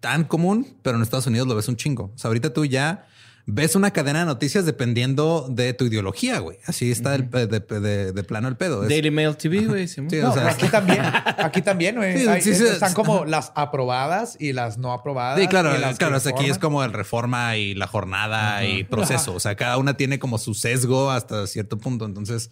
tan 0.00 0.24
común, 0.24 0.66
pero 0.82 0.96
en 0.96 1.02
Estados 1.02 1.26
Unidos 1.26 1.48
lo 1.48 1.54
ves 1.56 1.68
un 1.68 1.76
chingo. 1.76 2.12
O 2.14 2.18
sea, 2.18 2.28
ahorita 2.28 2.52
tú 2.52 2.64
ya 2.64 3.06
ves 3.50 3.74
una 3.74 3.90
cadena 3.92 4.20
de 4.20 4.26
noticias 4.26 4.66
dependiendo 4.66 5.46
de 5.50 5.72
tu 5.72 5.86
ideología, 5.86 6.38
güey. 6.38 6.58
Así 6.66 6.90
está 6.90 7.14
el 7.14 7.30
de, 7.30 7.46
de- 7.48 8.12
de 8.12 8.22
plano 8.22 8.46
el 8.46 8.56
pedo. 8.56 8.82
Es- 8.82 8.90
Daily 8.90 9.10
Mail 9.10 9.36
TV, 9.36 9.64
güey. 9.66 9.88
Sí, 9.88 10.02
No, 10.02 10.30
o 10.30 10.34
sea, 10.34 10.48
aquí 10.50 10.68
también, 10.68 11.00
aquí 11.38 11.62
también, 11.62 11.96
güey. 11.96 12.18
Sí, 12.20 12.28
Hay- 12.28 12.42
sí, 12.42 12.54
sí, 12.54 12.64
están 12.64 12.90
sí. 12.90 12.94
como 12.94 13.24
las 13.24 13.52
aprobadas 13.54 14.36
y 14.38 14.52
las 14.52 14.76
no 14.76 14.92
aprobadas. 14.92 15.40
Sí, 15.40 15.46
claro, 15.48 15.74
y 15.74 15.80
las 15.80 15.96
claro. 15.96 16.16
hasta 16.16 16.30
aquí 16.30 16.44
es 16.50 16.58
como 16.58 16.84
el 16.84 16.92
reforma 16.92 17.56
y 17.56 17.74
la 17.74 17.86
jornada 17.86 18.64
y 18.64 18.84
proceso. 18.84 19.34
O 19.34 19.40
sea, 19.40 19.54
cada 19.56 19.78
una 19.78 19.96
tiene 19.96 20.18
como 20.18 20.36
su 20.38 20.52
sesgo 20.54 21.10
hasta 21.10 21.46
cierto 21.46 21.78
punto. 21.78 22.04
Entonces, 22.04 22.50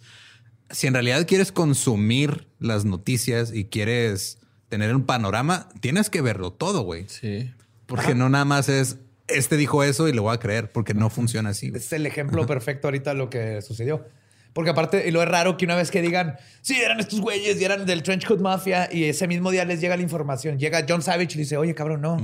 si 0.71 0.87
en 0.87 0.93
realidad 0.93 1.27
quieres 1.27 1.51
consumir 1.51 2.47
las 2.59 2.85
noticias 2.85 3.53
y 3.53 3.65
quieres 3.65 4.39
tener 4.67 4.95
un 4.95 5.03
panorama, 5.05 5.69
tienes 5.79 6.09
que 6.09 6.21
verlo 6.21 6.51
todo, 6.51 6.81
güey. 6.81 7.05
Sí. 7.07 7.51
Porque 7.85 8.15
no 8.15 8.27
nada 8.29 8.43
más 8.45 8.67
es 8.67 8.97
este 9.27 9.57
dijo 9.57 9.83
eso 9.83 10.07
y 10.07 10.13
le 10.13 10.19
voy 10.19 10.33
a 10.33 10.39
creer, 10.39 10.71
porque 10.71 10.93
no 10.93 11.09
funciona 11.09 11.49
así. 11.49 11.69
güey. 11.69 11.81
Es 11.81 11.91
el 11.93 12.05
ejemplo 12.05 12.45
perfecto 12.45 12.87
ahorita 12.87 13.11
de 13.11 13.15
lo 13.17 13.29
que 13.29 13.61
sucedió. 13.61 14.05
Porque 14.53 14.71
aparte, 14.71 15.07
y 15.07 15.11
lo 15.11 15.21
es 15.21 15.29
raro 15.29 15.55
que 15.57 15.65
una 15.65 15.75
vez 15.75 15.91
que 15.91 16.01
digan, 16.01 16.37
sí, 16.61 16.75
eran 16.81 16.99
estos 16.99 17.21
güeyes 17.21 17.61
y 17.61 17.63
eran 17.63 17.85
del 17.85 18.01
Trench 18.01 18.25
Coat 18.25 18.39
Mafia, 18.39 18.89
y 18.91 19.03
ese 19.03 19.27
mismo 19.27 19.51
día 19.51 19.65
les 19.65 19.79
llega 19.81 19.95
la 19.95 20.01
información. 20.01 20.57
Llega 20.57 20.83
John 20.87 21.01
Savage 21.03 21.33
y 21.33 21.35
le 21.35 21.41
dice, 21.43 21.57
oye, 21.57 21.75
cabrón, 21.75 22.01
no. 22.01 22.17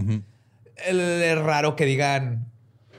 Es 0.76 1.38
raro 1.38 1.76
que 1.76 1.86
digan, 1.86 2.48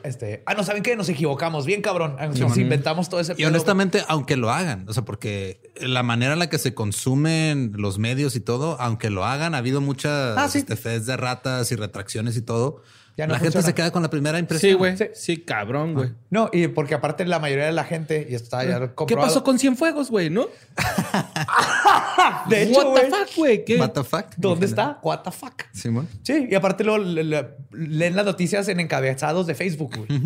este, 0.04 0.42
ah, 0.46 0.54
no, 0.54 0.62
¿saben 0.62 0.82
qué? 0.84 0.94
Nos 0.94 1.08
equivocamos. 1.08 1.66
Bien, 1.66 1.82
cabrón. 1.82 2.16
Nos 2.38 2.56
inventamos 2.58 3.08
todo 3.08 3.18
ese 3.20 3.32
Y 3.32 3.36
pedo". 3.36 3.48
honestamente, 3.48 4.02
aunque 4.06 4.36
lo 4.36 4.50
hagan, 4.52 4.84
o 4.88 4.92
sea, 4.92 5.04
porque 5.04 5.60
la 5.80 6.02
manera 6.04 6.34
en 6.34 6.38
la 6.38 6.48
que 6.48 6.58
se 6.58 6.72
consumen 6.74 7.72
los 7.74 7.98
medios 7.98 8.36
y 8.36 8.40
todo, 8.40 8.76
aunque 8.80 9.10
lo 9.10 9.24
hagan, 9.24 9.54
ha 9.54 9.58
habido 9.58 9.80
muchas 9.80 10.36
Ah, 10.38 10.48
sí. 10.48 10.64
este, 10.68 11.00
de 11.00 11.16
ratas 11.16 11.72
y 11.72 11.76
retracciones 11.76 12.36
y 12.36 12.42
todo. 12.42 12.82
Ya 13.16 13.26
no 13.28 13.34
la 13.34 13.38
gente 13.38 13.62
se 13.62 13.74
queda 13.74 13.92
con 13.92 14.02
la 14.02 14.10
primera 14.10 14.38
impresión. 14.40 14.72
Sí, 14.72 14.76
güey. 14.76 14.96
Sí. 14.96 15.04
Sí. 15.14 15.36
cabrón, 15.38 15.94
güey. 15.94 16.10
No, 16.30 16.50
y 16.52 16.66
porque 16.68 16.94
aparte 16.94 17.24
la 17.24 17.38
mayoría 17.38 17.66
de 17.66 17.72
la 17.72 17.84
gente, 17.84 18.26
y 18.28 18.34
está 18.34 18.64
ya 18.64 18.80
¿Qué 18.80 18.94
comprobado. 18.94 19.28
pasó 19.28 19.44
con 19.44 19.58
Cienfuegos, 19.58 20.10
güey, 20.10 20.30
no? 20.30 20.46
De 22.48 22.62
hecho, 22.62 22.78
What 22.78 22.94
the 23.00 23.08
güey, 23.08 23.10
fuck, 23.10 23.36
güey? 23.36 23.64
¿Qué? 23.64 23.78
What 23.78 23.90
the 23.90 24.04
fuck? 24.04 24.26
¿Dónde 24.36 24.66
está? 24.66 24.98
What 25.02 25.20
the 25.22 25.30
fuck? 25.30 25.62
Simón. 25.72 26.08
Sí, 26.22 26.48
y 26.50 26.54
aparte 26.54 26.82
le- 26.84 27.22
le- 27.24 27.46
leen 27.72 28.16
las 28.16 28.24
noticias 28.24 28.66
en 28.68 28.80
encabezados 28.80 29.46
de 29.46 29.54
Facebook, 29.54 29.96
güey. 29.96 30.20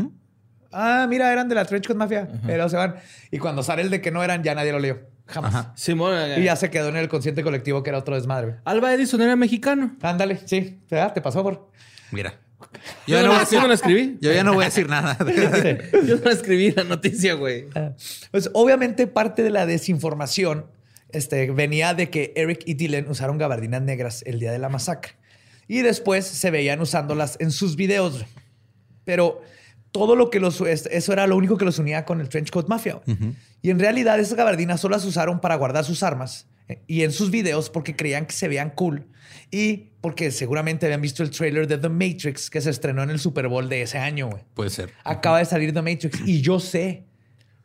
Ah, 0.73 1.07
mira, 1.09 1.33
eran 1.33 1.49
de 1.49 1.55
la 1.55 1.65
Trench 1.65 1.87
Coat 1.87 1.99
Mafia, 1.99 2.29
pero 2.47 2.69
se 2.69 2.77
van. 2.77 2.97
Y 3.31 3.39
cuando 3.39 3.63
sale 3.63 3.83
el 3.83 3.91
de 3.91 4.01
que 4.01 4.11
no 4.11 4.23
eran, 4.23 4.43
ya 4.43 4.55
nadie 4.55 4.73
lo 4.73 4.79
leyó. 4.79 5.01
Jamás. 5.27 5.55
Ajá. 5.55 5.73
Simón. 5.77 6.15
eh, 6.17 6.37
Y 6.41 6.45
ya 6.45 6.57
se 6.57 6.71
quedó 6.71 6.89
en 6.89 6.97
el 6.97 7.09
consciente 7.09 7.43
colectivo 7.43 7.83
que 7.83 7.91
era 7.91 7.99
otro 7.99 8.15
desmadre. 8.15 8.57
Alba 8.65 8.93
Edison 8.95 9.21
era 9.21 9.37
mexicano. 9.37 9.95
Ándale, 10.03 10.39
sí. 10.47 10.81
Te 10.89 11.21
pasó 11.21 11.43
por. 11.43 11.69
Mira. 12.13 12.35
Yo, 13.07 13.17
Yo, 13.19 13.23
no, 13.23 13.23
no 13.23 13.29
voy 13.29 13.37
a 13.37 13.39
la- 13.39 13.39
yo 13.39 13.41
decir, 13.45 13.59
no 13.61 13.69
la 13.69 13.75
escribí. 13.75 14.19
yo 14.21 14.33
ya 14.33 14.45
no 14.45 14.55
voy 14.55 14.63
a 14.63 14.67
decir 14.67 14.89
nada. 14.89 15.17
Yo 16.07 16.17
no 16.17 16.31
escribí 16.31 16.73
la 16.73 16.85
noticia, 16.85 17.35
güey. 17.35 17.67
Pues 18.31 18.51
obviamente 18.53 19.07
parte 19.07 19.43
de 19.43 19.51
la 19.51 19.65
desinformación 19.67 20.67
este, 21.11 21.51
venía 21.53 21.95
de 21.95 22.11
que 22.11 22.33
Eric 22.37 22.63
y 22.67 22.75
Dylan 22.75 23.09
usaron 23.09 23.39
gabardinas 23.39 23.83
negras 23.83 24.23
el 24.27 24.41
día 24.41 24.53
de 24.53 24.59
la 24.59 24.69
masacre. 24.69 25.13
Y 25.69 25.83
después 25.83 26.27
se 26.27 26.51
veían 26.51 26.81
usándolas 26.81 27.37
en 27.41 27.51
sus 27.53 27.77
videos. 27.77 28.25
Pero 29.05 29.41
todo 29.99 30.17
lo 30.17 30.31
que 30.31 30.41
los... 30.41 30.61
es- 30.61 30.87
Eso 30.91 31.13
era 31.13 31.27
lo 31.27 31.37
único 31.37 31.57
que 31.57 31.65
los 31.65 31.79
unía 31.79 32.05
con 32.05 32.21
el 32.21 32.29
Trench 32.29 32.51
Coat 32.51 32.69
Mafia. 32.69 33.01
güey. 33.05 33.19
Y 33.63 33.71
en 33.71 33.79
realidad 33.79 34.19
esas 34.21 34.35
gabardinas 34.37 34.81
solo 34.81 34.97
las 34.97 35.05
usaron 35.05 35.41
para 35.41 35.57
guardar 35.57 35.85
sus 35.85 36.03
armas 36.03 36.47
eh, 36.69 36.81
y 36.87 37.03
en 37.03 37.13
sus 37.13 37.31
videos 37.31 37.71
porque 37.71 37.97
creían 37.97 38.27
que 38.27 38.33
se 38.33 38.47
veían 38.49 38.71
cool. 38.71 39.07
Y 39.51 39.89
porque 40.01 40.31
seguramente 40.31 40.87
habían 40.87 41.01
visto 41.01 41.23
el 41.23 41.31
trailer 41.31 41.67
de 41.67 41.79
The 41.79 41.89
Matrix 41.89 42.51
que 42.51 42.61
se 42.61 42.71
estrenó 42.71 43.03
en 43.03 43.11
el 43.11 43.19
Super 43.19 43.49
Bowl 43.49 43.69
de 43.69 43.83
ese 43.83 43.99
año, 43.99 44.29
güey. 44.29 44.45
Puede 44.55 44.71
ser. 44.71 44.93
Acaba 45.05 45.39
de 45.39 45.45
salir 45.47 45.73
The 45.75 45.83
Matrix 45.83 46.21
y 46.27 46.41
yo 46.43 46.61
sé, 46.61 47.05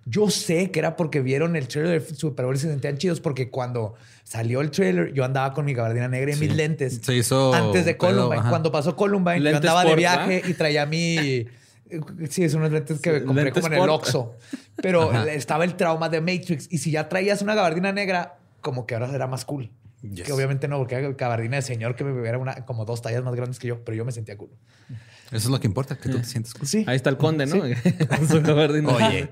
yo 0.06 0.30
sé 0.30 0.72
que 0.72 0.80
era 0.80 0.96
porque 0.96 1.22
vieron 1.22 1.56
el 1.56 1.68
trailer 1.68 2.02
del 2.04 2.16
Super 2.18 2.46
Bowl 2.46 2.56
y 2.56 2.60
se 2.60 2.70
sentían 2.70 2.98
chidos 2.98 3.20
porque 3.20 3.50
cuando 3.50 3.94
salió 4.24 4.62
el 4.62 4.72
trailer 4.72 5.14
yo 5.14 5.24
andaba 5.26 5.54
con 5.54 5.66
mi 5.66 5.74
gabardina 5.74 6.08
negra 6.08 6.34
y 6.34 6.38
mis 6.40 6.56
lentes. 6.56 7.00
Se 7.04 7.16
hizo 7.16 7.54
antes 7.54 7.86
de 7.86 7.94
pedo, 7.96 8.10
Columbine. 8.10 8.40
ajá. 8.40 8.50
Cuando 8.50 8.72
pasó 8.72 8.96
Columbine 8.96 9.38
yo 9.38 9.44
Lentes 9.44 9.58
andaba 9.62 9.86
de 9.86 9.96
viaje 9.96 10.42
¿va? 10.44 10.50
y 10.50 10.54
traía 10.56 10.86
mi... 10.86 11.46
Sí, 12.30 12.44
es 12.44 12.54
unos 12.54 12.72
lentes 12.72 13.00
que 13.00 13.20
Sí, 13.20 13.26
compré 13.26 13.44
lentes 13.46 13.62
como 13.64 13.74
en 13.76 13.82
el. 13.82 13.90
Oxxo. 13.90 14.36
Pero 14.78 15.12
estaba 15.28 15.64
el 15.64 15.76
trauma 15.76 16.10
de 16.10 16.22
Matrix 16.22 16.68
y 16.72 16.78
si 16.80 16.92
ya 16.92 17.08
traías 17.10 17.42
una 17.42 17.54
gabardina 17.56 17.92
negra, 17.92 18.38
como 18.62 18.86
que 18.86 18.96
ahora 18.96 19.10
era 19.14 19.28
más 19.28 19.46
cool. 19.46 19.70
Yes. 20.02 20.26
Que 20.26 20.34
obviamente 20.34 20.68
no, 20.68 20.78
porque 20.80 20.96
era 20.96 21.10
gabardina 21.12 21.56
de 21.58 21.62
señor 21.62 21.96
que 21.96 22.04
me 22.04 22.28
era 22.28 22.38
una, 22.38 22.66
como 22.66 22.84
dos 22.86 23.02
tallas 23.02 23.24
más 23.24 23.36
grandes 23.36 23.58
que 23.60 23.68
yo, 23.68 23.84
pero 23.86 23.96
yo 23.96 24.04
me 24.06 24.12
sentía 24.12 24.36
cool. 24.38 24.50
Eso 25.28 25.36
es 25.38 25.46
lo 25.48 25.60
que 25.60 25.68
importa, 25.68 25.96
que 25.98 26.10
tú 26.10 26.18
te 26.20 26.26
sientes 26.26 26.54
cool. 26.54 26.68
Sí. 26.68 26.84
Ahí 26.88 26.96
está 26.96 27.10
el 27.10 27.18
conde, 27.18 27.46
¿no? 27.46 27.62
Con 28.10 28.28
su 28.28 28.42
gabardina. 28.42 28.90
Oye. 28.90 29.30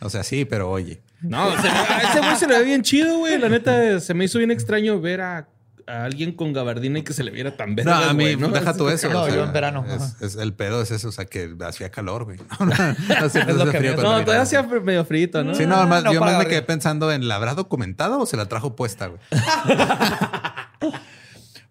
O 0.00 0.10
sea, 0.10 0.22
sí, 0.22 0.44
pero 0.44 0.70
oye. 0.70 1.00
No, 1.20 1.50
se- 1.60 1.68
a 1.68 1.98
ese 2.10 2.18
güey 2.20 2.36
se 2.36 2.46
le 2.48 2.58
ve 2.58 2.64
bien 2.64 2.82
chido, 2.82 3.18
güey. 3.18 3.38
La 3.38 3.48
neta, 3.48 4.00
se 4.00 4.12
me 4.14 4.24
hizo 4.24 4.38
bien 4.38 4.50
extraño 4.50 5.00
ver 5.00 5.20
a, 5.20 5.48
a 5.92 6.04
alguien 6.04 6.32
con 6.32 6.52
gabardina 6.52 6.98
y 7.00 7.02
que 7.02 7.12
se 7.12 7.22
le 7.22 7.30
viera 7.30 7.56
tan 7.56 7.70
No, 7.70 7.76
verga, 7.76 8.10
a 8.10 8.14
mí, 8.14 8.24
güey, 8.24 8.36
¿no? 8.36 8.48
deja 8.48 8.74
tú 8.74 8.88
eso. 8.88 9.10
No, 9.10 9.22
o 9.22 9.26
sea, 9.26 9.34
yo 9.34 9.44
en 9.44 9.52
verano, 9.52 9.84
es- 10.20 10.36
el 10.36 10.54
pedo 10.54 10.80
es 10.80 10.90
eso, 10.90 11.08
o 11.08 11.12
sea, 11.12 11.26
que 11.26 11.54
hacía 11.66 11.90
calor, 11.90 12.24
güey. 12.24 12.38
No, 12.38 12.66
no, 12.66 12.74
no, 13.20 13.28
siempre 13.28 13.52
Es 13.52 13.56
lo 13.58 13.62
hace 13.64 13.72
que 13.72 13.78
frío 13.78 13.90
me- 13.90 13.94
cuando 13.96 14.02
No, 14.02 14.12
vine. 14.14 14.24
todavía 14.24 14.42
hacía 14.42 14.62
medio 14.62 15.04
frito, 15.04 15.44
¿no? 15.44 15.54
Sí, 15.54 15.66
no, 15.66 15.86
más, 15.86 16.02
no, 16.04 16.12
yo 16.12 16.20
más 16.20 16.38
me 16.38 16.46
quedé 16.46 16.62
pensando 16.62 17.12
en, 17.12 17.28
¿la 17.28 17.36
habrá 17.36 17.54
documentado 17.54 18.18
o 18.20 18.26
se 18.26 18.36
la 18.36 18.46
trajo 18.46 18.74
puesta, 18.76 19.08
güey? 19.08 19.20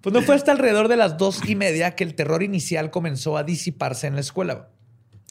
Pues 0.02 0.14
no 0.14 0.22
fue 0.24 0.34
hasta 0.34 0.52
alrededor 0.52 0.88
de 0.88 0.98
las 0.98 1.18
dos 1.20 1.48
y 1.48 1.56
media 1.56 1.96
que 1.96 2.04
el 2.04 2.16
terror 2.16 2.42
inicial 2.42 2.90
comenzó 2.90 3.38
a 3.38 3.44
disiparse 3.44 4.08
en 4.08 4.16
la 4.16 4.22
escuela. 4.22 4.70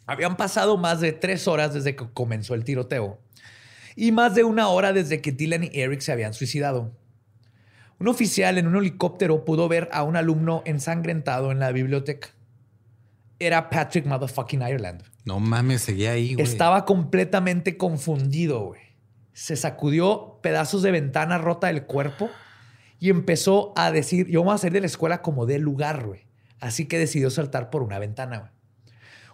Habían 0.07 0.37
pasado 0.37 0.77
más 0.77 1.01
de 1.01 1.13
tres 1.13 1.49
horas 1.49 1.75
desde 1.75 1.97
que 1.97 2.05
comenzó 2.13 2.55
el 2.55 2.63
tiroteo 2.65 3.21
y 3.97 4.13
más 4.13 4.37
de 4.37 4.45
una 4.45 4.69
hora 4.69 4.93
desde 4.93 5.21
que 5.21 5.33
Dylan 5.33 5.65
y 5.65 5.71
Eric 5.81 6.01
se 6.03 6.13
habían 6.13 6.35
suicidado. 6.35 6.93
Un 8.01 8.09
oficial 8.09 8.57
en 8.57 8.67
un 8.67 8.77
helicóptero 8.77 9.45
pudo 9.45 9.69
ver 9.69 9.91
a 9.93 10.05
un 10.05 10.17
alumno 10.17 10.63
ensangrentado 10.65 11.53
en 11.53 11.59
la 11.59 11.71
biblioteca. 11.71 12.29
Era 13.39 13.69
Patrick 13.69 14.07
Motherfucking 14.07 14.63
Ireland. 14.63 15.03
No 15.27 15.39
mames, 15.39 15.83
seguía 15.83 16.13
ahí, 16.13 16.33
güey. 16.33 16.47
Estaba 16.47 16.87
completamente 16.87 17.77
confundido, 17.77 18.61
güey. 18.61 18.81
Se 19.35 19.55
sacudió 19.55 20.39
pedazos 20.43 20.81
de 20.83 20.93
ventana 20.93 21.37
rota 21.37 21.67
del 21.67 21.85
cuerpo 21.85 22.31
y 22.99 23.11
empezó 23.11 23.75
a 23.77 23.91
decir, 23.91 24.27
yo 24.29 24.43
voy 24.43 24.55
a 24.55 24.59
salir 24.59 24.73
de 24.73 24.81
la 24.81 24.87
escuela 24.87 25.21
como 25.21 25.45
de 25.45 25.59
lugar, 25.59 26.07
güey. 26.07 26.27
Así 26.59 26.87
que 26.87 26.99
decidió 26.99 27.29
saltar 27.29 27.69
por 27.69 27.83
una 27.83 27.99
ventana, 27.99 28.39
güey. 28.39 28.51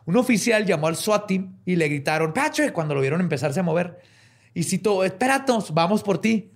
Un 0.06 0.16
oficial 0.16 0.66
llamó 0.66 0.88
al 0.88 0.97
SWAT 0.97 1.26
team 1.28 1.59
y 1.64 1.76
le 1.76 1.88
gritaron, 1.88 2.32
Patrick, 2.32 2.72
cuando 2.72 2.94
lo 2.94 3.01
vieron 3.01 3.20
empezarse 3.20 3.60
a 3.60 3.62
mover. 3.62 4.01
Y 4.55 4.64
citó, 4.64 5.05
espéranos, 5.05 5.72
vamos 5.72 6.02
por 6.02 6.20
ti. 6.20 6.52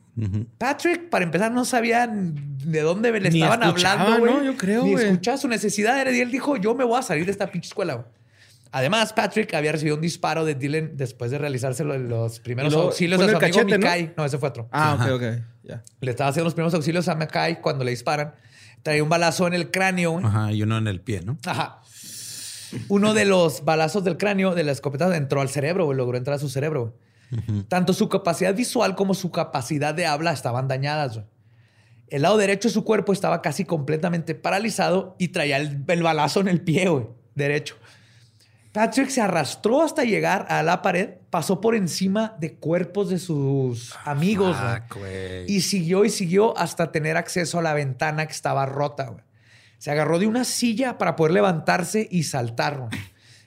Patrick, 0.58 1.08
para 1.08 1.24
empezar, 1.24 1.50
no 1.52 1.64
sabía 1.64 2.06
de 2.06 2.80
dónde 2.80 3.10
le 3.18 3.30
Ni 3.30 3.40
estaban 3.42 3.62
hablando, 3.62 4.18
güey. 4.18 4.32
¿no? 4.32 4.42
Yo 4.44 4.56
creo, 4.56 4.84
Ni 4.84 4.94
escuchaba 4.94 5.36
su 5.38 5.48
necesidad. 5.48 6.04
Y 6.10 6.20
él 6.20 6.30
dijo, 6.30 6.56
yo 6.56 6.74
me 6.74 6.84
voy 6.84 6.98
a 6.98 7.02
salir 7.02 7.24
de 7.24 7.32
esta 7.32 7.50
pinche 7.50 7.68
escuela. 7.68 8.06
Además, 8.72 9.12
Patrick 9.12 9.52
había 9.54 9.72
recibido 9.72 9.96
un 9.96 10.02
disparo 10.02 10.44
de 10.44 10.54
Dylan 10.54 10.96
después 10.96 11.30
de 11.32 11.38
realizarse 11.38 11.82
lo- 11.84 11.98
los 11.98 12.38
primeros 12.38 12.72
auxilios 12.74 13.20
a 13.20 13.24
su 13.24 13.30
el 13.30 13.36
amigo. 13.44 13.78
Mikai. 13.78 14.14
¿no? 14.16 14.24
ese 14.24 14.38
fue 14.38 14.48
otro. 14.50 14.68
Ah, 14.70 14.92
Ajá. 14.92 15.06
ok, 15.06 15.22
ok. 15.22 15.24
Ya. 15.64 15.82
Le 16.00 16.10
estaba 16.10 16.30
haciendo 16.30 16.44
los 16.44 16.54
primeros 16.54 16.74
auxilios 16.74 17.08
a 17.08 17.14
Mikai 17.16 17.60
cuando 17.60 17.84
le 17.84 17.90
disparan. 17.90 18.34
Traía 18.82 19.02
un 19.02 19.08
balazo 19.08 19.46
en 19.48 19.54
el 19.54 19.70
cráneo. 19.70 20.18
Ajá, 20.24 20.52
y 20.52 20.62
uno 20.62 20.78
en 20.78 20.86
el 20.86 21.00
pie, 21.00 21.20
¿no? 21.22 21.36
Ajá. 21.46 21.80
Uno 22.88 23.14
de 23.14 23.24
los 23.24 23.64
balazos 23.64 24.04
del 24.04 24.16
cráneo 24.16 24.54
de 24.54 24.62
la 24.62 24.70
escopeta 24.72 25.14
entró 25.16 25.40
al 25.40 25.48
cerebro, 25.48 25.86
güey, 25.86 25.96
logró 25.96 26.16
entrar 26.16 26.36
a 26.36 26.38
su 26.38 26.48
cerebro. 26.48 26.96
Tanto 27.68 27.92
su 27.92 28.08
capacidad 28.08 28.54
visual 28.54 28.94
como 28.96 29.14
su 29.14 29.30
capacidad 29.30 29.94
de 29.94 30.06
habla 30.06 30.32
estaban 30.32 30.66
dañadas. 30.68 31.14
güey. 31.16 31.26
El 32.08 32.22
lado 32.22 32.36
derecho 32.38 32.68
de 32.68 32.74
su 32.74 32.84
cuerpo 32.84 33.12
estaba 33.12 33.40
casi 33.40 33.64
completamente 33.64 34.34
paralizado 34.34 35.14
y 35.18 35.28
traía 35.28 35.56
el, 35.58 35.84
el 35.86 36.02
balazo 36.02 36.40
en 36.40 36.48
el 36.48 36.60
pie, 36.60 36.88
güey, 36.88 37.06
derecho. 37.36 37.76
Patrick 38.72 39.08
se 39.08 39.20
arrastró 39.20 39.82
hasta 39.82 40.04
llegar 40.04 40.46
a 40.48 40.62
la 40.62 40.80
pared, 40.80 41.14
pasó 41.30 41.60
por 41.60 41.74
encima 41.74 42.36
de 42.38 42.54
cuerpos 42.54 43.10
de 43.10 43.18
sus 43.18 43.94
amigos 44.04 44.56
Fuck, 44.56 44.98
güey. 44.98 45.44
y 45.50 45.60
siguió 45.62 46.04
y 46.04 46.10
siguió 46.10 46.56
hasta 46.56 46.92
tener 46.92 47.16
acceso 47.16 47.58
a 47.58 47.62
la 47.62 47.74
ventana 47.74 48.26
que 48.26 48.32
estaba 48.32 48.66
rota. 48.66 49.06
güey. 49.08 49.24
Se 49.78 49.90
agarró 49.90 50.18
de 50.20 50.26
una 50.28 50.44
silla 50.44 50.98
para 50.98 51.16
poder 51.16 51.32
levantarse 51.32 52.06
y 52.10 52.22
saltar. 52.24 52.78
güey. 52.78 52.90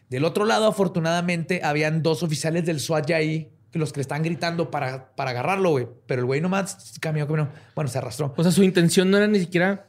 Del 0.09 0.25
otro 0.25 0.43
lado, 0.45 0.67
afortunadamente, 0.67 1.61
habían 1.63 2.03
dos 2.03 2.21
oficiales 2.21 2.65
del 2.65 2.79
SWAT 2.81 3.07
ya 3.07 3.15
ahí, 3.17 3.49
que 3.73 3.79
los 3.79 3.91
que 3.91 3.97
le 3.97 4.01
están 4.03 4.21
gritando 4.21 4.69
para, 4.69 5.15
para 5.15 5.31
agarrarlo, 5.31 5.71
güey. 5.71 5.87
Pero 6.05 6.21
el 6.21 6.25
güey 6.27 6.39
nomás 6.41 6.93
caminó, 7.01 7.25
caminó. 7.25 7.49
Bueno, 7.73 7.89
se 7.89 7.97
arrastró. 7.97 8.31
O 8.37 8.43
sea, 8.43 8.51
su 8.51 8.63
intención 8.63 9.09
no 9.09 9.17
era 9.17 9.25
ni 9.25 9.39
siquiera. 9.39 9.87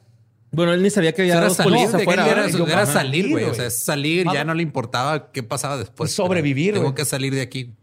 Bueno, 0.51 0.73
él 0.73 0.83
ni 0.83 0.89
sabía 0.89 1.13
que 1.13 1.21
había 1.21 1.35
Era 1.35 1.49
dos 1.49 1.59
salir, 1.59 1.75
policías 1.75 1.95
afuera. 2.01 2.27
era, 2.27 2.87
salir, 2.87 3.29
güey. 3.29 3.45
O 3.45 3.55
sea, 3.55 3.69
salir, 3.69 4.27
ya 4.33 4.43
no 4.45 4.55
le 4.55 4.63
importaba 4.63 5.31
qué 5.33 5.43
pasaba 5.43 5.77
después. 5.77 6.13
Sobrevivir, 6.13 6.73
Tengo 6.73 6.95
que 6.95 7.05
salir 7.05 7.35
de 7.35 7.43
aquí. 7.43 7.75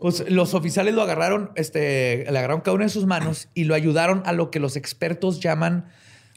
Pues 0.00 0.28
los 0.28 0.52
oficiales 0.52 0.94
lo 0.94 1.02
agarraron, 1.02 1.52
este, 1.54 2.26
le 2.28 2.36
agarraron 2.36 2.62
cada 2.62 2.74
una 2.74 2.84
de 2.84 2.90
sus 2.90 3.06
manos 3.06 3.48
y 3.54 3.64
lo 3.64 3.74
ayudaron 3.76 4.22
a 4.26 4.32
lo 4.32 4.50
que 4.50 4.58
los 4.58 4.74
expertos 4.76 5.38
llaman 5.38 5.86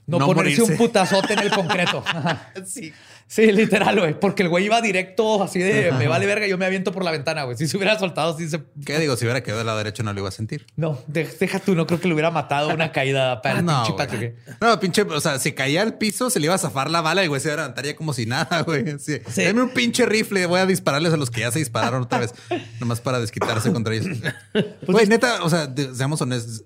no, 0.08 0.20
No 0.20 0.26
ponerse 0.28 0.62
morirse. 0.62 0.72
un 0.72 0.78
putazote 0.78 1.34
en 1.34 1.40
el 1.40 1.52
concreto. 1.52 2.04
Ajá. 2.08 2.52
Sí. 2.66 2.94
Sí, 3.30 3.52
literal, 3.52 4.00
güey. 4.00 4.18
Porque 4.18 4.44
el 4.44 4.48
güey 4.48 4.64
iba 4.64 4.80
directo 4.80 5.44
así 5.44 5.60
de 5.60 5.92
me 5.92 6.08
vale 6.08 6.26
verga, 6.26 6.48
yo 6.48 6.58
me 6.58 6.66
aviento 6.66 6.94
por 6.94 7.04
la 7.04 7.12
ventana, 7.12 7.44
güey. 7.44 7.58
Si 7.58 7.68
se 7.68 7.76
hubiera 7.76 8.00
soltado, 8.00 8.38
sí 8.38 8.48
se. 8.48 8.62
¿Qué 8.86 8.98
digo? 9.00 9.18
Si 9.18 9.26
hubiera 9.26 9.44
quedado 9.44 9.58
del 9.58 9.66
lado 9.68 9.80
derecho 9.80 10.02
no 10.02 10.14
lo 10.14 10.20
iba 10.22 10.30
a 10.30 10.32
sentir. 10.32 10.66
No, 10.78 10.98
de- 11.08 11.26
deja 11.38 11.60
tú, 11.60 11.76
no 11.76 11.86
creo 11.86 12.00
que 12.00 12.08
le 12.08 12.14
hubiera 12.14 12.32
matado 12.32 12.70
una 12.74 12.94
caída 12.94 13.42
para 13.42 13.60
el 13.60 13.66
no, 13.66 13.84
pinche. 13.98 14.36
No, 14.62 14.80
pinche, 14.80 15.02
o 15.02 15.20
sea, 15.20 15.40
si 15.40 15.52
caía 15.52 15.82
al 15.82 15.98
piso, 15.98 16.30
se 16.30 16.40
le 16.40 16.46
iba 16.46 16.56
a 16.56 16.58
zafar 16.58 16.90
la 16.90 17.02
bala 17.02 17.26
y 17.26 17.28
güey 17.28 17.42
se 17.42 17.50
levantaría 17.50 17.98
como 17.98 18.14
si 18.14 18.26
nada, 18.26 18.62
güey. 18.66 18.98
Sí. 18.98 19.20
Sí. 19.30 19.44
Dame 19.44 19.62
un 19.62 19.72
pinche 19.72 20.06
rifle, 20.06 20.46
voy 20.46 20.62
a 20.62 20.66
dispararles 20.66 21.12
a 21.12 21.18
los 21.18 21.30
que 21.30 21.42
ya 21.42 21.52
se 21.52 21.60
dispararon 21.60 22.04
otra 22.04 22.20
vez, 22.20 22.34
nomás 22.80 23.02
para 23.02 23.20
desquitarse 23.20 23.74
contra 23.74 23.94
ellos. 23.94 24.18
Pues 24.54 24.66
Güey, 24.88 25.08
neta, 25.08 25.44
o 25.44 25.50
sea, 25.50 25.70
seamos 25.94 26.22
honestos. 26.22 26.64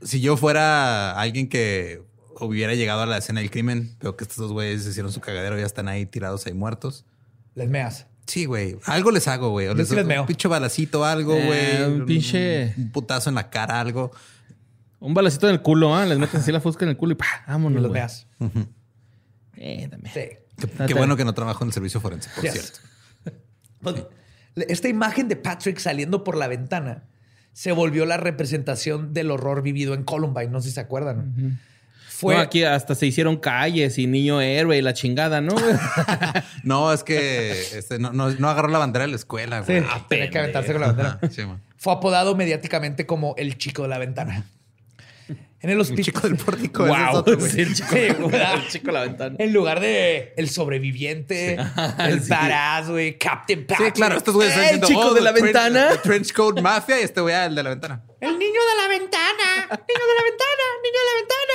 Si 0.00 0.20
yo 0.20 0.36
fuera 0.36 1.18
alguien 1.18 1.48
que 1.48 2.02
hubiera 2.44 2.74
llegado 2.74 3.02
a 3.02 3.06
la 3.06 3.18
escena 3.18 3.40
del 3.40 3.50
crimen, 3.50 3.96
veo 4.00 4.16
que 4.16 4.24
estos 4.24 4.36
dos 4.38 4.52
güeyes 4.52 4.86
hicieron 4.86 5.12
su 5.12 5.20
cagadero 5.20 5.56
y 5.56 5.60
ya 5.60 5.66
están 5.66 5.88
ahí 5.88 6.06
tirados 6.06 6.46
ahí 6.46 6.54
muertos. 6.54 7.04
Les 7.54 7.68
meas. 7.68 8.06
Sí, 8.26 8.44
güey. 8.46 8.78
Algo 8.86 9.10
les 9.10 9.26
hago, 9.28 9.50
güey. 9.50 9.66
O 9.68 9.74
les 9.74 9.88
sí 9.88 9.94
les 9.94 10.02
un 10.04 10.08
meo. 10.08 10.26
pinche 10.26 10.48
balacito, 10.48 11.04
algo, 11.04 11.34
Eh, 11.36 11.44
güey. 11.46 11.82
un 12.00 12.06
pinche- 12.06 12.72
Un 12.76 12.90
putazo 12.92 13.28
en 13.30 13.34
la 13.34 13.50
cara, 13.50 13.80
algo. 13.80 14.12
Un 15.00 15.14
balacito 15.14 15.48
en 15.48 15.54
el 15.54 15.62
culo, 15.62 15.94
¿ah? 15.96 16.06
Les 16.06 16.18
metes 16.18 16.36
así 16.40 16.52
la 16.52 16.60
fusca 16.60 16.84
en 16.84 16.90
el 16.90 16.96
culo 16.96 17.12
y 17.12 17.16
¡pah! 17.16 17.26
Y 17.46 17.50
Vámonos, 17.50 17.82
los 17.82 17.90
güey. 17.90 18.00
meas. 18.00 18.26
Eh, 19.56 19.88
también. 19.88 20.12
Sí. 20.14 20.66
Qué, 20.86 20.94
bueno 20.94 21.16
que 21.16 21.24
no 21.24 21.34
trabajo 21.34 21.64
en 21.64 21.68
el 21.70 21.74
servicio 21.74 22.00
forense, 22.00 22.30
por 22.34 22.44
Yes. 22.44 22.52
cierto. 22.52 22.78
Pues, 23.80 23.96
Esta 24.68 24.88
imagen 24.88 25.26
de 25.28 25.34
Patrick 25.36 25.78
saliendo 25.78 26.22
por 26.22 26.36
la 26.36 26.46
ventana 26.46 27.04
se 27.52 27.72
volvió 27.72 28.06
la 28.06 28.16
representación 28.16 29.12
del 29.12 29.30
horror 29.30 29.62
vivido 29.62 29.94
en 29.94 30.04
Columbine. 30.04 30.48
No 30.48 30.60
sé 30.60 30.68
si 30.68 30.74
se 30.74 30.80
acuerdan. 30.80 31.58
Fue 32.22 32.36
No, 32.36 32.40
aquí 32.40 32.62
hasta 32.64 32.94
se 32.94 33.04
hicieron 33.06 33.36
calles 33.36 33.98
y 33.98 34.06
niño 34.06 34.40
héroe 34.40 34.78
y 34.78 34.80
la 34.82 34.94
chingada, 34.94 35.40
¿no? 35.40 35.54
No, 36.62 36.92
es 36.92 37.02
que 37.02 37.50
este, 37.76 37.98
no, 37.98 38.12
no, 38.12 38.30
no 38.30 38.48
agarró 38.48 38.68
la 38.68 38.78
bandera 38.78 39.04
de 39.04 39.10
la 39.10 39.16
escuela, 39.16 39.64
Sí, 39.64 39.72
güey. 39.80 39.84
tenía 40.08 40.30
que 40.30 40.38
aventarse 40.38 40.72
con 40.72 40.80
la 40.80 40.86
bandera. 40.92 41.18
Sí. 41.30 41.42
Fue 41.76 41.92
apodado 41.92 42.36
mediáticamente 42.36 43.06
como 43.06 43.34
el 43.36 43.58
chico 43.58 43.82
de 43.82 43.88
la 43.88 43.98
ventana. 43.98 44.44
En 45.28 45.70
el 45.70 45.76
El 45.76 45.80
hospital. 45.80 46.04
chico 46.04 46.20
del 46.22 46.36
pórtico. 46.36 46.86
es 46.86 46.88
wow. 46.90 47.16
otro, 47.18 47.38
güey. 47.38 47.50
Sí, 47.50 47.60
el 47.60 47.74
chico, 47.74 47.88
Sí, 47.90 48.08
güey. 48.18 48.34
el 48.40 48.68
chico 48.68 48.86
de 48.88 48.92
la 48.92 49.00
ventana. 49.02 49.36
En 49.38 49.52
lugar 49.52 49.78
de 49.78 50.32
el 50.36 50.48
sobreviviente, 50.50 51.54
el 51.98 52.20
Sí. 52.22 52.30
badass, 52.30 52.88
güey, 52.90 53.16
Captain 53.18 53.64
Patrick. 53.66 53.88
Sí, 53.88 53.92
claro, 53.94 54.16
estos 54.16 54.34
güeyes 54.34 54.56
están 54.56 54.74
¡Eh, 54.74 54.78
el 54.78 54.80
chico 54.82 55.00
oh, 55.00 55.14
de 55.14 55.20
la 55.20 55.32
trench- 55.32 55.42
ventana! 55.44 55.88
the 55.90 55.98
Trench 55.98 56.32
Coat 56.32 56.60
Mafia 56.60 57.00
y 57.00 57.04
este 57.04 57.20
güey, 57.20 57.34
ah, 57.34 57.46
el 57.46 57.54
de 57.54 57.62
la 57.62 57.70
ventana. 57.70 58.02
El 58.20 58.38
niño 58.38 58.60
de 58.60 58.76
la 58.82 58.88
ventana. 58.88 59.54
Niño 59.70 60.06
de 60.06 60.14
la 60.18 60.24
ventana. 60.24 60.64
Niño 60.82 60.98
de 60.98 61.06
la 61.06 61.14
ventana. 61.20 61.54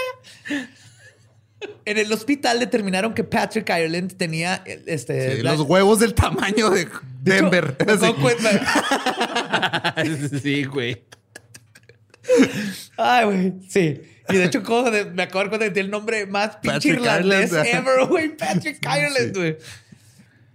En 1.86 1.98
el 1.98 2.12
hospital 2.14 2.60
determinaron 2.60 3.16
que 3.16 3.24
Patrick 3.24 3.68
Ireland 3.70 4.16
tenía 4.16 4.64
este, 4.86 5.38
Sí, 5.38 5.42
la- 5.42 5.54
los 5.54 5.62
huevos 5.62 5.98
del 6.00 6.14
tamaño 6.14 6.70
de 6.70 6.86
de 6.86 7.38
hecho, 7.38 7.50
Denver. 7.50 7.76
sí, 10.42 10.64
güey. 10.66 11.04
Ay, 12.98 13.26
güey. 13.26 13.54
Sí. 13.70 14.02
Y 14.30 14.36
de 14.36 14.46
hecho, 14.46 14.62
de- 14.92 15.06
me 15.06 15.24
acabo 15.24 15.44
de 15.44 15.50
cuenta 15.50 15.74
que 15.74 15.80
el 15.80 15.90
nombre 15.90 16.26
más 16.26 16.58
pinche 16.58 16.90
irlandés 16.90 17.52
ever, 17.54 18.06
güey. 18.08 18.36
Patrick 18.36 18.80
Ireland, 18.84 19.36
güey. 19.36 19.58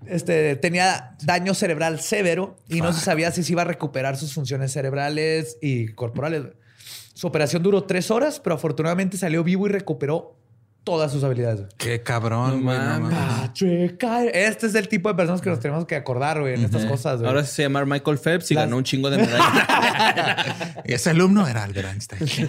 Este, 0.07 0.57
tenía 0.57 1.17
daño 1.23 1.55
cerebral 1.55 2.01
severo 2.01 2.57
y 2.69 2.81
no 2.81 2.93
se 2.93 3.05
sabía 3.05 3.31
si 3.31 3.45
se 3.45 3.53
iba 3.53 3.63
a 3.63 3.67
recuperar 3.67 4.17
sus 4.17 4.35
funciones 4.35 4.73
cerebrales 4.73 5.57
y 5.63 5.89
corporales. 5.89 6.43
Su 7.15 7.27
operación 7.27 7.63
duró 7.63 7.85
tres 7.85 8.11
horas, 8.11 8.41
pero 8.41 8.55
afortunadamente 8.57 9.17
salió 9.17 9.45
vivo 9.45 9.67
y 9.67 9.71
recuperó 9.71 10.37
todas 10.85 11.13
sus 11.13 11.23
habilidades. 11.23 11.67
Qué 11.79 12.03
cabrón, 12.03 12.63
güey. 12.65 12.77
no 12.77 13.09
Ireland. 13.11 14.31
Este 14.35 14.67
es 14.67 14.75
el 14.75 14.89
tipo 14.89 15.09
de 15.09 15.15
personas 15.15 15.41
que 15.41 15.49
nos 15.51 15.61
tenemos 15.61 15.87
que 15.87 15.95
acordar, 15.95 16.41
güey, 16.41 16.55
en 16.55 16.65
estas 16.65 16.85
cosas. 16.87 17.23
Ahora 17.23 17.45
se 17.45 17.63
llama 17.63 17.85
Michael 17.85 18.19
Phelps 18.19 18.51
y 18.51 18.55
Las- 18.55 18.65
ganó 18.65 18.79
un 18.79 18.85
chingo 18.85 19.09
de 19.11 19.19
medallas. 19.19 20.77
Y 20.85 20.93
ese 20.95 21.11
alumno 21.11 21.47
era 21.47 21.63
Albert 21.63 21.89
Einstein. 21.89 22.49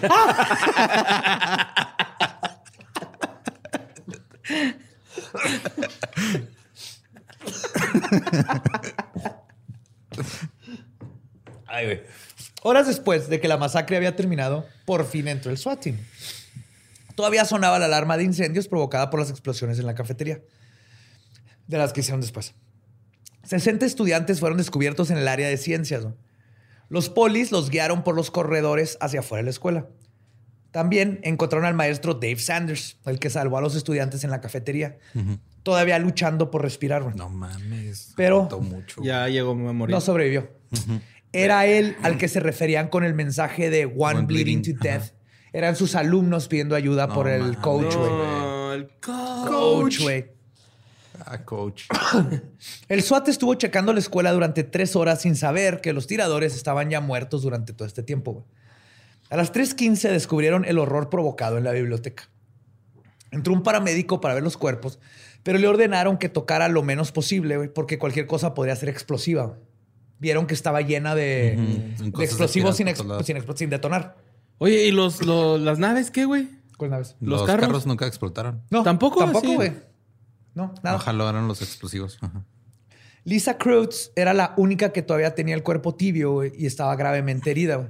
Ay, 11.66 11.84
güey. 11.86 12.00
Horas 12.66 12.86
después 12.86 13.28
de 13.28 13.40
que 13.40 13.46
la 13.46 13.58
masacre 13.58 13.98
había 13.98 14.16
terminado, 14.16 14.66
por 14.86 15.04
fin 15.06 15.28
entró 15.28 15.50
el 15.50 15.58
SWAT 15.58 15.80
team. 15.82 15.98
Todavía 17.14 17.44
sonaba 17.44 17.78
la 17.78 17.84
alarma 17.84 18.16
de 18.16 18.24
incendios 18.24 18.68
provocada 18.68 19.10
por 19.10 19.20
las 19.20 19.28
explosiones 19.28 19.78
en 19.78 19.84
la 19.84 19.94
cafetería, 19.94 20.40
de 21.66 21.76
las 21.76 21.92
que 21.92 22.00
hicieron 22.00 22.22
después. 22.22 22.54
60 23.42 23.84
estudiantes 23.84 24.40
fueron 24.40 24.56
descubiertos 24.56 25.10
en 25.10 25.18
el 25.18 25.28
área 25.28 25.46
de 25.46 25.58
ciencias. 25.58 26.04
¿no? 26.04 26.16
Los 26.88 27.10
polis 27.10 27.52
los 27.52 27.68
guiaron 27.68 28.02
por 28.02 28.14
los 28.14 28.30
corredores 28.30 28.96
hacia 29.02 29.20
afuera 29.20 29.40
de 29.40 29.44
la 29.44 29.50
escuela. 29.50 29.86
También 30.70 31.20
encontraron 31.22 31.66
al 31.66 31.74
maestro 31.74 32.14
Dave 32.14 32.38
Sanders, 32.38 32.96
el 33.04 33.18
que 33.18 33.28
salvó 33.28 33.58
a 33.58 33.60
los 33.60 33.76
estudiantes 33.76 34.24
en 34.24 34.30
la 34.30 34.40
cafetería, 34.40 34.96
todavía 35.62 35.98
luchando 35.98 36.50
por 36.50 36.62
respirar. 36.62 37.14
No 37.14 37.28
mames. 37.28 38.14
Pero- 38.16 38.48
mucho. 38.62 39.02
ya 39.04 39.28
llegó 39.28 39.50
a 39.50 39.54
morir. 39.54 39.94
No 39.94 40.00
sobrevivió. 40.00 40.48
Era 41.34 41.66
él 41.66 41.96
al 42.02 42.16
que 42.16 42.28
se 42.28 42.40
referían 42.40 42.88
con 42.88 43.04
el 43.04 43.12
mensaje 43.14 43.68
de 43.70 43.86
One, 43.86 43.94
One 44.20 44.22
bleeding, 44.26 44.62
bleeding, 44.62 44.78
to 44.78 44.82
death. 44.82 45.12
Eran 45.52 45.76
sus 45.76 45.94
alumnos 45.94 46.48
pidiendo 46.48 46.74
ayuda 46.74 47.06
No 47.06 47.14
por 47.14 47.28
el 47.28 47.42
mames. 47.42 47.56
coach, 47.58 47.94
güey. 47.96 48.10
No, 48.10 48.72
el 48.72 48.86
coach. 49.00 49.48
Coach, 49.48 50.00
güey. 50.00 50.32
Ah, 51.26 51.44
coach. 51.44 51.84
El 52.88 53.02
SWAT 53.02 53.28
estuvo 53.28 53.54
checando 53.54 53.92
la 53.92 54.00
escuela 54.00 54.32
durante 54.32 54.64
tres 54.64 54.94
horas 54.96 55.22
sin 55.22 55.36
saber 55.36 55.80
que 55.80 55.92
los 55.92 56.06
tiradores 56.06 56.54
estaban 56.56 56.90
ya 56.90 57.00
muertos 57.00 57.42
durante 57.42 57.72
todo 57.72 57.86
este 57.86 58.02
tiempo. 58.02 58.32
güey. 58.32 58.44
A 59.30 59.36
las 59.36 59.52
3.15 59.52 60.10
descubrieron 60.10 60.64
el 60.64 60.78
horror 60.78 61.08
provocado 61.10 61.56
en 61.56 61.64
la 61.64 61.70
biblioteca. 61.72 62.28
Entró 63.30 63.52
un 63.54 63.62
paramédico 63.62 64.20
para 64.20 64.34
ver 64.34 64.42
los 64.42 64.56
cuerpos, 64.56 64.98
Pero 65.44 65.58
le 65.58 65.66
ordenaron 65.68 66.18
que 66.18 66.28
tocara 66.28 66.68
lo 66.68 66.82
menos 66.82 67.10
posible, 67.12 67.56
güey, 67.56 67.68
porque 67.72 67.98
cualquier 67.98 68.26
cosa 68.26 68.52
podría 68.54 68.76
ser 68.76 68.88
explosiva. 68.88 69.56
Vieron 70.24 70.46
que 70.46 70.54
estaba 70.54 70.80
llena 70.80 71.14
de, 71.14 71.52
explosivos 72.18 72.76
sin, 72.78 72.88
ex- 72.88 73.04
detonar. 73.68 74.16
Oye, 74.56 74.86
¿y 74.86 74.90
los, 74.90 75.22
los- 75.22 75.60
las 75.60 75.78
naves 75.78 76.10
qué, 76.10 76.24
güey? 76.24 76.48
¿Cuál 76.78 76.92
naves? 76.92 77.14
¿Los 77.20 77.40
Los, 77.40 77.46
carros? 77.46 77.66
carros? 77.66 77.86
nunca 77.86 78.06
explotaron. 78.06 78.62
No, 78.70 78.82
¿Tampoco? 78.82 79.20
Tampoco, 79.20 79.52
güey. 79.52 79.74
No, 80.54 80.72
nada. 80.82 80.96
No 80.96 81.02
jalaron 81.02 81.46
los 81.46 81.60
explosivos. 81.60 82.16
Ajá. 82.22 82.42
Lisa 83.24 83.58
Kreutz 83.58 84.12
era 84.16 84.32
la 84.32 84.54
única 84.56 84.92
que 84.94 85.02
todavía 85.02 85.34
tenía 85.34 85.54
el 85.54 85.62
cuerpo 85.62 85.94
tibio 85.94 86.32
güey, 86.32 86.52
y 86.56 86.64
estaba 86.64 86.96
gravemente 86.96 87.50
herida. 87.50 87.76
güey. 87.76 87.88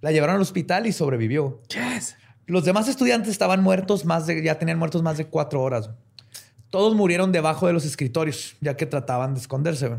La 0.00 0.12
llevaron 0.12 0.36
al 0.36 0.42
hospital 0.42 0.86
y 0.86 0.92
sobrevivió. 0.92 1.60
Yes. 1.70 2.14
Los 2.46 2.64
demás 2.64 2.86
estudiantes 2.86 3.30
estaban 3.32 3.64
muertos 3.64 4.04
más 4.04 4.28
de, 4.28 4.44
ya 4.44 4.60
tenían 4.60 4.78
muertos 4.78 5.02
más 5.02 5.16
de 5.18 5.26
cuatro 5.26 5.60
horas. 5.60 5.88
güey. 5.88 5.98
Todos 6.70 6.94
murieron 6.94 7.32
debajo 7.32 7.66
de 7.66 7.72
los 7.72 7.84
escritorios, 7.84 8.54
ya 8.60 8.76
que 8.76 8.86
trataban 8.86 9.34
de 9.34 9.40
esconderse. 9.40 9.90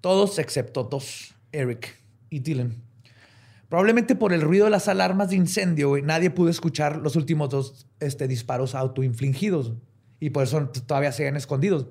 Todos 0.00 0.38
excepto 0.38 0.84
dos, 0.84 1.34
Eric 1.52 1.96
y 2.30 2.40
Dylan. 2.40 2.82
Probablemente 3.68 4.14
por 4.14 4.32
el 4.32 4.42
ruido 4.42 4.66
de 4.66 4.70
las 4.70 4.86
alarmas 4.86 5.30
de 5.30 5.36
incendio, 5.36 5.96
nadie 6.02 6.30
pudo 6.30 6.50
escuchar 6.50 6.98
los 6.98 7.16
últimos 7.16 7.50
dos 7.50 7.86
este, 7.98 8.28
disparos 8.28 8.74
autoinfligidos. 8.74 9.72
Y 10.20 10.30
por 10.30 10.44
eso 10.44 10.68
todavía 10.68 11.12
seguían 11.12 11.36
escondidos. 11.36 11.88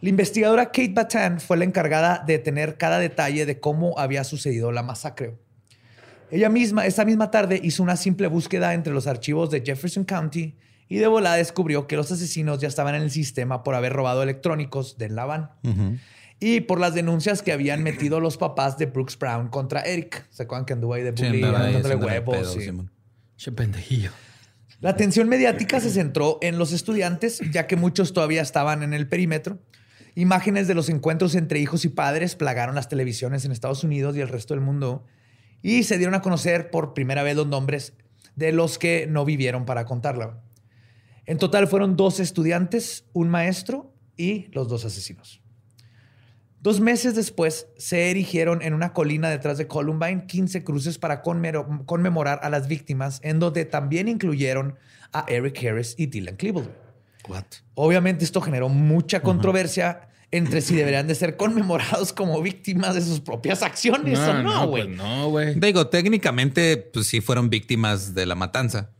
La 0.00 0.08
investigadora 0.08 0.66
Kate 0.66 0.92
Batan 0.92 1.40
fue 1.40 1.56
la 1.56 1.64
encargada 1.64 2.24
de 2.26 2.40
tener 2.40 2.76
cada 2.76 2.98
detalle 2.98 3.46
de 3.46 3.60
cómo 3.60 3.96
había 3.98 4.24
sucedido 4.24 4.72
la 4.72 4.82
masacre. 4.82 5.38
Ella 6.32 6.48
misma, 6.48 6.86
esa 6.86 7.04
misma 7.04 7.30
tarde, 7.30 7.60
hizo 7.62 7.82
una 7.82 7.96
simple 7.96 8.26
búsqueda 8.26 8.74
entre 8.74 8.92
los 8.92 9.06
archivos 9.06 9.50
de 9.50 9.62
Jefferson 9.64 10.04
County 10.04 10.56
y 10.88 10.96
de 10.96 11.06
volada 11.06 11.36
descubrió 11.36 11.86
que 11.86 11.94
los 11.94 12.10
asesinos 12.10 12.58
ya 12.58 12.68
estaban 12.68 12.96
en 12.96 13.02
el 13.02 13.10
sistema 13.10 13.62
por 13.62 13.76
haber 13.76 13.92
robado 13.92 14.22
electrónicos 14.22 14.98
de 14.98 15.08
la 15.08 15.24
van 15.24 15.50
Ujú. 15.62 15.98
Y 16.42 16.60
por 16.60 16.80
las 16.80 16.92
denuncias 16.92 17.40
que 17.40 17.52
habían 17.52 17.84
metido 17.84 18.18
los 18.18 18.36
papás 18.36 18.76
de 18.76 18.86
Brooks 18.86 19.16
Brown 19.16 19.46
contra 19.46 19.82
Eric. 19.82 20.26
¿Se 20.28 20.42
acuerdan 20.42 20.66
que 20.66 20.72
anduvo 20.72 20.94
ahí 20.94 21.04
de 21.04 21.12
bullying, 21.12 21.44
haciéndole 21.44 21.94
huevos? 21.94 22.58
Che 23.36 23.52
pendejillo. 23.52 24.10
la 24.80 24.90
atención 24.90 25.28
mediática 25.28 25.78
se 25.78 25.90
centró 25.90 26.38
en 26.42 26.58
los 26.58 26.72
estudiantes, 26.72 27.40
ya 27.52 27.68
que 27.68 27.76
muchos 27.76 28.12
todavía 28.12 28.42
estaban 28.42 28.82
en 28.82 28.92
el 28.92 29.08
perímetro. 29.08 29.60
Imágenes 30.16 30.66
de 30.66 30.74
los 30.74 30.88
encuentros 30.88 31.36
entre 31.36 31.60
hijos 31.60 31.84
y 31.84 31.88
padres 31.88 32.34
plagaron 32.34 32.74
las 32.74 32.88
televisiones 32.88 33.44
en 33.44 33.52
Estados 33.52 33.84
Unidos 33.84 34.16
y 34.16 34.20
el 34.20 34.28
resto 34.28 34.52
del 34.54 34.62
mundo 34.62 35.06
y 35.62 35.84
se 35.84 35.96
dieron 35.96 36.16
a 36.16 36.22
conocer 36.22 36.70
por 36.70 36.92
primera 36.92 37.22
vez 37.22 37.36
los 37.36 37.46
nombres 37.46 37.94
de 38.34 38.50
los 38.50 38.78
que 38.78 39.06
no 39.08 39.24
vivieron 39.24 39.64
para 39.64 39.84
contarla. 39.84 40.42
En 41.24 41.38
total 41.38 41.68
fueron 41.68 41.96
dos 41.96 42.18
estudiantes, 42.18 43.04
un 43.12 43.28
maestro 43.28 43.94
y 44.16 44.48
los 44.50 44.66
dos 44.66 44.84
asesinos. 44.84 45.41
Dos 46.62 46.78
meses 46.80 47.16
después 47.16 47.66
se 47.76 48.10
erigieron 48.10 48.62
en 48.62 48.72
una 48.72 48.92
colina 48.92 49.28
detrás 49.28 49.58
de 49.58 49.66
Columbine 49.66 50.26
15 50.26 50.62
cruces 50.62 50.96
para 50.96 51.20
conmemorar 51.20 52.38
a 52.42 52.50
las 52.50 52.68
víctimas, 52.68 53.18
en 53.24 53.40
donde 53.40 53.64
también 53.64 54.06
incluyeron 54.06 54.76
a 55.12 55.24
Eric 55.26 55.58
Harris 55.66 55.96
y 55.98 56.06
Dylan 56.06 56.36
Klebold. 56.36 56.70
What? 57.28 57.44
Obviamente 57.74 58.24
esto 58.24 58.40
generó 58.40 58.68
mucha 58.68 59.20
controversia 59.22 60.08
entre 60.30 60.60
si 60.60 60.74
deberían 60.76 61.06
de 61.08 61.14
ser 61.16 61.36
conmemorados 61.36 62.12
como 62.12 62.40
víctimas 62.40 62.94
de 62.94 63.02
sus 63.02 63.20
propias 63.20 63.62
acciones 63.62 64.18
o 64.18 64.42
no, 64.42 64.66
güey. 64.68 64.84
pues 64.84 64.96
no, 64.96 65.28
güey. 65.30 65.54
Digo, 65.58 65.88
técnicamente, 65.88 66.76
pues 66.78 67.06
sí 67.08 67.20
fueron 67.20 67.50
víctimas 67.50 68.14
de 68.14 68.24
la 68.24 68.34
matanza. 68.36 68.90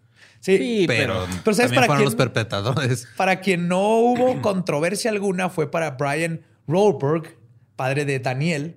sí, 0.41 0.59
Sí, 0.59 0.85
Pero, 0.89 1.27
Pero 1.45 1.55
¿sabes 1.55 1.73
para 1.73 1.87
fueron 1.87 1.99
quién? 1.99 2.05
los 2.07 2.15
perpetradores. 2.17 3.09
Para 3.17 3.41
quien 3.41 3.69
no 3.69 3.81
hubo 3.99 4.43
controversia 4.43 5.11
alguna 5.13 5.49
fue 5.49 5.71
para 5.71 5.93
Brian 5.93 6.43
Rohlberg, 6.69 7.37
padre 7.83 8.05
de 8.05 8.21
Daniel, 8.21 8.77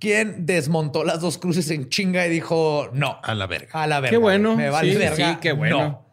quien 0.00 0.46
desmontó 0.46 1.04
las 1.04 1.20
dos 1.20 1.38
cruces 1.38 1.70
en 1.70 1.88
chinga 1.88 2.26
y 2.26 2.30
dijo 2.30 2.90
no. 2.92 3.20
A 3.22 3.36
la 3.36 3.46
verga. 3.46 3.68
A 3.72 3.86
la 3.86 4.00
verga. 4.00 4.10
Qué 4.10 4.16
bueno. 4.16 4.56
Me 4.56 4.68
vale 4.68 4.90
Sí, 4.90 4.98
verga. 4.98 5.30
sí, 5.34 5.38
qué 5.40 5.52
bueno. 5.52 5.78
no. 5.78 6.06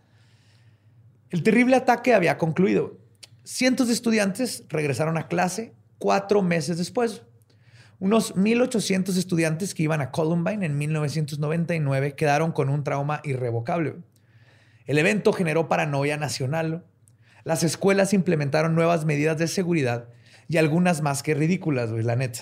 El 1.31 1.41
terrible 1.41 1.75
ataque 1.75 2.13
había 2.13 2.37
concluido. 2.37 2.99
Cientos 3.43 3.87
de 3.87 3.93
estudiantes 3.93 4.63
regresaron 4.69 5.17
a 5.17 5.27
clase 5.27 5.73
cuatro 5.97 6.43
meses 6.43 6.77
después. 6.77 7.23
Unos 7.97 8.35
1.800 8.35 9.17
estudiantes 9.17 9.73
que 9.73 9.81
iban 9.81 9.99
a 10.01 10.11
Columbine 10.11 10.67
en 10.67 10.77
1999 10.77 12.13
quedaron 12.13 12.51
con 12.51 12.69
un 12.69 12.83
trauma 12.83 13.21
irrevocable. 13.23 13.95
El 14.85 14.99
evento 14.99 15.33
generó 15.33 15.67
paranoia 15.67 16.17
nacional. 16.17 16.85
Las 17.43 17.63
escuelas 17.63 18.13
implementaron 18.13 18.75
nuevas 18.75 19.03
medidas 19.05 19.39
de 19.39 19.47
seguridad 19.47 20.09
y 20.49 20.57
algunas 20.57 21.01
más 21.01 21.23
que 21.23 21.33
ridículas, 21.35 21.91
güey, 21.91 22.03
la 22.03 22.17
neta. 22.17 22.41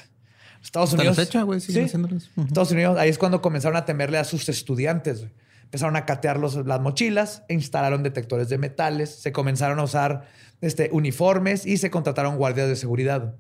Estados 0.64 0.90
Hasta 0.90 1.04
la 1.04 1.10
Unidos. 1.12 1.18
fecha, 1.28 1.44
güey, 1.44 1.60
Sí. 1.60 1.78
Estados 1.80 2.72
Unidos, 2.72 2.98
ahí 2.98 3.10
es 3.10 3.20
cuando 3.20 3.42
comenzaron 3.44 3.76
a 3.78 3.86
temerle 3.86 4.18
a 4.18 4.24
sus 4.24 4.50
estudiantes. 4.50 5.20
güey. 5.20 5.32
Empezaron 5.66 5.96
a 5.98 6.06
catear 6.06 6.40
los- 6.40 6.66
las 6.66 6.80
mochilas, 6.82 7.44
e 7.50 7.54
instalaron 7.54 8.02
detectores 8.02 8.48
de 8.50 8.58
metales, 8.58 9.10
se 9.22 9.32
comenzaron 9.32 9.78
a 9.80 9.84
usar 9.84 10.26
este, 10.62 10.90
uniformes 10.92 11.66
y 11.68 11.78
se 11.78 11.92
contrataron 11.92 12.38
guardias 12.38 12.68
de 12.70 12.76
seguridad. 12.76 13.36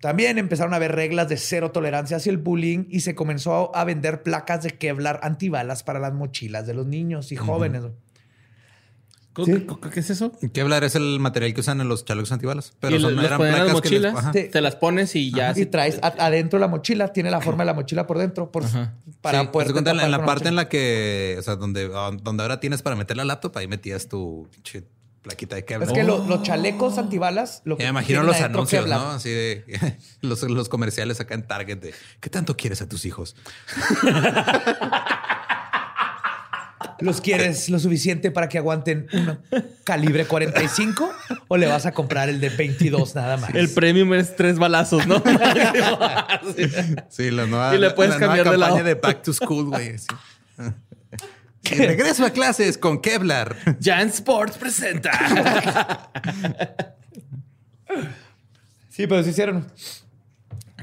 También 0.00 0.38
empezaron 0.38 0.72
a 0.72 0.76
haber 0.76 0.94
reglas 0.94 1.28
de 1.28 1.36
cero 1.36 1.72
tolerancia 1.72 2.16
hacia 2.18 2.30
el 2.30 2.38
bullying 2.38 2.84
y 2.88 3.00
se 3.00 3.16
comenzó 3.16 3.74
a 3.74 3.82
vender 3.84 4.22
placas 4.22 4.62
de 4.62 4.70
Kevlar 4.70 5.18
antibalas 5.24 5.82
para 5.82 5.98
las 5.98 6.14
mochilas 6.14 6.66
de 6.66 6.74
los 6.74 6.86
niños 6.86 7.32
y 7.32 7.36
jóvenes. 7.36 7.82
¿Qué, 7.82 7.90
Sí. 9.46 9.66
qué- 9.82 9.90
qué 9.90 10.00
es 10.00 10.10
eso? 10.10 10.32
Kevlar 10.52 10.84
es 10.84 10.94
el 10.94 11.20
material 11.20 11.54
que 11.54 11.60
usan 11.60 11.80
en 11.80 11.88
los 11.88 12.04
chalecos 12.04 12.32
antibalas. 12.32 12.72
Pero 12.80 12.96
y 12.96 13.00
son, 13.00 13.14
los 13.16 13.24
eran 13.24 13.40
las 13.40 13.48
placas 13.50 13.80
que 13.82 13.90
les- 14.00 14.12
mochilas, 14.12 14.32
te 14.50 14.60
las 14.60 14.76
pones 14.76 15.14
y 15.16 15.30
ya. 15.32 15.52
Y 15.56 15.66
traes 15.66 15.98
a- 16.02 16.14
adentro 16.26 16.58
la 16.58 16.68
mochila, 16.68 17.12
tiene 17.12 17.30
la 17.30 17.40
forma 17.40 17.62
de 17.62 17.66
la 17.66 17.74
mochila 17.74 18.06
por 18.06 18.18
dentro, 18.18 18.50
por, 18.50 18.64
para 19.20 19.40
Sí, 19.42 19.46
poder 19.52 19.72
cuenta, 19.72 19.90
en 19.92 20.10
la, 20.10 20.24
parte 20.24 20.48
en 20.48 20.56
la 20.56 20.68
que, 20.68 21.36
o 21.38 21.42
sea, 21.42 21.56
donde, 21.56 21.88
donde 21.88 22.42
ahora 22.42 22.60
tienes 22.60 22.82
para 22.82 22.96
meter 22.96 23.16
la 23.16 23.24
laptop, 23.24 23.56
ahí 23.58 23.68
metías 23.68 24.08
tu 24.08 24.48
pinche 24.52 24.84
plaquita 25.22 25.56
de 25.56 25.64
Kevlar. 25.64 25.88
Es 25.88 25.94
que 25.94 26.04
lo- 26.04 26.24
los 26.26 26.42
chalecos 26.42 26.96
antibalas. 26.96 27.60
Lo 27.64 27.76
que 27.76 27.82
me 27.84 27.90
imagino 27.90 28.22
los 28.22 28.40
anuncios, 28.40 28.82
Kevlar. 28.84 29.00
¿no? 29.00 29.10
Así 29.10 29.28
de 29.30 29.64
los, 30.22 30.42
los 30.44 30.68
comerciales 30.68 31.20
acá 31.20 31.34
en 31.34 31.46
Target 31.46 31.78
de 31.78 31.94
¿qué 32.20 32.30
tanto 32.30 32.56
quieres 32.56 32.80
a 32.82 32.88
tus 32.88 33.04
hijos? 33.04 33.34
¿Los 37.00 37.20
quieres 37.20 37.68
lo 37.68 37.78
suficiente 37.78 38.30
para 38.30 38.48
que 38.48 38.58
aguanten 38.58 39.06
un 39.12 39.38
calibre 39.84 40.26
45 40.26 41.12
o 41.48 41.56
le 41.56 41.66
vas 41.66 41.86
a 41.86 41.92
comprar 41.92 42.28
el 42.28 42.40
de 42.40 42.48
22 42.48 43.14
nada 43.14 43.36
más? 43.36 43.54
El 43.54 43.68
premium 43.70 44.14
es 44.14 44.34
tres 44.34 44.58
balazos, 44.58 45.06
¿no? 45.06 45.22
Sí, 47.08 47.30
la 47.30 47.46
nueva, 47.46 47.74
Y 47.74 47.78
le 47.78 47.90
puedes 47.90 48.12
la 48.14 48.18
nueva 48.18 48.34
cambiar 48.36 48.46
de 48.46 48.50
campaña 48.52 48.74
lado. 48.74 48.84
de 48.84 48.94
Back 48.94 49.22
to 49.22 49.32
School, 49.32 49.66
güey. 49.66 49.96
Y 51.70 51.74
regreso 51.74 52.24
a 52.24 52.30
clases 52.30 52.78
con 52.78 53.00
Kevlar. 53.00 53.56
Jan 53.82 54.08
Sports 54.08 54.56
presenta. 54.56 56.10
Sí, 58.88 59.06
pero 59.06 59.22
se 59.22 59.30
hicieron. 59.30 59.66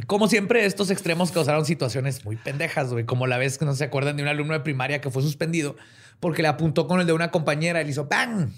Como 0.07 0.27
siempre, 0.27 0.65
estos 0.65 0.89
extremos 0.91 1.31
causaron 1.31 1.65
situaciones 1.65 2.25
muy 2.25 2.35
pendejas, 2.35 2.91
güey. 2.91 3.05
Como 3.05 3.27
la 3.27 3.37
vez 3.37 3.57
que 3.57 3.65
no 3.65 3.73
se 3.73 3.83
acuerdan 3.85 4.17
de 4.17 4.23
un 4.23 4.29
alumno 4.29 4.53
de 4.53 4.59
primaria 4.59 5.01
que 5.01 5.09
fue 5.09 5.21
suspendido 5.21 5.75
porque 6.19 6.41
le 6.41 6.47
apuntó 6.47 6.87
con 6.87 6.99
el 6.99 7.07
de 7.07 7.13
una 7.13 7.31
compañera 7.31 7.81
y 7.81 7.85
le 7.85 7.91
hizo 7.91 8.05
¡bang! 8.05 8.49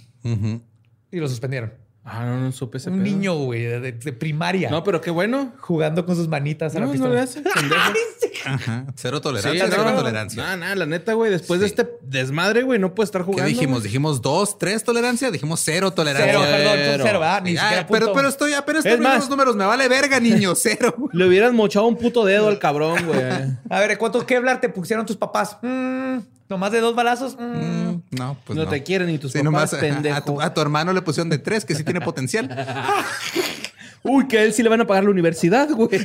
Y 1.12 1.20
lo 1.20 1.28
suspendieron. 1.28 1.74
Ah, 2.10 2.24
no, 2.26 2.40
no 2.40 2.52
supe 2.54 2.78
ese 2.78 2.90
Un 2.90 2.98
pedo. 3.04 3.06
niño, 3.06 3.36
güey, 3.36 3.64
de, 3.64 3.80
de- 3.82 3.92
de 3.92 4.14
primaria. 4.14 4.70
No, 4.70 4.82
pero 4.82 5.02
qué 5.02 5.12
bueno. 5.12 5.52
Jugando 5.60 6.06
con 6.06 6.16
sus 6.16 6.30
manitas 6.30 6.74
a 6.74 6.80
la 6.80 6.86
No, 6.86 6.86
no 6.88 6.92
pistola. 6.94 7.16
le 7.16 7.20
hace. 7.20 7.44
Ajá. 8.46 8.86
Cero 8.96 9.18
Sí, 9.18 9.24
tolerancia, 9.24 9.66
cero 9.70 9.84
no, 9.86 9.94
tolerancia. 9.98 10.56
No, 10.56 10.66
no, 10.70 10.76
la 10.76 10.86
neta, 10.86 11.12
güey. 11.14 11.30
Después 11.32 11.60
de 11.60 11.68
Sí. 11.68 11.74
este 11.78 11.90
desmadre, 12.04 12.64
güey, 12.64 12.80
no 12.80 12.96
puede 12.96 13.06
estar 13.08 13.22
¿Qué 13.24 13.26
jugando. 13.26 13.50
dijimos? 13.50 13.80
güey. 13.80 13.84
¿Dijimos 13.84 14.22
dos, 14.22 14.58
tres 14.58 14.86
tolerancia? 14.86 15.32
Dijimos 15.32 15.60
cero 15.62 15.92
tolerancia. 15.92 16.32
Cero, 16.32 16.44
perdón, 16.50 16.74
Cero. 16.78 17.04
cero, 17.06 17.20
¿verdad? 17.20 17.42
Ni 17.44 17.58
Ah, 17.58 17.62
siquiera 17.62 17.88
pero, 17.88 18.06
punto. 18.06 18.14
pero 18.14 18.30
estoy 18.30 18.54
apenas 18.54 18.86
Es 18.86 18.92
terminando 18.92 19.20
los 19.20 19.30
números. 19.30 19.56
Me 19.58 19.66
vale 19.66 19.90
verga, 19.90 20.18
niño. 20.22 20.56
Cero. 20.56 20.96
Le 21.12 21.28
hubieras 21.28 21.52
mochado 21.52 21.88
un 21.88 21.98
puto 21.98 22.24
dedo 22.24 22.48
al 22.48 22.58
cabrón, 22.60 23.06
güey. 23.06 23.20
A 23.70 23.80
ver, 23.82 23.98
¿cuánto 23.98 24.26
Kevlar 24.26 24.62
te 24.62 24.70
pusieron 24.70 25.06
tus 25.06 25.18
papás? 25.18 25.58
Mm, 25.62 26.20
¿Nomás 26.50 26.72
de 26.72 26.80
dos 26.80 26.96
balazos? 26.96 27.36
Mm. 27.38 27.42
Mm, 27.42 28.04
No, 28.12 28.38
pues 28.46 28.58
no, 28.58 28.64
no. 28.64 28.70
te 28.70 28.82
quieren 28.84 29.08
ni 29.08 29.18
tus 29.18 29.32
Sí, 29.34 29.40
papás, 29.40 29.46
nomás 29.52 29.74
a- 29.74 29.80
pendejo. 29.80 30.16
a, 30.18 30.22
tu, 30.26 30.42
a 30.42 30.54
tu 30.54 30.62
hermano 30.62 30.94
le 30.94 31.02
pusieron 31.02 31.30
de 31.30 31.38
tres, 31.40 31.66
que 31.66 31.76
sí 31.76 31.84
tiene 31.84 32.00
potencial. 32.02 32.48
Uy, 34.04 34.28
que 34.28 34.38
a 34.40 34.44
él 34.44 34.54
sí 34.54 34.64
le 34.64 34.70
van 34.70 34.80
a 34.82 34.88
pagar 34.88 35.04
la 35.04 35.10
universidad, 35.10 35.70
güey. 35.72 35.90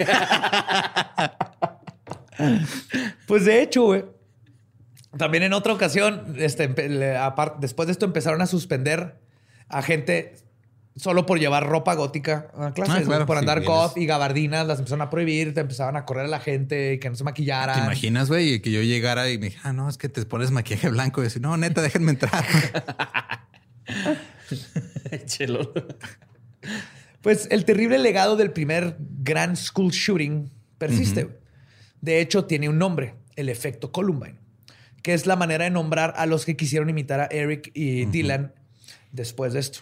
Pues 3.27 3.44
de 3.44 3.62
hecho, 3.62 3.82
güey. 3.85 4.05
También 5.16 5.43
en 5.43 5.52
otra 5.52 5.73
ocasión, 5.74 6.35
este, 6.39 6.69
le- 6.89 7.19
después 7.60 7.86
de 7.86 7.93
esto 7.93 8.06
empezaron 8.06 8.40
a 8.40 8.47
suspender 8.47 9.20
a 9.69 9.82
gente 9.82 10.36
solo 10.97 11.27
por 11.27 11.39
llevar 11.39 11.66
ropa 11.66 11.94
gótica 11.94 12.48
a 12.56 12.73
clases, 12.73 12.97
Ah, 12.97 13.02
claro, 13.05 13.27
por 13.27 13.36
sí, 13.36 13.40
andar 13.40 13.62
goth 13.64 13.97
y 13.97 14.06
gabardinas, 14.06 14.66
las 14.66 14.78
empezaron 14.78 15.02
a 15.02 15.10
prohibir, 15.10 15.55
te 15.55 15.60
empezaban 15.60 15.97
a 15.97 16.05
correr 16.05 16.27
a 16.27 16.28
la 16.28 16.40
gente 16.40 16.94
y 16.94 16.98
que 16.98 17.09
no 17.09 17.16
se 17.16 17.24
maquillaran. 17.24 17.77
¿Te 17.77 17.85
imaginas, 17.85 18.28
güey? 18.28 18.60
Que 18.60 18.70
yo 18.70 18.82
llegara 18.82 19.31
y 19.31 19.39
me 19.39 19.47
dije, 19.47 19.59
ah, 19.62 19.73
no, 19.73 19.89
es 19.89 19.97
que 19.97 20.09
te 20.09 20.24
pones 20.27 20.51
maquillaje 20.51 20.89
blanco. 20.90 21.20
Y 21.20 21.24
decir, 21.24 21.40
no, 21.40 21.56
neta, 21.56 21.82
déjenme 21.82 22.12
entrar. 22.12 22.44
Chelo. 25.27 25.73
Pues 27.20 27.47
el 27.51 27.64
terrible 27.64 27.98
legado 27.98 28.36
del 28.36 28.51
primer 28.51 28.97
gran 28.98 29.56
school 29.56 29.93
shooting 29.93 30.51
persiste. 30.78 31.28
De 32.01 32.20
hecho, 32.20 32.47
tiene 32.47 32.69
un 32.69 32.78
nombre, 32.78 33.14
el 33.36 33.48
efecto 33.48 33.93
Columbine, 33.93 34.39
que 35.02 35.14
es 35.14 35.27
la 35.27 35.36
manera 35.36 35.64
de 35.64 35.70
nombrar 35.70 36.14
a 36.16 36.27
los 36.27 36.44
que 36.44 36.56
quisieron 36.56 36.90
imitar 36.90 37.20
a 37.20 37.27
Eric 37.27 37.70
y 37.74 38.06
Dylan 38.06 38.52
después 39.12 39.52
de 39.52 39.60
esto. 39.60 39.81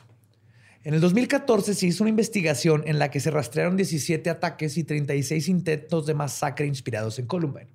En 0.82 0.94
el 0.94 1.00
2014 1.02 1.74
se 1.74 1.86
hizo 1.86 2.04
una 2.04 2.10
investigación 2.10 2.82
en 2.86 2.98
la 2.98 3.10
que 3.10 3.20
se 3.20 3.30
rastrearon 3.30 3.76
17 3.76 4.30
ataques 4.30 4.78
y 4.78 4.84
36 4.84 5.48
intentos 5.48 6.06
de 6.06 6.14
masacre 6.14 6.66
inspirados 6.66 7.18
en 7.18 7.26
Columbine. 7.26 7.68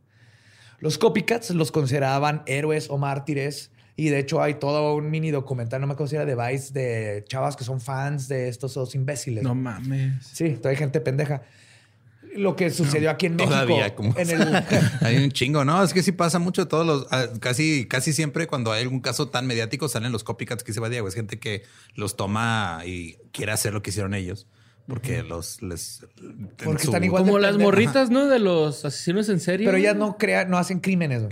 Los 0.80 0.98
copycats 0.98 1.52
los 1.52 1.72
consideraban 1.72 2.42
héroes 2.48 2.90
o 2.90 2.98
mártires 2.98 3.72
y 3.96 4.10
de 4.10 4.20
hecho 4.20 4.42
hay 4.42 4.56
todo 4.56 4.96
un 4.96 5.12
mini 5.12 5.30
documental, 5.30 5.82
no 5.82 5.88
me 5.88 5.94
acuerdo 5.94 6.10
si 6.10 6.16
era 6.16 6.26
de 6.26 6.36
Vice, 6.36 6.74
de 6.74 7.24
chavas 7.28 7.56
que 7.56 7.64
son 7.64 7.80
fans 7.80 8.28
de 8.28 8.50
estos 8.50 8.74
dos 8.74 8.96
imbéciles. 8.96 9.44
No 9.44 9.54
mames. 9.54 10.26
Sí, 10.26 10.50
todavía 10.56 10.72
hay 10.72 10.78
gente 10.78 11.00
pendeja. 11.00 11.44
Lo 12.36 12.56
que 12.56 12.70
sucedió 12.70 13.10
aquí 13.10 13.28
en 13.28 13.36
México. 13.36 13.52
Todavía, 13.54 13.96
como 13.96 14.14
en 14.18 14.30
el, 14.30 14.64
hay 15.02 15.18
un 15.24 15.32
chingo, 15.32 15.64
¿no? 15.66 15.82
Es 15.84 15.94
que 15.94 16.04
sí 16.04 16.12
pasa 16.12 16.38
mucho. 16.40 16.68
Todos 16.68 16.86
los, 16.86 17.08
ah, 17.12 17.28
casi, 17.40 17.86
casi 17.88 18.14
siempre 18.14 18.46
cuando 18.48 18.72
hay 18.72 18.84
algún 18.84 19.00
caso 19.00 19.30
tan 19.30 19.48
mediático 19.48 19.88
salen 19.88 20.12
los 20.12 20.24
copycats 20.24 20.64
que 20.64 20.74
se 20.74 20.80
va 20.80 20.90
Diego. 20.90 21.08
Es 21.08 21.16
gente 21.16 21.40
que 21.40 21.64
los 21.96 22.16
toma 22.18 22.82
y 22.86 23.18
quiere 23.32 23.52
hacer 23.52 23.74
lo 23.74 23.82
que 23.82 23.90
hicieron 23.92 24.14
ellos. 24.14 24.48
Porque 24.88 25.24
los 25.24 25.62
les 25.64 26.06
Porque 26.64 26.84
su- 26.84 26.90
están 26.90 27.04
igual 27.04 27.24
de 27.24 27.30
Como 27.30 27.40
las 27.40 27.58
morritas, 27.58 28.12
¿no? 28.12 28.28
De 28.28 28.38
los 28.40 28.86
asesinos 28.86 29.30
en 29.30 29.40
serie. 29.40 29.66
Pero 29.66 29.78
ellas 29.78 29.96
no 29.96 30.18
crean, 30.18 30.50
no 30.50 30.58
hacen 30.58 30.80
crímenes. 30.80 31.24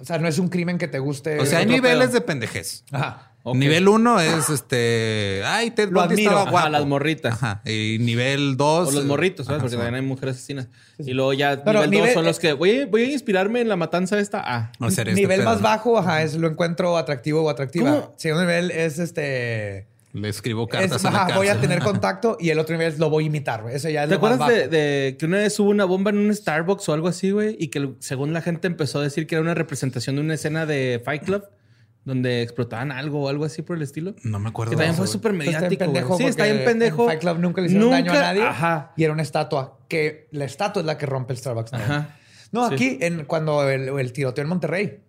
O 0.00 0.04
sea, 0.04 0.18
no 0.18 0.26
es 0.26 0.38
un 0.40 0.48
crimen 0.48 0.78
que 0.78 0.88
te 0.88 0.98
guste. 0.98 1.38
O 1.38 1.46
sea, 1.46 1.60
hay 1.60 1.66
niveles 1.66 2.08
pedo. 2.08 2.14
de 2.14 2.20
pendejez. 2.22 2.84
Ajá. 2.90 3.31
Nivel 3.44 3.88
uno 3.88 4.20
es 4.20 4.48
este. 4.50 5.42
Ay, 5.44 5.72
Ted 5.72 5.90
Lo 5.90 6.00
admiro. 6.00 6.22
estaba 6.30 6.42
Ajá, 6.42 6.50
guapo. 6.50 6.68
las 6.68 6.86
morritas. 6.86 7.34
Ajá. 7.34 7.62
Y 7.64 7.98
nivel 8.00 8.56
dos. 8.56 8.88
O 8.88 8.92
los 8.92 9.04
morritos, 9.04 9.46
¿sabes? 9.46 9.56
Ajá, 9.56 9.62
Porque 9.64 9.70
sí. 9.76 9.76
también 9.82 9.96
hay 9.96 10.08
mujeres 10.08 10.36
asesinas. 10.36 10.68
Y 10.98 11.12
luego 11.12 11.32
ya 11.32 11.62
Pero 11.64 11.80
nivel, 11.80 11.90
dos 11.90 12.00
nivel- 12.00 12.14
son 12.14 12.24
los 12.24 12.38
que 12.38 12.52
voy, 12.52 12.82
a- 12.82 12.86
voy 12.86 13.02
a 13.02 13.12
inspirarme 13.12 13.60
en 13.60 13.68
la 13.68 13.76
matanza 13.76 14.18
esta. 14.20 14.42
Ah. 14.44 14.72
No 14.78 14.86
hacer 14.86 15.08
este 15.08 15.20
nivel 15.20 15.38
pedo, 15.40 15.50
más 15.50 15.58
¿no? 15.58 15.64
bajo, 15.64 15.98
ajá, 15.98 16.22
es 16.22 16.34
lo 16.36 16.46
encuentro 16.48 16.96
atractivo 16.96 17.42
o 17.42 17.50
atractiva. 17.50 18.12
Segundo 18.16 18.44
nivel 18.46 18.70
es 18.70 18.98
este. 18.98 19.86
Le 20.14 20.28
escribo 20.28 20.64
es, 20.64 20.68
cartas 20.68 21.04
a 21.06 21.10
la 21.10 21.22
ajá, 21.24 21.36
voy 21.38 21.48
a 21.48 21.58
tener 21.58 21.78
contacto 21.82 22.36
y 22.38 22.50
el 22.50 22.58
otro 22.58 22.74
nivel 22.76 22.92
es 22.92 22.98
lo 22.98 23.08
voy 23.08 23.24
a 23.24 23.26
imitar. 23.28 23.62
güey. 23.62 23.74
Eso 23.74 23.88
ya 23.88 24.02
es 24.04 24.08
¿Te 24.10 24.16
lo 24.16 24.20
más 24.20 24.32
acuerdas 24.34 24.48
de, 24.54 24.60
bajo. 24.60 24.70
de 24.70 25.16
que 25.18 25.26
una 25.26 25.38
vez 25.38 25.58
hubo 25.58 25.70
una 25.70 25.86
bomba 25.86 26.10
en 26.10 26.18
un 26.18 26.34
Starbucks 26.34 26.86
o 26.88 26.92
algo 26.92 27.08
así, 27.08 27.30
güey? 27.30 27.56
Y 27.58 27.68
que 27.68 27.94
según 27.98 28.34
la 28.34 28.42
gente 28.42 28.66
empezó 28.66 29.00
a 29.00 29.02
decir 29.02 29.26
que 29.26 29.36
era 29.36 29.42
una 29.42 29.54
representación 29.54 30.16
de 30.16 30.20
una 30.22 30.34
escena 30.34 30.66
de 30.66 31.00
Fight 31.02 31.24
Club 31.24 31.44
donde 32.04 32.42
explotaban 32.42 32.90
algo 32.90 33.24
o 33.24 33.28
algo 33.28 33.44
así 33.44 33.62
por 33.62 33.76
el 33.76 33.82
estilo. 33.82 34.14
No 34.24 34.38
me 34.38 34.48
acuerdo. 34.48 34.70
Que 34.70 34.76
también 34.76 34.96
fue 34.96 35.06
súper 35.06 35.32
mediático. 35.32 35.78
pendejo 35.84 36.18
Sí, 36.18 36.24
está 36.24 36.44
bien 36.44 36.64
pendejo. 36.64 37.02
En 37.02 37.08
Fight 37.08 37.20
Club 37.20 37.38
nunca 37.38 37.60
le 37.60 37.68
hicieron 37.68 37.90
daño 37.90 38.12
a 38.12 38.14
nadie. 38.20 38.42
Ajá. 38.42 38.92
Y 38.96 39.04
era 39.04 39.12
una 39.12 39.22
estatua. 39.22 39.78
Que 39.88 40.28
la 40.32 40.44
estatua 40.44 40.80
es 40.80 40.86
la 40.86 40.98
que 40.98 41.06
rompe 41.06 41.32
el 41.32 41.38
Starbucks. 41.38 41.72
¿no? 41.72 41.78
Ajá. 41.78 42.16
No, 42.50 42.68
Sí. 42.68 42.74
aquí, 42.74 42.98
en, 43.00 43.24
cuando 43.24 43.68
el, 43.68 43.88
el 43.88 44.12
tiroteo 44.12 44.42
en 44.42 44.48
Monterrey, 44.48 45.00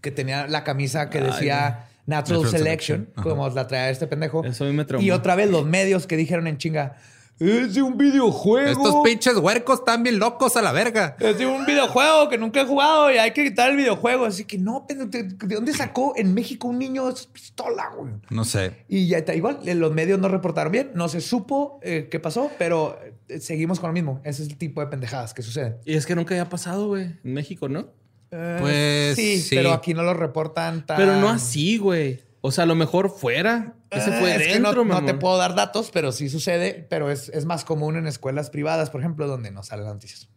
que 0.00 0.10
tenía 0.10 0.46
la 0.46 0.64
camisa 0.64 1.10
que 1.10 1.18
Ay, 1.18 1.24
decía 1.24 1.88
Natural, 2.06 2.42
Natural 2.42 2.60
Selection, 2.60 3.08
como 3.22 3.48
la 3.48 3.66
traía 3.66 3.90
este 3.90 4.06
pendejo. 4.06 4.44
Eso 4.44 4.64
a 4.64 4.68
mí 4.68 4.72
me 4.72 4.84
traumó. 4.84 5.04
Y 5.04 5.10
otra 5.10 5.34
vez 5.34 5.50
los 5.50 5.66
medios 5.66 6.06
que 6.06 6.16
dijeron 6.16 6.46
en 6.46 6.58
chinga, 6.58 6.96
es 7.38 7.74
de 7.74 7.82
un 7.82 7.96
videojuego. 7.98 8.70
Estos 8.70 8.94
pinches 9.04 9.36
huercos 9.36 9.80
están 9.80 10.02
bien 10.02 10.18
locos 10.18 10.56
a 10.56 10.62
la 10.62 10.72
verga. 10.72 11.16
Es 11.20 11.38
de 11.38 11.46
un 11.46 11.66
videojuego 11.66 12.28
que 12.28 12.38
nunca 12.38 12.62
he 12.62 12.64
jugado 12.66 13.12
y 13.12 13.18
hay 13.18 13.32
que 13.32 13.44
quitar 13.44 13.70
el 13.70 13.76
videojuego. 13.76 14.24
Así 14.24 14.44
que 14.44 14.58
no, 14.58 14.86
¿de 14.88 14.94
de 15.04 15.54
dónde 15.54 15.72
sacó 15.72 16.14
en 16.16 16.32
México 16.34 16.68
un 16.68 16.78
niño 16.78 17.08
esa 17.08 17.28
pistola, 17.32 17.90
güey? 17.96 18.12
No 18.30 18.44
sé. 18.44 18.84
Y 18.88 19.06
ya 19.08 19.18
está 19.18 19.34
igual, 19.34 19.58
eh, 19.66 19.74
los 19.74 19.92
medios 19.92 20.18
no 20.18 20.28
reportaron 20.28 20.72
bien, 20.72 20.90
no 20.94 21.08
se 21.08 21.20
supo 21.20 21.78
eh, 21.82 22.08
qué 22.10 22.20
pasó, 22.20 22.50
pero 22.58 22.98
eh, 23.28 23.40
seguimos 23.40 23.80
con 23.80 23.90
lo 23.90 23.94
mismo. 23.94 24.20
Ese 24.24 24.42
es 24.42 24.48
el 24.48 24.56
tipo 24.56 24.80
de 24.80 24.86
pendejadas 24.86 25.34
que 25.34 25.42
suceden. 25.42 25.76
Y 25.84 25.94
es 25.94 26.06
que 26.06 26.14
nunca 26.14 26.34
había 26.34 26.48
pasado, 26.48 26.88
güey, 26.88 27.04
en 27.22 27.34
México, 27.34 27.68
¿no? 27.68 27.88
Eh, 28.30 28.56
Pues, 28.60 29.16
sí, 29.16 29.40
sí. 29.40 29.54
pero 29.54 29.72
aquí 29.72 29.94
no 29.94 30.02
lo 30.02 30.14
reportan 30.14 30.84
tan. 30.84 30.96
Pero 30.96 31.16
no 31.16 31.28
así, 31.28 31.78
güey. 31.78 32.20
O 32.46 32.52
sea, 32.52 32.62
a 32.62 32.66
lo 32.68 32.76
mejor 32.76 33.10
fuera. 33.10 33.74
Ese 33.90 34.12
fue 34.12 34.36
es 34.36 34.46
que 34.46 34.52
dentro, 34.52 34.84
no, 34.84 35.04
te 35.04 35.14
puedo 35.14 35.36
dar 35.36 35.56
datos, 35.56 35.90
pero 35.92 36.12
sí 36.12 36.28
sucede. 36.28 36.86
Pero 36.88 37.10
es, 37.10 37.28
es 37.30 37.44
más 37.44 37.64
común 37.64 37.96
en 37.96 38.06
escuelas 38.06 38.50
privadas, 38.50 38.88
por 38.88 39.00
ejemplo, 39.00 39.26
donde 39.26 39.50
no 39.50 39.64
salen 39.64 39.84
las 39.84 39.94
noticias. 39.94 40.28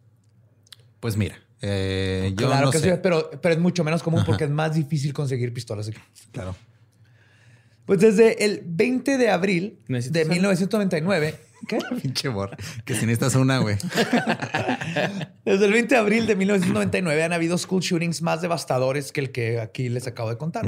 Pues 0.98 1.16
mira, 1.16 1.36
eh, 1.62 2.32
yo 2.36 2.48
claro 2.48 2.66
no 2.66 2.72
que 2.72 2.80
sé. 2.80 2.90
sí, 2.90 2.98
pero, 3.00 3.30
pero 3.40 3.54
es 3.54 3.60
mucho 3.60 3.84
menos 3.84 4.02
común 4.02 4.24
porque 4.26 4.42
es 4.42 4.50
más 4.50 4.74
difícil 4.74 5.12
conseguir 5.12 5.54
pistolas 5.54 5.86
aquí. 5.86 5.98
Claro. 6.32 6.56
Pues 7.86 8.00
desde 8.00 8.44
el 8.44 8.62
20 8.64 9.16
de 9.16 9.30
abril 9.30 9.78
¿Necesitas 9.86 10.14
de 10.14 10.20
algo? 10.22 10.34
1999. 10.34 11.38
¿Qué? 11.68 11.78
Pinche 12.02 12.28
bor. 12.28 12.56
Que 12.84 12.94
si 12.94 13.06
necesitas 13.06 13.34
una, 13.34 13.58
güey. 13.58 13.76
Desde 15.44 15.66
el 15.66 15.72
20 15.72 15.94
de 15.94 16.00
abril 16.00 16.26
de 16.26 16.36
1999 16.36 17.22
han 17.22 17.32
habido 17.32 17.58
school 17.58 17.82
shootings 17.82 18.22
más 18.22 18.42
devastadores 18.42 19.12
que 19.12 19.20
el 19.20 19.32
que 19.32 19.60
aquí 19.60 19.88
les 19.88 20.06
acabo 20.06 20.30
de 20.30 20.36
contar. 20.36 20.66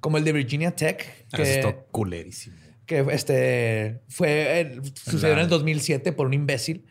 Como 0.00 0.18
el 0.18 0.24
de 0.24 0.32
Virginia 0.32 0.74
Tech, 0.74 1.26
Ah, 1.32 1.36
que, 1.36 1.42
está 1.42 1.74
culerísimo. 1.90 2.56
que 2.86 3.04
este, 3.10 4.00
fue, 4.08 4.60
eh, 4.60 4.80
sucedió 4.94 5.34
en 5.34 5.40
el 5.40 5.48
2007 5.48 6.12
por 6.12 6.26
un 6.26 6.34
imbécil. 6.34 6.84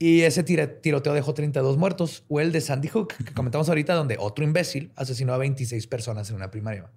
Y 0.00 0.20
ese 0.20 0.44
tiroteo 0.44 1.12
dejó 1.12 1.34
32 1.34 1.76
muertos. 1.76 2.24
O 2.28 2.40
el 2.40 2.52
de 2.52 2.60
Sandy 2.60 2.88
Hook, 2.88 3.14
que 3.24 3.32
comentamos 3.34 3.68
ahorita, 3.68 3.94
donde 3.94 4.16
otro 4.18 4.44
imbécil 4.44 4.92
asesinó 4.94 5.34
a 5.34 5.38
26 5.38 5.86
personas 5.88 6.30
en 6.30 6.36
una 6.36 6.50
primaria. 6.50 6.88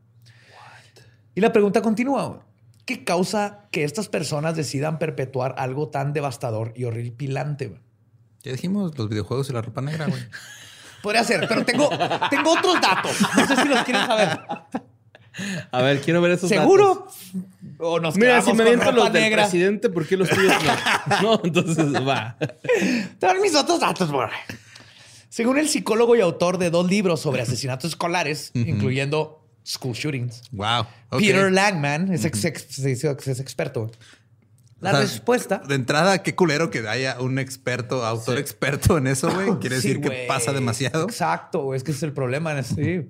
Y 1.33 1.41
la 1.41 1.51
pregunta 1.51 1.81
continúa. 1.81 2.45
¿Qué 2.85 3.03
causa 3.03 3.67
que 3.71 3.83
estas 3.83 4.09
personas 4.09 4.55
decidan 4.55 4.99
perpetuar 4.99 5.55
algo 5.57 5.89
tan 5.89 6.13
devastador 6.13 6.73
y 6.75 6.85
horripilante? 6.85 7.67
güey? 7.67 7.81
Ya 8.43 8.51
dijimos 8.51 8.97
los 8.97 9.09
videojuegos 9.09 9.49
y 9.49 9.53
la 9.53 9.61
ropa 9.61 9.81
negra, 9.81 10.07
güey. 10.07 10.21
Podría 11.01 11.23
ser, 11.23 11.47
pero 11.47 11.65
tengo, 11.65 11.89
tengo 12.29 12.51
otros 12.53 12.79
datos. 12.79 13.17
No 13.35 13.47
sé 13.47 13.55
si 13.55 13.67
los 13.67 13.83
quieren 13.83 14.05
saber. 14.05 14.39
A 15.71 15.81
ver, 15.81 16.01
quiero 16.01 16.21
ver 16.21 16.31
esos 16.31 16.49
¿Seguro? 16.49 17.07
O 17.79 17.99
nos 17.99 18.13
datos. 18.13 18.17
Mira, 18.17 18.41
quedamos 18.41 18.45
si 18.45 18.63
me 18.63 18.75
ropa 18.75 18.91
los 18.91 19.13
del 19.13 19.23
negra. 19.23 19.43
presidente, 19.43 19.89
¿por 19.89 20.05
qué 20.05 20.17
los 20.17 20.29
tuyos 20.29 20.53
no? 20.63 21.21
no, 21.21 21.41
entonces 21.43 21.93
va. 22.07 22.37
Te 22.37 23.25
dan 23.25 23.41
mis 23.41 23.55
otros 23.55 23.79
datos, 23.79 24.11
bro. 24.11 24.29
Según 25.29 25.57
el 25.57 25.69
psicólogo 25.69 26.15
y 26.15 26.21
autor 26.21 26.57
de 26.57 26.69
dos 26.69 26.87
libros 26.87 27.21
sobre 27.21 27.41
asesinatos 27.41 27.91
escolares, 27.91 28.51
incluyendo 28.53 29.40
school 29.63 29.93
shootings, 29.93 30.41
Wow. 30.51 30.85
Peter 31.19 31.51
Langman 31.51 32.11
es, 32.11 32.25
ex- 32.25 32.43
ex- 32.45 32.65
se 32.69 32.89
hizo- 32.91 33.15
es 33.25 33.39
experto. 33.39 33.91
La 34.79 34.89
O 34.89 34.93
sea, 34.93 35.01
respuesta. 35.01 35.59
De 35.59 35.75
entrada, 35.75 36.23
qué 36.23 36.33
culero 36.35 36.71
que 36.71 36.87
haya 36.87 37.19
un 37.21 37.37
experto, 37.37 38.03
autor 38.03 38.39
experto 38.39 38.97
en 38.97 39.05
eso, 39.07 39.31
güey. 39.31 39.51
Quiere 39.59 39.79
Sí, 39.79 39.89
decir 39.89 40.01
que 40.01 40.25
pasa 40.27 40.53
demasiado. 40.53 41.03
Exacto, 41.03 41.75
es 41.75 41.83
que 41.83 41.91
ese 41.91 41.99
es 41.99 42.03
el 42.03 42.13
problema. 42.13 42.61
Sí. 42.63 43.07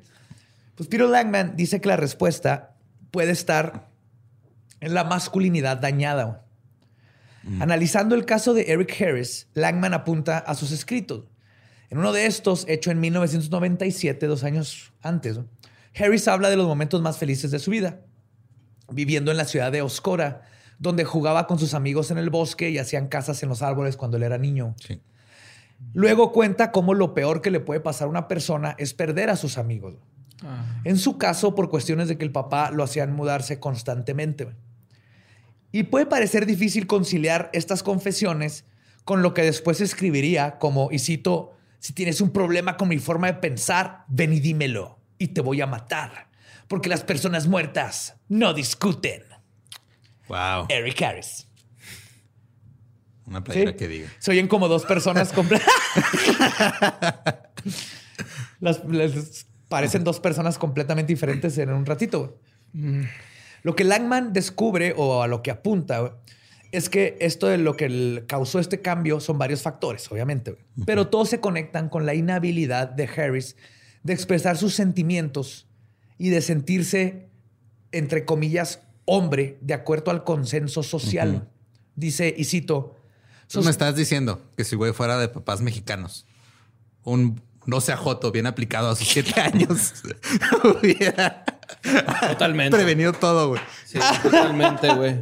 Pues 0.76 0.90
Peter 0.90 1.07
Langman 1.07 1.56
dice 1.56 1.80
que 1.80 1.88
la 1.88 1.95
respuesta 1.95 2.76
puede 3.11 3.32
estar 3.32 3.88
en 4.82 4.94
la 4.94 5.06
masculinidad 5.06 5.78
dañada. 5.78 6.23
güey. 7.45 7.61
Analizando 7.61 8.15
el 8.15 8.26
caso 8.26 8.53
de 8.53 8.64
Eric 8.72 8.95
Harris, 9.02 9.48
Langman 9.53 9.94
apunta 9.94 10.38
a 10.40 10.53
sus 10.56 10.72
escritos. 10.72 11.23
En 11.90 11.98
uno 11.98 12.11
de 12.14 12.26
estos, 12.26 12.65
hecho 12.68 12.91
en 12.91 12.99
1997, 12.99 14.28
dos 14.28 14.44
años 14.44 14.91
antes, 15.02 15.38
¿no? 15.38 15.48
Harris 15.96 16.28
habla 16.28 16.50
de 16.50 16.56
los 16.56 16.68
momentos 16.68 17.02
más 17.02 17.18
felices 17.18 17.52
de 17.52 17.60
su 17.60 17.72
vida, 17.72 18.02
viviendo 18.92 19.32
en 19.32 19.38
la 19.38 19.46
ciudad 19.46 19.72
de 19.72 19.82
Oscora, 19.82 20.44
donde 20.80 21.04
jugaba 21.04 21.48
con 21.48 21.60
sus 21.60 21.74
amigos 21.74 22.12
en 22.12 22.18
el 22.18 22.30
bosque 22.30 22.70
y 22.70 22.78
hacían 22.78 23.08
casas 23.08 23.44
en 23.44 23.50
los 23.50 23.62
árboles 23.62 23.98
cuando 23.98 24.18
él 24.18 24.24
era 24.24 24.38
niño. 24.38 24.76
Sí. 24.80 25.02
Luego 25.94 26.32
cuenta 26.32 26.72
cómo 26.72 26.94
lo 26.94 27.14
peor 27.14 27.42
que 27.42 27.52
le 27.52 27.60
puede 27.60 27.82
pasar 27.82 28.08
a 28.08 28.10
una 28.10 28.28
persona 28.28 28.76
es 28.78 28.94
perder 28.94 29.30
a 29.30 29.36
sus 29.36 29.58
amigos. 29.58 29.96
En 30.86 30.98
su 30.98 31.20
caso, 31.20 31.54
por 31.54 31.70
cuestiones 31.70 32.08
de 32.08 32.18
que 32.18 32.26
el 32.26 32.32
papá 32.32 32.72
lo 32.72 32.84
hacían 32.84 33.14
mudarse 33.14 33.60
constantemente. 33.60 34.48
Y 35.72 35.84
puede 35.84 36.08
parecer 36.08 36.48
difícil 36.48 36.88
conciliar 36.88 37.52
estas 37.54 37.84
confesiones 37.84 38.66
con 39.04 39.22
lo 39.22 39.36
que 39.36 39.44
después 39.44 39.82
escribiría 39.82 40.58
como, 40.58 40.90
y 40.92 40.98
cito, 40.98 41.54
si 41.78 41.94
tienes 41.94 42.22
un 42.22 42.32
problema 42.32 42.76
con 42.76 42.88
mi 42.88 42.98
forma 42.98 43.28
de 43.28 43.36
pensar, 43.36 44.06
ven 44.08 44.34
y 44.34 44.40
dímelo 44.40 45.01
y 45.22 45.30
te 45.30 45.41
voy 45.41 45.61
a 45.61 45.68
matar, 45.68 46.30
porque 46.68 46.89
las 46.89 47.03
personas 47.03 47.48
muertas 47.48 48.15
no 48.30 48.53
discuten. 48.53 49.23
Wow. 50.27 50.65
Eric 50.69 51.02
Harris. 51.02 51.48
Una 53.26 53.43
playera 53.43 53.72
Sí. 53.72 53.77
que 53.77 53.88
diga. 53.88 54.10
Se 54.19 54.31
oyen 54.31 54.48
como 54.48 54.68
dos 54.68 54.85
personas 54.85 55.31
completas. 55.34 55.68
las, 58.60 58.84
las- 58.85 59.45
parecen 59.68 60.03
dos 60.03 60.19
personas 60.19 60.57
completamente 60.57 61.14
diferentes 61.14 61.57
en 61.57 61.72
un 61.72 61.85
ratito. 61.85 62.39
güey. 62.73 63.06
Lo 63.64 63.76
que 63.76 63.84
Langman 63.84 64.34
descubre 64.34 64.93
o 64.98 65.22
a 65.23 65.27
lo 65.27 65.41
que 65.43 65.52
apunta 65.52 65.99
güey, 65.99 66.11
es 66.72 66.89
que 66.89 67.18
esto 67.22 67.48
de 67.48 67.57
lo 67.57 67.76
que 67.77 68.23
causó 68.27 68.60
este 68.60 68.81
cambio 68.81 69.19
son 69.19 69.38
varios 69.38 69.61
factores, 69.61 70.11
obviamente, 70.11 70.52
güey. 70.52 70.64
pero 70.85 71.07
todos 71.07 71.30
se 71.30 71.39
conectan 71.39 71.89
con 71.89 72.06
la 72.06 72.14
inhabilidad 72.15 72.88
de 72.89 73.03
Harris 73.07 73.56
de 74.03 74.14
expresar 74.14 74.57
sus 74.57 74.73
sentimientos 74.73 75.68
y 76.18 76.30
de 76.30 76.41
sentirse, 76.41 77.30
entre 77.91 78.26
comillas, 78.26 78.82
hombre 79.06 79.57
de 79.61 79.73
acuerdo 79.73 80.11
al 80.11 80.23
consenso 80.23 80.84
social. 80.84 81.49
Dice, 81.95 82.34
y 82.38 82.45
cito, 82.45 82.95
Tú 83.48 83.61
me 83.64 83.69
estás 83.72 83.95
diciendo 83.98 84.41
que 84.56 84.64
si 84.64 84.78
güey 84.78 84.94
fuera 84.94 85.18
de 85.18 85.28
papás 85.28 85.60
mexicanos, 85.61 86.26
un 87.03 87.41
no 87.65 87.82
sea 87.82 87.98
joto 87.98 88.32
bien 88.32 88.48
aplicado 88.48 88.90
a 88.90 88.95
sus 88.95 89.07
siete 89.10 89.40
años, 89.41 89.94
hubiera 90.64 91.44
Totalmente. 92.30 92.78
prevenido 92.78 93.11
todo, 93.14 93.49
güey. 93.49 93.61
Sí, 93.86 93.99
totalmente, 94.23 94.94
güey. 94.95 95.19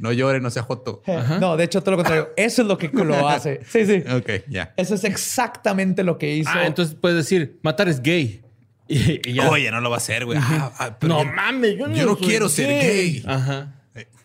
No 0.00 0.12
llore, 0.12 0.40
no 0.40 0.50
sea 0.50 0.62
joto. 0.62 1.02
no, 1.40 1.56
de 1.56 1.64
hecho, 1.64 1.82
todo 1.82 1.92
lo 1.92 1.96
contrario. 1.98 2.30
Eso 2.36 2.62
es 2.62 2.68
lo 2.68 2.78
que 2.78 2.88
lo 2.88 3.28
hace. 3.28 3.60
Sí, 3.68 3.84
sí. 3.86 4.02
Ok, 4.10 4.44
ya. 4.48 4.72
Eso 4.76 4.94
es 4.94 5.04
exactamente 5.04 6.02
lo 6.02 6.16
que 6.18 6.34
hizo. 6.34 6.50
Ah, 6.52 6.66
entonces 6.66 6.96
puedes 7.00 7.16
decir, 7.18 7.58
matar 7.62 7.88
es 7.88 8.02
gay. 8.02 8.42
Y, 8.92 9.20
y 9.30 9.34
ya. 9.34 9.48
Oye, 9.48 9.70
no 9.70 9.80
lo 9.80 9.88
va 9.88 9.96
a 9.96 9.98
hacer, 9.98 10.24
güey. 10.24 10.36
Ah, 10.42 10.72
ah, 10.76 10.96
no 11.02 11.24
mames, 11.24 11.76
yo 11.78 11.86
no, 11.86 11.94
yo 11.94 12.06
no 12.06 12.16
quiero 12.18 12.48
ser 12.48 12.66
gay. 12.66 13.22
Ajá. 13.24 13.76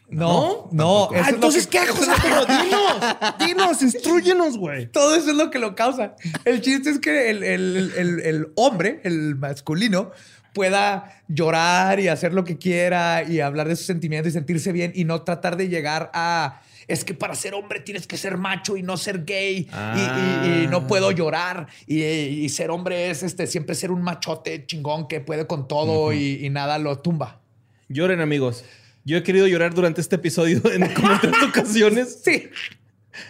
no, 0.10 0.70
no. 0.72 1.10
eso 1.14 1.24
Ah, 1.24 1.30
entonces, 1.30 1.68
que- 1.68 1.72
¿qué 1.78 1.80
hago? 1.80 1.94
Pero 2.24 2.46
dinos, 2.46 3.38
dinos, 3.40 3.82
instruyenos, 3.84 4.58
güey. 4.58 4.88
Todo 4.88 5.14
eso 5.16 5.30
es 5.32 5.36
lo 5.36 5.52
que 5.52 5.60
lo 5.60 5.76
causa. 5.76 6.16
El 6.46 6.62
chiste 6.62 6.90
es 6.90 7.00
que 7.00 7.30
el, 7.30 7.44
el- 7.44 7.94
el- 7.98 8.20
el 8.22 8.48
hombre, 8.56 9.02
el 9.04 9.36
masculino, 9.36 10.12
pueda 10.56 11.22
llorar 11.28 12.00
y 12.00 12.08
hacer 12.08 12.34
lo 12.34 12.44
que 12.46 12.58
quiera 12.58 13.22
y 13.24 13.42
hablar 13.42 13.68
de 13.68 13.76
sus 13.76 13.86
sentimientos 13.86 14.32
y 14.32 14.34
sentirse 14.34 14.72
bien 14.72 14.92
y 14.96 15.04
no 15.04 15.22
tratar 15.22 15.58
de 15.58 15.68
llegar 15.70 16.10
a. 16.16 16.62
Es 16.88 17.04
que 17.04 17.14
para 17.14 17.36
ser 17.36 17.54
hombre 17.56 17.80
tienes 17.80 18.06
que 18.08 18.16
ser 18.16 18.38
macho 18.38 18.78
y 18.78 18.84
no 18.84 18.96
ser 18.96 19.26
gay 19.26 19.58
y- 19.58 19.62
y, 19.62 19.68
Ah. 19.74 20.62
y 20.64 20.68
no 20.68 20.88
puedo 20.88 21.12
llorar 21.12 21.68
y, 21.88 22.02
y 22.04 22.50
ser 22.50 22.70
hombre 22.70 23.10
es 23.10 23.22
este 23.24 23.48
siempre 23.48 23.76
ser 23.76 23.92
un 23.92 24.02
machote 24.04 24.66
chingón 24.66 25.08
que 25.08 25.20
puede 25.20 25.46
con 25.48 25.68
todo 25.68 26.14
y, 26.14 26.46
y 26.46 26.50
nada 26.50 26.78
lo 26.80 26.98
tumba. 27.00 27.42
Lloren, 27.90 28.22
amigos. 28.22 28.64
Yo 29.04 29.18
he 29.18 29.24
querido 29.24 29.46
llorar 29.48 29.74
durante 29.74 30.00
este 30.02 30.16
episodio 30.16 30.62
en 30.72 30.88
como 30.94 31.20
tres 31.20 31.34
ocasiones. 31.48 32.20
Sí, 32.24 32.50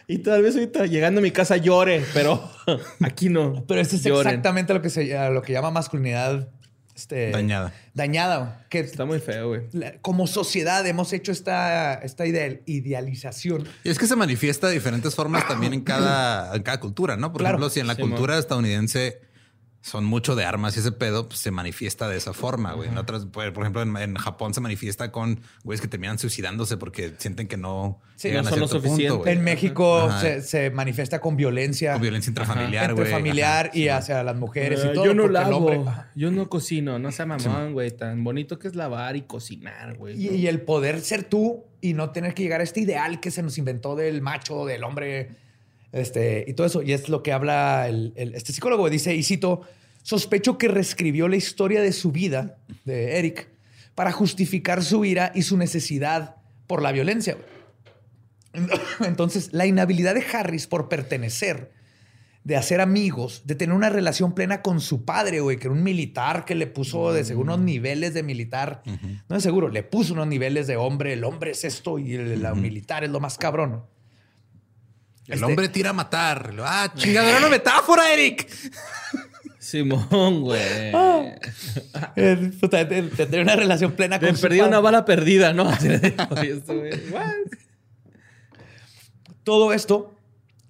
Y 0.08 0.18
tal 0.20 0.42
vez 0.42 0.56
ahorita 0.56 0.86
llegando 0.86 1.20
a 1.20 1.22
mi 1.24 1.32
casa 1.32 1.58
llore, 1.58 2.04
pero 2.14 2.44
aquí 3.02 3.30
no. 3.30 3.64
pero 3.68 3.80
eso 3.82 3.96
es 3.96 4.04
Lloren. 4.04 4.28
exactamente 4.28 4.74
lo 4.74 4.82
que 4.82 4.90
se 4.90 5.30
lo 5.32 5.42
que 5.42 5.54
llama 5.54 5.72
masculinidad 5.72 6.50
este, 6.96 7.32
Dañada. 7.32 7.74
Dañada, 7.94 8.66
que 8.70 8.80
Está 8.80 9.06
muy 9.06 9.20
feo, 9.20 9.50
güey. 9.50 9.62
como 10.02 10.28
sociedad 10.28 10.86
hemos 10.88 11.12
hecho 11.14 11.32
esta, 11.32 11.96
esta 11.96 12.26
idea- 12.26 12.60
idealización. 12.66 13.68
Y 13.84 13.90
es 13.90 14.00
que 14.00 14.08
se 14.08 14.16
manifiesta 14.16 14.68
de 14.68 14.74
diferentes 14.74 15.14
formas 15.16 15.48
también 15.48 15.74
en 15.74 15.82
cada, 15.82 16.56
en 16.56 16.64
cada 16.64 16.80
cultura, 16.80 17.18
¿no? 17.18 17.32
Por 17.32 17.42
Claro. 17.42 17.56
ejemplo, 17.58 17.70
si 17.70 17.80
en 17.82 17.88
la 17.88 17.96
Sí, 17.96 18.02
cultura 18.02 18.38
estadounidense 18.38 19.20
son 19.86 20.04
mucho 20.04 20.36
de 20.36 20.44
armas 20.46 20.76
y 20.76 20.80
ese 20.80 20.92
pedo, 20.92 21.28
pues 21.28 21.40
se 21.42 21.52
manifiesta 21.52 22.10
de 22.10 22.18
esa 22.18 22.34
forma, 22.34 22.74
güey. 22.74 22.90
En 22.90 22.98
otras, 22.98 23.28
por 23.28 23.46
ejemplo, 23.46 23.84
en, 23.84 23.96
en 23.98 24.16
Japón 24.16 24.52
se 24.56 24.60
manifiesta 24.60 25.12
con 25.12 25.40
güeyes 25.64 25.80
que 25.80 25.88
terminan 25.88 26.18
suicidándose 26.18 26.76
porque 26.78 27.14
sienten 27.20 27.48
que 27.48 27.56
no 27.56 28.02
Sí, 28.16 28.32
son 28.34 28.44
lo 28.46 28.50
punto, 28.50 28.68
suficiente. 28.68 29.32
En 29.32 29.44
México 29.44 30.10
se, 30.20 30.42
se 30.42 30.72
manifiesta 30.72 31.22
con 31.22 31.38
violencia, 31.38 31.94
Con 31.94 32.02
violencia 32.02 32.32
intrafamiliar, 32.32 32.96
güey. 32.96 33.12
familiar 33.12 33.68
Ajá, 33.68 33.78
y 33.78 33.82
sí. 33.84 33.90
hacia 33.90 34.24
las 34.24 34.36
mujeres 34.36 34.82
Ah, 34.84 34.90
y 34.90 34.94
todo. 34.96 35.06
yo 35.06 35.14
no 35.14 35.22
porque 35.24 35.38
el 35.38 35.44
lavo, 35.44 35.58
hombre- 35.58 35.82
yo 36.16 36.32
no 36.32 36.50
cocino, 36.50 36.98
no 36.98 37.12
sea 37.12 37.28
mamón, 37.28 37.74
güey. 37.74 37.92
Tan 37.92 38.24
bonito 38.24 38.58
que 38.58 38.68
es 38.68 38.74
lavar 38.76 39.16
y 39.16 39.22
cocinar, 39.22 39.98
güey. 39.98 40.16
Y, 40.20 40.30
y 40.30 40.48
el 40.48 40.62
poder 40.62 41.00
ser 41.02 41.26
tú 41.26 41.64
y 41.80 41.94
no 41.94 42.10
tener 42.10 42.34
que 42.34 42.42
llegar 42.42 42.62
a 42.62 42.64
este 42.64 42.80
ideal 42.80 43.20
que 43.20 43.30
se 43.30 43.44
nos 43.44 43.60
inventó 43.60 43.96
del 43.96 44.24
macho, 44.24 44.66
del 44.66 44.84
hombre, 44.84 45.30
este, 45.96 46.44
y 46.48 46.54
todo 46.54 46.68
eso. 46.68 46.82
Y 46.84 46.92
es 46.94 47.10
lo 47.10 47.24
que 47.24 47.32
habla 47.32 47.88
el, 47.88 48.14
el- 48.16 48.36
este 48.36 48.54
psicólogo. 48.54 48.90
Dice, 48.90 49.16
y 49.16 49.24
cito, 49.24 49.62
sospecho 50.04 50.58
que 50.58 50.68
reescribió 50.68 51.28
la 51.28 51.38
historia 51.38 51.82
de 51.82 51.92
su 51.94 52.12
vida, 52.12 52.58
de 52.84 53.18
Eric, 53.18 53.50
para 53.96 54.12
justificar 54.12 54.84
su 54.84 55.06
ira 55.06 55.32
y 55.34 55.42
su 55.44 55.58
necesidad 55.58 56.36
por 56.68 56.82
la 56.82 56.92
violencia. 56.92 57.38
Entonces, 59.06 59.50
la 59.54 59.66
inhabilidad 59.66 60.16
de 60.16 60.24
Harris 60.34 60.68
por 60.68 60.88
pertenecer, 60.90 61.72
de 62.44 62.56
hacer 62.56 62.80
amigos, 62.80 63.42
de 63.46 63.56
tener 63.56 63.76
una 63.76 63.90
relación 63.90 64.34
plena 64.36 64.62
con 64.62 64.80
su 64.80 65.04
padre, 65.04 65.40
güey, 65.40 65.58
que 65.58 65.68
era 65.68 65.74
un 65.74 65.84
militar 65.84 66.46
que 66.46 66.56
le 66.56 66.68
puso 66.68 67.12
de 67.12 67.24
seguro 67.24 67.54
unos 67.54 67.66
niveles 67.66 68.14
de 68.14 68.22
militar. 68.24 68.84
No 69.30 69.36
es 69.36 69.44
seguro, 69.44 69.70
le 69.70 69.82
puso 69.84 70.14
unos 70.14 70.28
niveles 70.28 70.68
de 70.68 70.78
hombre. 70.78 71.14
El 71.14 71.24
hombre 71.24 71.52
es 71.52 71.64
esto 71.66 71.98
y 72.00 72.14
el, 72.14 72.42
la 72.44 72.54
militar 72.54 73.04
es 73.04 73.10
lo 73.10 73.20
más 73.20 73.38
cabrón. 73.38 73.84
El 75.28 75.34
Este- 75.34 75.46
hombre 75.46 75.70
tira 75.70 75.90
a 75.90 75.94
matar. 75.94 76.54
Ah, 76.64 76.92
chingada, 76.96 77.30
era 77.30 77.40
una 77.40 77.50
metáfora, 77.50 78.12
Eric. 78.14 78.48
Simón, 79.60 80.42
güey. 80.42 80.62
Eh, 82.16 82.52
puta, 82.62 82.84
de- 82.86 83.02
de 83.04 83.26
tener 83.26 83.42
una 83.42 83.56
relación 83.56 83.94
plena 83.94 84.20
con 84.20 84.36
perdí 84.38 84.62
una 84.62 84.80
bala 84.80 85.06
perdida, 85.06 85.54
¿no? 85.54 85.64
What? 85.70 87.34
Todo 89.44 89.74
esto 89.74 90.14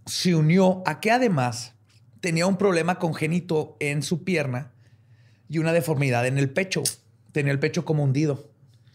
se 0.06 0.36
unió 0.36 0.84
a 0.86 1.00
que 1.00 1.12
además 1.12 1.74
tenía 2.22 2.48
un 2.48 2.58
problema 2.58 3.00
congénito 3.00 3.78
en 3.80 4.02
su 4.04 4.24
pierna 4.24 4.72
y 5.50 5.58
una 5.60 5.74
deformidad 5.74 6.26
en 6.26 6.38
el 6.38 6.50
pecho. 6.50 6.84
Tenía 7.32 7.52
el 7.52 7.60
pecho 7.60 7.86
como 7.86 8.04
hundido. 8.04 8.50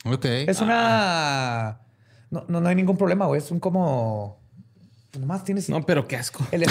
Ok. 0.04 0.24
Es 0.24 0.60
una... 0.60 1.80
No, 2.30 2.44
no, 2.48 2.60
no 2.60 2.68
hay 2.68 2.74
ningún 2.74 2.96
problema, 2.96 3.26
güey. 3.26 3.40
Es 3.40 3.50
un 3.50 3.60
como... 3.60 4.39
Nomás 5.18 5.44
tienes... 5.44 5.68
No, 5.68 5.84
pero 5.84 6.06
qué 6.06 6.16
asco. 6.16 6.46
El 6.52 6.64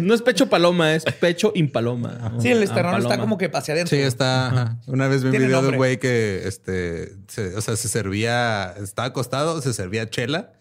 No 0.00 0.14
es 0.14 0.22
pecho 0.22 0.48
paloma, 0.48 0.94
es 0.94 1.02
pecho 1.04 1.50
impaloma. 1.56 2.32
sí, 2.38 2.48
el 2.50 2.60
Ah, 2.60 2.64
esternón 2.64 2.96
está 2.98 3.08
paloma. 3.08 3.22
como 3.24 3.38
que 3.38 3.50
hacia 3.52 3.74
adentro. 3.74 3.96
Sí, 3.96 4.02
está. 4.02 4.46
ajá. 4.46 4.76
Una 4.86 5.08
vez 5.08 5.22
vi 5.24 5.30
un 5.30 5.36
video 5.36 5.62
de 5.62 5.68
un 5.70 5.76
güey 5.76 5.98
que, 5.98 6.42
este, 6.46 7.12
se- 7.26 7.56
o 7.56 7.60
sea, 7.60 7.74
se 7.74 7.88
servía, 7.88 8.72
estaba 8.80 9.08
acostado, 9.08 9.60
se 9.60 9.72
servía 9.74 10.08
chela, 10.08 10.52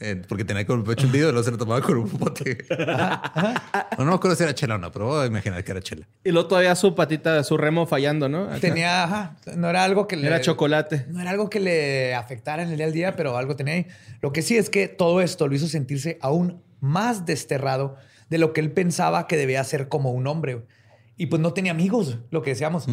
eh, 0.00 0.22
porque 0.28 0.44
tenía 0.44 0.66
con 0.66 0.80
el 0.80 0.84
pecho 0.84 1.06
hundido 1.06 1.28
y 1.28 1.32
luego 1.32 1.44
se 1.44 1.50
lo 1.52 1.58
tomaba 1.58 1.80
con 1.80 1.96
un 1.98 2.18
bote. 2.18 2.58
no, 2.78 4.04
no 4.04 4.04
me 4.04 4.14
acuerdo 4.14 4.36
si 4.36 4.42
era 4.42 4.54
chela 4.54 4.74
o 4.74 4.78
no, 4.78 4.90
pero 4.90 5.06
voy 5.06 5.24
a 5.24 5.26
imaginar 5.26 5.62
que 5.62 5.72
era 5.72 5.80
chela. 5.80 6.06
Y 6.24 6.30
luego 6.30 6.48
todavía 6.48 6.74
su 6.74 6.94
patita, 6.94 7.44
su 7.44 7.56
remo 7.56 7.86
fallando, 7.86 8.28
¿no? 8.28 8.44
Acá. 8.44 8.60
Tenía... 8.60 9.04
ajá, 9.04 9.36
no 9.56 9.70
era 9.70 9.84
algo 9.84 10.08
que 10.08 10.16
le... 10.16 10.26
Era 10.26 10.40
chocolate. 10.40 11.06
No 11.08 11.20
era 11.20 11.30
algo 11.30 11.48
que 11.48 11.60
le 11.60 12.14
afectara 12.14 12.62
en 12.62 12.70
el 12.70 12.76
día 12.76 12.86
al 12.86 12.92
día, 12.92 13.16
pero 13.16 13.36
algo 13.36 13.56
tenía 13.56 13.74
ahí. 13.74 13.86
Lo 14.20 14.32
que 14.32 14.42
sí 14.42 14.56
es 14.56 14.68
que 14.68 14.88
todo 14.88 15.20
esto 15.20 15.46
lo 15.46 15.54
hizo 15.54 15.68
sentirse 15.68 16.18
aún 16.20 16.62
más 16.80 17.24
desterrado 17.24 17.96
de 18.28 18.38
lo 18.38 18.52
que 18.52 18.60
él 18.60 18.72
pensaba 18.72 19.26
que 19.26 19.36
debía 19.36 19.62
ser 19.64 19.88
como 19.88 20.12
un 20.12 20.26
hombre. 20.26 20.62
Y 21.16 21.26
pues 21.26 21.40
no 21.40 21.52
tenía 21.52 21.72
amigos, 21.72 22.18
lo 22.30 22.42
que 22.42 22.50
decíamos. 22.50 22.86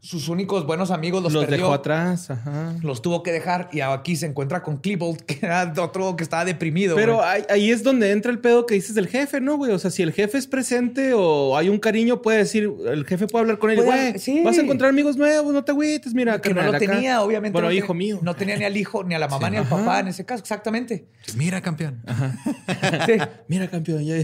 Sus 0.00 0.28
únicos 0.28 0.66
buenos 0.66 0.92
amigos 0.92 1.20
los, 1.20 1.32
Los, 1.32 1.44
perdió. 1.46 1.64
dejó 1.64 1.72
atrás, 1.74 2.30
ajá. 2.30 2.76
Los 2.82 3.02
tuvo 3.02 3.24
que 3.24 3.32
dejar 3.32 3.68
y 3.72 3.80
aquí 3.80 4.14
se 4.14 4.26
encuentra 4.26 4.62
con 4.62 4.76
Klebold, 4.76 5.20
que 5.26 5.38
era 5.44 5.72
otro 5.78 6.14
que 6.14 6.22
estaba 6.22 6.44
deprimido. 6.44 6.94
Pero 6.94 7.24
ahí, 7.24 7.42
ahí 7.50 7.70
es 7.72 7.82
donde 7.82 8.12
entra 8.12 8.30
el 8.30 8.38
pedo 8.38 8.66
que 8.66 8.74
dices 8.74 8.94
del 8.94 9.08
jefe, 9.08 9.40
¿no, 9.40 9.56
güey? 9.56 9.72
O 9.72 9.78
sea, 9.80 9.90
si 9.90 10.02
el 10.04 10.12
jefe 10.12 10.38
es 10.38 10.46
presente 10.46 11.12
o 11.12 11.56
hay 11.56 11.68
un 11.68 11.78
cariño, 11.80 12.22
puede 12.22 12.38
decir, 12.38 12.70
el 12.86 13.04
jefe 13.04 13.26
puede 13.26 13.42
hablar 13.42 13.58
con 13.58 13.70
él, 13.72 13.82
güey, 13.82 14.16
sí. 14.18 14.42
vas 14.44 14.56
a 14.58 14.60
encontrar 14.60 14.90
amigos 14.90 15.16
nuevos, 15.16 15.52
no 15.52 15.64
te 15.64 15.72
agüites, 15.72 16.14
mira. 16.14 16.40
que 16.40 16.54
no 16.54 16.62
lo 16.62 16.68
acá". 16.68 16.78
tenía, 16.78 17.22
obviamente. 17.22 17.54
Bueno, 17.54 17.68
no 17.68 17.74
hijo 17.74 17.92
mío. 17.92 18.20
No 18.22 18.36
tenía 18.36 18.56
ni 18.56 18.64
al 18.64 18.76
hijo, 18.76 19.02
ni 19.02 19.14
a 19.16 19.18
la 19.18 19.26
mamá, 19.26 19.46
Sí. 19.46 19.50
ni 19.52 19.56
al 19.56 19.64
Ajá. 19.64 19.76
papá 19.76 20.00
en 20.00 20.08
ese 20.08 20.24
caso, 20.24 20.40
exactamente. 20.42 21.08
Mira, 21.36 21.60
campeón. 21.62 22.02
Sí. 23.06 23.12
Mira, 23.48 23.66
campeón, 23.68 24.04
ya. 24.04 24.16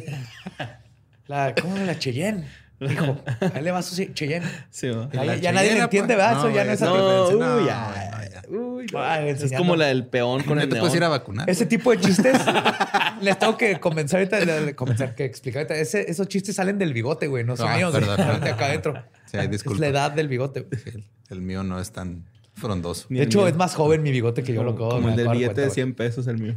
La, 1.26 1.54
¿Cómo 1.60 1.74
era 1.76 1.86
la 1.86 1.98
Cheyenne? 1.98 2.44
Dijo, 2.88 3.18
ahí 3.54 3.62
le 3.62 3.70
va 3.70 3.82
su 3.82 3.94
Cheyenne. 4.12 4.46
Sí, 4.70 4.88
¿no? 4.88 5.10
Ya, 5.12 5.52
nadie 5.52 5.72
le 5.74 5.80
entiende, 5.80 6.14
pues. 6.14 6.26
¿verdad? 6.26 6.38
Eso 6.38 6.50
ya 6.50 6.64
no 6.64 6.72
es 6.72 6.80
No, 6.80 7.28
uy, 7.28 7.38
no, 7.38 7.66
ya, 7.66 8.10
no, 8.12 8.30
ya. 8.30 8.42
Uy, 8.58 8.86
no. 8.92 9.02
Ay, 9.02 9.28
es 9.30 9.52
como 9.56 9.76
la 9.76 9.86
del 9.86 10.06
peón 10.06 10.42
con 10.42 10.58
el 10.60 10.68
te 10.68 10.76
puedes 10.76 10.94
ir 10.94 11.04
a 11.04 11.08
vacunar. 11.08 11.48
Ese 11.48 11.66
tipo 11.66 11.90
de 11.90 12.00
chistes 12.00 12.36
les 13.22 13.38
tengo 13.38 13.56
que 13.56 13.78
convencer 13.80 14.18
ahorita, 14.20 14.44
de- 14.44 14.66
de 14.66 14.74
convencer, 14.74 15.14
que 15.14 15.24
explicar 15.24 15.60
ahorita. 15.62 15.76
Ese- 15.76 16.10
esos 16.10 16.28
chistes 16.28 16.56
salen 16.56 16.78
del 16.78 16.92
bigote, 16.92 17.26
güey, 17.28 17.44
no 17.44 17.56
son 17.56 17.68
Ah, 17.70 17.76
míos, 17.76 17.92
perdón, 17.92 18.16
perdón. 18.16 18.44
acá 18.44 18.66
adentro. 18.66 18.94
Sí, 19.26 19.36
ay, 19.38 19.44
es 19.46 19.50
disculpa. 19.50 19.80
la 19.80 19.86
edad 19.88 20.10
del 20.12 20.28
bigote. 20.28 20.66
el, 20.86 21.04
el 21.30 21.40
mío 21.42 21.62
no 21.62 21.80
es 21.80 21.90
tan 21.92 22.24
frondoso. 22.54 23.06
De 23.08 23.22
hecho, 23.22 23.38
mío. 23.38 23.48
es 23.48 23.56
más 23.56 23.74
joven 23.74 24.02
mi 24.02 24.10
bigote 24.10 24.42
que 24.42 24.52
yo 24.52 24.62
lo 24.62 24.74
como, 24.74 24.86
acabo 24.88 25.00
como 25.02 25.08
el 25.10 25.16
del 25.16 25.28
billete 25.28 25.48
de 25.54 25.54
cuenta, 25.68 25.74
100 25.74 25.94
pesos, 25.94 26.26
el 26.26 26.38
mío. 26.38 26.54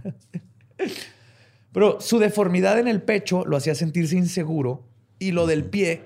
Pero 1.72 2.00
su 2.00 2.20
deformidad 2.20 2.80
en 2.80 2.88
el 2.88 3.02
pecho 3.02 3.44
lo 3.46 3.58
hacía 3.58 3.76
sentirse 3.76 4.16
inseguro 4.16 4.84
y 5.20 5.32
lo 5.32 5.46
del 5.48 5.66
pie 5.66 6.04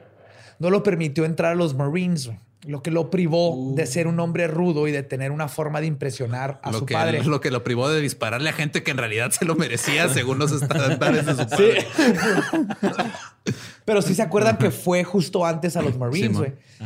no 0.60 0.70
lo 0.70 0.84
permitió 0.84 1.26
entrar 1.26 1.54
a 1.54 1.56
los 1.56 1.74
Marines, 1.76 2.30
lo 2.68 2.84
que 2.84 2.92
lo 2.92 3.10
privó 3.10 3.74
de 3.76 3.86
ser 3.88 4.06
un 4.08 4.20
hombre 4.20 4.48
rudo 4.48 4.88
y 4.88 4.92
de 4.92 5.02
tener 5.02 5.32
una 5.32 5.48
forma 5.48 5.80
de 5.80 5.88
impresionar 5.88 6.60
a 6.62 6.72
Lo 6.72 6.80
su 6.80 6.86
que, 6.86 6.94
padre. 6.94 7.24
lo 7.24 7.40
que 7.40 7.52
lo 7.52 7.64
privó 7.64 7.90
de 7.90 8.02
dispararle 8.02 8.50
a 8.50 8.54
gente 8.54 8.84
que 8.84 8.92
en 8.92 8.98
realidad 8.98 9.32
se 9.32 9.46
lo 9.46 9.56
merecía 9.56 10.10
según 10.10 10.40
los 10.40 10.52
estándares 10.52 11.26
de 11.26 11.32
su 11.36 11.48
padre. 11.48 11.88
Pero 13.86 14.02
sí 14.02 14.14
se 14.14 14.22
acuerdan 14.22 14.58
que 14.58 14.72
fue 14.72 15.04
justo 15.04 15.46
antes 15.46 15.76
a 15.78 15.82
los 15.82 15.98
Marines, 15.98 16.38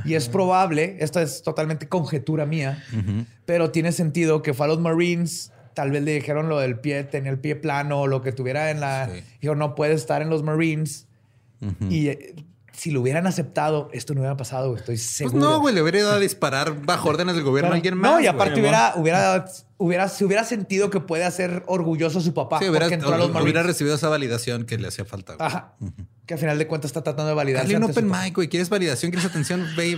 y 0.05 0.13
es 0.13 0.29
probable, 0.29 0.97
esto 0.99 1.19
es 1.19 1.41
totalmente 1.43 1.89
conjetura 1.89 2.45
mía, 2.45 2.83
pero 3.45 3.71
tiene 3.71 3.91
sentido 3.91 4.41
que 4.41 4.53
fue 4.53 4.67
a 4.67 4.69
los 4.69 4.79
Marines. 4.79 5.51
Tal 5.73 5.89
vez 5.91 6.03
le 6.03 6.13
dijeron 6.13 6.49
lo 6.49 6.59
del 6.59 6.79
pie, 6.79 7.03
tenía 7.03 7.31
el 7.31 7.39
pie 7.39 7.55
plano 7.55 8.01
o 8.01 8.07
lo 8.07 8.21
que 8.21 8.31
tuviera 8.31 8.69
en 8.69 8.79
la. 8.79 9.09
Sí. 9.11 9.23
Dijo, 9.41 9.55
no 9.55 9.73
puede 9.75 9.93
estar 9.95 10.21
en 10.21 10.29
los 10.29 10.43
Marines. 10.43 11.07
Y 11.89 12.09
eh, 12.09 12.35
si 12.75 12.91
lo 12.91 13.01
hubieran 13.01 13.27
aceptado, 13.27 13.89
esto 13.93 14.13
no 14.13 14.21
hubiera 14.21 14.35
pasado, 14.35 14.69
güey. 14.69 14.79
Estoy 14.79 14.95
Pues 14.95 15.03
seguro. 15.07 15.39
no, 15.39 15.59
güey, 15.59 15.73
le 15.75 15.81
hubiera 15.81 15.99
ido 15.99 16.11
a 16.11 16.19
disparar 16.19 16.81
bajo 16.85 17.09
órdenes 17.09 17.35
del 17.35 17.43
gobierno 17.43 17.71
a 17.71 17.75
alguien 17.75 17.95
más. 17.97 18.11
No, 18.11 18.19
y 18.19 18.23
güey. 18.23 18.27
aparte 18.27 18.59
hubiera, 18.59 18.93
hubiera, 18.95 19.45
hubiera, 19.77 20.09
se 20.09 20.25
hubiera 20.25 20.43
sentido 20.43 20.89
que 20.89 20.99
puede 20.99 21.23
hacer 21.23 21.63
orgulloso 21.67 22.19
a 22.19 22.21
su 22.21 22.33
papá. 22.33 22.59
Sí, 22.59 22.65
hubiera, 22.69 22.85
porque 22.85 22.95
entró 22.95 23.13
a 23.13 23.17
los 23.17 23.27
hubiera 23.27 23.41
Marines. 23.43 23.65
recibido 23.65 23.95
esa 23.95 24.09
validación 24.09 24.65
que 24.65 24.77
le 24.77 24.87
hacía 24.87 25.05
falta. 25.05 25.35
güey. 25.35 25.47
Ajá. 25.47 25.73
Que 26.25 26.33
al 26.35 26.39
final 26.39 26.57
de 26.57 26.67
cuentas 26.67 26.89
está 26.89 27.03
tratando 27.03 27.27
de 27.29 27.35
validar. 27.35 27.63
Dale 27.63 27.75
un 27.77 27.83
open 27.83 28.09
mic, 28.09 28.33
güey. 28.35 28.47
¿Quieres 28.47 28.69
validación? 28.69 29.11
¿Quieres 29.11 29.29
atención? 29.29 29.67
Ve, 29.75 29.97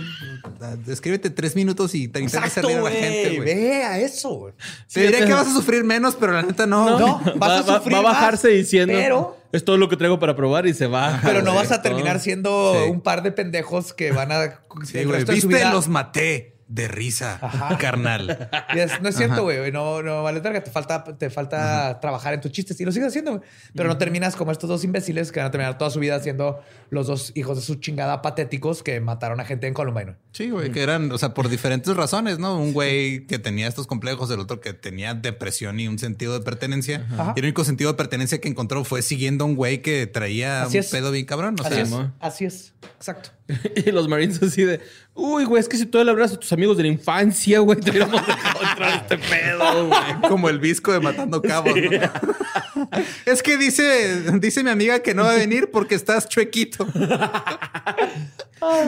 escríbete 0.88 1.30
tres 1.30 1.54
minutos 1.56 1.94
y 1.94 2.08
te 2.08 2.20
intenta 2.20 2.48
reír 2.62 2.78
a 2.78 2.82
la 2.82 2.90
gente, 2.90 3.36
güey. 3.36 3.40
Ve 3.54 3.84
a 3.84 3.98
eso, 4.00 4.30
güey. 4.30 4.54
Te 4.92 5.02
diría 5.02 5.24
que 5.24 5.32
vas 5.32 5.46
a 5.46 5.52
sufrir 5.52 5.84
menos, 5.84 6.16
pero 6.16 6.32
la 6.32 6.42
neta 6.42 6.66
no. 6.66 6.98
No, 6.98 7.18
vas 7.36 7.50
a 7.50 7.62
va, 7.62 7.62
va- 7.62 7.78
sufrir 7.78 7.94
va 7.94 8.00
a 8.00 8.02
bajarse 8.02 8.48
más, 8.48 8.56
diciendo 8.56 8.92
pero- 8.94 9.36
es 9.56 9.64
todo 9.64 9.76
lo 9.78 9.88
que 9.88 9.96
traigo 9.96 10.18
para 10.18 10.36
probar 10.36 10.66
y 10.66 10.74
se 10.74 10.86
va. 10.86 11.20
Pero 11.24 11.42
no 11.42 11.54
vas 11.54 11.72
a 11.72 11.82
terminar 11.82 12.20
siendo 12.20 12.74
Sí. 12.74 12.90
un 12.90 13.00
par 13.00 13.22
de 13.22 13.32
pendejos 13.32 13.92
que 13.92 14.12
van 14.12 14.32
a. 14.32 14.60
Sí, 14.84 14.98
el 14.98 15.06
güey. 15.06 15.18
resto 15.18 15.32
de 15.32 15.40
su 15.40 15.48
Viste, 15.48 15.62
vida- 15.62 15.72
los 15.72 15.88
maté 15.88 16.55
de 16.68 16.88
risa, 16.88 17.38
Ajá. 17.40 17.78
carnal. 17.78 18.48
Es- 18.74 19.00
no 19.00 19.08
es 19.08 19.16
cierto, 19.16 19.44
güey. 19.44 19.70
No, 19.70 20.02
no 20.02 20.22
vale 20.24 20.40
verga. 20.40 20.62
Te 20.64 20.70
falta, 20.70 21.04
te 21.04 21.30
falta 21.30 22.00
trabajar 22.00 22.34
en 22.34 22.40
tus 22.40 22.50
chistes 22.50 22.80
y 22.80 22.84
lo 22.84 22.90
sigues 22.92 23.08
haciendo, 23.08 23.36
güey. 23.38 23.42
Pero 23.74 23.88
no 23.88 23.98
terminas 23.98 24.34
como 24.36 24.50
estos 24.52 24.68
dos 24.68 24.82
imbéciles 24.84 25.30
que 25.30 25.38
van 25.40 25.48
a 25.48 25.50
terminar 25.50 25.78
toda 25.78 25.90
su 25.90 26.00
vida 26.00 26.18
siendo 26.20 26.60
los 26.90 27.06
dos 27.06 27.32
hijos 27.36 27.56
de 27.56 27.62
su 27.62 27.76
chingada 27.76 28.20
patéticos 28.22 28.82
que 28.82 29.00
mataron 29.00 29.38
a 29.40 29.44
gente 29.44 29.66
en 29.68 29.74
Columbine. 29.74 30.04
güey. 30.06 30.16
Sí, 30.32 30.50
güey, 30.50 30.72
que 30.72 30.82
eran, 30.82 31.10
o 31.12 31.18
sea, 31.18 31.34
por 31.34 31.48
diferentes 31.48 31.94
razones, 31.96 32.38
¿no? 32.38 32.58
Un 32.58 32.72
güey 32.72 33.26
que 33.26 33.38
tenía 33.38 33.68
estos 33.68 33.86
complejos, 33.86 34.30
el 34.30 34.40
otro 34.40 34.60
que 34.60 34.72
tenía 34.72 35.14
depresión 35.14 35.78
y 35.80 35.88
un 35.88 35.98
sentido 35.98 36.36
de 36.38 36.44
pertenencia. 36.44 37.06
Ajá. 37.12 37.32
Y 37.36 37.40
el 37.40 37.44
único 37.46 37.64
sentido 37.64 37.92
de 37.92 37.96
pertenencia 37.96 38.40
que 38.40 38.48
encontró 38.48 38.84
fue 38.84 39.02
siguiendo 39.02 39.44
a 39.44 39.46
un 39.46 39.54
güey 39.54 39.82
que 39.82 40.06
traía 40.06 40.62
Así 40.64 40.78
un 40.78 40.80
es. 40.84 40.90
pedo 40.90 41.10
bien 41.12 41.26
cabrón. 41.26 41.56
O 41.58 41.62
Así 41.64 41.74
sea, 41.74 41.82
es. 41.84 41.90
mo. 41.90 42.12
Así 42.20 42.44
es. 42.44 42.74
Exacto. 42.96 43.30
Y 43.86 43.92
los 43.92 44.08
Marines 44.08 44.42
así 44.42 44.64
de, 44.64 44.80
uy, 45.14 45.44
güey, 45.44 45.60
es 45.60 45.68
que 45.68 45.76
si 45.76 45.86
tú 45.86 46.02
le 46.02 46.10
hablas 46.10 46.32
a 46.32 46.36
tus 46.40 46.52
amigos 46.52 46.76
de 46.76 46.82
la 46.82 46.88
infancia, 46.88 47.60
güey, 47.60 47.78
te 47.80 47.90
hubiéramos 47.90 48.26
dejado 48.26 48.60
entrar 48.62 48.90
a 48.92 48.96
este 48.96 49.18
pedo, 49.18 49.86
güey. 49.88 50.00
como 50.28 50.48
el 50.48 50.58
visco 50.58 50.92
de 50.92 51.00
Matando 51.00 51.40
Cabos. 51.42 51.74
¿no? 51.76 52.90
es 53.26 53.42
que 53.42 53.56
dice, 53.56 54.32
dice 54.40 54.62
mi 54.64 54.70
amiga 54.70 54.98
que 55.00 55.14
no 55.14 55.22
va 55.24 55.32
a 55.32 55.36
venir 55.36 55.70
porque 55.70 55.94
estás 55.94 56.28
chuequito. 56.28 56.86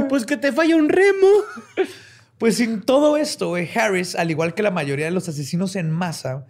Pues 0.08 0.24
que 0.26 0.36
te 0.36 0.52
falla 0.52 0.76
un 0.76 0.88
remo. 0.88 1.28
Pues 2.38 2.56
sin 2.56 2.82
todo 2.82 3.16
esto, 3.16 3.48
güey, 3.48 3.68
Harris, 3.76 4.14
al 4.14 4.30
igual 4.30 4.54
que 4.54 4.62
la 4.62 4.70
mayoría 4.70 5.06
de 5.06 5.10
los 5.10 5.28
asesinos 5.28 5.74
en 5.76 5.90
masa, 5.90 6.46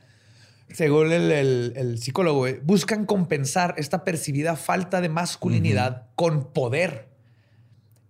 según 0.73 1.13
el, 1.13 1.33
el- 1.33 1.73
el 1.77 1.99
psicólogo, 1.99 2.41
güey, 2.41 2.61
buscan 2.63 3.07
compensar 3.07 3.75
esta 3.79 4.05
percibida 4.05 4.55
falta 4.57 5.01
de 5.01 5.09
masculinidad 5.09 6.07
con 6.15 6.53
poder. 6.53 7.08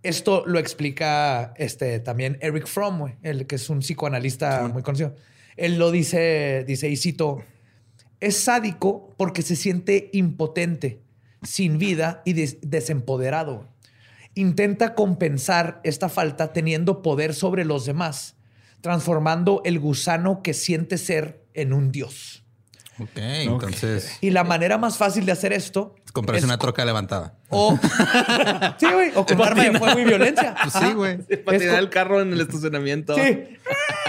Esto 0.09 0.43
lo 0.47 0.59
explica 0.59 1.53
este, 1.57 2.01
también 2.01 2.39
Eric 2.41 2.67
Fromm, 2.67 3.13
el 3.23 3.47
que 3.47 3.57
es 3.57 3.69
un 3.69 3.81
psicoanalista 3.81 4.67
muy 4.69 4.83
conocido. 4.83 5.15
Él 5.57 5.79
lo 5.79 5.91
dice, 5.91 6.65
dice, 6.67 6.89
y 6.89 6.97
cito, 6.97 7.45
es 8.21 8.39
sádico 8.39 9.15
porque 9.19 9.43
se 9.43 9.55
siente 9.55 10.09
impotente, 10.15 11.03
sin 11.43 11.77
vida 11.79 12.23
y 12.25 12.33
des- 12.33 12.57
desempoderado. 12.63 13.69
Intenta 14.35 14.95
compensar 14.95 15.81
esta 15.85 16.09
falta 16.09 16.53
teniendo 16.55 17.03
poder 17.03 17.35
sobre 17.35 17.65
los 17.67 17.85
demás, 17.85 18.35
transformando 18.81 19.61
el 19.65 19.79
gusano 19.79 20.43
que 20.43 20.55
siente 20.55 20.97
ser 20.97 21.45
en 21.53 21.73
un 21.75 21.93
dios. 21.93 22.45
Ok, 23.01 23.11
entonces 23.17 24.17
Y 24.21 24.31
la 24.31 24.43
manera 24.43 24.79
más 24.79 24.97
fácil 24.97 25.27
de 25.27 25.33
hacer 25.33 25.53
esto 25.53 25.95
comprarse 26.13 26.41
es 26.41 26.45
una 26.45 26.59
troca 26.59 26.85
levantada. 26.85 27.35
o 27.51 27.79
sí, 28.79 28.87
güey, 28.93 29.13
o 29.15 29.25
con 29.27 29.41
arma 29.43 29.65
de 29.65 29.79
fuego 29.79 29.99
y 29.99 30.05
violencia. 30.05 30.55
Pues 30.63 30.75
sí, 30.75 30.93
güey. 30.95 31.19
Para 31.45 31.57
Es 31.57 31.63
tirar 31.63 31.77
co- 31.77 31.83
el 31.85 31.91
carro 31.91 32.21
en 32.21 32.33
el 32.33 32.41
estacionamiento. 32.41 33.15
Sí. 33.15 33.45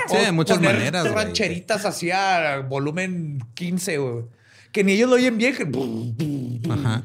Sí, 0.08 0.18
de 0.18 0.32
muchas 0.32 0.58
poner 0.58 0.76
maneras, 0.76 1.04
güey. 1.04 1.16
rancheritas 1.16 1.86
así 1.86 2.10
a 2.12 2.60
volumen 2.68 3.40
15, 3.54 3.98
güey. 3.98 4.26
Que 4.72 4.84
ni 4.84 4.94
ellos 4.94 5.10
lo 5.10 5.16
oyen 5.16 5.38
bien. 5.38 5.56
que- 5.56 6.70
Ajá. 6.72 7.04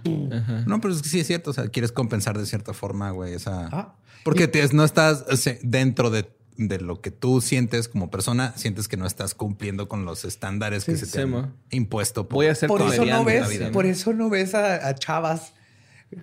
No, 0.66 0.80
pero 0.80 0.94
es 0.94 1.02
que 1.02 1.08
sí 1.08 1.20
es 1.20 1.26
cierto. 1.26 1.50
O 1.50 1.52
sea, 1.54 1.68
quieres 1.68 1.92
compensar 1.92 2.36
de 2.38 2.46
cierta 2.46 2.72
forma, 2.74 3.10
güey. 3.10 3.34
Esa... 3.34 3.66
Ajá. 3.66 3.94
Porque 4.22 4.48
te- 4.48 4.66
no 4.72 4.84
estás 4.84 5.24
o 5.30 5.36
sea, 5.36 5.56
dentro 5.62 6.08
de, 6.10 6.26
de 6.56 6.78
lo 6.80 7.00
que 7.00 7.10
tú 7.10 7.40
sientes 7.40 7.88
como 7.88 8.10
persona, 8.10 8.52
sientes 8.56 8.88
que 8.88 8.96
no 8.96 9.06
estás 9.06 9.34
cumpliendo 9.34 9.88
con 9.88 10.04
los 10.04 10.24
estándares 10.24 10.84
que 10.84 10.96
se 10.96 11.06
te 11.06 11.22
han 11.22 11.54
impuesto. 11.70 12.24
Voy 12.24 12.46
a 12.46 12.54
ser 12.54 12.68
Por 12.68 12.82
eso 12.82 13.04
no 13.04 13.24
ves, 13.24 13.48
vida, 13.48 13.70
por 13.72 13.84
¿no? 13.84 13.90
eso 13.90 14.12
no 14.12 14.30
ves 14.30 14.54
a, 14.54 14.88
a 14.88 14.94
chavas 14.94 15.54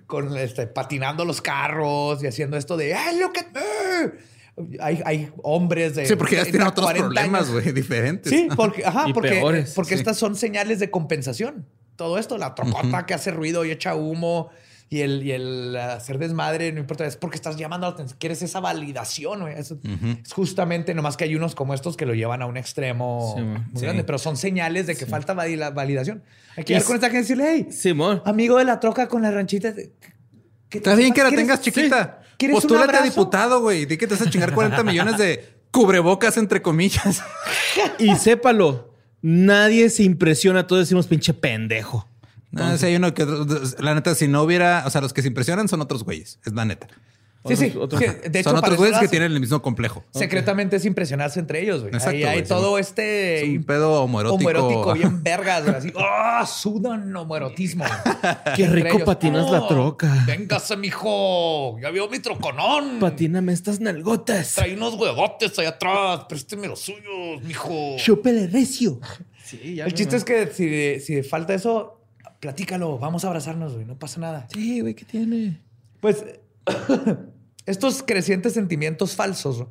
con 0.06 0.36
este 0.38 0.66
patinando 0.66 1.24
los 1.24 1.42
carros 1.42 2.22
y 2.22 2.26
haciendo 2.26 2.56
esto 2.56 2.76
de 2.76 2.94
¡Ay, 2.94 3.18
look 3.18 3.32
at 3.38 3.46
me! 3.52 4.80
Hay, 4.80 5.02
hay 5.04 5.32
hombres 5.42 5.94
de 5.94 6.06
Sí, 6.06 6.14
porque 6.14 6.36
ya 6.36 6.42
30, 6.42 6.50
tienen 6.50 6.68
otros 6.68 6.84
40 6.84 7.08
problemas, 7.08 7.50
güey, 7.50 7.72
diferentes. 7.72 8.30
Sí, 8.30 8.48
porque, 8.54 8.84
ajá, 8.86 9.08
Y 9.08 9.12
porque, 9.14 9.30
peores, 9.30 9.72
porque 9.74 9.94
sí. 9.94 10.00
estas 10.00 10.18
son 10.18 10.36
señales 10.36 10.78
de 10.78 10.90
compensación. 10.90 11.66
Todo 11.96 12.18
esto, 12.18 12.38
la 12.38 12.54
trocota 12.54 13.06
que 13.06 13.14
hace 13.14 13.30
ruido 13.30 13.64
y 13.64 13.70
echa 13.70 13.94
humo 13.94 14.50
y 14.94 15.00
el, 15.00 15.22
y 15.22 15.32
el 15.32 15.74
hacer 15.76 16.18
desmadre, 16.18 16.70
no 16.70 16.78
importa, 16.80 17.06
es 17.06 17.16
porque 17.16 17.36
estás 17.36 17.56
llamando 17.56 17.86
la 17.86 17.94
atención, 17.94 18.18
quieres 18.20 18.42
esa 18.42 18.60
validación. 18.60 19.40
güey. 19.40 19.54
Eso 19.58 19.78
Es 20.22 20.32
justamente, 20.34 20.92
nomás 20.94 21.16
que 21.16 21.24
hay 21.24 21.34
unos 21.34 21.54
como 21.54 21.72
estos 21.72 21.96
que 21.96 22.04
lo 22.04 22.12
llevan 22.14 22.42
a 22.42 22.46
un 22.46 22.58
extremo 22.58 23.34
Sí, 23.36 23.42
muy 23.42 23.62
Sí. 23.74 23.82
grande, 23.86 24.04
pero 24.04 24.18
son 24.18 24.36
señales 24.36 24.86
de 24.86 24.94
que 24.94 25.06
falta 25.06 25.32
valida- 25.34 25.70
validación. 25.70 26.22
Hay 26.56 26.64
que 26.64 26.74
ir 26.74 26.78
es- 26.80 26.84
con 26.84 26.96
esta 26.96 27.06
gente 27.08 27.18
y 27.18 27.22
decirle, 27.22 27.44
hey, 27.48 27.66
Simón. 27.72 28.20
amigo 28.26 28.58
de 28.58 28.64
la 28.66 28.78
troca 28.80 29.08
con 29.08 29.22
la 29.22 29.30
ranchita. 29.30 29.72
¿qué- 29.74 29.92
Está 30.78 30.94
bien 30.94 31.14
que 31.14 31.22
la 31.22 31.30
¿quieres- 31.30 31.46
tengas 31.46 31.60
chiquita. 31.62 32.20
sí, 32.22 32.34
¿quieres 32.36 32.56
un 32.56 32.60
Postúlate 32.62 32.96
a 32.98 33.02
diputado, 33.02 33.60
güey. 33.62 33.86
Di 33.86 33.96
que 33.96 34.06
te 34.06 34.14
vas 34.14 34.26
a 34.26 34.30
chingar 34.30 34.52
40 34.52 34.82
millones 34.84 35.16
de 35.16 35.42
cubrebocas, 35.70 36.36
entre 36.36 36.60
comillas. 36.60 37.22
Y 37.98 38.14
sépalo, 38.16 38.94
nadie 39.22 39.88
se 39.88 40.02
impresiona. 40.02 40.66
Todos 40.66 40.82
decimos 40.82 41.06
pinche 41.06 41.32
pendejo. 41.32 42.06
No, 42.52 42.76
si 42.78 42.86
hay 42.86 42.96
uno 42.96 43.12
que 43.14 43.22
otro- 43.24 43.46
la 43.80 43.94
neta, 43.94 44.14
si 44.14 44.28
no 44.28 44.42
hubiera, 44.42 44.84
o 44.86 44.90
sea, 44.90 45.00
los 45.00 45.12
que 45.12 45.22
se 45.22 45.28
impresionan 45.28 45.68
son 45.68 45.80
otros 45.80 46.04
güeyes, 46.04 46.38
es 46.44 46.52
la 46.52 46.64
neta. 46.64 46.86
Sí, 47.44 47.56
sí. 47.56 47.72
Otros- 47.76 48.00
sí, 48.00 48.06
otros- 48.08 48.30
De 48.32 48.38
hecho, 48.38 48.50
son 48.50 48.58
otros 48.60 48.76
güeyes 48.76 48.98
que 49.00 49.08
tienen 49.08 49.32
el 49.32 49.40
mismo 49.40 49.60
complejo. 49.62 50.04
Secretamente 50.12 50.76
es 50.76 50.84
impresionarse 50.84 51.40
entre 51.40 51.60
ellos, 51.60 51.80
güey. 51.80 51.92
Exacto, 51.92 52.10
Ahí 52.10 52.22
hay 52.22 52.36
güey, 52.36 52.46
todo 52.46 52.76
sí. 52.76 52.82
este... 52.82 53.42
Es 53.42 53.48
un 53.58 53.64
pedo 53.64 54.00
homoerótico. 54.04 54.38
homoerótico 54.50 54.92
bien 54.94 55.24
vergas, 55.24 55.64
güey. 55.64 55.74
Así, 55.74 55.92
¡ah! 55.96 56.46
sudan 56.46 57.16
homoerotismo. 57.16 57.84
Qué 58.56 58.68
rico 58.68 58.88
ellos, 58.90 59.02
patinas 59.02 59.50
la 59.50 59.62
"Oh, 59.62 59.66
troca. 59.66 60.22
Véngase, 60.24 60.76
mijo. 60.76 61.80
Ya 61.80 61.90
vio 61.90 62.08
mi 62.08 62.20
troconón. 62.20 63.00
Patíname 63.00 63.52
estas 63.52 63.80
nalgotas. 63.80 64.54
Trae 64.54 64.74
unos 64.76 64.94
huevotes 64.94 65.58
allá 65.58 65.70
atrás. 65.70 66.26
Présteme 66.28 66.68
los 66.68 66.78
suyos, 66.78 67.42
mijo. 67.42 67.96
Chúpele 67.96 68.46
recio. 68.46 69.00
Sí, 69.44 69.74
ya 69.74 69.84
El 69.86 69.92
chiste 69.92 70.16
es 70.16 70.24
que 70.24 70.46
si, 70.46 71.00
si 71.04 71.22
falta 71.22 71.52
eso, 71.52 72.00
platícalo. 72.42 72.98
Vamos 72.98 73.24
a 73.24 73.28
abrazarnos, 73.28 73.74
güey. 73.74 73.86
No 73.86 73.96
pasa 73.96 74.20
nada. 74.20 74.48
Sí, 74.52 74.80
güey, 74.80 74.94
¿qué 74.94 75.04
tiene? 75.04 75.60
Pues 76.00 76.24
estos 77.66 78.02
crecientes 78.02 78.54
sentimientos 78.54 79.14
falsos 79.14 79.66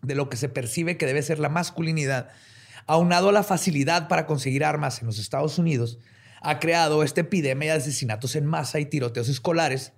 de 0.00 0.14
lo 0.14 0.30
que 0.30 0.38
se 0.38 0.48
percibe 0.48 0.96
que 0.96 1.04
debe 1.04 1.20
ser 1.20 1.38
la 1.38 1.50
masculinidad, 1.50 2.30
aunado 2.86 3.28
a 3.28 3.32
la 3.32 3.42
facilidad 3.42 4.08
para 4.08 4.24
conseguir 4.24 4.64
armas 4.64 5.02
en 5.02 5.06
los 5.06 5.18
Estados 5.18 5.58
Unidos, 5.58 5.98
ha 6.40 6.58
creado 6.60 7.02
esta 7.02 7.20
epidemia 7.20 7.72
de 7.72 7.78
asesinatos 7.78 8.36
en 8.36 8.46
masa 8.46 8.80
y 8.80 8.86
tiroteos 8.86 9.28
escolares, 9.28 9.92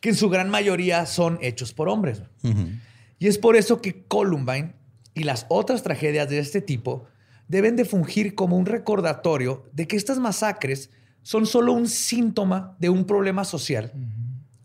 que 0.00 0.10
en 0.10 0.14
su 0.14 0.28
gran 0.30 0.50
mayoría 0.50 1.04
son 1.04 1.36
hechos 1.42 1.72
por 1.72 1.88
hombres. 1.88 2.22
Y 3.18 3.26
es 3.26 3.38
por 3.38 3.56
eso 3.56 3.80
que 3.80 4.04
Columbine 4.04 4.74
y 5.14 5.24
las 5.24 5.46
otras 5.48 5.82
tragedias 5.82 6.28
de 6.28 6.38
este 6.38 6.60
tipo 6.60 7.06
deben 7.48 7.74
de 7.74 7.84
fungir 7.84 8.36
como 8.36 8.56
un 8.56 8.66
recordatorio 8.66 9.64
de 9.72 9.88
que 9.88 9.96
estas 9.96 10.20
masacres 10.20 10.90
son 11.26 11.44
solo 11.44 11.72
un 11.72 11.88
síntoma 11.88 12.76
de 12.78 12.88
un 12.88 13.04
problema 13.04 13.44
social 13.44 13.92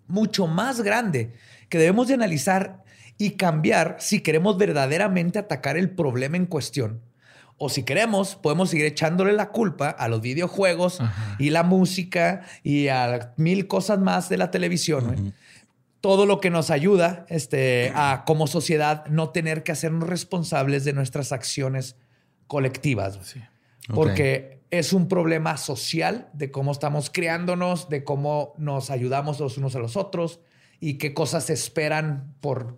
mucho 0.08 0.46
más 0.46 0.82
grande 0.82 1.34
que 1.70 1.80
debemos 1.80 2.08
de 2.08 2.14
analizar 2.14 2.84
y 3.18 3.32
cambiar 3.32 3.98
si 4.00 4.20
queremos 4.20 4.60
verdaderamente 4.60 5.40
atacar 5.40 5.76
el 5.76 5.90
problema 5.90 6.38
en 6.38 6.46
cuestión. 6.46 7.02
O 7.58 7.70
si 7.70 7.82
queremos, 7.82 8.36
podemos 8.36 8.70
seguir 8.70 8.86
echándole 8.86 9.34
la 9.34 9.50
culpa 9.50 9.90
a 9.90 10.08
los 10.08 10.22
videojuegos 10.22 11.00
y 11.40 11.50
la 11.50 11.64
música 11.64 12.44
y 12.62 12.90
a 12.90 13.34
mil 13.38 13.66
cosas 13.66 13.98
más 13.98 14.30
de 14.30 14.38
la 14.38 14.52
televisión. 14.52 15.34
Todo 16.00 16.28
lo 16.28 16.40
que 16.40 16.52
nos 16.52 16.70
ayuda 16.70 17.26
este, 17.28 17.92
a 17.96 18.22
como 18.28 18.46
sociedad 18.46 19.08
no 19.08 19.30
tener 19.30 19.64
que 19.64 19.72
hacernos 19.72 20.08
responsables 20.08 20.84
de 20.84 20.94
nuestras 20.94 21.32
acciones 21.32 21.96
colectivas. 22.46 23.20
Porque 23.88 24.61
es 24.72 24.94
un 24.94 25.08
problema 25.08 25.58
social 25.58 26.30
de 26.34 26.50
cómo 26.52 26.72
estamos 26.72 27.10
criándonos, 27.10 27.90
de 27.90 28.04
cómo 28.04 28.54
nos 28.58 28.90
ayudamos 28.90 29.40
los 29.40 29.58
unos 29.58 29.76
a 29.76 29.80
los 29.80 29.96
otros 29.98 30.40
y 30.80 30.96
qué 30.98 31.14
cosas 31.14 31.46
se 31.46 31.54
esperan 31.54 32.34
por 32.42 32.78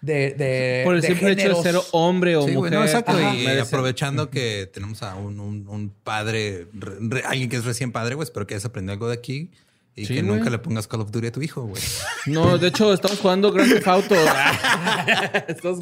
de, 0.00 0.30
de 0.32 0.82
Por 0.84 0.94
el 0.96 1.00
de 1.02 1.08
simple 1.08 1.32
hecho 1.32 1.48
de 1.48 1.54
géneros. 1.54 1.84
ser 1.84 1.90
hombre 1.92 2.34
o 2.36 2.46
Sí, 2.46 2.52
mujer. 2.52 2.72
no, 2.72 2.82
exacto. 2.82 3.12
Ajá. 3.12 3.34
Y 3.34 3.46
aprovechando 3.58 4.30
que 4.30 4.68
tenemos 4.72 5.02
a 5.02 5.14
un, 5.16 5.38
un- 5.38 5.68
un 5.68 5.90
padre, 6.02 6.66
re- 6.72 6.96
re- 7.00 7.22
alguien 7.26 7.48
que 7.50 7.56
es 7.56 7.64
recién 7.64 7.92
padre, 7.92 8.14
güey, 8.16 8.24
espero 8.24 8.46
que 8.46 8.54
hayas 8.54 8.64
aprendido 8.64 8.94
algo 8.94 9.08
de 9.08 9.14
aquí. 9.14 9.50
Y 9.94 10.06
Sí, 10.06 10.14
que 10.14 10.22
güey. 10.22 10.36
nunca 10.38 10.48
le 10.50 10.58
pongas 10.58 10.88
Call 10.88 11.02
of 11.02 11.10
Duty 11.10 11.26
a 11.26 11.32
tu 11.32 11.42
hijo, 11.42 11.62
güey. 11.66 11.82
No, 12.26 12.56
de 12.58 12.68
hecho, 12.68 12.92
estamos 12.94 13.18
jugando 13.20 13.52
Grand 13.52 13.70
Theft 13.70 13.86
Auto. 13.88 14.14
Estamos- 15.48 15.80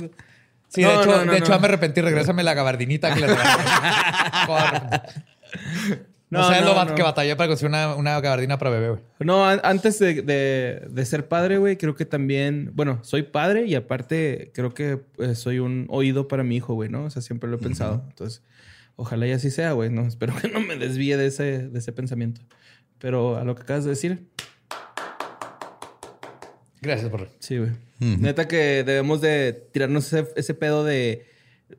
Sí, 0.69 0.83
No, 0.83 0.89
de 0.91 0.95
hecho, 0.97 1.07
no, 1.07 1.25
no, 1.25 1.33
de 1.33 1.39
hecho 1.39 1.59
me 1.59 1.67
arrepentí. 1.67 2.01
Regrésame 2.01 2.43
la 2.45 2.55
gabardinita 2.55 3.13
que 3.13 3.21
le 3.21 3.27
regalé. 3.27 3.53
No, 6.33 6.39
No, 6.39 6.45
sabes 6.47 6.63
no, 6.63 6.75
lo 6.75 6.85
no. 6.85 6.95
que 6.95 7.03
batallé 7.03 7.35
para 7.35 7.49
conseguir 7.49 7.71
una, 7.71 7.97
una 7.97 8.21
gabardina 8.21 8.57
para 8.57 8.71
bebé, 8.71 8.91
güey. 8.91 9.01
No, 9.19 9.45
an- 9.45 9.61
antes 9.65 9.99
de, 9.99 10.23
de- 10.23 10.87
de 10.89 11.05
ser 11.05 11.27
padre, 11.27 11.59
güey, 11.59 11.77
creo 11.77 11.97
que 11.97 12.05
también, 12.05 12.71
bueno, 12.75 13.01
soy 13.03 13.25
padre 13.25 13.65
y 13.67 13.75
aparte 13.75 14.53
creo 14.55 14.73
que 14.73 15.01
eh, 15.19 15.35
soy 15.35 15.59
un 15.59 15.87
oído 15.91 16.29
para 16.29 16.45
mi 16.45 16.55
hijo, 16.57 16.75
güey, 16.75 16.89
¿no? 16.89 17.05
O 17.05 17.11
sea, 17.11 17.21
siempre 17.21 17.51
lo 17.51 17.57
he 17.57 17.59
pensado. 17.59 18.05
Entonces, 18.09 18.43
ojalá 18.95 19.27
y 19.27 19.33
así 19.33 19.51
sea, 19.51 19.73
güey, 19.73 19.91
¿no? 19.91 20.03
Espero 20.07 20.35
que 20.37 20.49
no 20.49 20.61
me 20.61 20.77
desvíe 20.77 21.17
de 21.17 21.27
ese, 21.27 21.69
de 21.69 21.79
ese 21.81 21.91
pensamiento. 21.91 22.43
Pero 23.01 23.37
a 23.37 23.43
lo 23.45 23.57
que 23.57 23.63
acabas 23.63 23.83
de 23.85 23.91
decir, 23.91 24.29
Gracias 26.83 27.11
por... 27.11 27.29
sí, 27.41 27.59
güey. 27.59 27.71
Neta 27.99 28.49
que 28.49 28.83
debemos 28.85 29.21
de 29.21 29.53
tirarnos 29.73 30.11
ese, 30.13 30.29
ese 30.37 30.55
pedo 30.55 30.85
de 30.85 31.27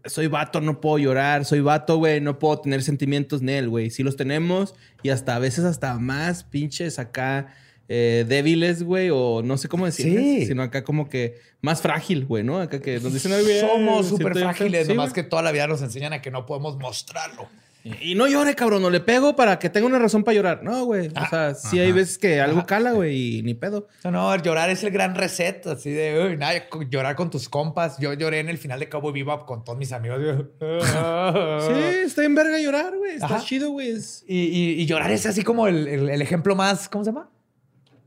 soy 0.06 0.28
vato, 0.28 0.62
no 0.62 0.82
puedo 0.82 0.98
llorar, 0.98 1.46
soy 1.46 1.62
vato, 1.62 1.98
güey, 1.98 2.22
no 2.22 2.40
puedo 2.40 2.60
tener 2.60 2.84
sentimientos 2.84 3.42
en 3.42 3.50
él, 3.50 3.70
güey. 3.70 3.90
Sí 3.90 4.04
los 4.04 4.16
tenemos 4.16 4.76
y 5.04 5.10
hasta 5.10 5.36
a 5.36 5.40
veces 5.40 5.66
hasta 5.66 5.98
más 6.00 6.44
pinches 6.44 7.00
acá 7.00 7.54
eh, 7.94 8.24
débiles, 8.28 8.84
güey, 8.84 9.10
o 9.12 9.42
no 9.44 9.58
sé 9.58 9.68
cómo 9.68 9.86
decirles, 9.86 10.24
Sí. 10.24 10.46
sino 10.46 10.64
acá 10.64 10.84
como 10.86 11.10
que 11.10 11.40
más 11.62 11.82
frágil, 11.82 12.26
güey, 12.26 12.42
¿no? 12.42 12.60
Acá 12.62 12.80
que 12.80 13.02
nos 13.02 13.12
dicen, 13.14 13.34
"Ay, 13.34 13.44
güey, 13.44 13.60
Somos 13.60 14.08
súper 14.08 14.34
frágiles, 14.34 14.88
Sí, 14.88 14.94
nomás 14.94 15.12
que 15.12 15.24
toda 15.24 15.42
la 15.42 15.52
vida 15.52 15.68
nos 15.68 15.82
enseñan 15.82 16.14
a 16.14 16.22
que 16.22 16.32
no 16.32 16.46
podemos 16.46 16.78
mostrarlo. 16.78 17.50
Y 17.84 18.14
no 18.16 18.28
llore, 18.28 18.54
cabrón, 18.54 18.82
no 18.84 18.90
le 18.92 19.00
pego 19.00 19.36
para 19.36 19.58
que 19.58 19.70
tenga 19.70 19.88
una 19.88 19.98
razón 19.98 20.24
para 20.24 20.36
llorar. 20.36 20.64
No, 20.64 20.86
güey. 20.86 21.08
O 21.08 21.30
sea, 21.30 21.56
sí 21.56 21.80
hay 21.80 21.92
veces 21.92 22.18
que 22.20 22.40
algo 22.40 22.64
cala, 22.66 22.92
güey, 22.92 23.40
y 23.40 23.42
ni 23.44 23.56
pedo. 23.56 23.88
No, 24.04 24.36
llorar 24.38 24.70
es 24.70 24.84
el 24.84 24.92
gran 24.92 25.16
reset, 25.16 25.66
así 25.66 25.90
de 25.90 26.28
uy, 26.30 26.38
nada, 26.38 26.54
llorar 26.90 27.16
con 27.16 27.32
tus 27.32 27.50
compas. 27.50 27.98
Yo 28.00 28.14
lloré 28.14 28.40
en 28.40 28.50
el 28.50 28.60
final 28.60 28.80
de 28.80 28.88
Cowboy 28.88 29.12
Bebop 29.14 29.46
con 29.48 29.64
todos 29.64 29.80
mis 29.80 29.92
amigos. 29.92 30.20
Sí, 30.62 31.82
está 32.06 32.24
en 32.24 32.36
verga 32.36 32.60
llorar, 32.60 32.96
güey. 32.96 33.14
Está 33.16 33.26
Ajá. 33.26 33.40
chido, 33.44 33.72
güey. 33.72 33.96
Y, 34.28 34.38
y- 34.38 34.82
y 34.82 34.86
llorar 34.86 35.10
es 35.12 35.26
así 35.26 35.42
como 35.44 35.68
el, 35.68 35.88
el- 35.88 36.10
el 36.10 36.22
ejemplo 36.22 36.56
más, 36.56 36.88
¿cómo 36.88 37.04
se 37.04 37.12
llama? 37.12 37.30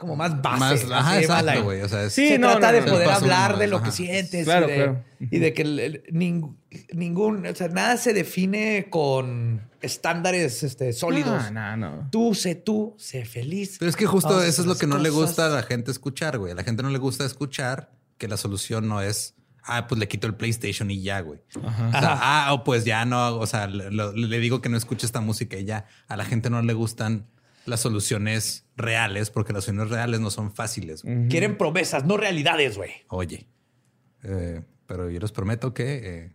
Como 0.04 0.16
más 0.16 0.40
base. 0.42 0.58
Más, 0.86 0.90
ajá, 0.90 1.20
exacto, 1.20 1.64
güey. 1.64 1.80
O 1.82 1.88
sea, 1.88 2.04
es- 2.04 2.12
Sí, 2.12 2.28
se 2.28 2.38
no, 2.38 2.50
trata 2.52 2.68
no, 2.68 2.72
de 2.74 2.80
no. 2.82 2.86
poder 2.86 3.02
El 3.02 3.08
paso 3.08 3.24
hablar 3.24 3.50
uno, 3.52 3.58
de 3.60 3.66
lo 3.68 3.76
ajá. 3.78 3.86
que 3.86 3.92
sientes. 3.92 4.44
Claro, 4.44 4.66
y 4.66 4.70
de, 4.70 4.76
claro. 4.76 5.04
y 5.18 5.38
de 5.38 5.54
que 5.54 5.62
el- 5.62 5.80
el- 5.80 6.02
ning- 6.12 6.54
ningún, 6.92 7.46
o 7.46 7.54
sea, 7.54 7.68
nada 7.68 7.96
se 7.96 8.12
define 8.12 8.88
con 8.90 9.62
estándares 9.80 10.62
este, 10.62 10.92
sólidos. 10.92 11.50
No, 11.52 11.76
no, 11.76 11.96
no. 11.96 12.08
Tú, 12.10 12.34
sé 12.34 12.54
tú, 12.54 12.94
sé 12.98 13.24
feliz. 13.24 13.76
Pero 13.78 13.88
es 13.88 13.96
que 13.96 14.06
justo 14.06 14.30
Vamos 14.30 14.44
eso 14.44 14.62
es 14.62 14.66
lo 14.68 14.76
que 14.76 14.86
no 14.86 14.98
le 14.98 15.10
gusta 15.10 15.46
a 15.46 15.50
la 15.50 15.62
gente 15.62 15.90
escuchar, 15.90 16.38
güey. 16.38 16.52
A 16.52 16.54
la 16.54 16.64
gente 16.64 16.82
no 16.82 16.90
le 16.90 16.98
gusta 16.98 17.24
escuchar 17.24 17.90
que 18.18 18.28
la 18.28 18.36
solución 18.36 18.88
no 18.88 19.00
es, 19.00 19.34
ah, 19.62 19.86
pues 19.86 19.98
le 19.98 20.08
quito 20.08 20.26
el 20.26 20.34
PlayStation 20.34 20.90
y 20.90 21.02
ya, 21.02 21.20
güey. 21.20 21.40
O 21.56 21.60
sea, 21.60 22.18
ah, 22.20 22.52
o 22.52 22.64
pues 22.64 22.84
ya 22.84 23.04
no, 23.04 23.36
o 23.36 23.46
sea, 23.46 23.66
le, 23.66 23.90
lo- 23.90 24.12
le 24.12 24.38
digo 24.38 24.60
que 24.60 24.68
no 24.68 24.76
escuche 24.76 25.06
esta 25.06 25.20
música 25.20 25.56
y 25.56 25.64
ya. 25.64 25.86
A 26.08 26.16
la 26.16 26.24
gente 26.24 26.50
no 26.50 26.60
le 26.62 26.72
gustan 26.72 27.26
las 27.66 27.80
soluciones 27.80 28.63
reales 28.76 29.30
porque 29.30 29.52
las 29.52 29.64
soluciones 29.64 29.90
reales 29.90 30.20
no 30.20 30.30
son 30.30 30.52
fáciles. 30.52 31.02
Quieren 31.28 31.56
promesas, 31.56 32.04
no 32.04 32.16
realidades, 32.16 32.76
güey. 32.76 32.90
Oye, 33.08 33.46
eh, 34.22 34.62
pero 34.86 35.10
yo 35.10 35.20
les 35.20 35.32
prometo 35.32 35.74
que 35.74 36.24
eh, 36.24 36.32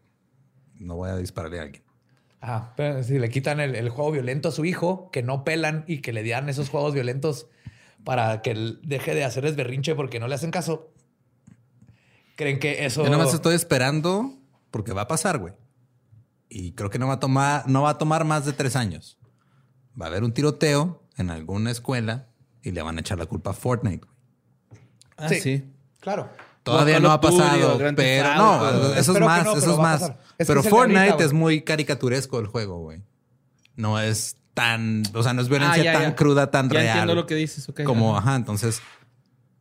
no 0.76 0.96
voy 0.96 1.10
a 1.10 1.16
dispararle 1.16 1.60
a 1.60 1.64
alguien. 1.64 1.84
Ajá, 2.42 2.74
pero 2.78 3.04
si 3.04 3.20
le 3.20 3.30
quitan 3.30 3.60
el, 3.60 3.76
el 3.76 3.90
juego 3.90 4.12
violento 4.12 4.50
a 4.50 4.52
su 4.52 4.64
hijo, 4.64 5.10
que 5.12 5.24
no 5.24 5.44
pelan 5.44 5.84
y 5.88 6.00
que 6.00 6.14
le 6.14 6.24
dieran 6.24 6.48
esos 6.48 6.70
juegos 6.70 6.94
violentos 6.94 7.48
para 8.06 8.42
que 8.42 8.52
él 8.52 8.80
deje 8.84 9.14
de 9.14 9.26
hacerles 9.26 9.58
berrinche 9.58 9.94
porque 9.94 10.20
no 10.20 10.28
le 10.28 10.36
hacen 10.36 10.52
caso, 10.52 10.94
creen 12.36 12.60
que 12.60 12.86
eso... 12.86 13.04
Yo 13.04 13.10
nada 13.10 13.26
más 13.26 13.34
estoy 13.34 13.56
esperando 13.56 14.38
porque 14.72 14.94
va 14.94 15.02
a 15.02 15.08
pasar, 15.08 15.40
güey. 15.40 15.54
Y 16.48 16.72
creo 16.72 16.90
que 16.90 16.98
no 16.98 17.08
va 17.08 17.16
a 17.16 17.20
tomar, 17.20 17.68
no 17.68 17.84
va 17.84 17.92
a 17.92 17.98
tomar 17.98 18.24
más 18.24 18.46
de 18.46 18.54
tres 18.54 18.78
años. 18.78 19.20
Va 20.00 20.06
a 20.06 20.08
haber 20.08 20.24
un 20.24 20.34
tiroteo 20.34 21.04
en 21.18 21.30
alguna 21.30 21.72
escuela 21.72 22.29
y 22.64 22.72
le 22.72 22.82
van 22.82 22.98
a 22.98 23.02
echar 23.02 23.18
la 23.18 23.26
culpa 23.26 23.52
a 23.52 23.54
Fortnite. 23.54 24.06
güey. 24.06 24.82
Ah, 25.18 25.30
Sí. 25.30 25.40
sí. 25.42 25.64
Claro. 26.00 26.30
Todavía 26.64 26.96
Call 26.96 27.04
no 27.04 27.12
ha 27.12 27.22
pasado, 27.22 27.78
pero 27.96 28.36
no, 28.36 28.94
eso 28.94 29.14
es 29.14 29.20
más, 29.20 29.46
no, 29.46 29.52
eso 29.54 29.60
pero 29.62 29.72
es 29.74 29.78
más. 29.80 30.12
Es 30.38 30.48
pero 30.48 30.62
Fortnite 30.64 31.24
es 31.24 31.34
muy 31.34 31.62
caricaturesco 31.62 32.40
el 32.40 32.48
juego, 32.48 32.80
güey. 32.80 33.02
No 33.76 34.00
es 34.00 34.36
tan, 34.54 35.04
o 35.14 35.24
sea, 35.24 35.34
no 35.34 35.42
es 35.42 35.48
violencia 35.50 35.82
Ah, 35.82 35.84
ya, 35.86 35.94
tan 35.94 36.02
ya. 36.04 36.16
cruda, 36.16 36.52
tan 36.52 36.70
Ya 36.70 36.74
real. 36.80 36.88
entiendo 36.88 37.16
lo 37.16 37.26
que 37.26 37.36
dices, 37.36 37.68
ok. 37.70 37.84
Como, 37.84 38.16
ajá. 38.18 38.28
ajá, 38.30 38.36
entonces 38.38 38.82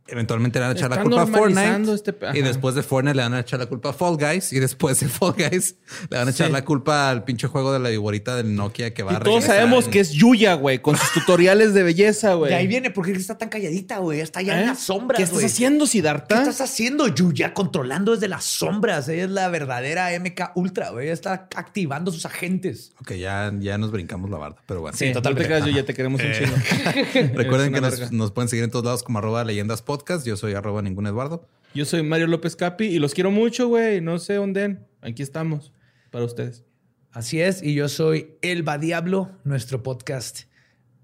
eventualmente 0.09 0.59
le 0.59 0.67
van 0.67 0.75
a 0.75 0.79
echar 0.79 0.91
la 0.91 1.03
culpa 1.03 1.23
a 1.23 1.27
Fortnite 1.27 1.93
este 1.95 2.15
y 2.35 2.43
después 2.43 2.75
de 2.75 2.83
Fortnite 2.83 3.15
le 3.17 3.23
van 3.23 3.35
a 3.35 3.41
echar 3.41 3.59
la 3.61 3.67
culpa 3.67 3.91
a 3.91 3.93
Fall 3.93 4.17
Guys 4.17 4.53
y 4.53 4.59
después 4.59 5.01
de 5.01 5.09
Fall 5.09 5.35
Guys 5.37 5.77
le 6.11 6.19
van 6.19 6.29
a 6.29 6.31
echar 6.31 6.47
Sí. 6.49 6.53
la 6.53 6.65
culpa 6.65 7.11
al 7.11 7.25
pinche 7.25 7.47
juego 7.47 7.73
de 7.73 7.79
la 7.79 7.91
viborita 7.91 8.35
del 8.37 8.55
Nokia 8.55 8.95
que 8.95 9.03
va 9.03 9.13
Y 9.13 9.17
a 9.17 9.21
todos 9.21 9.45
sabemos 9.45 9.85
en- 9.85 9.91
que 9.91 10.01
es 10.01 10.11
Yuya, 10.13 10.55
güey, 10.55 10.81
con 10.81 10.97
sus 10.97 11.13
tutoriales 11.13 11.75
de 11.75 11.83
belleza, 11.83 12.35
güey. 12.35 12.51
De 12.51 12.57
ahí 12.57 12.67
viene, 12.67 12.91
porque 12.91 13.13
está 13.13 13.37
tan 13.37 13.49
calladita, 13.51 13.99
güey. 13.99 14.21
Está 14.21 14.41
¿Eh? 14.41 14.51
en 14.51 14.67
las 14.67 14.81
sombras, 14.81 15.19
¿Qué 15.19 15.25
estás 15.25 15.35
güey. 15.39 15.47
haciendo, 15.47 15.85
¿Qué 15.85 15.91
Siddhartha? 15.91 16.39
estás 16.39 16.61
haciendo, 16.63 17.07
Yuya? 17.09 17.53
Controlando 17.55 18.13
desde 18.15 18.29
las 18.29 18.45
sombras. 18.45 19.09
Ella 19.09 19.25
es 19.25 19.31
la 19.31 19.49
verdadera 19.49 20.11
MK 20.19 20.53
Ultra, 20.55 20.91
güey. 20.91 21.05
Ella 21.07 21.15
está 21.15 21.49
activando 21.55 22.11
sus 22.13 22.25
agentes. 22.25 22.93
Ok, 23.01 23.13
ya, 23.13 23.53
ya 23.59 23.77
nos 23.79 23.91
brincamos 23.91 24.31
la 24.31 24.39
barda, 24.39 24.63
pero 24.67 24.81
bueno. 24.81 24.97
Sí, 24.97 25.13
totalmente. 25.13 25.49
No 25.49 25.55
te 25.55 25.61
creas, 25.63 25.67
Yuya, 25.71 25.85
te 25.85 25.95
queremos 25.95 26.21
un 26.23 26.33
chingo. 26.33 26.55
Recuerden 27.35 27.73
que 27.73 27.81
nos, 28.13 28.31
pueden 28.33 28.49
seguir 28.49 28.65
en 28.65 28.71
todos 28.71 28.85
lados 28.85 29.03
como 29.03 29.19
arroba 29.19 29.45
leyendas 29.45 29.83
podcast. 29.99 30.25
Yo 30.27 30.37
soy 30.37 30.55
arroba 30.55 30.81
ningún 30.81 31.07
Eduardo. 31.07 31.49
Yo 31.75 31.85
soy 31.85 32.03
Mario 32.03 32.29
López 32.29 32.55
Capi 32.57 32.87
y 32.87 32.99
los 32.99 33.15
quiero 33.15 33.31
mucho, 33.31 33.69
güey. 33.69 34.01
No 34.01 34.19
sé 34.19 34.35
dónde. 34.35 34.79
Aquí 35.03 35.23
estamos 35.23 35.73
para 36.11 36.25
ustedes. 36.25 36.65
Así 37.11 37.41
es, 37.41 37.63
y 37.63 37.75
yo 37.75 37.89
soy 37.89 38.37
Elba 38.43 38.79
Diablo. 38.79 39.31
Nuestro 39.45 39.83
podcast 39.83 40.43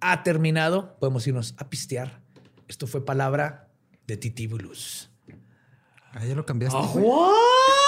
ha 0.00 0.22
terminado. 0.22 0.96
Podemos 1.00 1.26
irnos 1.26 1.54
a 1.58 1.68
pistear. 1.68 2.22
Esto 2.68 2.86
fue 2.86 3.04
palabra 3.04 3.68
de 4.06 4.16
Titibulus. 4.16 5.10
Ah, 6.12 6.24
ya 6.24 6.34
lo 6.36 6.46
cambiaste. 6.46 6.78
¿What? 6.78 7.83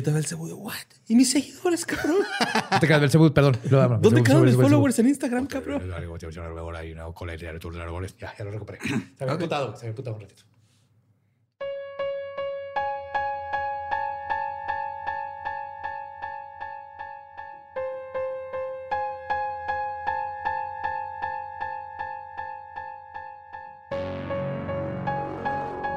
Va 0.00 0.18
el 0.18 0.24
segundo, 0.24 0.56
¿what? 0.56 0.72
¿Y 1.06 1.14
mis 1.16 1.30
seguidores, 1.30 1.84
cabrón? 1.84 2.16
te 2.80 2.86
quedas 2.86 3.00
Belzebub, 3.02 3.34
perdón. 3.34 3.58
¿Dónde 4.00 4.22
quedan 4.22 4.44
mis 4.44 4.56
followers 4.56 4.98
en 4.98 5.08
Instagram, 5.08 5.46
cabrón? 5.46 5.82
Ya, 8.18 8.34
ya 8.36 8.44
lo 8.44 8.50
recuperé. 8.52 8.78
Se 9.18 9.24
había 9.24 9.38
putado, 9.38 9.76
se 9.76 9.86
había 9.86 9.94
putado 9.94 10.16
un 10.16 10.22
ratito. 10.22 10.44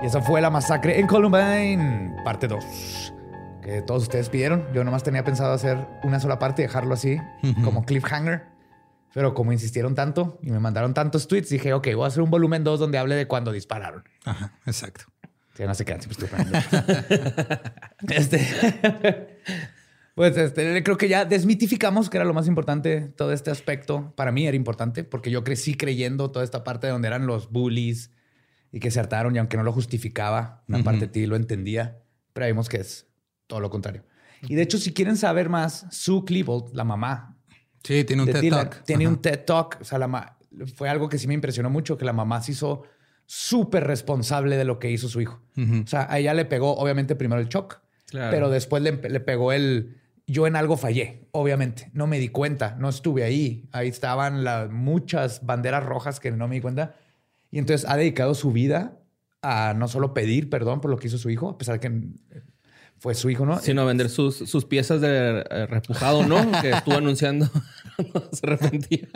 Y 0.04 0.08
esa 0.08 0.22
fue 0.22 0.42
la 0.42 0.50
masacre 0.50 1.00
en 1.00 1.08
Columbine, 1.08 2.14
parte 2.24 2.48
2. 2.48 3.15
Que 3.66 3.82
todos 3.82 4.04
ustedes 4.04 4.30
pidieron. 4.30 4.72
Yo 4.76 4.84
nomás 4.84 5.02
tenía 5.02 5.24
pensado 5.24 5.52
hacer 5.52 5.88
una 6.04 6.20
sola 6.20 6.38
parte 6.38 6.62
y 6.62 6.66
dejarlo 6.66 6.94
así, 6.94 7.18
como 7.64 7.84
cliffhanger. 7.84 8.44
Pero 9.12 9.34
como 9.34 9.52
insistieron 9.54 9.96
tanto 9.96 10.38
y 10.44 10.52
me 10.52 10.60
mandaron 10.60 10.94
tantos 10.94 11.28
tweets, 11.28 11.50
dije, 11.50 11.74
ok, 11.74 11.88
voy 11.96 12.04
a 12.04 12.08
hacer 12.08 12.22
un 12.22 12.30
volumen 12.30 12.64
2 12.64 12.80
donde 12.80 13.00
hable 13.00 13.16
de 13.16 13.28
cuando 13.28 13.52
dispararon. 13.52 14.04
Ajá, 14.24 14.54
exacto. 14.68 15.06
Sí, 15.56 15.64
no 15.64 15.74
se 15.74 15.84
quedan, 15.84 16.02
siempre 16.02 16.28
este. 18.10 19.40
Pues 20.16 20.38
este, 20.38 20.82
creo 20.82 20.98
que 20.98 21.10
ya 21.10 21.26
desmitificamos 21.26 22.10
que 22.10 22.16
era 22.16 22.26
lo 22.26 22.34
más 22.34 22.48
importante, 22.48 23.02
todo 23.18 23.34
este 23.34 23.52
aspecto. 23.52 24.14
Para 24.16 24.32
mí 24.32 24.48
era 24.48 24.56
importante 24.56 25.04
porque 25.04 25.30
yo 25.30 25.44
crecí 25.44 25.76
creyendo 25.76 26.32
toda 26.32 26.46
esta 26.46 26.64
parte 26.64 26.88
donde 26.88 27.10
eran 27.10 27.28
los 27.28 27.52
bullies 27.52 28.12
y 28.72 28.80
que 28.80 28.92
se 28.92 29.02
hartaron 29.02 29.36
y 29.36 29.40
aunque 29.40 29.58
no 29.58 29.64
lo 29.64 29.74
justificaba, 29.74 30.64
una 30.70 30.84
parte 30.84 31.02
de 31.02 31.08
ti 31.10 31.26
lo 31.26 31.36
entendía, 31.36 32.00
pero 32.32 32.46
vimos 32.46 32.70
que 32.70 32.78
es 32.78 33.08
todo 33.48 33.60
lo 33.60 33.70
contrario. 33.70 34.04
Y 34.48 34.56
de 34.56 34.62
hecho, 34.62 34.78
si 34.78 34.94
quieren 34.94 35.18
saber 35.18 35.50
más, 35.50 35.86
Sue 35.92 36.24
Klebold, 36.26 36.74
la 36.76 36.84
mamá 36.84 37.38
Sí, 37.84 38.04
tiene 38.04 38.24
un 38.24 38.28
de 38.28 38.34
TED 38.34 38.42
Dylan, 38.42 38.70
Talk. 38.70 38.84
tiene 38.84 39.06
Ajá. 39.06 39.14
un 39.14 39.22
TED 39.22 39.40
Talk. 39.46 39.78
O 39.82 39.84
sea, 39.84 40.00
la 40.00 40.38
fue 40.76 40.90
algo 40.90 41.08
que 41.10 41.18
sí 41.20 41.28
me 41.28 41.34
impresionó 41.36 41.70
mucho, 41.70 41.98
que 41.98 42.06
la 42.06 42.14
mamá 42.14 42.42
se 42.42 42.54
hizo 42.54 42.84
súper 43.28 43.86
responsable 43.86 44.58
de 44.58 44.66
lo 44.66 44.80
que 44.80 44.90
hizo 44.92 45.08
su 45.10 45.22
hijo. 45.22 45.42
O 45.84 45.88
sea, 45.88 46.08
a 46.10 46.18
ella 46.20 46.34
le 46.34 46.46
pegó, 46.46 46.76
obviamente, 46.78 47.16
primero 47.16 47.42
el 47.42 47.48
shock, 47.48 47.80
Claro. 48.08 48.32
pero 48.32 48.50
después 48.50 48.82
le, 48.84 48.92
le 48.94 49.20
pegó 49.20 49.52
el... 49.52 49.98
Yo 50.28 50.48
en 50.48 50.56
algo 50.56 50.78
fallé, 50.78 51.28
obviamente. 51.32 51.92
No 51.94 52.08
me 52.08 52.18
di 52.20 52.30
cuenta, 52.30 52.76
no 52.80 52.90
estuve 52.90 53.24
ahí. 53.24 53.68
Ahí 53.72 53.88
estaban 53.90 54.44
las 54.44 54.72
muchas 54.72 55.46
banderas 55.46 55.84
rojas 55.84 56.20
que 56.20 56.32
no 56.32 56.48
me 56.48 56.56
di 56.56 56.62
cuenta. 56.62 56.96
Y 57.52 57.60
entonces 57.60 57.88
ha 57.88 57.96
dedicado 57.98 58.34
su 58.34 58.52
vida 58.52 58.98
a 59.44 59.76
no 59.76 59.88
solo 59.88 60.16
pedir 60.16 60.50
perdón 60.50 60.82
por 60.82 60.90
lo 60.90 60.98
que 60.98 61.08
hizo 61.08 61.20
su 61.20 61.30
hijo, 61.30 61.50
a 61.50 61.58
pesar 61.60 61.80
que 61.80 61.92
fue 63.00 63.16
su 63.16 63.30
hijo, 63.30 63.46
¿no? 63.46 63.60
Sino 63.60 63.82
a 63.82 63.86
vender 63.86 64.10
sus, 64.10 64.36
sus 64.36 64.66
piezas 64.66 65.02
de 65.02 65.46
eh, 65.50 65.66
repujado, 65.68 66.26
¿no? 66.26 66.52
que 66.62 66.72
estuvo 66.72 66.96
anunciando. 66.96 67.50
cuando 68.12 68.30
se 68.32 68.46
arrepentía. 68.46 69.08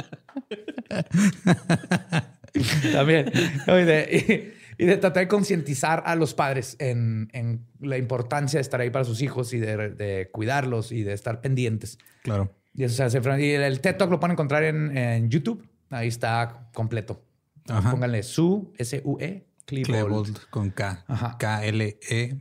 También. 2.94 3.32
Y 3.68 3.72
de, 3.72 4.54
y, 4.78 4.86
de, 4.86 4.98
tratar 4.98 5.24
de 5.24 5.28
concientizar 5.28 6.04
a 6.06 6.16
los 6.16 6.34
padres 6.34 6.76
en, 6.80 7.30
en, 7.34 7.66
la 7.80 7.98
importancia 7.98 8.58
de 8.58 8.62
estar 8.62 8.82
ahí 8.82 8.90
para 8.90 9.06
sus 9.06 9.22
hijos 9.22 9.54
y 9.54 9.60
de, 9.60 9.90
de, 9.90 10.30
cuidarlos 10.32 10.92
y 10.92 11.04
de 11.04 11.14
estar 11.14 11.42
pendientes. 11.42 12.00
Claro. 12.24 12.52
Y 12.74 12.84
eso 12.84 12.96
se 12.96 13.04
hace. 13.04 13.22
Y 13.42 13.52
el 13.52 13.82
TED 13.82 13.98
Talk 13.98 14.12
lo 14.12 14.20
pueden 14.20 14.34
encontrar 14.34 14.64
en, 14.64 14.98
en 14.98 15.30
YouTube. 15.30 15.68
Ahí 15.90 16.08
está 16.08 16.70
completo. 16.74 17.24
Ajá. 17.68 17.92
Pónganle 17.92 18.24
su, 18.24 18.74
S-U-E, 18.78 19.46
Klebold. 19.66 20.50
con 20.50 20.72
K. 20.72 21.06
K-L-E-B-O-L-D. 21.38 22.40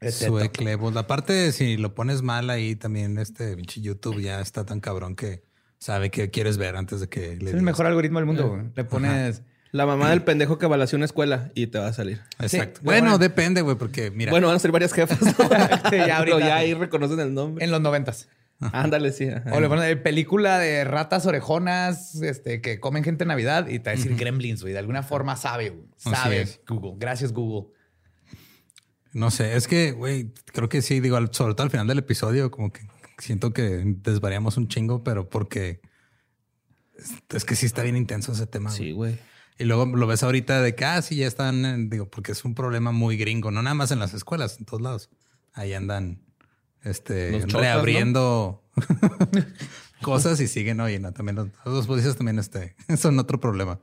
Sue 0.00 0.50
Klebold. 0.50 0.96
Aparte, 0.98 1.52
si 1.52 1.76
lo 1.76 1.94
pones 1.94 2.22
mal 2.22 2.50
ahí 2.50 2.76
también, 2.76 3.18
este 3.18 3.56
pinche 3.56 3.80
YouTube 3.80 4.20
ya 4.20 4.40
está 4.40 4.64
tan 4.64 4.80
cabrón 4.80 5.16
que 5.16 5.42
sabe 5.78 6.10
que 6.10 6.30
quieres 6.30 6.56
ver 6.56 6.76
antes 6.76 7.00
de 7.00 7.08
que 7.08 7.36
le 7.36 7.50
Es 7.50 7.56
el 7.56 7.62
mejor 7.62 7.86
algoritmo 7.86 8.18
del 8.18 8.26
mundo. 8.26 8.58
Eh. 8.60 8.70
Le 8.74 8.84
pones... 8.84 9.42
La 9.72 9.86
mamá 9.86 10.10
del 10.10 10.22
pendejo 10.22 10.56
que 10.56 10.66
balació 10.66 10.94
una 10.94 11.04
escuela 11.04 11.50
y 11.56 11.66
te 11.66 11.80
va 11.80 11.88
a 11.88 11.92
salir. 11.92 12.20
Exacto. 12.38 12.80
bueno, 12.84 13.18
depende, 13.18 13.60
güey, 13.60 13.76
porque 13.76 14.12
mira. 14.12 14.30
Bueno, 14.30 14.46
van 14.46 14.54
a 14.54 14.58
ser 14.60 14.70
varias 14.70 14.92
jefas. 14.92 15.18
ya, 15.90 16.18
ahorita, 16.18 16.38
ya 16.38 16.56
ahí 16.58 16.74
reconocen 16.74 17.18
el 17.18 17.34
nombre. 17.34 17.64
En 17.64 17.72
los 17.72 17.80
noventas. 17.80 18.28
Ándale, 18.60 19.12
sí. 19.12 19.28
O 19.52 19.60
le 19.60 19.68
ponen 19.68 20.00
película 20.00 20.60
de 20.60 20.84
ratas 20.84 21.26
orejonas 21.26 22.14
este, 22.22 22.60
que 22.60 22.78
comen 22.78 23.02
gente 23.02 23.24
en 23.24 23.28
Navidad 23.28 23.66
y 23.66 23.80
te 23.80 23.90
va 23.90 23.94
a 23.94 23.96
decir 23.96 24.16
gremlins, 24.16 24.62
güey. 24.62 24.72
De 24.72 24.78
alguna 24.78 25.02
forma 25.02 25.34
sabe, 25.34 25.76
Sabe 25.96 26.46
Google. 26.68 26.94
Gracias, 26.96 27.32
Google. 27.32 27.73
No 29.14 29.30
sé, 29.30 29.56
es 29.56 29.68
que, 29.68 29.92
güey, 29.92 30.34
creo 30.46 30.68
que 30.68 30.82
sí, 30.82 30.98
digo, 30.98 31.16
sobre 31.30 31.54
todo 31.54 31.62
al 31.62 31.70
final 31.70 31.86
del 31.86 32.00
episodio, 32.00 32.50
como 32.50 32.72
que 32.72 32.80
siento 33.18 33.52
que 33.52 33.82
desvariamos 33.84 34.56
un 34.56 34.66
chingo, 34.66 35.04
pero 35.04 35.30
porque 35.30 35.80
es 37.28 37.44
que 37.44 37.54
sí 37.54 37.64
está 37.64 37.84
bien 37.84 37.96
intenso 37.96 38.32
ese 38.32 38.48
tema. 38.48 38.70
Sí, 38.70 38.90
güey. 38.90 39.16
Y 39.56 39.64
luego 39.64 39.86
lo 39.86 40.08
ves 40.08 40.24
ahorita 40.24 40.60
de 40.60 40.74
que, 40.74 40.84
ah, 40.84 41.00
sí, 41.00 41.14
ya 41.14 41.28
están, 41.28 41.88
digo, 41.88 42.10
porque 42.10 42.32
es 42.32 42.44
un 42.44 42.56
problema 42.56 42.90
muy 42.90 43.16
gringo, 43.16 43.52
no 43.52 43.62
nada 43.62 43.74
más 43.74 43.92
en 43.92 44.00
las 44.00 44.14
escuelas, 44.14 44.58
en 44.58 44.64
todos 44.64 44.82
lados. 44.82 45.10
Ahí 45.52 45.74
andan, 45.74 46.20
este, 46.82 47.46
reabriendo 47.46 48.64
cosas 50.02 50.40
y 50.40 50.48
siguen, 50.48 50.80
oye, 50.80 50.98
no, 50.98 51.12
también 51.12 51.36
los, 51.36 51.48
los 51.64 51.86
policías 51.86 52.16
también, 52.16 52.40
este, 52.40 52.74
son 52.96 53.16
otro 53.20 53.38
problema. 53.38 53.78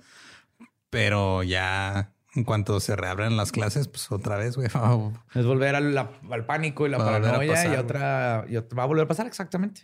Pero 0.90 1.41
ya 1.44 2.14
en 2.34 2.44
cuanto 2.44 2.80
se 2.80 2.95
reabran 2.95 3.36
las 3.38 3.52
clases, 3.52 3.88
pues 3.88 4.12
otra 4.12 4.38
vez, 4.38 4.56
güey. 4.56 4.68
Es 5.36 5.45
volver 5.45 5.76
al, 5.76 6.45
pánico 6.45 6.88
y 6.88 6.90
la 6.90 6.98
paranoia 6.98 7.74
y, 7.74 7.78
otra, 7.78 8.45
y 8.48 8.56
va 8.56 8.84
a 8.84 8.86
volver 8.86 9.06
a 9.06 9.08
pasar 9.08 9.28
exactamente. 9.28 9.82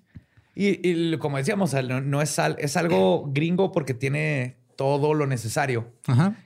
Y, 0.55 1.17
como 1.17 1.37
decíamos, 1.37 1.73
no, 1.73 2.21
es, 2.21 2.39
es 2.57 2.77
algo 2.77 3.25
gringo 3.31 3.71
porque 3.71 3.93
tiene 3.93 4.57
todo 4.77 5.13
lo 5.13 5.27
necesario. 5.27 5.91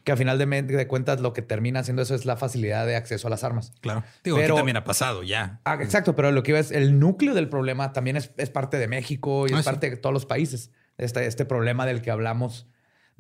Que 0.04 0.12
al 0.12 0.18
final 0.18 0.38
de, 0.40 0.88
cuentas 0.88 1.22
lo 1.22 1.34
que 1.34 1.44
termina 1.44 1.82
haciendo 1.82 2.02
eso 2.02 2.16
es 2.16 2.26
la 2.26 2.36
facilidad 2.36 2.88
de 2.88 2.96
acceso 2.96 3.28
a 3.28 3.30
las 3.30 3.44
armas. 3.44 3.74
Claro. 3.82 4.04
Digo, 4.24 4.38
pero, 4.38 4.56
también 4.56 4.78
ha 4.78 4.84
pasado 4.84 5.22
ya. 5.22 5.62
Ah, 5.66 5.78
exacto, 5.82 6.16
pero 6.16 6.32
lo 6.32 6.42
que 6.42 6.52
iba 6.52 6.60
es 6.60 6.72
el 6.72 7.00
núcleo 7.00 7.36
del 7.36 7.48
problema 7.48 7.94
también 7.94 8.18
es, 8.18 8.28
parte 8.50 8.78
de 8.78 8.88
México 8.88 9.48
y 9.48 9.54
es 9.54 9.60
ah, 9.60 9.64
parte 9.64 9.90
de 9.90 9.98
todos 9.98 10.14
los 10.14 10.26
países. 10.26 10.72
Este, 10.98 11.26
este 11.26 11.46
problema 11.46 11.86
del 11.86 12.02
que 12.02 12.12
hablamos 12.12 12.68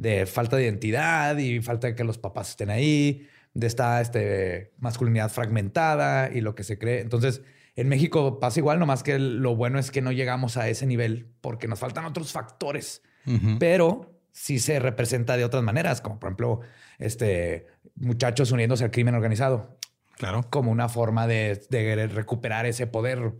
de 0.01 0.25
falta 0.25 0.55
de 0.55 0.63
identidad 0.63 1.37
y 1.37 1.61
falta 1.61 1.85
de 1.85 1.93
que 1.93 2.03
los 2.03 2.17
papás 2.17 2.49
estén 2.49 2.71
ahí, 2.71 3.27
de 3.53 3.67
esta 3.67 4.01
este, 4.01 4.73
masculinidad 4.79 5.29
fragmentada 5.29 6.31
y 6.33 6.41
lo 6.41 6.55
que 6.55 6.63
se 6.63 6.79
cree. 6.79 7.01
Entonces, 7.01 7.43
en 7.75 7.87
México 7.87 8.39
pasa 8.39 8.59
igual, 8.59 8.79
nomás 8.79 9.03
que 9.03 9.19
lo 9.19 9.55
bueno 9.55 9.77
es 9.77 9.91
que 9.91 10.01
no 10.01 10.11
llegamos 10.11 10.57
a 10.57 10.67
ese 10.69 10.87
nivel 10.87 11.27
porque 11.39 11.67
nos 11.67 11.77
faltan 11.77 12.05
otros 12.05 12.31
factores, 12.31 13.03
pero 13.59 14.19
sí 14.31 14.57
se 14.57 14.79
representa 14.79 15.37
de 15.37 15.45
otras 15.45 15.61
maneras, 15.61 16.01
como 16.01 16.19
por 16.19 16.29
ejemplo, 16.29 16.61
este, 16.97 17.67
muchachos 17.93 18.51
uniéndose 18.51 18.83
al 18.83 18.91
crimen 18.91 19.13
organizado. 19.13 19.77
Claro. 20.17 20.47
Como 20.49 20.71
una 20.71 20.89
forma 20.89 21.27
de, 21.27 21.61
de 21.69 22.07
recuperar 22.07 22.65
ese 22.65 22.87
poder. 22.87 23.33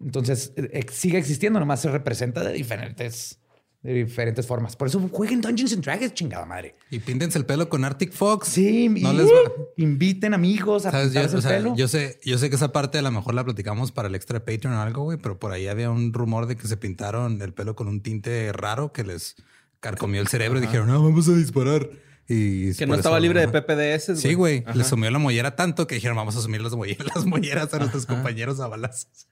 Entonces, 0.00 0.54
eh, 0.56 0.86
sigue 0.90 1.18
existiendo, 1.18 1.60
nomás 1.60 1.82
se 1.82 1.90
representa 1.90 2.42
de 2.42 2.54
diferentes 2.54 3.39
de 3.82 3.94
diferentes 3.94 4.46
formas. 4.46 4.76
Por 4.76 4.88
eso 4.88 5.00
jueguen 5.10 5.40
Dungeons 5.40 5.72
and 5.72 5.82
Dragons, 5.82 6.12
chingada 6.12 6.44
madre. 6.44 6.74
Y 6.90 6.98
píntense 6.98 7.38
el 7.38 7.46
pelo 7.46 7.68
con 7.68 7.84
Arctic 7.84 8.12
Fox. 8.12 8.48
Sí, 8.48 8.88
no 8.88 9.12
les 9.12 9.30
inviten 9.76 10.34
amigos 10.34 10.84
a 10.84 10.90
pintarse 10.90 11.36
el 11.36 11.42
pelo. 11.42 11.76
Yo 11.76 11.88
sé, 11.88 12.20
yo 12.22 12.36
sé 12.36 12.50
que 12.50 12.56
esa 12.56 12.72
parte 12.72 12.98
a 12.98 13.02
lo 13.02 13.10
mejor 13.10 13.34
la 13.34 13.44
platicamos 13.44 13.90
para 13.90 14.08
el 14.08 14.14
extra 14.14 14.44
Patreon 14.44 14.74
o 14.74 14.82
algo, 14.82 15.04
güey, 15.04 15.18
pero 15.18 15.38
por 15.38 15.52
ahí 15.52 15.66
había 15.66 15.90
un 15.90 16.12
rumor 16.12 16.46
de 16.46 16.56
que 16.56 16.68
se 16.68 16.76
pintaron 16.76 17.40
el 17.40 17.54
pelo 17.54 17.74
con 17.74 17.88
un 17.88 18.02
tinte 18.02 18.52
raro 18.52 18.92
que 18.92 19.02
les 19.02 19.36
carcomió 19.80 20.20
el 20.20 20.28
cerebro 20.28 20.58
y 20.58 20.62
dijeron, 20.62 20.88
no, 20.88 21.02
vamos 21.02 21.28
a 21.28 21.32
disparar. 21.32 21.88
Y 22.28 22.74
que 22.74 22.86
no 22.86 22.94
estaba 22.94 23.18
libre 23.18 23.44
de 23.44 23.48
PPDS. 23.48 24.20
Sí, 24.20 24.34
güey. 24.34 24.62
Les 24.74 24.86
sumió 24.86 25.10
la 25.10 25.18
mollera 25.18 25.56
tanto 25.56 25.86
que 25.86 25.96
dijeron, 25.96 26.16
vamos 26.16 26.36
a 26.36 26.40
asumir 26.40 26.60
las, 26.60 26.74
molleras, 26.74 27.06
las 27.14 27.24
molleras 27.24 27.74
a 27.74 27.78
nuestros 27.78 28.06
compañeros 28.06 28.60
a 28.60 28.68
balazos. 28.68 29.26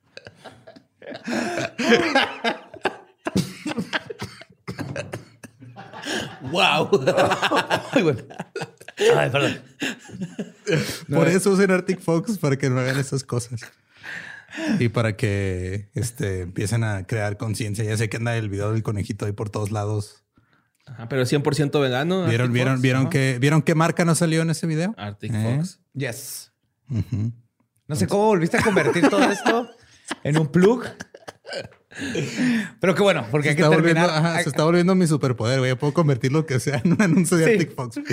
¡Wow! 6.51 6.91
Ay, 9.17 9.31
perdón. 9.31 9.61
Por 11.09 11.29
eso 11.29 11.51
usen 11.51 11.71
Arctic 11.71 12.01
Fox, 12.01 12.39
para 12.39 12.57
que 12.57 12.69
no 12.71 12.81
hagan 12.81 12.99
esas 12.99 13.25
cosas. 13.25 13.61
Y 14.79 14.89
para 14.89 15.17
que 15.17 15.91
este, 15.95 16.43
empiecen 16.43 16.83
a 16.85 17.07
crear 17.07 17.37
conciencia. 17.37 17.85
Ya 17.85 17.97
sé 17.97 18.09
que 18.09 18.17
anda 18.17 18.37
el 18.37 18.49
video 18.49 18.73
del 18.73 18.83
conejito 18.83 19.27
ahí 19.27 19.33
por 19.33 19.51
todos 19.51 19.71
lados. 19.71 20.25
Ajá, 20.87 21.09
pero 21.09 21.23
100% 21.23 21.81
vegano. 21.81 22.27
¿Vieron, 22.27 22.53
vieron, 22.53 22.81
vieron, 22.81 23.11
que, 23.11 23.39
¿Vieron 23.39 23.63
qué 23.63 23.75
marca 23.75 24.05
no 24.05 24.15
salió 24.15 24.43
en 24.43 24.51
ese 24.51 24.67
video? 24.67 24.95
Arctic 24.97 25.33
¿Eh? 25.35 25.57
Fox. 25.57 25.81
Yes. 25.93 26.53
No 27.87 27.97
sé 27.97 28.07
cómo 28.07 28.27
volviste 28.27 28.57
a 28.57 28.63
convertir 28.63 29.09
todo 29.09 29.31
esto 29.31 29.69
en 30.25 30.39
un 30.39 30.49
plug. 30.49 30.85
Pero 32.81 32.95
qué 32.95 33.03
bueno, 33.03 33.27
porque 33.31 33.51
hay 33.51 33.57
que 33.57 33.63
terminar. 33.63 34.43
se 34.43 34.49
está 34.49 34.65
volviendo 34.65 34.95
mi 34.95 35.07
superpoder, 35.07 35.59
güey. 35.59 35.71
Yo 35.71 35.79
puedo 35.79 35.93
convertir 35.93 36.33
lo 36.33 36.47
que 36.47 36.61
sea 36.61 36.81
en 36.85 36.93
un 36.93 37.03
anuncio 37.03 37.37
de 37.37 37.53
Arctic 37.53 37.75
Fox. 37.75 38.01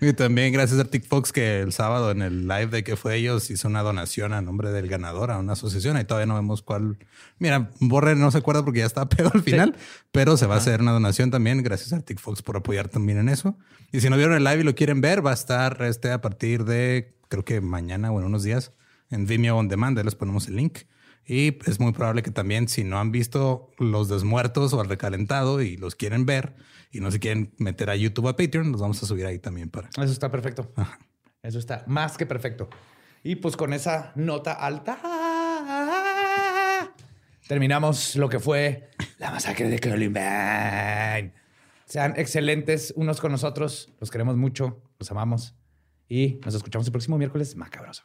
y 0.00 0.12
también 0.12 0.52
gracias 0.52 0.78
a 0.78 0.82
Arctic 0.82 1.04
Fox 1.06 1.32
que 1.32 1.60
el 1.60 1.72
sábado 1.72 2.12
en 2.12 2.22
el 2.22 2.46
live 2.46 2.68
de 2.68 2.84
que 2.84 2.94
fue 2.96 3.16
ellos 3.16 3.50
hizo 3.50 3.66
una 3.66 3.82
donación 3.82 4.32
a 4.32 4.40
nombre 4.40 4.70
del 4.70 4.86
ganador 4.88 5.32
a 5.32 5.38
una 5.38 5.54
asociación 5.54 5.98
y 5.98 6.04
todavía 6.04 6.26
no 6.26 6.36
vemos 6.36 6.62
cuál. 6.62 6.98
Mira, 7.38 7.70
Borre 7.80 8.14
no 8.14 8.30
se 8.30 8.38
acuerda 8.38 8.64
porque 8.64 8.80
ya 8.80 8.86
está 8.86 9.08
pedo 9.08 9.30
al 9.34 9.42
final, 9.42 9.74
pero 10.12 10.36
se 10.36 10.46
va 10.46 10.54
a 10.54 10.58
hacer 10.58 10.80
una 10.80 10.92
donación 10.92 11.30
también. 11.30 11.62
Gracias 11.62 11.92
a 11.92 11.96
Arctic 11.96 12.20
Fox 12.20 12.42
por 12.42 12.56
apoyar 12.56 12.88
también 12.88 13.18
en 13.18 13.28
eso. 13.28 13.58
Y 13.92 14.00
si 14.00 14.10
no 14.10 14.16
vieron 14.16 14.36
el 14.36 14.44
live 14.44 14.60
y 14.60 14.64
lo 14.64 14.74
quieren 14.74 15.00
ver, 15.00 15.24
va 15.24 15.30
a 15.30 15.34
estar 15.34 15.82
este 15.82 16.12
a 16.12 16.20
partir 16.20 16.64
de 16.64 17.16
creo 17.28 17.44
que 17.44 17.60
mañana 17.60 18.12
o 18.12 18.20
en 18.20 18.26
unos 18.26 18.44
días 18.44 18.72
en 19.10 19.26
Vimeo 19.26 19.56
On 19.56 19.68
Demand, 19.68 19.98
ahí 19.98 20.04
les 20.04 20.14
ponemos 20.14 20.48
el 20.48 20.56
link. 20.56 20.80
Y 21.26 21.58
es 21.68 21.80
muy 21.80 21.92
probable 21.92 22.22
que 22.22 22.30
también 22.30 22.68
si 22.68 22.84
no 22.84 23.00
han 23.00 23.10
visto 23.10 23.72
Los 23.78 24.08
Desmuertos 24.08 24.72
o 24.72 24.80
Al 24.80 24.88
Recalentado 24.88 25.60
y 25.60 25.76
los 25.76 25.96
quieren 25.96 26.24
ver 26.24 26.54
y 26.92 27.00
no 27.00 27.10
se 27.10 27.18
quieren 27.18 27.52
meter 27.58 27.90
a 27.90 27.96
YouTube 27.96 28.26
o 28.26 28.28
a 28.28 28.36
Patreon, 28.36 28.70
los 28.70 28.80
vamos 28.80 29.02
a 29.02 29.06
subir 29.06 29.26
ahí 29.26 29.40
también 29.40 29.68
para... 29.68 29.88
Eso 29.88 30.04
está 30.04 30.30
perfecto. 30.30 30.72
Eso 31.42 31.58
está 31.58 31.84
más 31.88 32.16
que 32.16 32.26
perfecto. 32.26 32.68
Y 33.24 33.36
pues 33.36 33.56
con 33.56 33.72
esa 33.72 34.12
nota 34.14 34.52
alta 34.52 35.00
terminamos 37.48 38.14
lo 38.14 38.28
que 38.28 38.38
fue 38.38 38.90
la 39.18 39.32
masacre 39.32 39.68
de 39.68 39.80
Columbine. 39.80 41.34
Sean 41.86 42.14
excelentes 42.16 42.92
unos 42.96 43.20
con 43.20 43.32
nosotros. 43.32 43.92
Los 44.00 44.10
queremos 44.10 44.36
mucho, 44.36 44.80
los 44.98 45.10
amamos 45.10 45.56
y 46.08 46.40
nos 46.44 46.54
escuchamos 46.54 46.86
el 46.86 46.92
próximo 46.92 47.18
miércoles 47.18 47.56
macabroso. 47.56 48.04